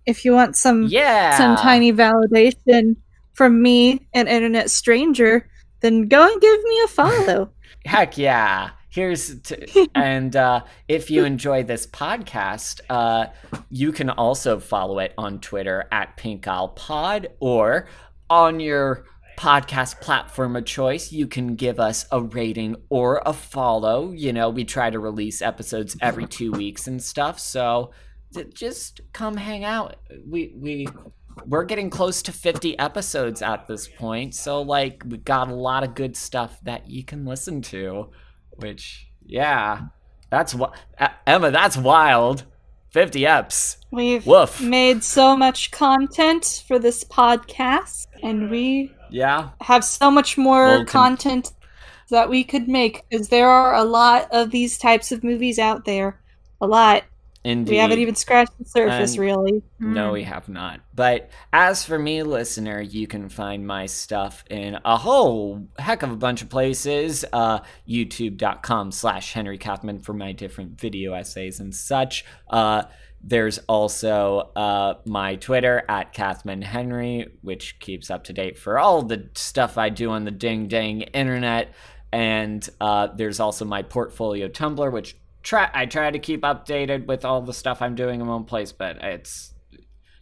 if 0.06 0.26
you 0.26 0.34
want 0.34 0.56
some 0.56 0.84
Yeah, 0.84 1.38
some 1.38 1.56
tiny 1.56 1.94
validation 1.94 2.98
from 3.34 3.62
me, 3.62 4.08
an 4.14 4.28
internet 4.28 4.70
stranger, 4.70 5.50
then 5.80 6.08
go 6.08 6.30
and 6.30 6.42
give 6.42 6.64
me 6.64 6.82
a 6.84 6.88
follow. 6.88 7.50
Heck 7.86 8.18
yeah. 8.18 8.72
Here's 9.00 9.40
to, 9.44 9.88
and 9.96 10.36
uh, 10.36 10.66
if 10.90 11.10
you 11.10 11.24
enjoy 11.24 11.64
this 11.64 11.88
podcast, 11.88 12.82
uh, 12.90 13.28
you 13.70 13.94
can 13.94 14.10
also 14.10 14.60
follow 14.60 15.00
it 15.00 15.14
on 15.18 15.40
Twitter 15.40 15.88
at 15.90 16.18
Pink 16.18 16.46
Aisle 16.50 16.68
Pod 16.68 17.30
or 17.40 17.88
on 18.30 18.60
your 18.60 19.06
podcast 19.38 20.02
platform 20.02 20.58
of 20.58 20.66
choice. 20.66 21.14
You 21.14 21.28
can 21.28 21.56
give 21.56 21.80
us 21.80 22.08
a 22.12 22.22
rating 22.22 22.76
or 22.90 23.22
a 23.26 23.32
follow. 23.32 24.12
You 24.12 24.34
know, 24.34 24.50
we 24.50 24.66
try 24.66 24.90
to 24.90 25.00
release 25.00 25.42
episodes 25.42 25.96
every 26.02 26.28
two 26.28 26.52
weeks 26.52 26.86
and 26.86 27.02
stuff. 27.02 27.40
So 27.40 27.92
just 28.54 29.00
come 29.14 29.38
hang 29.38 29.64
out. 29.64 29.96
We 30.28 30.54
we 30.58 30.88
we're 31.46 31.64
getting 31.64 31.90
close 31.90 32.22
to 32.24 32.34
50 32.34 32.78
episodes 32.78 33.42
at 33.42 33.66
this 33.66 33.88
point 33.88 34.36
so 34.36 34.62
like 34.62 35.04
we 35.08 35.18
got 35.20 35.48
a 35.48 35.54
lot 35.54 35.86
of 35.86 35.96
good 35.96 36.18
stuff 36.18 36.60
that 36.64 36.90
you 36.90 37.02
can 37.02 37.24
listen 37.24 37.62
to 37.62 38.10
which 38.60 39.08
yeah 39.26 39.82
that's 40.30 40.54
what 40.56 40.74
uh, 41.00 41.10
emma 41.26 41.52
that's 41.52 41.78
wild 41.78 42.44
50 42.92 43.22
eps 43.22 43.78
We've 43.92 44.26
Woof. 44.26 44.62
made 44.62 45.04
so 45.04 45.36
much 45.38 45.72
content 45.72 46.64
for 46.68 46.78
this 46.80 47.04
podcast, 47.04 48.06
and 48.24 48.50
we 48.52 48.92
yeah 49.10 49.50
have 49.62 49.84
so 49.84 50.12
much 50.12 50.38
more 50.38 50.66
Well, 50.66 50.86
content 50.86 51.52
that 52.12 52.30
we 52.30 52.44
could 52.44 52.68
make 52.68 53.04
because 53.10 53.30
there 53.30 53.50
are 53.50 53.76
a 53.76 53.84
lot 53.84 54.28
of 54.32 54.52
these 54.52 54.78
types 54.78 55.12
of 55.12 55.24
movies 55.24 55.58
out 55.60 55.86
there. 55.86 56.20
A 56.62 56.68
lot. 56.68 57.04
Indeed 57.44 57.72
We 57.72 57.78
haven't 57.78 58.00
even 58.00 58.16
scratched 58.16 58.58
the 58.58 58.66
surface, 58.66 59.18
really. 59.18 59.64
No, 59.80 60.12
we 60.12 60.24
have 60.24 60.50
not. 60.50 60.82
But 60.94 61.30
as 61.54 61.84
for 61.86 61.98
me, 61.98 62.24
listener, 62.24 62.82
you 62.82 63.08
can 63.08 63.30
find 63.30 63.66
my 63.66 63.86
stuff 63.86 64.44
in 64.50 64.78
a 64.84 64.98
whole 64.98 65.68
heck 65.78 66.04
of 66.04 66.12
a 66.12 66.16
bunch 66.16 66.42
of 66.42 66.50
places. 66.50 67.26
Uh, 67.32 67.60
YouTube.com 67.88 68.92
slash 68.92 69.34
Henry 69.34 69.58
Kathman 69.58 70.00
for 70.00 70.14
my 70.14 70.32
different 70.32 70.80
video 70.80 71.14
essays 71.14 71.60
and 71.60 71.74
such. 71.74 72.26
Uh, 72.50 72.84
there's 73.22 73.60
also 73.68 74.52
uh, 74.56 74.96
my 75.06 75.36
Twitter 75.36 75.84
at 75.90 76.14
Kathman 76.14 76.64
Henry, 76.64 77.28
which 77.42 77.80
keeps 77.80 78.10
up 78.10 78.24
to 78.26 78.34
date 78.34 78.58
for 78.58 78.80
all 78.80 79.02
the 79.02 79.30
stuff 79.36 79.78
I 79.78 79.90
do 79.90 80.12
on 80.12 80.24
the 80.24 80.32
ding 80.32 80.68
dang 80.68 81.02
internet. 81.02 81.74
And 82.12 82.68
uh, 82.80 83.08
there's 83.08 83.40
also 83.40 83.66
my 83.66 83.84
portfolio 83.84 84.48
Tumblr, 84.48 84.92
which 84.92 85.16
try 85.44 85.70
I 85.74 85.86
try 85.86 86.12
to 86.12 86.20
keep 86.20 86.42
updated 86.42 87.08
with 87.08 87.26
all 87.26 87.42
the 87.42 87.54
stuff 87.54 87.82
I'm 87.82 87.96
doing 87.96 88.22
in 88.22 88.28
one 88.28 88.46
place, 88.46 88.72
but 88.72 88.98
it's 89.04 89.54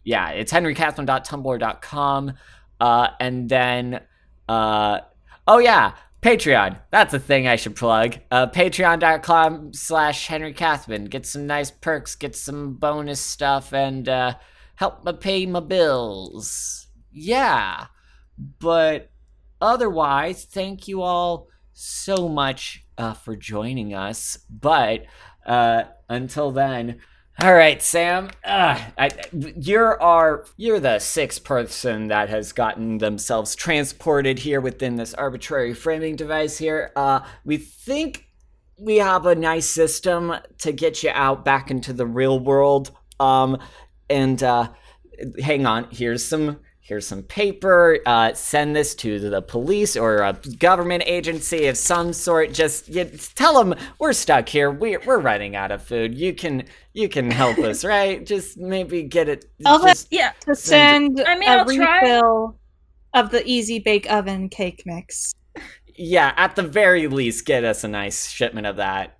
yeah, 0.04 0.30
it's 0.30 0.52
henrykathman.tumblr.com. 0.52 2.32
Uh, 2.80 3.08
and 3.20 3.48
then, 3.48 4.00
uh, 4.48 5.00
oh 5.46 5.58
yeah, 5.58 5.92
Patreon. 6.22 6.80
That's 6.90 7.14
a 7.14 7.18
thing 7.18 7.46
I 7.46 7.56
should 7.56 7.76
plug. 7.76 8.16
Uh, 8.30 8.46
Patreon.com 8.46 9.74
slash 9.74 10.26
Henry. 10.26 10.52
Get 10.52 11.26
some 11.26 11.46
nice 11.46 11.70
perks, 11.70 12.14
get 12.14 12.34
some 12.34 12.74
bonus 12.74 13.20
stuff, 13.20 13.72
and 13.72 14.08
uh, 14.08 14.34
help 14.76 15.04
me 15.04 15.12
pay 15.12 15.46
my 15.46 15.60
bills. 15.60 16.86
Yeah. 17.12 17.86
But 18.60 19.10
otherwise, 19.60 20.44
thank 20.44 20.88
you 20.88 21.02
all 21.02 21.48
so 21.72 22.28
much 22.28 22.84
uh, 22.98 23.14
for 23.14 23.36
joining 23.36 23.94
us. 23.94 24.38
But 24.50 25.06
uh, 25.46 25.84
until 26.08 26.50
then, 26.50 27.00
all 27.40 27.54
right, 27.54 27.80
Sam. 27.80 28.30
Uh, 28.44 28.80
I, 28.98 29.10
you're 29.32 30.02
our 30.02 30.44
you're 30.56 30.80
the 30.80 30.98
sixth 30.98 31.44
person 31.44 32.08
that 32.08 32.28
has 32.28 32.52
gotten 32.52 32.98
themselves 32.98 33.54
transported 33.54 34.40
here 34.40 34.60
within 34.60 34.96
this 34.96 35.14
arbitrary 35.14 35.72
framing 35.72 36.16
device. 36.16 36.58
Here, 36.58 36.90
uh, 36.96 37.20
we 37.44 37.56
think 37.56 38.26
we 38.76 38.96
have 38.96 39.24
a 39.24 39.36
nice 39.36 39.70
system 39.70 40.34
to 40.58 40.72
get 40.72 41.04
you 41.04 41.10
out 41.10 41.44
back 41.44 41.70
into 41.70 41.92
the 41.92 42.06
real 42.06 42.40
world. 42.40 42.90
Um, 43.20 43.58
and 44.10 44.42
uh, 44.42 44.70
hang 45.40 45.64
on, 45.64 45.86
here's 45.90 46.24
some 46.24 46.58
here's 46.88 47.06
some 47.06 47.22
paper. 47.22 47.98
Uh, 48.06 48.32
send 48.32 48.74
this 48.74 48.94
to 48.94 49.18
the 49.20 49.42
police 49.42 49.94
or 49.94 50.22
a 50.22 50.32
government 50.58 51.02
agency 51.06 51.66
of 51.66 51.76
some 51.76 52.14
sort. 52.14 52.52
Just 52.52 52.88
you, 52.88 53.04
tell 53.34 53.62
them 53.62 53.78
we're 53.98 54.14
stuck 54.14 54.48
here. 54.48 54.70
We're 54.70 55.00
we're 55.04 55.18
running 55.18 55.54
out 55.54 55.70
of 55.70 55.82
food. 55.82 56.14
You 56.14 56.32
can 56.34 56.64
you 56.94 57.08
can 57.08 57.30
help 57.30 57.58
us, 57.70 57.84
right? 57.84 58.24
Just 58.26 58.56
maybe 58.56 59.02
get 59.02 59.28
it. 59.28 59.44
I'll 59.66 59.78
have- 59.80 59.88
just- 59.96 60.08
Yeah, 60.10 60.32
To 60.40 60.54
send 60.56 61.20
I 61.26 61.38
mean, 61.38 61.48
a 61.48 61.52
I'll 61.52 61.64
try. 61.66 62.00
refill 62.00 62.58
of 63.14 63.30
the 63.30 63.46
Easy 63.46 63.78
Bake 63.78 64.10
Oven 64.10 64.48
cake 64.48 64.82
mix. 64.86 65.32
yeah, 65.96 66.32
at 66.36 66.56
the 66.56 66.62
very 66.62 67.06
least, 67.06 67.44
get 67.44 67.64
us 67.64 67.84
a 67.84 67.88
nice 67.88 68.28
shipment 68.28 68.66
of 68.66 68.76
that. 68.76 69.18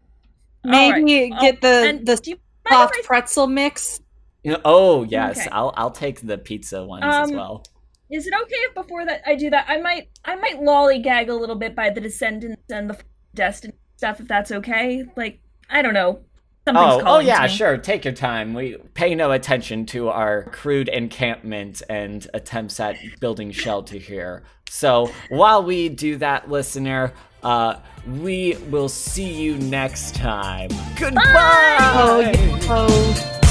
Maybe 0.64 1.30
Oh, 1.32 1.40
get 1.40 1.60
the 1.60 1.88
and 1.88 2.06
the 2.06 2.16
do 2.16 2.34
soft 2.68 2.96
pretzel 3.04 3.46
mix. 3.46 4.00
You 4.42 4.52
know- 4.52 4.60
oh 4.64 5.02
yes, 5.04 5.38
Okay. 5.40 5.48
I'll 5.50 5.72
I'll 5.76 5.90
take 5.90 6.20
the 6.26 6.38
pizza 6.38 6.84
ones 6.84 7.04
as 7.06 7.30
Um, 7.30 7.36
well. 7.36 7.64
Is 8.10 8.26
it 8.26 8.32
okay 8.42 8.54
if 8.68 8.74
before 8.74 9.04
that 9.04 9.22
I 9.26 9.34
do 9.34 9.50
that? 9.50 9.66
I 9.68 9.78
might 9.78 10.08
I 10.24 10.36
might 10.36 10.60
lollygag 10.60 11.28
a 11.28 11.34
little 11.34 11.56
bit 11.56 11.74
by 11.74 11.90
the 11.90 12.00
Descendants 12.00 12.62
and 12.70 12.88
the 12.90 12.98
Destiny 13.34 13.74
stuff, 13.96 14.20
if 14.20 14.28
that's 14.28 14.50
okay. 14.52 15.04
Like 15.16 15.40
I 15.68 15.82
don't 15.82 15.92
know. 15.94 16.20
Something's 16.66 17.02
Oh, 17.02 17.16
oh 17.16 17.18
yeah, 17.18 17.42
me. 17.42 17.48
sure. 17.48 17.76
Take 17.78 18.04
your 18.04 18.14
time. 18.14 18.54
We 18.54 18.76
pay 18.94 19.14
no 19.14 19.32
attention 19.32 19.86
to 19.86 20.08
our 20.10 20.44
crude 20.44 20.88
encampment 20.88 21.82
and 21.88 22.26
attempts 22.34 22.78
at 22.80 22.96
building 23.20 23.50
shelter 23.52 23.96
here. 23.96 24.44
So 24.68 25.10
while 25.30 25.62
we 25.64 25.88
do 25.88 26.16
that, 26.18 26.50
listener, 26.50 27.12
uh, 27.42 27.76
we 28.06 28.56
will 28.70 28.88
see 28.90 29.32
you 29.32 29.56
next 29.56 30.14
time. 30.14 30.68
Goodbye. 30.98 31.76
Oh, 31.80 32.58
oh. 32.68 33.47